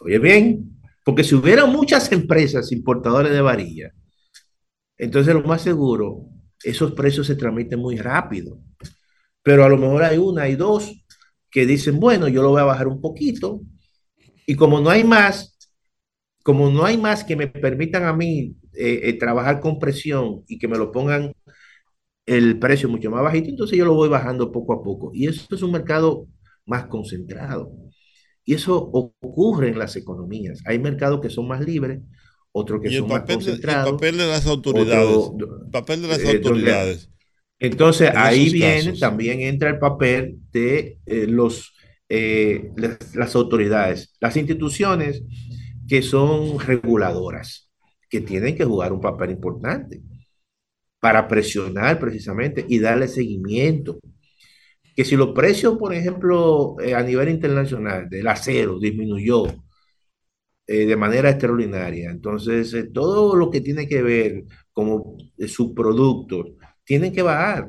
Oye 0.00 0.18
bien, 0.18 0.80
porque 1.04 1.24
si 1.24 1.34
hubiera 1.34 1.64
muchas 1.66 2.10
empresas 2.12 2.72
importadores 2.72 3.32
de 3.32 3.40
varilla, 3.40 3.92
entonces 4.98 5.34
lo 5.34 5.42
más 5.42 5.62
seguro, 5.62 6.26
esos 6.62 6.92
precios 6.92 7.26
se 7.26 7.36
transmiten 7.36 7.78
muy 7.78 7.96
rápido. 7.96 8.58
Pero 9.42 9.64
a 9.64 9.68
lo 9.68 9.78
mejor 9.78 10.04
hay 10.04 10.18
una, 10.18 10.42
hay 10.44 10.56
dos 10.56 11.04
que 11.50 11.66
dicen, 11.66 12.00
bueno, 12.00 12.28
yo 12.28 12.42
lo 12.42 12.50
voy 12.50 12.60
a 12.62 12.64
bajar 12.64 12.88
un 12.88 13.00
poquito. 13.00 13.62
Y 14.46 14.56
como 14.56 14.80
no 14.80 14.90
hay 14.90 15.04
más, 15.04 15.58
como 16.50 16.70
no 16.70 16.84
hay 16.84 16.96
más 16.98 17.22
que 17.24 17.36
me 17.36 17.46
permitan 17.46 18.04
a 18.04 18.12
mí 18.12 18.54
eh, 18.74 19.00
eh, 19.04 19.12
trabajar 19.18 19.60
con 19.60 19.78
presión 19.78 20.42
y 20.48 20.58
que 20.58 20.68
me 20.68 20.78
lo 20.78 20.90
pongan 20.92 21.32
el 22.26 22.58
precio 22.58 22.88
mucho 22.88 23.10
más 23.10 23.22
bajito, 23.22 23.48
entonces 23.50 23.76
yo 23.78 23.84
lo 23.84 23.94
voy 23.94 24.08
bajando 24.08 24.52
poco 24.52 24.72
a 24.74 24.82
poco. 24.82 25.10
Y 25.14 25.26
eso 25.28 25.46
es 25.54 25.62
un 25.62 25.72
mercado 25.72 26.26
más 26.66 26.86
concentrado. 26.86 27.72
Y 28.44 28.54
eso 28.54 28.76
ocurre 28.76 29.68
en 29.68 29.78
las 29.78 29.96
economías. 29.96 30.60
Hay 30.66 30.78
mercados 30.78 31.20
que 31.20 31.30
son 31.30 31.46
más 31.48 31.60
libres, 31.64 32.00
otros 32.52 32.80
que 32.82 32.88
Y 32.90 32.96
son 32.98 33.08
más 33.08 33.26
de, 33.26 33.32
el 33.32 33.38
concentrados. 33.38 33.92
papel 33.92 34.16
de 34.18 34.26
las 34.26 34.46
autoridades. 34.46 35.16
otro- 35.16 35.62
el 35.64 35.70
papel 35.70 36.02
de 36.02 36.08
las 36.08 36.18
eh, 36.18 36.22
donde- 36.24 36.36
autoridades. 36.48 37.10
Entonces 37.58 38.10
En 38.10 38.16
ahí 38.16 38.50
viene, 38.50 38.84
casos. 38.84 39.00
también 39.00 39.40
entra 39.40 39.70
el 39.70 39.78
papel 39.78 40.38
de 40.52 40.98
eh, 41.06 41.26
los, 41.28 41.74
las, 42.76 43.14
las 43.14 43.34
autoridades, 43.36 44.16
las 44.20 44.36
instituciones 44.36 45.22
que 45.90 46.02
son 46.02 46.60
reguladoras, 46.60 47.68
que 48.08 48.20
tienen 48.20 48.56
que 48.56 48.64
jugar 48.64 48.92
un 48.92 49.00
papel 49.00 49.32
importante 49.32 50.00
para 51.00 51.26
presionar 51.26 51.98
precisamente 51.98 52.64
y 52.68 52.78
darle 52.78 53.08
seguimiento. 53.08 53.98
Que 54.94 55.04
si 55.04 55.16
los 55.16 55.30
precios, 55.30 55.76
por 55.78 55.92
ejemplo, 55.92 56.76
eh, 56.80 56.94
a 56.94 57.02
nivel 57.02 57.30
internacional 57.30 58.08
del 58.08 58.28
acero 58.28 58.78
disminuyó 58.78 59.46
eh, 60.66 60.86
de 60.86 60.96
manera 60.96 61.30
extraordinaria, 61.30 62.10
entonces 62.10 62.72
eh, 62.74 62.84
todo 62.84 63.34
lo 63.34 63.50
que 63.50 63.60
tiene 63.60 63.88
que 63.88 64.02
ver 64.02 64.44
como 64.72 65.16
subproductos 65.48 66.52
tienen 66.84 67.12
que 67.12 67.22
bajar. 67.22 67.68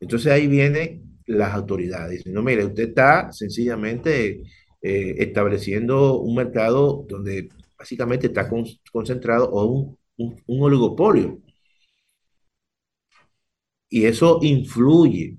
Entonces 0.00 0.32
ahí 0.32 0.48
vienen 0.48 1.20
las 1.26 1.54
autoridades. 1.54 2.26
No, 2.26 2.42
mire, 2.42 2.64
usted 2.64 2.88
está 2.88 3.30
sencillamente 3.30 4.42
eh, 4.86 5.14
estableciendo 5.18 6.20
un 6.20 6.34
mercado 6.36 7.04
donde 7.08 7.48
básicamente 7.78 8.28
está 8.28 8.48
con- 8.48 8.64
concentrado 8.92 9.50
o 9.50 9.96
un, 10.16 10.36
oligopolio. 10.62 11.40
Y 13.88 14.04
eso 14.06 14.38
influye. 14.42 15.38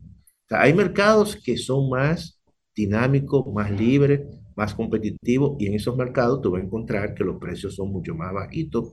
Hay 0.50 0.74
mercados 0.74 1.36
que 1.36 1.58
son 1.58 1.90
más 1.90 2.40
dinámicos, 2.76 3.46
más 3.54 3.72
libres, 3.72 4.22
más 4.56 4.74
competitivos, 4.74 5.58
y 5.60 5.68
en 5.68 5.76
esos 5.76 5.96
mercados 5.98 6.42
tú 6.42 6.52
vas 6.52 6.62
a 6.62 6.66
encontrar 6.66 7.14
que 7.14 7.24
los 7.24 7.38
precios 7.40 7.76
son 7.76 7.92
mucho 7.92 8.16
más 8.16 8.34
bajitos, 8.34 8.92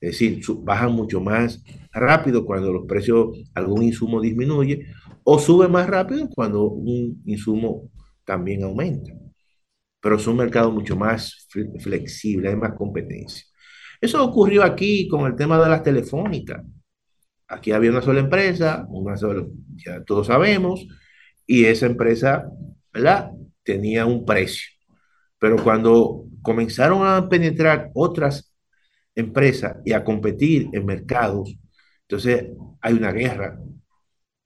es 0.00 0.12
decir, 0.12 0.40
bajan 0.62 0.92
mucho 0.92 1.20
más 1.20 1.62
rápido 1.92 2.44
cuando 2.46 2.72
los 2.72 2.86
precios, 2.86 3.28
algún 3.54 3.82
insumo 3.84 4.20
disminuye, 4.20 4.86
o 5.24 5.38
sube 5.38 5.68
más 5.68 5.86
rápido 5.88 6.28
cuando 6.34 6.64
un 6.64 7.22
insumo 7.26 7.90
también 8.24 8.64
aumenta. 8.64 9.12
Pero 10.02 10.18
son 10.20 10.38
mercados 10.38 10.74
mucho 10.74 10.96
más 10.96 11.48
fle- 11.54 11.80
flexibles, 11.82 12.52
hay 12.52 12.58
más 12.58 12.74
competencia. 12.74 13.46
Eso 14.00 14.24
ocurrió 14.24 14.64
aquí 14.64 15.08
con 15.08 15.26
el 15.26 15.36
tema 15.36 15.62
de 15.62 15.70
las 15.70 15.84
telefónicas. 15.84 16.62
Aquí 17.48 17.72
había 17.72 17.90
una 17.90 18.02
sola 18.02 18.20
empresa, 18.20 18.86
una 18.88 19.16
sola, 19.16 19.44
ya 19.76 20.02
todos 20.04 20.28
sabemos, 20.28 20.86
y 21.46 21.64
esa 21.66 21.86
empresa, 21.86 22.44
¿verdad? 22.92 23.30
Tenía 23.62 24.06
un 24.06 24.24
precio. 24.24 24.68
Pero 25.38 25.56
cuando 25.62 26.24
comenzaron 26.42 27.06
a 27.06 27.28
penetrar 27.28 27.90
otras 27.94 28.54
empresas 29.14 29.78
y 29.84 29.92
a 29.94 30.04
competir 30.04 30.68
en 30.72 30.86
mercados, 30.86 31.56
entonces 32.02 32.46
hay 32.82 32.94
una 32.94 33.12
guerra 33.12 33.58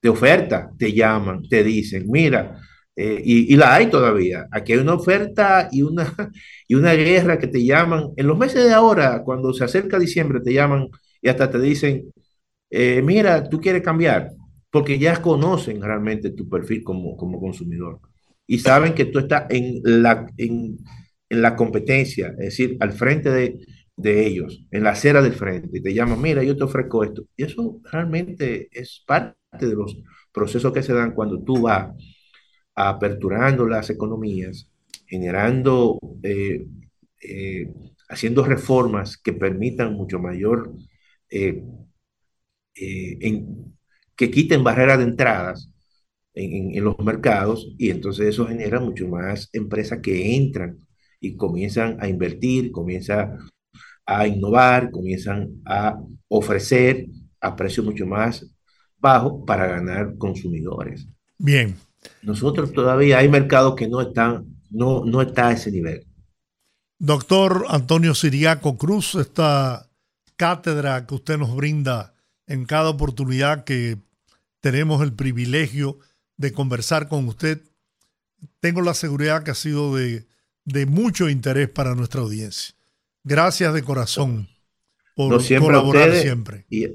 de 0.02 0.08
oferta, 0.08 0.70
te 0.78 0.92
llaman, 0.92 1.42
te 1.48 1.64
dicen, 1.64 2.04
mira, 2.10 2.60
eh, 2.96 3.20
y, 3.24 3.52
y 3.54 3.56
la 3.56 3.74
hay 3.74 3.90
todavía, 3.90 4.48
aquí 4.50 4.72
hay 4.72 4.78
una 4.78 4.94
oferta 4.94 5.68
y 5.72 5.82
una, 5.82 6.14
y 6.68 6.74
una 6.74 6.92
guerra 6.94 7.38
que 7.38 7.46
te 7.48 7.64
llaman, 7.64 8.10
en 8.16 8.26
los 8.26 8.38
meses 8.38 8.64
de 8.64 8.72
ahora, 8.72 9.22
cuando 9.24 9.52
se 9.52 9.64
acerca 9.64 9.98
diciembre, 9.98 10.40
te 10.40 10.52
llaman 10.54 10.88
y 11.22 11.28
hasta 11.28 11.50
te 11.50 11.60
dicen, 11.60 12.10
eh, 12.70 13.02
mira, 13.02 13.48
tú 13.48 13.60
quieres 13.60 13.82
cambiar, 13.82 14.30
porque 14.70 14.98
ya 14.98 15.20
conocen 15.22 15.82
realmente 15.82 16.30
tu 16.30 16.48
perfil 16.48 16.82
como, 16.84 17.16
como 17.16 17.40
consumidor. 17.40 18.00
Y 18.46 18.58
saben 18.58 18.94
que 18.94 19.06
tú 19.06 19.18
estás 19.20 19.44
en 19.50 19.80
la, 19.84 20.26
en, 20.36 20.78
en 21.28 21.42
la 21.42 21.56
competencia, 21.56 22.28
es 22.30 22.36
decir, 22.36 22.76
al 22.80 22.92
frente 22.92 23.30
de, 23.30 23.58
de 23.96 24.26
ellos, 24.26 24.64
en 24.70 24.84
la 24.84 24.90
acera 24.90 25.22
del 25.22 25.32
frente, 25.32 25.78
y 25.78 25.82
te 25.82 25.94
llaman, 25.94 26.20
mira, 26.20 26.42
yo 26.42 26.56
te 26.56 26.64
ofrezco 26.64 27.04
esto. 27.04 27.24
Y 27.36 27.44
eso 27.44 27.80
realmente 27.90 28.68
es 28.72 29.02
parte 29.06 29.36
de 29.60 29.74
los 29.74 29.96
procesos 30.32 30.72
que 30.72 30.82
se 30.82 30.92
dan 30.92 31.12
cuando 31.12 31.42
tú 31.42 31.62
vas 31.62 31.88
aperturando 32.76 33.66
las 33.68 33.90
economías, 33.90 34.70
generando, 35.06 35.98
eh, 36.22 36.66
eh, 37.22 37.72
haciendo 38.08 38.44
reformas 38.44 39.16
que 39.18 39.32
permitan 39.32 39.94
mucho 39.94 40.18
mayor, 40.20 40.72
eh, 41.30 41.62
que 44.16 44.30
quiten 44.30 44.64
barreras 44.64 44.98
de 44.98 45.04
entradas 45.04 45.70
en, 46.34 46.52
en- 46.52 46.78
en 46.78 46.84
los 46.84 46.98
mercados 47.00 47.74
y 47.78 47.90
entonces 47.90 48.28
eso 48.28 48.46
genera 48.46 48.80
mucho 48.80 49.08
más 49.08 49.50
empresas 49.54 50.00
que 50.02 50.36
entran 50.36 50.78
y 51.20 51.36
comienzan 51.36 51.98
a 52.00 52.08
invertir, 52.08 52.72
comienzan 52.72 53.38
a 54.06 54.26
innovar, 54.28 54.90
comienzan 54.90 55.62
a 55.66 56.00
ofrecer 56.28 57.06
a 57.40 57.56
precios 57.56 57.86
mucho 57.86 58.06
más 58.06 58.46
bajos 58.98 59.44
para 59.46 59.66
ganar 59.66 60.16
consumidores. 60.18 61.08
Bien. 61.38 61.76
Nosotros 62.22 62.72
todavía 62.72 63.18
hay 63.18 63.28
mercados 63.28 63.74
que 63.76 63.88
no 63.88 64.00
están, 64.00 64.46
no, 64.70 65.04
no 65.04 65.22
está 65.22 65.48
a 65.48 65.52
ese 65.52 65.70
nivel. 65.70 66.06
Doctor 66.98 67.66
Antonio 67.68 68.14
Siriaco 68.14 68.78
Cruz, 68.78 69.14
esta 69.14 69.90
cátedra 70.36 71.06
que 71.06 71.14
usted 71.14 71.38
nos 71.38 71.54
brinda 71.54 72.14
en 72.46 72.64
cada 72.64 72.90
oportunidad 72.90 73.64
que 73.64 73.98
tenemos 74.60 75.02
el 75.02 75.12
privilegio 75.12 75.98
de 76.36 76.52
conversar 76.52 77.08
con 77.08 77.28
usted, 77.28 77.62
tengo 78.60 78.82
la 78.82 78.94
seguridad 78.94 79.42
que 79.42 79.50
ha 79.50 79.54
sido 79.54 79.94
de, 79.94 80.26
de 80.64 80.86
mucho 80.86 81.28
interés 81.28 81.68
para 81.68 81.94
nuestra 81.94 82.20
audiencia. 82.20 82.74
Gracias 83.24 83.74
de 83.74 83.82
corazón 83.82 84.48
por 85.16 85.32
No 85.32 85.40
siempre 85.40 85.70
a 85.70 85.78
colaborar 85.80 86.02
ustedes, 86.08 86.22
siempre. 86.22 86.66
y- 86.68 86.86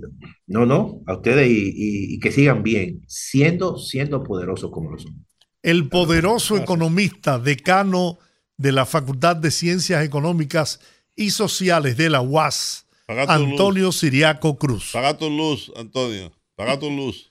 no, 0.46 0.66
no, 0.68 1.02
a 1.08 1.16
ustedes 1.16 1.50
y, 1.50 1.54
y- 1.76 2.14
y 2.14 2.20
que 2.20 2.32
sigan 2.32 2.62
bien, 2.62 3.02
siendo, 3.08 3.78
siendo 3.80 4.24
poderosos 4.24 4.70
como 4.72 4.92
lo 4.92 5.00
son. 5.00 5.26
El 5.64 5.90
poderoso 5.90 6.56
economista, 6.56 7.40
decano 7.40 8.20
de 8.58 8.72
la 8.72 8.86
Facultad 8.86 9.36
de 9.36 9.50
Ciencias 9.50 10.06
Económicas 10.06 10.80
y 11.16 11.32
Sociales 11.32 11.98
de 11.98 12.12
la 12.12 12.22
UAS, 12.22 12.86
Antonio 13.28 13.92
Siriaco 13.92 14.58
Cruz. 14.58 14.92
Paga 14.94 15.18
tu 15.18 15.28
luz, 15.30 15.72
Antonio. 15.76 16.32
Paga 16.56 16.78
tu 16.80 16.92
luz. 16.92 17.28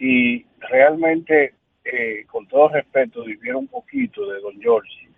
Y 0.00 0.44
realmente, 0.58 1.54
eh, 1.84 2.24
con 2.26 2.48
todo 2.48 2.68
respeto, 2.70 3.22
difiero 3.22 3.60
un 3.60 3.68
poquito 3.68 4.28
de 4.28 4.40
don 4.40 4.60
George. 4.60 5.08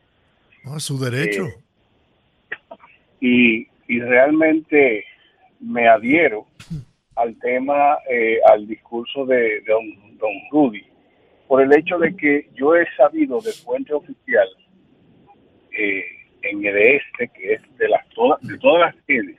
No, 0.65 0.77
es 0.77 0.83
su 0.83 0.99
derecho. 0.99 1.47
Eh, 1.47 1.57
y, 3.21 3.69
y 3.89 4.01
realmente 4.01 5.07
me 5.61 5.89
adhiero 5.89 6.47
al 7.17 7.39
tema, 7.39 7.99
eh, 8.11 8.39
al 8.47 8.67
discurso 8.67 9.25
de, 9.27 9.37
de 9.37 9.65
don, 9.67 10.19
don 10.19 10.33
Rudy, 10.51 10.85
por 11.47 11.63
el 11.63 11.73
hecho 11.73 11.99
de 11.99 12.17
que 12.17 12.49
yo 12.55 12.75
he 12.75 12.87
sabido 12.97 13.41
de 13.41 13.53
fuente 13.53 13.93
oficial 13.93 14.49
eh, 15.77 16.05
en 16.43 16.65
el 16.65 16.77
este, 16.77 17.29
que 17.29 17.55
es 17.55 17.79
de 17.79 17.89
las 17.89 18.09
todas, 18.11 18.41
de 18.43 18.59
todas 18.59 18.95
las 18.95 19.05
sedes, 19.07 19.37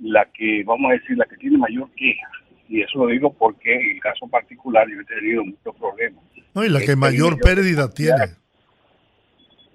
la 0.00 0.24
que, 0.32 0.62
vamos 0.64 0.90
a 0.90 0.94
decir, 0.94 1.16
la 1.16 1.26
que 1.26 1.36
tiene 1.36 1.58
mayor 1.58 1.90
queja. 1.92 2.28
Y 2.68 2.82
eso 2.82 3.04
lo 3.04 3.06
digo 3.06 3.32
porque 3.32 3.74
en 3.74 3.96
el 3.96 4.00
caso 4.00 4.28
particular 4.28 4.86
yo 4.88 5.00
he 5.00 5.04
tenido 5.04 5.44
muchos 5.44 5.74
problemas. 5.76 6.22
No, 6.54 6.64
y 6.64 6.68
la 6.68 6.80
que 6.80 6.96
mayor 6.96 7.38
pérdida 7.38 7.92
tiene. 7.92 8.36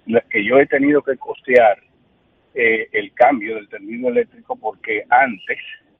la 0.06 0.20
que 0.22 0.44
yo 0.44 0.58
he 0.58 0.66
tenido 0.66 1.02
que 1.02 1.16
costear 1.16 1.78
eh, 2.54 2.88
el 2.92 3.12
cambio 3.12 3.56
del 3.56 3.68
término 3.68 4.08
eléctrico 4.08 4.56
porque 4.56 5.04
antes 5.10 5.58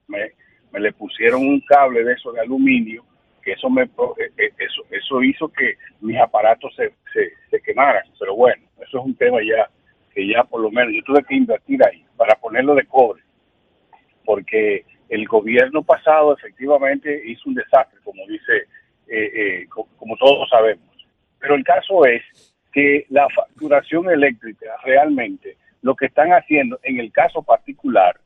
me, 0.09 0.32
me 0.77 0.82
le 0.82 0.93
pusieron 0.93 1.40
un 1.40 1.59
cable 1.61 2.05
de 2.05 2.12
eso 2.12 2.32
de 2.32 2.40
aluminio, 2.43 3.03
que 3.43 3.53
eso 3.53 3.70
me 3.70 3.85
eh, 3.85 3.89
eh, 4.36 4.51
eso, 4.59 4.82
eso 4.90 5.23
hizo 5.23 5.48
que 5.48 5.77
mis 6.03 6.19
aparatos 6.19 6.74
se, 6.77 6.93
se, 7.15 7.32
se 7.51 7.61
quemaran. 7.62 8.03
Pero 8.19 8.36
bueno, 8.36 8.62
eso 8.86 8.98
es 8.98 9.05
un 9.07 9.15
tema 9.15 9.39
ya 9.43 9.70
que 10.15 10.27
ya 10.28 10.44
por 10.44 10.61
lo 10.61 10.70
menos 10.70 10.93
yo 10.94 11.03
tuve 11.05 11.24
que 11.24 11.35
invertir 11.35 11.82
ahí 11.82 12.05
para 12.15 12.35
ponerlo 12.35 12.74
de 12.74 12.85
cobre, 12.85 13.23
porque 14.27 14.85
el 15.09 15.27
gobierno 15.27 15.82
pasado 15.82 16.36
efectivamente 16.36 17.23
hizo 17.24 17.48
un 17.48 17.55
desastre, 17.55 17.98
como 18.05 18.27
dice, 18.27 18.57
eh, 19.09 19.31
eh, 19.62 19.66
co- 19.70 19.89
como 19.97 20.15
todos 20.19 20.47
sabemos. 20.51 20.85
Pero 21.39 21.55
el 21.55 21.65
caso 21.65 22.05
es 22.05 22.23
que 22.70 23.07
la 23.09 23.27
facturación 23.35 24.11
eléctrica 24.11 24.66
realmente 24.85 25.57
lo 25.81 25.94
que 25.94 26.07
están 26.07 26.32
haciendo 26.32 26.78
en 26.82 27.01
el 27.01 27.12
caso 27.12 27.43
particular 27.43 28.20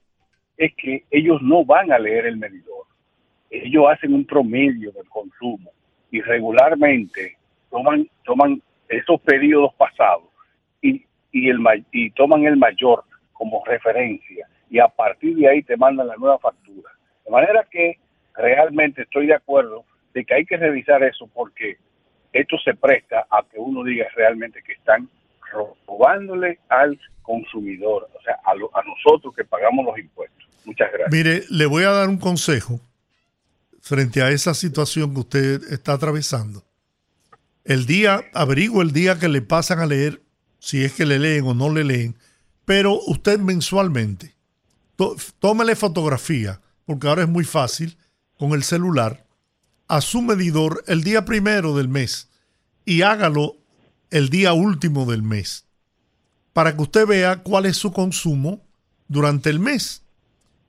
es 0.61 0.75
que 0.75 1.05
ellos 1.11 1.41
no 1.41 1.65
van 1.65 1.91
a 1.91 1.99
leer 1.99 2.27
el 2.27 2.37
medidor. 2.37 2.85
Ellos 3.49 3.87
hacen 3.91 4.13
un 4.13 4.27
promedio 4.27 4.93
del 4.93 5.09
consumo 5.09 5.71
y 6.11 6.21
regularmente 6.21 7.39
toman 7.71 8.07
toman 8.25 8.61
esos 8.87 9.19
periodos 9.23 9.73
pasados 9.75 10.29
y, 10.83 11.03
y, 11.33 11.49
el, 11.49 11.61
y 11.93 12.11
toman 12.11 12.45
el 12.45 12.59
mayor 12.59 13.05
como 13.33 13.65
referencia 13.65 14.47
y 14.69 14.79
a 14.79 14.89
partir 14.89 15.35
de 15.37 15.49
ahí 15.49 15.63
te 15.63 15.79
mandan 15.79 16.09
la 16.09 16.17
nueva 16.17 16.39
factura. 16.39 16.91
De 17.25 17.31
manera 17.31 17.67
que 17.71 17.99
realmente 18.35 19.03
estoy 19.03 19.29
de 19.29 19.35
acuerdo 19.35 19.87
de 20.13 20.27
que 20.27 20.35
hay 20.35 20.45
que 20.45 20.59
revisar 20.59 21.03
eso 21.03 21.27
porque 21.33 21.79
esto 22.35 22.59
se 22.59 22.75
presta 22.75 23.27
a 23.31 23.43
que 23.51 23.59
uno 23.59 23.83
diga 23.83 24.07
realmente 24.15 24.63
que 24.63 24.73
están 24.73 25.09
robándole 25.87 26.59
al 26.69 26.99
consumidor, 27.23 28.09
o 28.19 28.23
sea, 28.23 28.35
a, 28.45 28.51
a 28.53 28.83
nosotros 28.85 29.35
que 29.37 29.45
pagamos 29.45 29.85
los 29.85 29.99
impuestos. 29.99 30.45
Muchas 30.65 30.89
gracias. 30.93 31.13
Mire, 31.13 31.45
le 31.49 31.67
voy 31.67 31.85
a 31.85 31.91
dar 31.91 32.09
un 32.09 32.19
consejo 32.19 32.81
frente 33.81 34.23
a 34.23 34.31
esa 34.31 34.55
situación 34.55 35.15
que 35.15 35.21
usted 35.21 35.73
está 35.73 35.95
atravesando. 35.95 36.65
El 37.65 37.87
día, 37.87 38.25
averigüe 38.35 38.83
el 38.83 38.93
día 38.93 39.19
que 39.19 39.29
le 39.29 39.43
pasan 39.43 39.79
a 39.81 39.87
leer, 39.87 40.23
si 40.59 40.85
es 40.85 40.93
que 40.93 41.07
le 41.07 41.19
leen 41.19 41.47
o 41.47 41.55
no 41.55 41.73
le 41.73 41.85
leen, 41.85 42.17
pero 42.65 42.99
usted 43.07 43.39
mensualmente, 43.39 44.35
to- 44.97 45.17
tómele 45.39 45.77
fotografía, 45.77 46.61
porque 46.85 47.09
ahora 47.09 47.23
es 47.23 47.29
muy 47.29 47.45
fácil 47.45 47.97
con 48.39 48.53
el 48.53 48.63
celular, 48.63 49.25
a 49.89 50.01
su 50.01 50.23
medidor 50.23 50.85
el 50.87 51.03
día 51.03 51.25
primero 51.25 51.77
del 51.77 51.89
mes 51.89 52.31
y 52.85 53.03
hágalo 53.03 53.57
el 54.11 54.29
día 54.29 54.53
último 54.53 55.07
del 55.11 55.23
mes, 55.23 55.67
para 56.53 56.75
que 56.77 56.83
usted 56.83 57.07
vea 57.07 57.37
cuál 57.43 57.67
es 57.67 57.77
su 57.77 57.93
consumo 57.93 58.65
durante 59.09 59.51
el 59.51 59.59
mes 59.61 60.03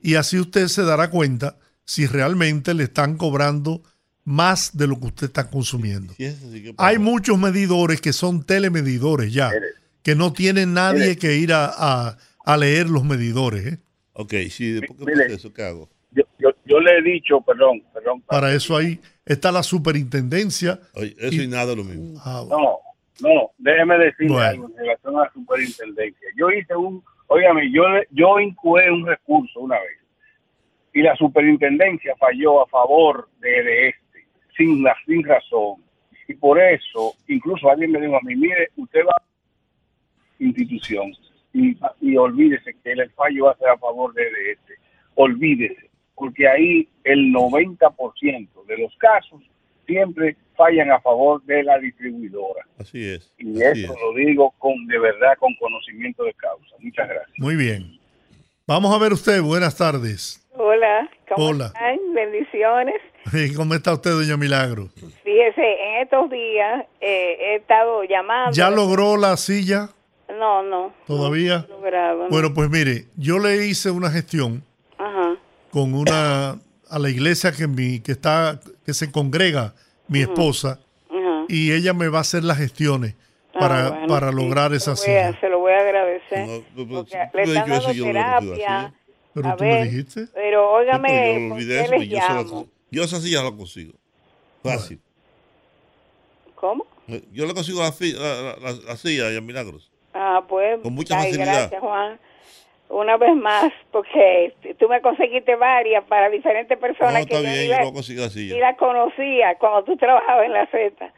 y 0.01 0.15
así 0.15 0.39
usted 0.39 0.67
se 0.67 0.83
dará 0.83 1.09
cuenta 1.09 1.57
si 1.85 2.05
realmente 2.07 2.73
le 2.73 2.83
están 2.83 3.17
cobrando 3.17 3.83
más 4.23 4.77
de 4.77 4.87
lo 4.87 4.99
que 4.99 5.07
usted 5.07 5.27
está 5.27 5.49
consumiendo. 5.49 6.13
Hay 6.77 6.99
muchos 6.99 7.37
medidores 7.39 7.99
que 8.01 8.13
son 8.13 8.43
telemedidores 8.43 9.33
ya, 9.33 9.51
que 10.03 10.15
no 10.15 10.31
tienen 10.33 10.73
nadie 10.73 11.17
que 11.17 11.35
ir 11.37 11.53
a, 11.53 11.65
a- 11.75 12.17
a 12.43 12.57
leer 12.57 12.89
los 12.89 13.03
medidores. 13.03 13.65
¿eh? 13.73 13.79
Ok, 14.13 14.33
sí, 14.49 14.71
después 14.71 14.97
que 14.99 15.05
Mire. 15.05 15.33
eso, 15.33 15.53
¿qué 15.53 15.63
hago? 15.63 15.89
Yo, 16.11 16.23
yo, 16.39 16.49
yo 16.65 16.79
le 16.79 16.97
he 16.97 17.01
dicho, 17.03 17.39
perdón, 17.41 17.83
perdón. 17.93 18.21
Para 18.21 18.53
eso 18.53 18.75
ahí 18.75 18.99
está 19.25 19.51
la 19.51 19.63
superintendencia. 19.63 20.79
Oye, 20.93 21.15
eso 21.19 21.41
y, 21.41 21.47
nada 21.47 21.75
lo 21.75 21.83
mismo. 21.83 22.19
Ah, 22.23 22.41
bueno. 22.41 22.63
No, 22.63 22.77
no, 23.21 23.51
déjeme 23.57 23.97
decirle 23.97 24.33
Bueno. 24.33 24.49
algo 24.49 24.69
en 24.69 24.77
relación 24.77 25.15
a 25.17 25.19
la 25.23 25.31
superintendencia. 25.31 26.27
Yo 26.37 26.49
hice 26.51 26.75
un, 26.75 27.03
óigame, 27.27 27.71
yo, 27.71 27.83
yo 28.11 28.39
incué 28.39 28.89
un 28.91 29.05
recurso 29.05 29.59
una 29.61 29.79
vez 29.79 29.99
y 30.93 31.01
la 31.01 31.15
superintendencia 31.15 32.15
falló 32.17 32.61
a 32.61 32.67
favor 32.67 33.29
de, 33.39 33.63
de 33.63 33.87
este, 33.89 34.25
sin, 34.57 34.83
la, 34.83 34.95
sin 35.05 35.23
razón. 35.23 35.83
Y 36.27 36.33
por 36.33 36.59
eso, 36.61 37.13
incluso 37.27 37.69
alguien 37.69 37.91
me 37.91 38.01
dijo 38.01 38.15
a 38.17 38.21
mí, 38.21 38.35
mire, 38.35 38.69
usted 38.77 39.01
va 39.05 39.13
a 39.17 39.23
institución 40.43 41.11
y, 41.53 41.77
y 42.01 42.17
olvídese 42.17 42.75
que 42.83 42.91
el 42.93 43.09
fallo 43.11 43.45
va 43.45 43.51
a 43.51 43.57
ser 43.57 43.69
a 43.69 43.77
favor 43.77 44.13
de, 44.13 44.23
de 44.23 44.51
este. 44.53 44.73
Olvídese, 45.15 45.89
porque 46.15 46.47
ahí 46.47 46.87
el 47.03 47.31
90% 47.33 48.65
de 48.65 48.77
los 48.77 48.95
casos 48.97 49.41
siempre 49.85 50.35
fallan 50.55 50.91
a 50.91 50.99
favor 51.01 51.41
de 51.43 51.63
la 51.63 51.77
distribuidora. 51.79 52.65
Así 52.79 53.07
es. 53.09 53.33
Y 53.37 53.61
así 53.63 53.83
eso 53.83 53.93
es. 53.93 53.99
lo 53.99 54.13
digo 54.13 54.53
con 54.59 54.85
de 54.87 54.99
verdad, 54.99 55.33
con 55.39 55.53
conocimiento 55.55 56.23
de 56.23 56.33
causa. 56.35 56.75
Muchas 56.79 57.07
gracias. 57.07 57.33
Muy 57.37 57.55
bien. 57.55 57.99
Vamos 58.67 58.93
a 58.93 58.97
ver 58.99 59.11
usted. 59.13 59.41
Buenas 59.41 59.75
tardes. 59.75 60.37
Hola, 60.53 61.09
¿cómo 61.29 61.47
Hola. 61.49 61.65
están? 61.67 61.97
Bendiciones. 62.13 62.95
¿Cómo 63.55 63.73
está 63.73 63.93
usted, 63.93 64.11
doña 64.11 64.37
Milagro? 64.37 64.89
Fíjese, 65.23 65.61
en 65.61 66.01
estos 66.03 66.29
días 66.29 66.85
eh, 66.99 67.37
he 67.39 67.55
estado 67.55 68.03
llamando. 68.03 68.51
¿Ya 68.51 68.69
logró 68.69 69.15
la 69.17 69.37
silla 69.37 69.89
No, 70.39 70.61
no. 70.63 70.93
todavía? 71.07 71.59
no 71.69 71.75
he 71.75 71.77
logrado, 71.79 72.23
no. 72.23 72.29
Bueno, 72.29 72.53
pues 72.53 72.69
mire, 72.69 73.05
yo 73.17 73.39
le 73.39 73.65
hice 73.67 73.91
una 73.91 74.09
gestión 74.09 74.63
Ajá. 74.97 75.35
con 75.71 75.93
una 75.93 76.59
a 76.91 76.99
la 76.99 77.09
iglesia 77.09 77.51
que 77.51 77.67
mi 77.67 77.99
que 78.01 78.11
está 78.11 78.59
que 78.85 78.93
se 78.93 79.11
congrega 79.11 79.73
mi 80.07 80.19
esposa 80.21 80.79
y 81.47 81.71
ella 81.71 81.93
me 81.93 82.07
va 82.09 82.19
a 82.19 82.21
hacer 82.21 82.43
las 82.43 82.57
gestiones 82.57 83.15
Ah, 83.53 83.59
para, 83.59 83.89
bueno, 83.89 84.07
para 84.07 84.31
lograr 84.31 84.73
esa 84.73 84.91
lo 84.91 84.95
voy 84.97 85.05
a- 85.15 85.27
silla. 85.27 85.39
Se 85.41 85.49
lo 85.49 85.59
voy 85.59 85.73
a 85.73 85.79
agradecer. 85.79 86.47
No, 86.47 86.63
porque 86.73 87.17
tú 87.31 87.37
le 87.37 87.45
me 87.45 87.59
están 87.59 87.65
dijiste 87.69 87.91
eso 87.91 88.13
dando 88.13 88.53
terapia. 88.53 88.79
así. 88.85 88.95
Pero 89.33 89.49
a 89.49 89.55
tú 89.57 89.63
me 89.65 89.83
dijiste. 89.83 90.27
Pero 90.33 90.71
óigame, 90.71 91.09
Sí, 91.09 91.15
pero 91.15 91.33
yo 91.41 91.47
¿por 91.49 91.57
olvidé 91.57 91.75
qué 91.75 91.81
eso 91.83 91.95
yo, 91.95 92.17
se 92.21 92.55
la- 92.55 92.65
yo 92.91 93.03
esa 93.03 93.19
silla 93.21 93.43
la 93.43 93.51
consigo. 93.51 93.93
Fácil. 94.63 95.01
¿Cómo? 96.55 96.85
Yo 97.33 97.45
le 97.45 97.53
consigo 97.53 97.81
la, 97.81 97.89
la, 97.99 98.41
la- 98.41 98.55
la- 98.71 98.79
la 98.87 98.97
silla 98.97 99.31
y 99.31 99.37
a 99.37 99.41
Milagros. 99.41 99.91
Ah, 100.13 100.43
pues. 100.47 100.79
Con 100.81 100.93
mucha 100.93 101.17
ay, 101.19 101.31
facilidad. 101.31 101.53
Gracias, 101.69 101.81
Juan. 101.81 102.19
Una 102.91 103.15
vez 103.15 103.35
más, 103.35 103.71
porque 103.91 104.53
tú 104.77 104.89
me 104.89 104.99
conseguiste 105.01 105.55
varias 105.55 106.03
para 106.03 106.29
diferentes 106.29 106.77
No, 106.77 106.81
personas 106.81 107.25
que 107.25 107.35
está 107.35 107.37
yo 107.37 107.41
bien, 107.41 107.85
yo 107.85 107.93
consigo 107.93 108.23
la 108.23 108.41
y 108.41 108.59
la 108.59 108.75
conocía 108.75 109.55
cuando 109.55 109.83
tú 109.83 109.95
trabajabas 109.95 110.45
en 110.45 110.51
la 110.53 110.67
Z 110.67 111.13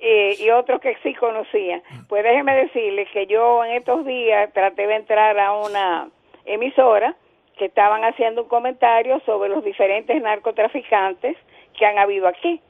y, 0.00 0.42
y 0.42 0.50
otros 0.50 0.80
que 0.80 0.96
sí 1.02 1.14
conocía. 1.14 1.80
Pues 2.08 2.24
déjeme 2.24 2.56
decirle 2.56 3.06
que 3.12 3.26
yo 3.26 3.64
en 3.64 3.72
estos 3.72 4.04
días 4.04 4.52
traté 4.52 4.86
de 4.86 4.96
entrar 4.96 5.38
a 5.38 5.52
una 5.52 6.08
emisora 6.44 7.14
que 7.56 7.66
estaban 7.66 8.04
haciendo 8.04 8.42
un 8.42 8.48
comentario 8.48 9.20
sobre 9.24 9.48
los 9.48 9.64
diferentes 9.64 10.20
narcotraficantes 10.20 11.36
que 11.78 11.86
han 11.86 11.98
habido 11.98 12.26
aquí, 12.26 12.60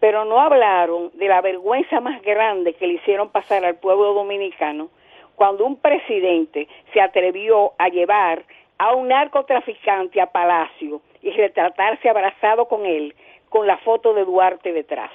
pero 0.00 0.24
no 0.24 0.38
hablaron 0.38 1.10
de 1.14 1.28
la 1.28 1.40
vergüenza 1.40 2.00
más 2.00 2.20
grande 2.22 2.74
que 2.74 2.86
le 2.86 2.94
hicieron 2.94 3.30
pasar 3.30 3.64
al 3.64 3.76
pueblo 3.76 4.12
dominicano 4.12 4.88
cuando 5.36 5.64
un 5.64 5.76
presidente 5.76 6.66
se 6.92 7.00
atrevió 7.00 7.72
a 7.78 7.88
llevar 7.88 8.44
a 8.78 8.94
un 8.94 9.08
narcotraficante 9.08 10.20
a 10.20 10.26
Palacio 10.26 11.00
y 11.22 11.30
retratarse 11.30 12.08
abrazado 12.08 12.66
con 12.66 12.84
él, 12.84 13.14
con 13.48 13.66
la 13.66 13.76
foto 13.78 14.12
de 14.14 14.24
Duarte 14.24 14.72
detrás, 14.72 15.10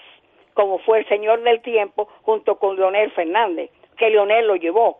como 0.54 0.80
fue 0.80 1.00
el 1.00 1.08
señor 1.08 1.42
del 1.42 1.62
tiempo 1.62 2.08
junto 2.24 2.58
con 2.58 2.76
Leonel 2.76 3.12
Fernández, 3.12 3.70
que 3.98 4.10
Leonel 4.10 4.48
lo 4.48 4.56
llevó. 4.56 5.00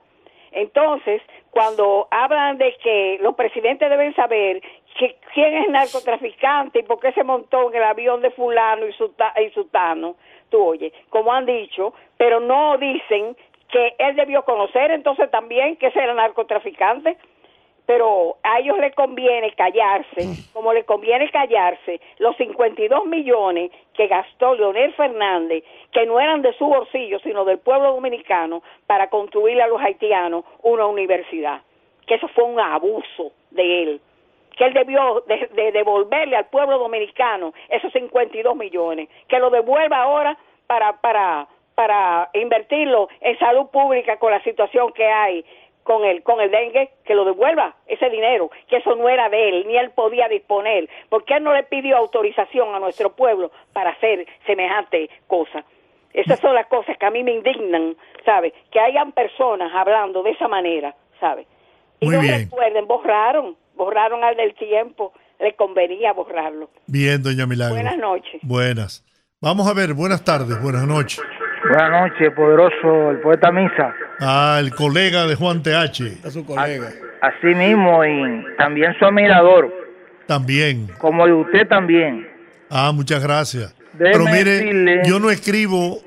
Entonces, 0.52 1.22
cuando 1.50 2.08
hablan 2.12 2.58
de 2.58 2.76
que 2.84 3.18
los 3.22 3.36
presidentes 3.36 3.90
deben 3.90 4.14
saber 4.16 4.62
que, 4.98 5.16
quién 5.34 5.54
es 5.58 5.70
narcotraficante 5.70 6.80
y 6.80 6.84
por 6.84 7.00
qué 7.00 7.14
se 7.14 7.24
montó 7.24 7.70
en 7.70 7.78
el 7.78 7.84
avión 7.84 8.22
de 8.22 8.32
fulano 8.32 8.86
y, 8.86 8.94
suta, 8.94 9.34
y 9.42 9.50
sutano, 9.52 10.16
tú 10.50 10.62
oye, 10.64 10.92
como 11.10 11.32
han 11.32 11.46
dicho, 11.46 11.94
pero 12.18 12.40
no 12.40 12.78
dicen 12.78 13.36
que 13.72 13.96
él 13.98 14.16
debió 14.16 14.44
conocer 14.44 14.92
entonces 14.92 15.30
también 15.32 15.78
que 15.78 15.88
ese 15.88 16.00
era 16.00 16.14
narcotraficante 16.14 17.18
pero 17.92 18.38
a 18.44 18.60
ellos 18.60 18.78
les 18.78 18.96
conviene 18.96 19.52
callarse, 19.52 20.26
como 20.54 20.72
le 20.72 20.86
conviene 20.86 21.30
callarse 21.30 22.00
los 22.20 22.38
52 22.38 23.06
millones 23.06 23.70
que 23.94 24.08
gastó 24.08 24.56
Leonel 24.56 24.94
Fernández, 24.94 25.64
que 25.92 26.06
no 26.06 26.18
eran 26.18 26.42
de 26.42 26.54
su 26.54 26.68
bolsillo, 26.68 27.20
sino 27.20 27.44
del 27.44 27.60
pueblo 27.60 27.92
dominicano, 27.92 28.64
para 28.88 29.10
construirle 29.10 29.64
a 29.64 29.68
los 29.68 29.82
haitianos 29.82 30.46
una 30.64 30.86
universidad. 30.86 31.64
Que 32.08 32.16
eso 32.16 32.30
fue 32.30 32.46
un 32.46 32.62
abuso 32.62 33.34
de 33.50 33.84
él. 33.84 34.02
Que 34.58 34.66
él 34.66 34.74
debió 34.74 35.26
de, 35.28 35.50
de 35.54 35.74
devolverle 35.74 36.38
al 36.38 36.46
pueblo 36.46 36.78
dominicano 36.78 37.54
esos 37.68 37.92
52 37.92 38.56
millones. 38.56 39.10
Que 39.28 39.40
lo 39.40 39.50
devuelva 39.50 40.04
ahora 40.04 40.38
para, 40.68 40.94
para, 41.02 41.48
para 41.76 42.30
invertirlo 42.34 43.10
en 43.22 43.38
salud 43.40 43.68
pública 43.68 44.18
con 44.18 44.32
la 44.32 44.44
situación 44.44 44.92
que 44.94 45.06
hay 45.06 45.46
con 45.84 46.04
el 46.06 46.22
con 46.22 46.40
el 46.42 46.52
dengue 46.52 46.92
que 47.06 47.16
lo 47.16 47.26
devuelva 47.26 47.76
ese 47.88 48.10
dinero 48.10 48.52
que 48.70 48.78
eso 48.78 48.96
no 48.96 49.10
era 49.10 49.30
de 49.30 49.50
él 49.50 49.66
ni 49.68 49.78
él 49.78 49.92
podía 49.92 50.28
disponer 50.28 50.88
porque 51.10 51.36
él 51.36 51.44
no 51.44 51.54
le 51.54 51.64
pidió 51.64 51.98
autorización 51.98 52.76
a 52.76 52.80
nuestro 52.80 53.16
pueblo 53.16 53.52
para 53.74 53.92
hacer 53.92 54.28
semejante 54.46 55.10
cosa 55.28 55.64
esas 56.14 56.40
son 56.40 56.54
las 56.54 56.68
cosas 56.68 56.98
que 56.98 57.06
a 57.06 57.12
mí 57.12 57.24
me 57.24 57.34
indignan 57.34 57.96
sabe 58.26 58.54
que 58.72 58.80
hayan 58.80 59.12
personas 59.12 59.72
hablando 59.74 60.22
de 60.22 60.32
esa 60.32 60.48
manera 60.48 60.94
sabe 61.20 61.48
y 62.00 62.06
Muy 62.06 62.16
no 62.16 62.22
bien. 62.22 62.42
recuerden 62.42 62.86
borraron 62.88 63.58
borraron 63.74 64.24
al 64.24 64.36
del 64.36 64.54
tiempo 64.54 65.14
le 65.42 65.56
convenía 65.56 66.14
borrarlo. 66.14 66.70
Bien, 66.86 67.22
doña 67.22 67.46
Milagro. 67.48 67.74
Buenas 67.74 67.98
noches. 67.98 68.40
Buenas. 68.44 69.04
Vamos 69.42 69.68
a 69.68 69.74
ver, 69.74 69.94
buenas 69.96 70.24
tardes, 70.24 70.62
buenas 70.62 70.86
noches. 70.86 71.20
Buenas 71.70 71.92
noches, 71.92 72.34
poderoso, 72.36 73.12
el 73.12 73.18
poeta 73.20 73.52
Misa. 73.52 73.94
Ah, 74.20 74.58
el 74.60 74.72
colega 74.74 75.28
de 75.28 75.36
Juan 75.36 75.62
TH. 75.64 76.02
Es 76.26 76.34
su 76.34 76.46
colega. 76.46 76.90
Así 77.22 77.48
mismo, 77.56 78.04
y 78.04 78.44
también 78.58 78.94
su 78.98 79.06
admirador, 79.06 79.72
También. 80.26 80.88
como 80.98 81.26
de 81.28 81.34
usted 81.34 81.68
también. 81.68 82.28
Ah, 82.70 82.92
muchas 82.94 83.22
gracias. 83.22 83.76
Déjeme 83.94 84.12
Pero 84.12 84.26
mire, 84.38 84.52
decirle- 84.60 85.02
yo 85.06 85.20
no 85.20 85.30
escribo 85.30 86.00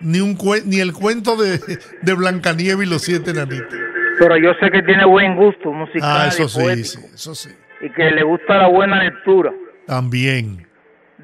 ni 0.00 0.20
un 0.20 0.38
ni 0.66 0.80
el 0.80 0.92
cuento 0.92 1.36
de, 1.36 1.58
de 2.02 2.14
Blancanieves 2.14 2.86
y 2.86 2.90
los 2.90 3.02
siete 3.02 3.32
enanitos. 3.32 3.74
Pero 4.18 4.36
yo 4.36 4.52
sé 4.60 4.70
que 4.70 4.82
tiene 4.82 5.04
buen 5.04 5.34
gusto 5.36 5.72
musical 5.72 6.02
Ah, 6.22 6.26
eso 6.28 6.44
y 6.44 6.48
sí, 6.48 6.60
poético, 6.60 6.86
sí, 7.08 7.14
eso 7.14 7.34
sí. 7.34 7.50
y 7.82 7.90
que 7.90 8.10
le 8.10 8.22
gusta 8.22 8.56
la 8.58 8.68
buena 8.68 9.02
lectura. 9.02 9.52
También. 9.86 10.66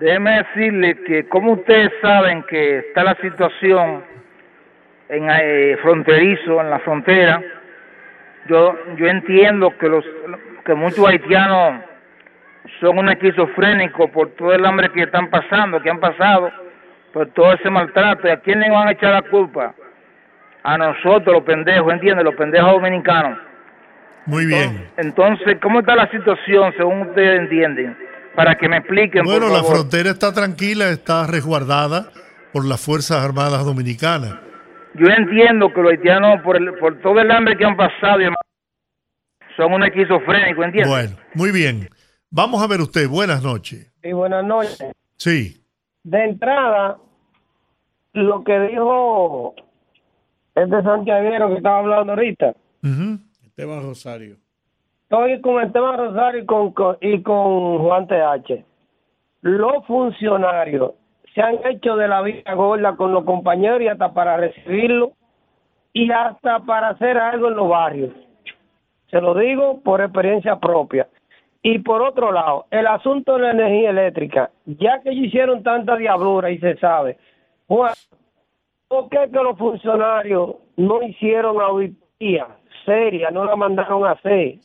Déjeme 0.01 0.39
decirle 0.39 0.97
que 1.05 1.29
como 1.29 1.53
ustedes 1.53 1.93
saben 2.01 2.43
que 2.45 2.79
está 2.79 3.05
la 3.05 3.15
situación 3.17 4.03
en 5.11 5.29
eh, 5.31 5.77
fronterizo, 5.83 6.59
en 6.59 6.71
la 6.71 6.79
frontera, 6.79 7.43
yo 8.49 8.79
yo 8.97 9.07
entiendo 9.07 9.77
que 9.77 9.89
los 9.91 10.03
que 10.65 10.75
muchos 10.75 11.07
haitianos 11.07 11.85
son 12.81 12.99
un 12.99 13.11
esquizofrénicos 13.11 14.09
por 14.11 14.31
todo 14.37 14.55
el 14.55 14.65
hambre 14.65 14.89
que 14.89 15.03
están 15.03 15.29
pasando, 15.29 15.83
que 15.83 15.91
han 15.91 16.01
pasado, 16.01 16.51
por 17.13 17.29
todo 17.33 17.53
ese 17.53 17.69
maltrato. 17.69 18.27
¿Y 18.27 18.31
a 18.31 18.41
quién 18.41 18.61
le 18.61 18.71
van 18.71 18.89
a 18.89 18.93
echar 18.93 19.13
la 19.13 19.23
culpa? 19.29 19.75
A 20.63 20.79
nosotros, 20.79 21.35
los 21.35 21.45
pendejos, 21.45 21.93
¿entiendes? 21.93 22.25
Los 22.25 22.37
pendejos 22.37 22.73
dominicanos. 22.73 23.39
Muy 24.25 24.47
bien. 24.47 24.89
Entonces, 24.97 25.59
¿cómo 25.61 25.81
está 25.81 25.95
la 25.95 26.11
situación 26.11 26.73
según 26.79 27.03
ustedes 27.03 27.41
entienden? 27.41 28.10
Para 28.37 28.57
que 28.57 28.69
me 28.69 28.79
expliquen, 28.79 29.25
Bueno, 29.25 29.47
por 29.47 29.51
la 29.53 29.59
favor. 29.63 29.77
frontera 29.79 30.11
está 30.11 30.33
tranquila, 30.33 30.89
está 30.91 31.27
resguardada 31.27 32.11
por 32.53 32.65
las 32.65 32.81
Fuerzas 32.81 33.23
Armadas 33.25 33.65
Dominicanas. 33.65 34.35
Yo 34.95 35.07
entiendo 35.07 35.73
que 35.73 35.81
los 35.83 35.93
haitianos, 35.93 36.41
por, 36.43 36.57
el- 36.57 36.75
por 36.79 37.01
todo 37.01 37.21
el 37.21 37.31
hambre 37.31 37.57
que 37.57 37.65
han 37.65 37.77
pasado, 37.77 38.19
son 39.57 39.73
un 39.73 39.83
esquizofrénico, 39.85 40.63
¿entiendes? 40.65 40.89
Bueno, 40.89 41.17
muy 41.35 41.51
bien. 41.53 41.89
Vamos 42.31 42.63
a 42.63 42.67
ver 42.67 42.81
usted. 42.81 43.09
Buenas 43.09 43.43
noches. 43.43 43.93
Y 44.03 44.13
buenas 44.13 44.45
noches. 44.45 44.81
Sí. 45.17 45.63
De 46.03 46.25
entrada, 46.25 46.97
lo 48.15 48.43
que 48.43 48.59
dijo 48.61 49.55
este 50.55 50.83
santiaguero 50.83 51.49
que 51.49 51.57
estaba 51.57 51.79
hablando 51.81 52.13
ahorita, 52.13 52.55
Esteban 53.45 53.83
Rosario. 53.83 54.37
Estoy 55.11 55.41
con 55.41 55.61
Esteban 55.61 55.99
Rosario 55.99 56.43
y 56.43 56.47
con, 56.47 56.73
y 57.01 57.23
con 57.23 57.79
Juan 57.79 58.07
TH. 58.07 58.65
Los 59.43 59.85
funcionarios 59.87 60.93
se 61.35 61.43
han 61.43 61.59
hecho 61.67 61.97
de 61.97 62.07
la 62.07 62.23
vida 62.23 62.55
gorda 62.55 62.95
con 62.95 63.13
los 63.13 63.25
compañeros 63.25 63.83
y 63.83 63.89
hasta 63.89 64.13
para 64.13 64.37
recibirlo 64.37 65.13
y 65.93 66.13
hasta 66.13 66.61
para 66.61 66.91
hacer 66.91 67.19
algo 67.19 67.49
en 67.49 67.57
los 67.57 67.69
barrios. 67.69 68.15
Se 69.11 69.21
lo 69.21 69.35
digo 69.35 69.81
por 69.81 70.01
experiencia 70.01 70.61
propia. 70.61 71.09
Y 71.61 71.81
por 71.81 72.03
otro 72.03 72.31
lado, 72.31 72.67
el 72.71 72.87
asunto 72.87 73.35
de 73.35 73.43
la 73.43 73.51
energía 73.51 73.91
eléctrica, 73.91 74.51
ya 74.65 75.01
que 75.01 75.11
ellos 75.11 75.27
hicieron 75.27 75.65
tanta 75.65 75.97
diablura 75.97 76.51
y 76.53 76.59
se 76.59 76.77
sabe, 76.77 77.19
Juan, 77.67 77.93
¿por 78.87 79.09
qué 79.09 79.29
que 79.31 79.43
los 79.43 79.59
funcionarios 79.59 80.55
no 80.77 81.03
hicieron 81.03 81.61
auditoría 81.61 82.47
seria, 82.85 83.31
no 83.31 83.45
la 83.45 83.57
mandaron 83.57 84.05
a 84.05 84.13
hacer? 84.13 84.59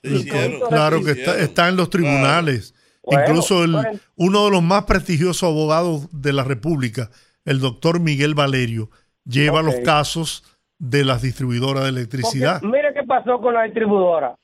Claro 0.69 1.03
que 1.03 1.11
está, 1.11 1.37
está 1.39 1.69
en 1.69 1.77
los 1.77 1.89
tribunales. 1.89 2.73
Bueno, 3.03 3.23
Incluso 3.27 3.63
el, 3.63 3.71
bueno. 3.73 3.99
uno 4.15 4.45
de 4.45 4.51
los 4.51 4.63
más 4.63 4.85
prestigiosos 4.85 5.43
abogados 5.43 6.09
de 6.11 6.33
la 6.33 6.43
República, 6.43 7.09
el 7.45 7.59
doctor 7.59 7.99
Miguel 7.99 8.33
Valerio, 8.33 8.89
lleva 9.25 9.61
los 9.61 9.75
casos 9.81 10.43
de 10.79 11.05
las 11.05 11.21
distribuidoras 11.21 11.83
de 11.83 11.89
electricidad. 11.89 12.61
Porque 12.61 12.77
mire 12.77 12.93
qué 12.93 13.03
pasó 13.03 13.39
con 13.39 13.53
la 13.53 13.63
distribuidora. 13.63 14.35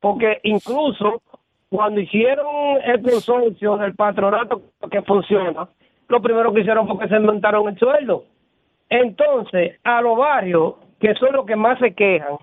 Porque 0.00 0.40
incluso 0.44 1.22
cuando 1.68 2.00
hicieron 2.00 2.46
el 2.84 3.02
consorcio 3.02 3.76
del 3.76 3.94
patronato 3.94 4.62
que 4.90 5.02
funciona, 5.02 5.68
lo 6.08 6.22
primero 6.22 6.52
que 6.52 6.60
hicieron 6.60 6.86
fue 6.86 6.98
que 6.98 7.08
se 7.08 7.16
inventaron 7.16 7.68
el 7.68 7.78
sueldo. 7.78 8.24
Entonces, 8.88 9.78
a 9.82 10.00
los 10.00 10.16
barrios, 10.16 10.74
que 11.00 11.14
son 11.14 11.32
los 11.32 11.44
que 11.44 11.56
más 11.56 11.78
se 11.78 11.92
quejan, 11.92 12.36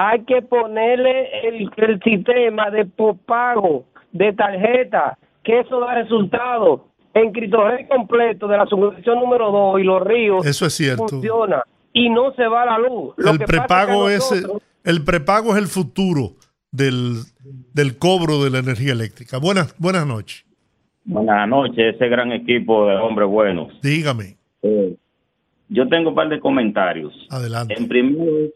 hay 0.00 0.20
que 0.24 0.42
ponerle 0.42 1.48
el, 1.48 1.70
el 1.76 2.00
sistema 2.02 2.70
de 2.70 2.84
pago 3.26 3.84
de 4.12 4.32
tarjeta, 4.32 5.18
que 5.42 5.60
eso 5.60 5.80
da 5.80 5.94
resultado. 5.94 6.84
En 7.14 7.32
Cristo 7.32 7.66
Rey 7.66 7.86
completo 7.88 8.46
de 8.46 8.56
la 8.58 8.66
subvención 8.66 9.18
número 9.18 9.50
2 9.50 9.80
y 9.80 9.82
los 9.82 10.00
ríos 10.04 10.46
Eso 10.46 10.66
es 10.66 10.74
cierto. 10.74 11.08
funciona 11.08 11.64
y 11.92 12.10
no 12.10 12.32
se 12.34 12.46
va 12.46 12.64
la 12.64 12.78
luz. 12.78 13.14
Lo 13.16 13.32
el 13.32 13.38
que 13.38 13.46
pasa 13.46 13.58
prepago 13.66 14.06
que 14.06 14.14
es 14.14 14.30
nosotros- 14.30 14.62
el 14.84 15.04
prepago 15.04 15.52
es 15.52 15.58
el 15.58 15.66
futuro 15.66 16.34
del, 16.70 17.14
del 17.74 17.98
cobro 17.98 18.44
de 18.44 18.50
la 18.50 18.58
energía 18.58 18.92
eléctrica. 18.92 19.38
Buenas 19.38 19.74
buenas 19.78 20.06
noches. 20.06 20.44
Buenas 21.04 21.48
noches, 21.48 21.94
ese 21.96 22.08
gran 22.08 22.30
equipo 22.30 22.86
de 22.86 22.96
hombres 22.96 23.26
buenos. 23.28 23.72
Dígame. 23.82 24.36
Eh, 24.62 24.94
yo 25.70 25.88
tengo 25.88 26.10
un 26.10 26.14
par 26.14 26.28
de 26.28 26.38
comentarios. 26.38 27.12
Adelante. 27.30 27.74
En 27.76 27.88
primer 27.88 28.12
lugar, 28.12 28.50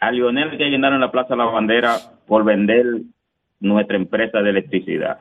a 0.00 0.10
Lionel 0.10 0.56
que 0.56 0.70
llenaron 0.70 1.00
la 1.00 1.12
Plaza 1.12 1.36
la 1.36 1.44
Bandera 1.44 1.96
por 2.26 2.44
vender 2.44 3.02
nuestra 3.60 3.96
empresa 3.96 4.40
de 4.40 4.50
electricidad. 4.50 5.18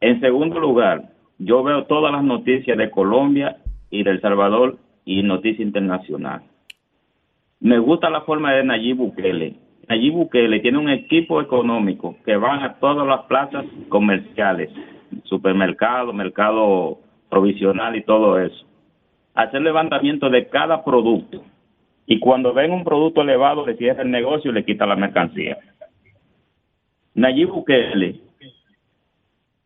En 0.00 0.20
segundo 0.20 0.60
lugar, 0.60 1.10
yo 1.38 1.62
veo 1.62 1.84
todas 1.84 2.12
las 2.12 2.22
noticias 2.22 2.76
de 2.76 2.90
Colombia 2.90 3.56
y 3.90 4.04
de 4.04 4.10
El 4.10 4.20
Salvador 4.20 4.78
y 5.04 5.22
Noticia 5.22 5.64
Internacional. 5.64 6.42
Me 7.60 7.78
gusta 7.78 8.10
la 8.10 8.22
forma 8.22 8.52
de 8.52 8.64
Nayib 8.64 8.96
Bukele. 8.96 9.54
Nayib 9.88 10.12
Bukele 10.12 10.60
tiene 10.60 10.78
un 10.78 10.90
equipo 10.90 11.40
económico 11.40 12.16
que 12.24 12.36
van 12.36 12.62
a 12.62 12.74
todas 12.74 13.06
las 13.06 13.22
plazas 13.22 13.64
comerciales, 13.88 14.70
supermercados, 15.24 16.14
mercado 16.14 16.98
provisional 17.30 17.96
y 17.96 18.02
todo 18.02 18.38
eso. 18.38 18.66
Hacer 19.34 19.62
levantamiento 19.62 20.28
de 20.28 20.48
cada 20.48 20.84
producto. 20.84 21.42
Y 22.06 22.18
cuando 22.20 22.52
ven 22.52 22.72
un 22.72 22.84
producto 22.84 23.22
elevado, 23.22 23.66
le 23.66 23.76
cierra 23.76 24.02
el 24.02 24.10
negocio 24.10 24.50
y 24.50 24.54
le 24.54 24.64
quita 24.64 24.86
la 24.86 24.96
mercancía. 24.96 25.58
Nayib 27.14 27.48
Bukele 27.50 28.20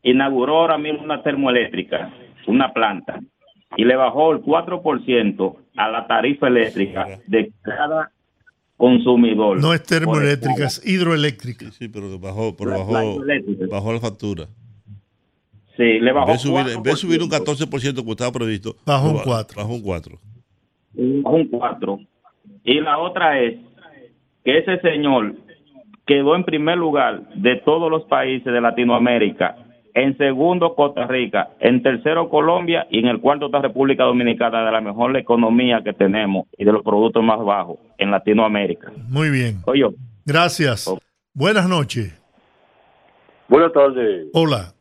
inauguró 0.03 0.59
ahora 0.61 0.79
mismo 0.79 1.03
una 1.03 1.23
termoeléctrica, 1.23 2.13
una 2.47 2.73
planta, 2.73 3.21
y 3.77 3.85
le 3.85 3.97
bajó 3.97 4.33
el 4.33 4.41
4% 4.41 5.57
a 5.77 5.89
la 5.89 6.07
tarifa 6.07 6.49
eléctrica 6.49 7.07
de 7.27 7.53
cada 7.63 8.11
consumidor. 8.77 9.61
No 9.61 9.73
es 9.75 9.83
termoeléctrica, 9.83 10.57
el- 10.63 10.65
es 10.67 10.87
hidroeléctrica. 10.87 11.71
Sí, 11.73 11.89
pero 11.89 12.19
bajó, 12.19 12.57
pero 12.57 12.71
La- 12.73 12.79
bajó, 12.79 13.21
bajó 13.71 13.93
la 13.93 14.01
factura. 14.01 14.47
Sí, 15.77 15.83
le 16.01 16.09
En 16.11 16.15
bajó 16.15 16.27
vez 16.29 16.43
de 16.43 16.49
subir, 16.49 16.59
en 16.61 16.65
vez 16.65 16.75
de 16.75 16.81
4%. 16.83 16.97
subir 16.97 17.23
un 17.23 17.29
14% 17.29 18.01
como 18.03 18.13
estaba 18.13 18.33
previsto, 18.33 18.77
Bajó 18.87 19.11
un 19.11 19.17
ba- 19.17 19.23
4. 19.25 19.57
Bajó 19.63 19.75
un 19.75 19.83
4. 19.83 20.19
un 20.95 21.49
4. 21.51 21.99
Y 22.67 22.81
la 22.81 22.99
otra 22.99 23.41
es 23.41 23.55
que 24.45 24.59
ese 24.59 24.79
señor 24.81 25.35
quedó 26.05 26.35
en 26.35 26.45
primer 26.45 26.77
lugar 26.77 27.29
de 27.35 27.57
todos 27.65 27.91
los 27.91 28.05
países 28.05 28.53
de 28.53 28.61
Latinoamérica, 28.61 29.57
en 29.95 30.17
segundo 30.19 30.75
Costa 30.75 31.07
Rica, 31.07 31.51
en 31.61 31.83
tercero 31.83 32.29
Colombia 32.29 32.87
y 32.91 32.99
en 32.99 33.07
el 33.07 33.21
cuarto 33.21 33.47
está 33.47 33.63
República 33.63 34.05
Dominicana 34.05 34.65
de 34.67 34.73
la 34.73 34.81
mejor 34.81 35.17
economía 35.17 35.81
que 35.83 35.93
tenemos 35.95 36.47
y 36.59 36.65
de 36.65 36.73
los 36.73 36.83
productos 36.83 37.23
más 37.25 37.39
bajos 37.43 37.79
en 37.99 38.11
Latinoamérica. 38.11 38.93
Muy 39.09 39.31
bien. 39.31 39.63
Oye, 39.65 39.87
Gracias. 40.27 40.93
Buenas 41.33 41.69
noches. 41.69 42.21
Buenas 43.49 43.73
tardes, 43.73 44.27
Hola. 44.35 44.73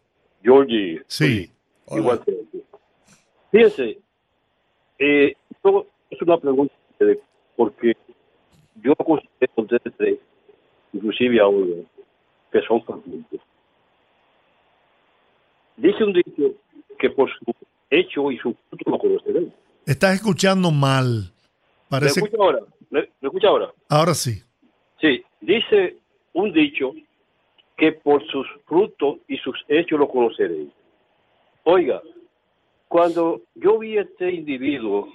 Georgie. 0.41 1.01
Sí. 1.07 1.51
Igual 1.91 2.19
que 2.25 2.33
Fíjense, 3.51 3.99
eh, 4.97 5.33
esto 5.51 5.85
es 6.09 6.21
una 6.23 6.37
pregunta 6.39 6.73
de- 6.99 7.19
porque 7.55 7.95
yo 8.81 8.95
considero 8.95 9.91
tres, 9.97 10.19
inclusive 10.93 11.39
a 11.39 11.47
uno, 11.47 11.83
que 12.51 12.61
son 12.61 12.79
católicos. 12.81 13.39
Dice 15.77 16.03
un 16.03 16.13
dicho 16.13 16.53
que 16.97 17.09
por 17.09 17.29
su 17.29 17.53
hecho 17.89 18.31
y 18.31 18.37
su 18.37 18.55
fruto 18.69 18.91
lo 18.91 18.97
conocerán. 18.99 19.53
Estás 19.85 20.15
escuchando 20.15 20.71
mal. 20.71 21.31
¿Me 21.89 21.89
Parece 21.89 22.19
escucha 22.19 22.37
ahora? 22.41 22.59
¿Me, 22.89 23.01
me 23.21 23.27
escucha 23.27 23.47
ahora? 23.47 23.71
ahora 23.89 24.13
sí. 24.13 24.41
Sí, 24.99 25.23
dice 25.41 25.97
un 26.33 26.51
dicho 26.53 26.93
que 27.77 27.91
por 27.91 28.25
sus 28.27 28.47
frutos 28.65 29.17
y 29.27 29.37
sus 29.37 29.57
hechos 29.67 29.99
lo 29.99 30.07
conoceréis. 30.07 30.69
Oiga, 31.63 32.01
cuando 32.87 33.41
yo 33.55 33.79
vi 33.79 33.97
a 33.97 34.01
este 34.01 34.31
individuo 34.31 35.09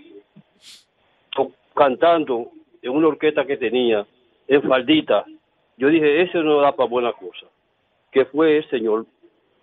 cantando 1.80 2.50
en 2.82 2.92
una 2.92 3.08
orquesta 3.08 3.46
que 3.46 3.56
tenía, 3.56 4.06
en 4.46 4.62
faldita, 4.64 5.24
yo 5.78 5.88
dije, 5.88 6.20
ese 6.20 6.36
no 6.40 6.60
da 6.60 6.76
para 6.76 6.90
buena 6.90 7.10
cosa. 7.14 7.46
que 8.12 8.26
fue 8.26 8.58
el 8.58 8.68
señor 8.68 9.06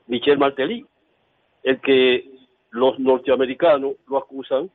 Michel 0.07 0.39
Martelly, 0.39 0.84
el 1.61 1.80
que 1.80 2.27
los 2.72 2.98
norteamericanos 2.98 3.98
lo 4.07 4.18
acusan 4.18 4.72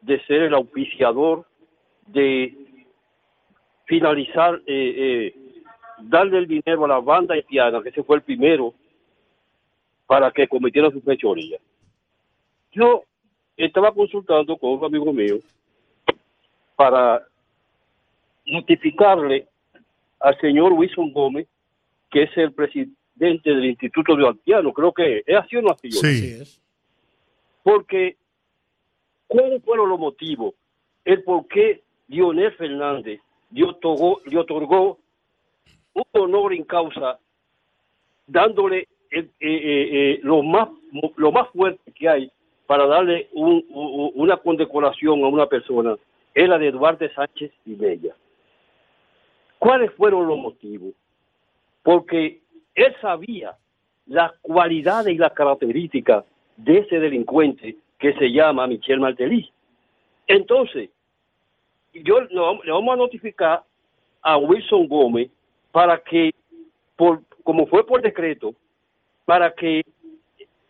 de 0.00 0.24
ser 0.24 0.44
el 0.44 0.54
auspiciador 0.54 1.44
de 2.06 2.56
finalizar, 3.84 4.62
eh, 4.66 4.94
eh, 4.96 5.34
darle 5.98 6.38
el 6.38 6.46
dinero 6.46 6.86
a 6.86 6.88
la 6.88 7.00
banda 7.00 7.34
haitiana, 7.34 7.82
que 7.82 7.90
ese 7.90 8.04
fue 8.04 8.16
el 8.16 8.22
primero 8.22 8.72
para 10.06 10.30
que 10.30 10.48
cometiera 10.48 10.90
su 10.90 11.02
fechoría. 11.02 11.58
Yo 12.72 13.02
estaba 13.54 13.92
consultando 13.92 14.56
con 14.56 14.70
un 14.70 14.84
amigo 14.86 15.12
mío 15.12 15.40
para 16.76 17.26
notificarle 18.44 19.46
al 20.20 20.38
señor 20.40 20.72
Wilson 20.72 21.12
Gómez, 21.12 21.48
que 22.10 22.22
es 22.24 22.36
el 22.36 22.52
presidente 22.52 22.94
del 23.50 23.64
Instituto 23.64 24.14
de 24.14 24.26
Haitiano, 24.28 24.72
creo 24.72 24.92
que 24.92 25.22
es 25.26 25.36
así 25.36 25.56
o 25.56 25.62
no 25.62 25.70
así. 25.72 25.90
Sí. 25.90 26.60
Porque, 27.62 28.16
¿cuáles 29.26 29.62
fueron 29.64 29.88
los 29.88 29.98
motivos? 29.98 30.54
El 31.04 31.22
por 31.24 31.46
qué 31.48 31.82
Dionel 32.06 32.52
Fernández 32.52 33.20
le 33.50 33.64
otorgó, 33.64 34.20
le 34.26 34.38
otorgó 34.38 34.98
un 35.94 36.04
honor 36.12 36.52
en 36.52 36.64
causa, 36.64 37.18
dándole 38.26 38.86
el- 39.10 39.24
eh, 39.24 39.30
eh, 39.40 39.88
eh, 39.92 40.20
lo, 40.22 40.42
más, 40.42 40.68
lo 41.16 41.32
más 41.32 41.48
fuerte 41.50 41.90
que 41.92 42.08
hay 42.08 42.30
para 42.66 42.86
darle 42.86 43.28
un- 43.32 43.64
una 44.14 44.36
condecoración 44.36 45.22
a 45.24 45.28
una 45.28 45.46
persona, 45.46 45.96
es 46.36 46.46
la 46.50 46.58
de 46.58 46.68
Eduardo 46.68 47.08
Sánchez 47.14 47.50
y 47.64 47.74
Bella. 47.74 48.14
¿Cuáles 49.58 49.90
fueron 49.94 50.28
los 50.28 50.36
motivos? 50.36 50.92
Porque 51.82 52.42
él 52.74 52.94
sabía 53.00 53.56
las 54.06 54.32
cualidades 54.42 55.14
y 55.14 55.18
las 55.18 55.32
características 55.32 56.26
de 56.58 56.78
ese 56.80 57.00
delincuente 57.00 57.76
que 57.98 58.12
se 58.18 58.30
llama 58.30 58.66
Michel 58.66 59.00
Martelly. 59.00 59.50
Entonces, 60.26 60.90
yo 61.94 62.20
le 62.20 62.38
vamos- 62.38 62.92
a 62.92 62.96
notificar 62.96 63.62
a 64.20 64.36
Wilson 64.36 64.88
Gómez 64.88 65.30
para 65.72 65.98
que, 65.98 66.34
por, 66.96 67.22
como 67.44 67.66
fue 67.66 67.86
por 67.86 68.02
decreto, 68.02 68.54
para 69.24 69.54
que 69.54 69.82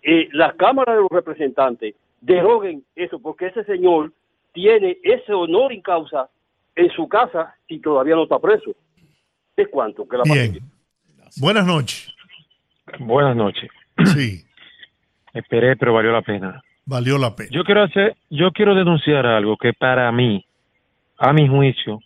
eh, 0.02 0.28
la 0.30 0.52
Cámara 0.52 0.94
de 0.94 1.00
los 1.00 1.10
Representantes 1.10 1.96
deroguen 2.20 2.84
eso, 2.94 3.18
porque 3.18 3.46
ese 3.46 3.64
señor 3.64 4.12
tiene 4.56 4.96
ese 5.04 5.34
honor 5.34 5.70
en 5.70 5.82
causa 5.82 6.30
en 6.74 6.90
su 6.92 7.06
casa 7.08 7.54
y 7.68 7.78
todavía 7.80 8.14
no 8.14 8.22
está 8.22 8.38
preso. 8.38 8.74
¿Es 9.54 9.68
cuánto? 9.70 10.08
Que 10.08 10.16
la 10.16 10.22
Bien. 10.24 10.58
Buenas 11.38 11.66
noches. 11.66 12.10
Buenas 12.98 13.36
noches. 13.36 13.70
Sí, 14.14 14.42
Esperé, 15.34 15.76
pero 15.76 15.92
valió 15.92 16.10
la 16.12 16.22
pena. 16.22 16.62
valió 16.86 17.18
la 17.18 17.34
pena. 17.36 17.50
Yo 17.52 17.64
quiero 17.64 17.82
hacer, 17.82 18.16
yo 18.30 18.50
quiero 18.52 18.74
denunciar 18.74 19.26
algo 19.26 19.56
que 19.58 19.72
para 19.74 20.10
mí, 20.12 20.42
a 21.18 21.32
mi 21.34 21.46
juicio, 21.48 22.00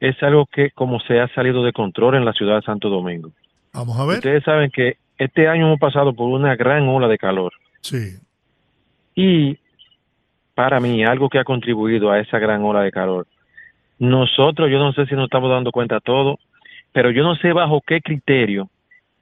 es 0.00 0.20
algo 0.24 0.46
que 0.46 0.70
como 0.72 0.98
se 1.00 1.20
ha 1.20 1.32
salido 1.34 1.62
de 1.62 1.72
control 1.72 2.16
en 2.16 2.24
la 2.24 2.32
ciudad 2.32 2.56
de 2.56 2.62
Santo 2.62 2.88
Domingo. 2.88 3.30
Vamos 3.72 3.96
a 3.98 4.04
ver. 4.06 4.16
Ustedes 4.16 4.42
saben 4.42 4.70
que 4.72 4.96
este 5.18 5.46
año 5.46 5.66
hemos 5.66 5.78
pasado 5.78 6.12
por 6.14 6.28
una 6.28 6.56
gran 6.56 6.88
ola 6.88 7.06
de 7.06 7.18
calor 7.18 7.52
Sí. 7.82 8.16
y 9.14 9.56
para 10.60 10.78
mí 10.78 11.02
algo 11.02 11.30
que 11.30 11.38
ha 11.38 11.44
contribuido 11.44 12.10
a 12.10 12.18
esa 12.18 12.38
gran 12.38 12.62
ola 12.62 12.82
de 12.82 12.92
calor. 12.92 13.26
Nosotros, 13.98 14.70
yo 14.70 14.78
no 14.78 14.92
sé 14.92 15.06
si 15.06 15.14
nos 15.14 15.24
estamos 15.24 15.48
dando 15.48 15.72
cuenta 15.72 16.00
todo, 16.00 16.38
pero 16.92 17.10
yo 17.10 17.22
no 17.22 17.34
sé 17.36 17.54
bajo 17.54 17.80
qué 17.80 18.02
criterio 18.02 18.68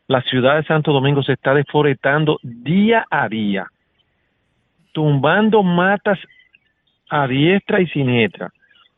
la 0.09 0.20
ciudad 0.23 0.56
de 0.56 0.65
Santo 0.65 0.93
Domingo 0.93 1.23
se 1.23 1.35
está 1.35 1.55
deforestando 1.55 2.40
día 2.43 3.06
a 3.09 3.28
día, 3.28 3.69
tumbando 4.90 5.62
matas 5.62 6.19
a 7.09 7.28
diestra 7.28 7.81
y 7.81 7.86
siniestra. 7.86 8.51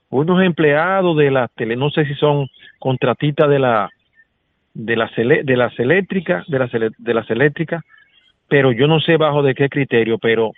Unos 0.09 0.43
empleados 0.43 1.19
de 1.19 1.31
las 1.31 1.53
tele, 1.53 1.77
no 1.77 1.91
sé 1.91 2.07
si 2.07 2.15
son 2.15 2.47
contratistas 2.79 3.51
de 3.51 3.59
la 3.59 3.91
de 4.73 4.97
las 4.97 5.15
de 5.15 5.57
las 5.59 5.79
eléctricas, 5.79 6.47
de 6.47 6.59
las 6.59 6.71
de 6.71 7.15
las 7.15 7.29
eléctricas, 7.29 7.85
pero 8.49 8.73
yo 8.73 8.87
no 8.87 8.99
sé 8.99 9.19
bajo 9.19 9.43
de 9.43 9.55
qué 9.55 9.69
criterio, 9.69 10.17
pero 10.17 10.53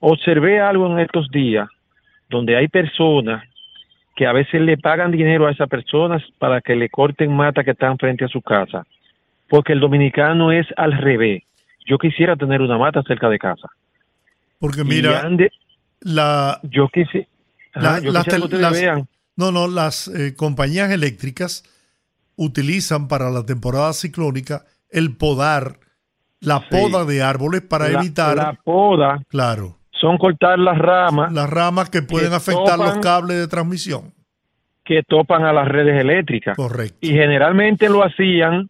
observé 0.00 0.60
algo 0.60 0.86
en 0.92 0.98
estos 1.00 1.28
días 1.30 1.68
donde 2.28 2.56
hay 2.56 2.68
personas 2.68 3.44
que 4.14 4.26
a 4.26 4.32
veces 4.32 4.60
le 4.62 4.78
pagan 4.78 5.10
dinero 5.12 5.46
a 5.46 5.50
esas 5.52 5.68
personas 5.68 6.22
para 6.38 6.60
que 6.60 6.74
le 6.74 6.88
corten 6.88 7.34
mata 7.34 7.62
que 7.64 7.72
están 7.72 7.98
frente 7.98 8.24
a 8.24 8.28
su 8.28 8.40
casa, 8.40 8.86
porque 9.48 9.72
el 9.74 9.80
dominicano 9.80 10.50
es 10.52 10.66
al 10.76 10.92
revés. 10.92 11.42
Yo 11.86 11.98
quisiera 11.98 12.34
tener 12.34 12.62
una 12.62 12.78
mata 12.78 13.02
cerca 13.02 13.28
de 13.28 13.38
casa. 13.38 13.68
Porque 14.58 14.82
mira, 14.84 15.22
ande- 15.22 15.50
la, 16.00 16.58
yo 16.62 16.88
quise, 16.88 17.28
la- 17.74 17.90
ajá, 17.96 18.00
yo 18.00 18.10
las 18.12 18.24
quisiera 18.24 18.24
que 18.24 18.30
tel- 18.30 18.42
ustedes 18.44 18.62
las- 18.62 18.72
vean. 18.80 19.08
no, 19.36 19.52
no, 19.52 19.68
las 19.68 20.08
eh, 20.08 20.34
compañías 20.34 20.90
eléctricas 20.90 21.62
utilizan 22.36 23.08
para 23.08 23.30
la 23.30 23.44
temporada 23.44 23.92
ciclónica 23.92 24.64
el 24.90 25.16
podar, 25.16 25.78
la 26.40 26.60
Sí. 26.60 26.66
poda 26.70 27.04
de 27.04 27.22
árboles 27.22 27.60
para 27.62 27.88
La- 27.88 28.00
evitar, 28.00 28.36
la 28.36 28.52
poda, 28.64 29.22
claro, 29.28 29.76
son 30.00 30.18
cortar 30.18 30.58
las 30.58 30.78
ramas, 30.78 31.32
las 31.32 31.48
ramas 31.48 31.88
que 31.90 32.02
pueden 32.02 32.30
que 32.30 32.36
afectar 32.36 32.78
los 32.78 32.98
cables 32.98 33.38
de 33.38 33.48
transmisión. 33.48 34.12
que 34.84 35.02
topan 35.02 35.44
a 35.44 35.52
las 35.52 35.66
redes 35.66 36.00
eléctricas. 36.00 36.56
Correcto. 36.56 36.96
Y 37.00 37.08
generalmente 37.10 37.88
lo 37.88 38.04
hacían 38.04 38.68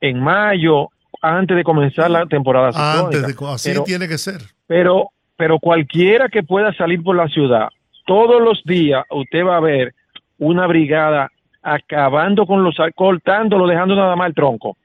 en 0.00 0.20
mayo, 0.20 0.90
antes 1.22 1.56
de 1.56 1.64
comenzar 1.64 2.10
la 2.10 2.26
temporada 2.26 2.70
ciclónica. 2.72 3.00
Antes 3.04 3.26
de, 3.26 3.34
co- 3.34 3.48
así 3.48 3.70
Pero- 3.70 3.84
tiene 3.84 4.08
que 4.08 4.18
ser. 4.18 4.40
pero 4.66 5.10
pero 5.38 5.58
cualquiera 5.58 6.28
que 6.28 6.42
pueda 6.42 6.72
salir 6.74 7.02
por 7.02 7.14
la 7.16 7.28
ciudad 7.28 7.68
todos 8.06 8.40
los 8.42 8.62
días 8.64 9.04
usted 9.10 9.44
va 9.44 9.56
a 9.56 9.60
ver 9.60 9.94
una 10.38 10.66
brigada 10.66 11.30
acabando 11.62 12.46
con 12.46 12.62
los 12.62 12.74
cortándolo 12.94 13.66
dejando 13.66 13.94
nada 13.96 14.16
más 14.16 14.28
el 14.28 14.34
tronco 14.34 14.76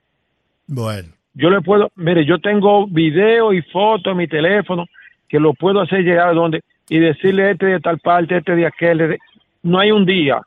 Bueno, 0.68 1.10
yo 1.34 1.50
le 1.50 1.62
puedo 1.62 1.92
mire 1.96 2.26
yo 2.26 2.40
tengo 2.40 2.86
video 2.88 3.54
y 3.54 3.62
fotos 3.62 4.12
en 4.12 4.18
mi 4.18 4.28
teléfono 4.28 4.86
que 5.32 5.40
lo 5.40 5.54
puedo 5.54 5.80
hacer 5.82 6.02
llegar 6.02 6.28
a 6.28 6.34
donde 6.34 6.62
y 6.90 7.00
decirle 7.00 7.52
este 7.52 7.66
de 7.68 7.80
tal 7.80 8.00
parte 8.00 8.38
este 8.38 8.54
de 8.56 8.66
aquel 8.68 9.18
no 9.64 9.80
hay 9.80 9.92
un 9.92 10.06
día 10.06 10.42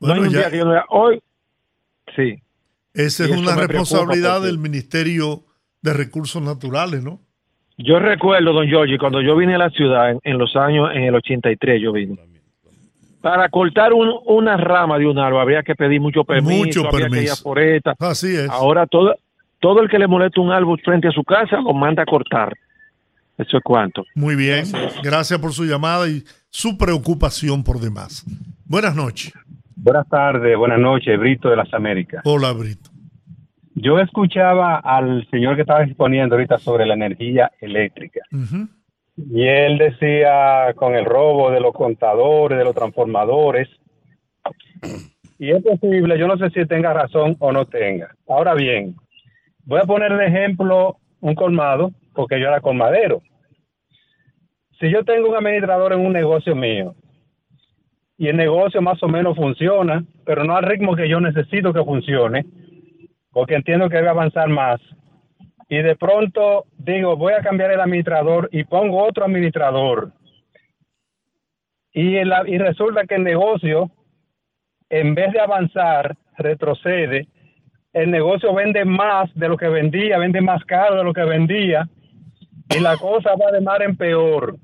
no 0.00 0.12
hay 0.14 0.20
un 0.20 0.30
ya- 0.30 0.38
día 0.38 0.50
que 0.50 0.58
yo 0.58 0.64
no 0.64 0.70
vea 0.70 0.84
hoy 0.90 1.20
sí 2.16 2.38
esa 2.94 3.24
es 3.24 3.30
una 3.32 3.56
responsabilidad 3.56 4.34
porque- 4.36 4.46
del 4.46 4.58
Ministerio 4.58 5.40
de 5.82 5.92
Recursos 5.94 6.42
Naturales, 6.42 7.02
¿no? 7.02 7.20
Yo 7.78 7.98
recuerdo, 7.98 8.52
don 8.52 8.66
Giorgi, 8.66 8.98
cuando 8.98 9.22
yo 9.22 9.34
vine 9.36 9.54
a 9.54 9.58
la 9.58 9.70
ciudad 9.70 10.10
en, 10.10 10.18
en 10.24 10.36
los 10.36 10.54
años, 10.56 10.90
en 10.92 11.04
el 11.04 11.14
83 11.14 11.80
yo 11.80 11.92
vine. 11.92 12.18
Para 13.22 13.48
cortar 13.48 13.92
un- 13.94 14.12
una 14.26 14.56
rama 14.58 14.98
de 14.98 15.06
un 15.06 15.18
árbol 15.18 15.40
habría 15.40 15.62
que 15.62 15.74
pedir 15.74 16.00
mucho 16.00 16.24
permiso, 16.24 16.80
Mucho 16.80 16.80
habría 16.88 17.06
que 17.08 17.12
ir 17.12 17.16
a 17.16 17.22
permiso. 17.22 17.42
foresta. 17.42 17.94
Así 17.98 18.34
es. 18.36 18.50
Ahora 18.50 18.86
todo, 18.86 19.14
todo 19.60 19.80
el 19.82 19.88
que 19.88 19.98
le 19.98 20.06
molesta 20.06 20.40
un 20.42 20.50
árbol 20.52 20.78
frente 20.84 21.08
a 21.08 21.12
su 21.12 21.22
casa 21.24 21.60
lo 21.60 21.72
manda 21.72 22.02
a 22.02 22.06
cortar. 22.06 22.52
Eso 23.40 23.56
es 23.56 23.62
cuanto. 23.62 24.04
Muy 24.14 24.36
bien. 24.36 24.64
Gracias 25.02 25.38
por 25.38 25.52
su 25.52 25.64
llamada 25.64 26.06
y 26.08 26.22
su 26.50 26.76
preocupación 26.76 27.64
por 27.64 27.80
demás. 27.80 28.24
Buenas 28.66 28.94
noches. 28.94 29.32
Buenas 29.76 30.06
tardes, 30.08 30.58
buenas 30.58 30.78
noches, 30.78 31.18
Brito 31.18 31.48
de 31.48 31.56
las 31.56 31.72
Américas. 31.72 32.20
Hola, 32.26 32.52
Brito. 32.52 32.90
Yo 33.74 33.98
escuchaba 33.98 34.76
al 34.76 35.26
señor 35.30 35.54
que 35.54 35.62
estaba 35.62 35.84
exponiendo 35.84 36.34
ahorita 36.34 36.58
sobre 36.58 36.84
la 36.84 36.92
energía 36.92 37.50
eléctrica 37.60 38.20
y 39.16 39.46
él 39.46 39.78
decía 39.78 40.74
con 40.76 40.94
el 40.94 41.06
robo 41.06 41.50
de 41.50 41.60
los 41.60 41.72
contadores, 41.72 42.58
de 42.58 42.64
los 42.64 42.74
transformadores. 42.74 43.68
Y 45.38 45.50
es 45.50 45.62
posible, 45.62 46.18
yo 46.18 46.26
no 46.26 46.36
sé 46.36 46.50
si 46.50 46.66
tenga 46.66 46.92
razón 46.92 47.36
o 47.38 47.52
no 47.52 47.64
tenga. 47.64 48.14
Ahora 48.28 48.52
bien, 48.52 48.96
voy 49.64 49.80
a 49.80 49.84
poner 49.84 50.14
de 50.14 50.26
ejemplo 50.26 50.98
un 51.20 51.34
colmado, 51.34 51.92
porque 52.14 52.38
yo 52.38 52.48
era 52.48 52.60
colmadero. 52.60 53.22
Si 54.80 54.90
yo 54.90 55.04
tengo 55.04 55.28
un 55.28 55.36
administrador 55.36 55.92
en 55.92 56.00
un 56.00 56.12
negocio 56.12 56.54
mío 56.56 56.94
y 58.16 58.28
el 58.28 58.36
negocio 58.36 58.82
más 58.82 59.02
o 59.02 59.08
menos 59.08 59.36
funciona, 59.36 60.04
pero 60.24 60.44
no 60.44 60.56
al 60.56 60.64
ritmo 60.64 60.96
que 60.96 61.08
yo 61.08 61.20
necesito 61.20 61.72
que 61.72 61.84
funcione, 61.84 62.44
porque 63.30 63.54
entiendo 63.54 63.88
que 63.88 63.96
debe 63.96 64.08
avanzar 64.08 64.48
más. 64.48 64.80
Y 65.68 65.78
de 65.82 65.96
pronto 65.96 66.64
digo, 66.78 67.16
voy 67.16 67.32
a 67.34 67.42
cambiar 67.42 67.70
el 67.70 67.80
administrador 67.80 68.48
y 68.52 68.64
pongo 68.64 69.04
otro 69.04 69.24
administrador. 69.24 70.12
Y, 71.92 72.16
el- 72.16 72.32
y 72.46 72.58
resulta 72.58 73.06
que 73.06 73.16
el 73.16 73.24
negocio, 73.24 73.90
en 74.88 75.14
vez 75.14 75.32
de 75.32 75.40
avanzar, 75.40 76.16
retrocede. 76.36 77.28
El 77.92 78.10
negocio 78.10 78.54
vende 78.54 78.84
más 78.84 79.32
de 79.34 79.48
lo 79.48 79.56
que 79.56 79.68
vendía, 79.68 80.18
vende 80.18 80.40
más 80.40 80.64
caro 80.64 80.96
de 80.96 81.04
lo 81.04 81.12
que 81.12 81.24
vendía. 81.24 81.88
Y 82.74 82.80
la 82.80 82.96
cosa 82.96 83.30
va 83.34 83.50
de 83.50 83.60
mar 83.60 83.82
en 83.82 83.96
peor. 83.96 84.56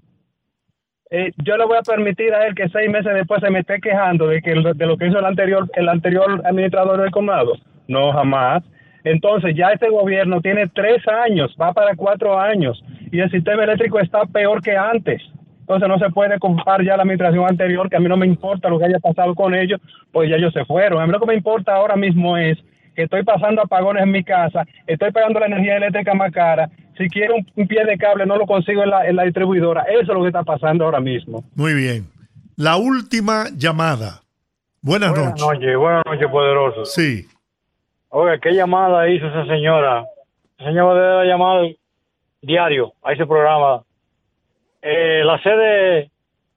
Eh, 1.10 1.32
yo 1.44 1.56
le 1.56 1.64
voy 1.64 1.78
a 1.78 1.82
permitir 1.82 2.34
a 2.34 2.46
él 2.46 2.54
que 2.54 2.68
seis 2.68 2.90
meses 2.90 3.14
después 3.14 3.40
se 3.40 3.50
me 3.50 3.60
esté 3.60 3.80
quejando 3.80 4.26
de 4.26 4.42
que 4.42 4.50
de 4.50 4.86
lo 4.86 4.96
que 4.96 5.06
hizo 5.06 5.20
el 5.20 5.24
anterior 5.24 5.70
el 5.74 5.88
anterior 5.88 6.42
administrador 6.44 7.00
del 7.00 7.12
comado 7.12 7.52
no 7.86 8.12
jamás 8.12 8.64
Entonces 9.04 9.54
ya 9.54 9.68
este 9.68 9.88
gobierno 9.88 10.40
tiene 10.40 10.66
tres 10.66 11.06
años, 11.06 11.54
va 11.60 11.72
para 11.72 11.94
cuatro 11.94 12.36
años, 12.40 12.82
y 13.12 13.20
el 13.20 13.30
sistema 13.30 13.62
eléctrico 13.62 14.00
está 14.00 14.26
peor 14.26 14.60
que 14.60 14.76
antes. 14.76 15.22
Entonces 15.60 15.88
no 15.88 15.98
se 15.98 16.10
puede 16.10 16.40
comparar 16.40 16.84
ya 16.84 16.96
la 16.96 17.02
administración 17.02 17.44
anterior, 17.48 17.88
que 17.88 17.96
a 17.96 18.00
mí 18.00 18.08
no 18.08 18.16
me 18.16 18.26
importa 18.26 18.68
lo 18.68 18.80
que 18.80 18.86
haya 18.86 18.98
pasado 18.98 19.36
con 19.36 19.54
ellos, 19.54 19.80
pues 20.10 20.28
ya 20.28 20.36
ellos 20.36 20.52
se 20.52 20.64
fueron. 20.64 21.00
A 21.00 21.06
mí 21.06 21.12
lo 21.12 21.20
que 21.20 21.26
me 21.26 21.34
importa 21.34 21.76
ahora 21.76 21.94
mismo 21.94 22.36
es 22.36 22.58
estoy 23.02 23.22
pasando 23.24 23.62
apagones 23.62 24.02
en 24.02 24.10
mi 24.10 24.22
casa, 24.24 24.64
estoy 24.86 25.10
pagando 25.12 25.40
la 25.40 25.46
energía 25.46 25.76
eléctrica 25.76 26.14
más 26.14 26.32
cara, 26.32 26.68
si 26.96 27.08
quiero 27.08 27.34
un, 27.36 27.46
un 27.56 27.66
pie 27.68 27.84
de 27.84 27.98
cable 27.98 28.24
no 28.26 28.36
lo 28.36 28.46
consigo 28.46 28.82
en 28.82 28.90
la, 28.90 29.06
en 29.06 29.16
la 29.16 29.24
distribuidora. 29.24 29.82
Eso 29.82 30.00
es 30.00 30.08
lo 30.08 30.22
que 30.22 30.28
está 30.28 30.42
pasando 30.44 30.84
ahora 30.84 31.00
mismo. 31.00 31.44
Muy 31.54 31.74
bien. 31.74 32.06
La 32.56 32.76
última 32.76 33.46
llamada. 33.54 34.22
Buenas, 34.80 35.10
Buenas 35.10 35.30
noches. 35.40 35.46
noches, 35.46 35.76
buenas 35.76 36.02
noches, 36.06 36.28
poderoso. 36.30 36.84
Sí. 36.86 37.26
Oiga, 38.08 38.38
¿qué 38.38 38.52
llamada 38.52 39.08
hizo 39.10 39.26
esa 39.26 39.44
señora? 39.46 40.04
Esa 40.58 40.68
señora 40.68 40.94
debe 41.18 41.26
llamar 41.28 41.66
diario 42.40 42.92
a 43.02 43.12
ese 43.12 43.26
programa. 43.26 43.82
Eh, 44.80 45.22
la 45.24 45.42
sede, 45.42 46.10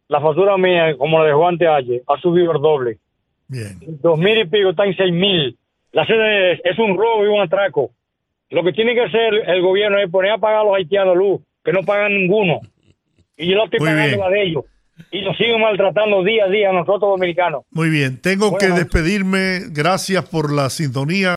la 0.07 0.21
factura 0.21 0.55
mía, 0.57 0.95
como 0.97 1.19
la 1.19 1.25
de 1.25 1.33
Juan 1.33 1.57
TH, 1.57 2.03
ha 2.07 2.21
subido 2.21 2.51
el 2.53 2.61
doble. 2.61 2.97
Bien. 3.47 3.77
Dos 4.01 4.17
mil 4.17 4.37
y 4.39 4.45
pico 4.45 4.69
está 4.69 4.85
en 4.85 4.95
seis 4.95 5.11
mil. 5.11 5.57
La 5.91 6.05
sede 6.05 6.53
es, 6.53 6.61
es 6.63 6.79
un 6.79 6.97
robo 6.97 7.25
y 7.25 7.27
un 7.27 7.41
atraco. 7.41 7.91
Lo 8.49 8.63
que 8.63 8.73
tiene 8.73 8.93
que 8.93 9.01
hacer 9.03 9.33
el 9.47 9.61
gobierno 9.61 9.99
es 9.99 10.09
poner 10.09 10.31
a 10.31 10.37
pagar 10.37 10.61
a 10.61 10.63
los 10.63 10.75
haitianos 10.75 11.15
luz, 11.15 11.41
que 11.63 11.71
no 11.73 11.83
pagan 11.83 12.13
ninguno. 12.13 12.61
Y 13.37 13.47
yo 13.49 13.57
la 13.57 13.65
estoy 13.65 13.79
Muy 13.79 13.89
pagando 13.89 14.07
bien. 14.07 14.19
la 14.19 14.29
de 14.29 14.43
ellos. 14.43 14.65
Y 15.11 15.21
nos 15.21 15.37
siguen 15.37 15.61
maltratando 15.61 16.23
día 16.23 16.45
a 16.45 16.49
día 16.49 16.71
nosotros 16.73 17.01
dominicanos. 17.11 17.63
Muy 17.71 17.89
bien. 17.89 18.21
Tengo 18.21 18.57
que 18.57 18.67
noches. 18.67 18.83
despedirme. 18.83 19.61
Gracias 19.71 20.27
por 20.27 20.51
la 20.51 20.69
sintonía. 20.69 21.35